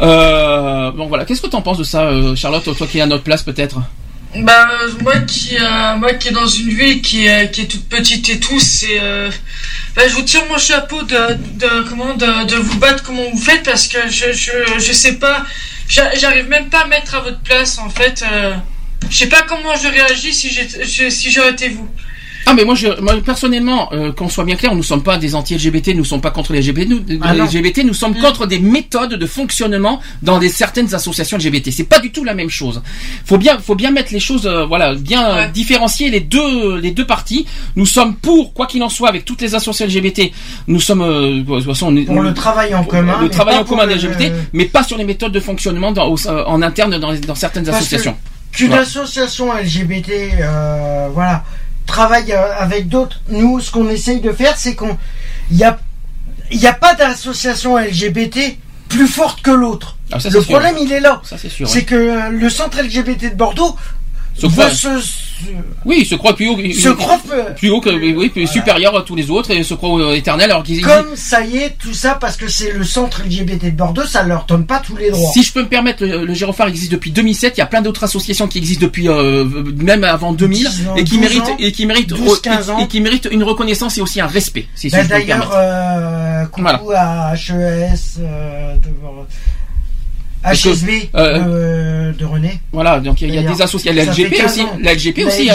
[0.00, 3.06] Euh, bon voilà, qu'est-ce que t'en penses de ça, euh, Charlotte, toi qui es à
[3.06, 3.78] notre place peut-être?
[4.34, 4.68] Bah
[5.02, 8.28] moi qui euh, moi qui est dans une ville qui est qui est toute petite
[8.28, 9.30] et tout, c'est euh,
[9.94, 13.40] bah, je vous tire mon chapeau de, de comment de, de vous battre comme vous
[13.40, 15.44] faites parce que je je je sais pas
[15.88, 18.22] j'a- j'arrive même pas à mettre à votre place en fait.
[18.30, 18.54] Euh,
[19.08, 21.88] je sais pas comment je réagis si j'étais- je- si j'aurais été vous.
[22.48, 25.34] Ah mais moi, je, moi personnellement, euh, qu'on soit bien clair, nous sommes pas des
[25.34, 27.40] anti-LGBT, nous sommes pas contre les LGBT, nous, Ah les.
[27.42, 31.70] LGBT, nous sommes contre des méthodes de fonctionnement dans des certaines associations LGBT.
[31.72, 32.82] C'est pas du tout la même chose.
[33.24, 35.48] Faut bien, faut bien mettre les choses, euh, voilà, bien euh, Ouais.
[35.52, 37.46] différencier les deux, les deux parties.
[37.74, 40.30] Nous sommes pour, quoi qu'il en soit, avec toutes les associations LGBT,
[40.68, 43.18] nous sommes, euh, de toute façon, on est- Pour le travail en commun.
[43.20, 46.28] le travail en commun des LGBT, mais pas sur les méthodes de fonctionnement dans, au-
[46.28, 48.16] euh, en interne dans, dans certaines Parce associations.
[48.52, 48.82] Qu'une Voilà.
[48.84, 50.10] association LGBT,
[50.40, 51.44] euh, voilà,
[51.86, 53.20] travaille euh, avec d'autres.
[53.28, 54.96] Nous, ce qu'on essaye de faire, c'est qu'on,
[55.50, 55.78] il y a,
[56.50, 58.58] y a pas d'association LGBT
[58.88, 59.96] plus forte que l'autre.
[60.12, 60.44] Ah, Le sûr.
[60.44, 61.20] problème, il est là.
[61.66, 63.76] C'est que euh, le centre LGBT de Bordeaux
[64.38, 65.00] Se veut se,
[65.84, 67.20] Oui, il se croit plus haut, se croit
[67.56, 70.50] plus haut que oui, plus supérieur à tous les autres et se croit euh, éternel
[70.50, 73.70] alors qu'ils comme ça y est, tout ça parce que c'est le centre LGBT de
[73.70, 75.30] Bordeaux, ça leur donne pas tous les droits.
[75.32, 77.54] Si je peux me permettre, le, le Gyrophare existe depuis 2007.
[77.56, 79.44] Il y a plein d'autres associations qui existent depuis euh,
[79.76, 82.70] même avant 2000 10 ans, et qui 12 méritent ans, et qui méritent 12, 15
[82.70, 82.78] ans.
[82.80, 84.66] et, et qui méritent une reconnaissance et aussi un respect.
[84.74, 88.88] Si, Ben, D'ailleurs, euh, coucou à HES euh, de,
[90.46, 92.60] Parce que, HSB euh, de, René.
[92.72, 94.78] Voilà, donc il y a des associations, la ça fait LGP 15 aussi, ans.
[94.80, 95.52] la LGP La aussi, euh,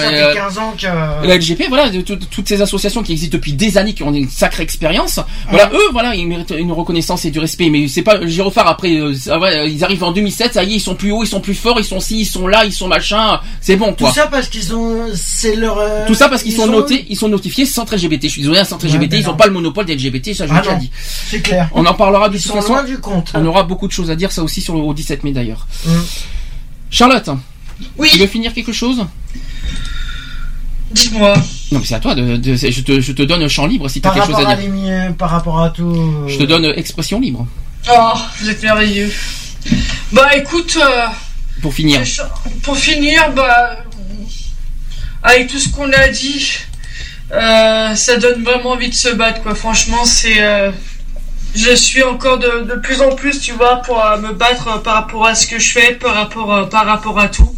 [0.00, 1.26] ça euh, fait 15 ans que.
[1.26, 4.12] La LGP, voilà, de- tout- toutes ces associations qui existent depuis des années, qui ont
[4.12, 5.20] une sacrée expérience.
[5.50, 7.68] Voilà, eux, voilà, ils méritent une reconnaissance et du respect.
[7.70, 9.12] Mais c'est pas le Gyrophare après, euh,
[9.68, 11.78] ils arrivent en 2007, ça y est, ils sont plus hauts, ils sont plus forts,
[11.78, 13.40] ils sont ci, ils sont là, ils sont machin.
[13.60, 14.12] C'est bon, Tout quoi.
[14.12, 15.06] ça parce qu'ils ont.
[15.14, 15.78] C'est leur.
[15.78, 18.24] euh, Tout ça parce qu'ils ils sont ont- notés, ils sont notifiés centre LGBT.
[18.24, 19.36] Je suis désolé, un centre Ouais, LGBT, ben ils ont non.
[19.36, 20.90] pas le monopole des LGBT, ça je l'ai Ah déjà non, dit.
[21.28, 21.68] c'est clair.
[21.74, 22.74] On en parlera de toute façon.
[23.34, 25.66] On aura beaucoup de choses à dire, ça aussi sur le au 17 mai d'ailleurs.
[25.86, 25.90] Mm.
[26.90, 27.30] Charlotte,
[27.96, 29.04] Oui, tu veux finir quelque chose?
[30.90, 31.34] Dites-moi.
[31.70, 32.14] Non, mais c'est à toi.
[32.16, 34.44] De, de- je, te, je te donne champ libre si tu as Par quelque chose
[34.44, 34.56] rapport à à
[35.06, 35.16] dire.
[35.16, 36.24] par rapport à tout.
[36.26, 37.46] Je te donne expression libre
[37.90, 39.10] Oh, vous êtes merveilleux.
[40.12, 41.06] Bah écoute, euh,
[41.62, 42.02] pour finir.
[42.62, 43.76] pour finir, bah
[45.22, 46.56] avec tout ce qu'on a dit,
[47.32, 49.54] euh, ça donne vraiment envie de se battre quoi.
[49.54, 50.72] Franchement, c'est euh,
[51.54, 54.78] je suis encore de, de plus en plus, tu vois, pour euh, me battre euh,
[54.78, 57.54] par rapport à ce que je fais, par rapport euh, par rapport à tout.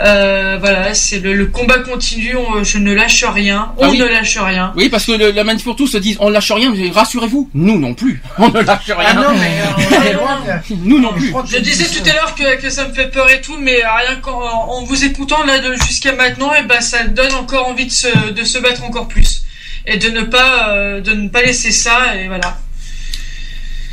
[0.00, 2.34] Euh, voilà, c'est le, le combat continue.
[2.34, 3.72] on- je ne lâche rien.
[3.76, 3.98] On Ah oui.
[3.98, 4.72] ne lâche rien.
[4.74, 7.50] Oui, parce que le- la manif pour tous se disent on lâche rien, mais rassurez-vous,
[7.52, 9.06] nous non plus, on ne lâche rien.
[9.10, 10.40] Ah non, mais euh, on est loin
[10.82, 11.32] nous non plus.
[11.46, 14.16] Je disais tout à l'heure que, que ça me fait peur et tout, mais rien
[14.22, 17.92] qu'en en vous écoutant là de- jusqu'à maintenant, et ben ça donne encore envie de
[17.92, 19.42] se, de se battre encore plus
[19.86, 22.56] et de ne pas euh, de ne pas laisser ça et voilà.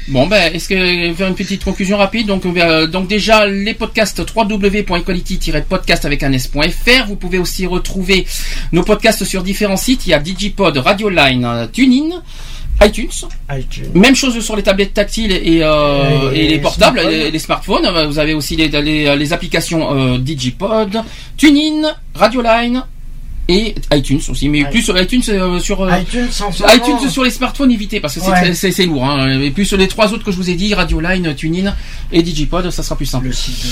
[0.10, 2.26] Bon ben, est-ce que faire une petite conclusion rapide?
[2.28, 7.06] Donc euh, donc déjà les podcasts www.equality-podcast avec un s.fr.
[7.08, 8.26] Vous pouvez aussi retrouver
[8.72, 10.08] nos podcasts sur différents sites.
[10.08, 12.24] Il y a Digipod, Radioline, euh, TuneIn,
[12.84, 13.10] iTunes.
[13.52, 13.92] iTunes.
[13.94, 17.20] Même chose sur les tablettes tactiles et, euh, Et et les les portables, smartphones.
[17.20, 18.08] les, les smartphones.
[18.08, 21.04] Vous avez aussi les, les, les applications euh, Digipod,
[21.38, 22.84] TuneIn, Radioline
[23.52, 24.48] et iTunes aussi.
[24.48, 26.28] Mais plus sur iTunes euh, sur euh, iTunes,
[27.10, 28.86] sur les smartphones évitez parce que c'est Ouais.
[28.86, 29.06] lourd.
[29.06, 29.42] Hein.
[29.42, 31.74] Et puis sur les trois autres que je vous ai dit, Radioline, TuneIn
[32.12, 33.26] et Digipod, ça sera plus simple.
[33.26, 33.68] Le site de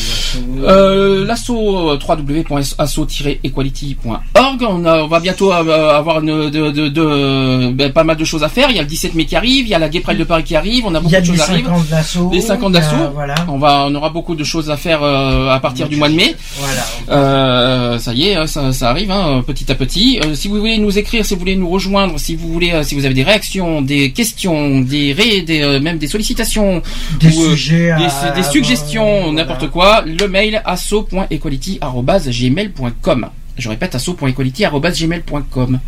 [0.62, 0.68] l'assaut.
[0.68, 4.64] Euh, L'asso euh, www.asso-equality.org.
[4.70, 8.26] On, a- on va bientôt euh, avoir une- de, de- de- ben, pas mal de
[8.26, 8.70] choses à faire.
[8.70, 10.24] Il y a le 17 mai qui arrive, il y a la Gay Pride de
[10.24, 10.86] Paris qui arrive.
[10.86, 11.70] On a beaucoup a de choses à 5 arriver.
[11.70, 12.30] ans de l'assaut.
[12.30, 12.96] Des 5 ans il y a- d'assaut.
[13.14, 13.36] Voilà.
[13.48, 16.16] On va, on aura beaucoup de choses à faire euh, à partir du mois de
[16.16, 16.36] mai.
[16.58, 16.84] Voilà.
[17.10, 20.20] Euh, ça y est, hein, ça, ça arrive hein, petit à petit.
[20.24, 22.84] Euh, si vous voulez nous écrire, si vous voulez nous rejoindre, si vous voulez, euh,
[22.84, 26.82] si vous avez des réactions, des questions, des, ré, des euh, même des sollicitations,
[27.20, 33.30] Des ou, euh, sujets à- des, des suggestions, n'importe quoi, le mail asso.equality@gmail.com.
[33.58, 35.80] Je répète asso.equality@gmail.com.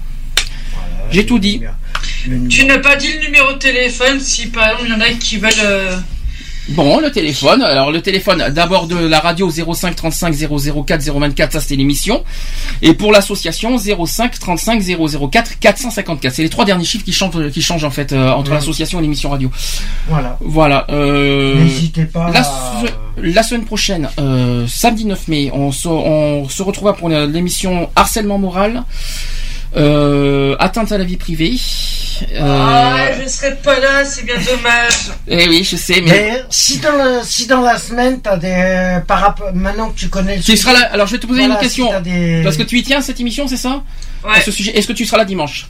[1.12, 1.62] J'ai tout dit.
[2.50, 5.10] Tu n'as pas dit le numéro de téléphone si par exemple il y en a
[5.12, 5.50] qui veulent.
[6.70, 7.62] Bon, le téléphone.
[7.64, 10.36] Alors le téléphone, d'abord de la radio 05 35
[10.86, 12.24] 004 024, ça c'était l'émission.
[12.82, 14.82] Et pour l'association 05 35
[15.32, 16.34] 004 454.
[16.34, 19.02] C'est les trois derniers chiffres qui changent, qui changent en fait euh, entre l'association et
[19.02, 19.50] l'émission radio.
[20.08, 20.38] Voilà.
[20.42, 20.86] Voilà.
[20.90, 22.84] Euh, N'hésitez pas La, à-
[23.22, 28.38] la semaine prochaine, euh, samedi 9 mai, on se, on se retrouvera pour l'émission harcèlement
[28.38, 28.84] moral,
[29.78, 31.54] euh, atteinte à la vie privée.
[32.34, 35.12] Euh, Ah, je serai pas là, c'est bien dommage.
[35.28, 39.00] eh oui, je sais, mais Mais si dans, le, si dans la semaine, t'as des.
[39.08, 40.90] Par rapport, maintenant que tu connais le Tu seras là.
[40.92, 42.84] Alors je vais te poser Voilà, une question si t'as des- parce que tu y
[42.84, 43.82] tiens cette émission, c'est ça?
[44.26, 44.36] Ouais.
[44.38, 44.78] À ce sujet.
[44.78, 45.68] Est-ce que tu seras là dimanche?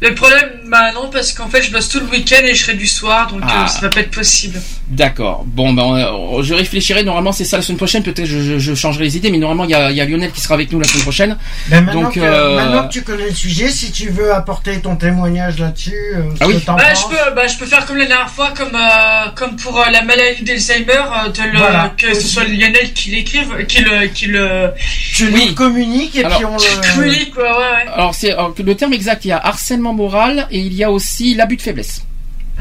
[0.00, 2.74] Le problème, bah non, parce qu'en fait je bosse tout le week-end et je serai
[2.74, 3.64] du soir, donc Ah.
[3.64, 4.60] euh, ça va pas être possible.
[4.88, 5.42] D'accord.
[5.46, 6.06] Bon, ben,
[6.42, 7.02] je réfléchirai.
[7.02, 8.04] Normalement, c'est ça la semaine prochaine.
[8.04, 10.04] Peut-être je, je, je changerai les idées, mais normalement, il y a, il y a
[10.04, 11.36] Lionel qui sera avec nous la semaine prochaine.
[11.66, 14.80] Ben, maintenant, Donc, que, euh, maintenant que tu connais le sujet, si tu veux apporter
[14.80, 16.62] ton témoignage là-dessus, euh, Ah oui.
[16.68, 19.76] Bah, je peux, bah, je peux faire comme la dernière fois, comme, euh, comme pour
[19.80, 21.02] euh, la maladie d'Alzheimer,
[21.34, 21.92] de le, Voilà.
[21.98, 24.70] que ce soit Lionel qui l'écrive, qui le, qui le,
[25.14, 25.46] Tu Oui.
[25.48, 26.94] nous communiques et Alors, puis on le.
[26.94, 27.48] communique, quoi, ouais,
[27.86, 27.92] ouais.
[27.92, 28.34] Alors, c'est
[28.64, 29.24] le terme exact.
[29.24, 32.02] Il y a harcèlement moral et il y a aussi l'abus de faiblesse.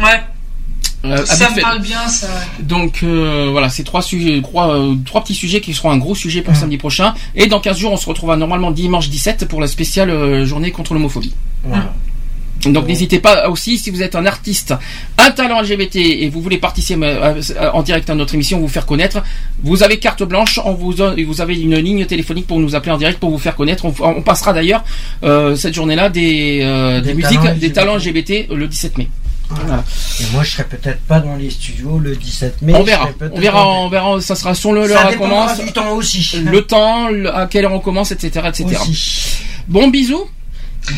[0.01, 0.21] Ouais,
[1.05, 2.27] Euh, ça me parle bien, ça.
[2.59, 6.15] Donc euh, voilà, c'est trois sujets, trois, euh, trois petits sujets qui seront un gros
[6.15, 6.59] sujet pour Mhm.
[6.59, 7.13] samedi prochain.
[7.35, 10.71] Et dans 15 jours, on se retrouvera normalement dimanche 17 pour la spéciale euh, journée
[10.71, 11.33] contre l'homophobie.
[11.63, 11.93] Voilà.
[12.65, 14.73] Donc n'hésitez pas aussi si vous êtes un artiste,
[15.19, 17.15] un talent LGBT et vous voulez participer
[17.73, 19.21] en direct à notre émission, vous faire connaître,
[19.61, 22.91] vous avez carte blanche, on vous donne- vous avez une ligne téléphonique pour nous appeler
[22.93, 23.85] en direct pour vous faire connaître.
[23.85, 24.83] On, on passera d'ailleurs
[25.23, 27.73] euh, cette journée-là des, euh, Des des musiques, talents des LGBT.
[27.73, 29.09] talents LGBT le 17 mai.
[29.49, 29.83] Voilà.
[30.21, 32.73] Et moi, je serai peut-être pas dans les studios le 17 mai.
[32.75, 35.71] on verra, on verra, en- on verra, ça sera sur le Ça l'heure commence, du
[35.71, 36.37] temps aussi.
[36.43, 38.65] le temps, le- à quelle heure on commence, etc., etc.
[38.81, 39.37] Aussi.
[39.67, 40.25] Bon bisous,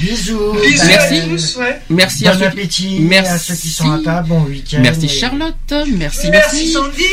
[0.02, 0.52] Bisous.
[0.62, 1.16] Bisous Merci.
[1.16, 1.80] à tous, ouais.
[1.90, 3.32] merci à Bon ceux qui- appétit Merci.
[3.32, 4.28] à ceux qui sont à table.
[4.28, 4.80] Bon week-end.
[4.82, 6.72] Merci et- Charlotte, merci, Merci merci.
[6.74, 7.04] Sandy.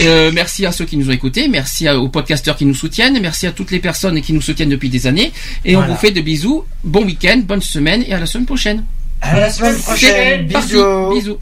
[0.00, 3.46] Euh, merci à ceux qui nous ont écoutés, merci aux podcasteurs qui nous soutiennent, merci
[3.46, 5.32] à toutes les personnes qui nous soutiennent depuis des années.
[5.64, 8.84] Et on vous fait de bisous, bon week-end, bonne semaine et à la semaine prochaine.
[9.32, 10.46] À la semaine prochaine.
[10.46, 11.10] Bisous.
[11.10, 11.38] bisous.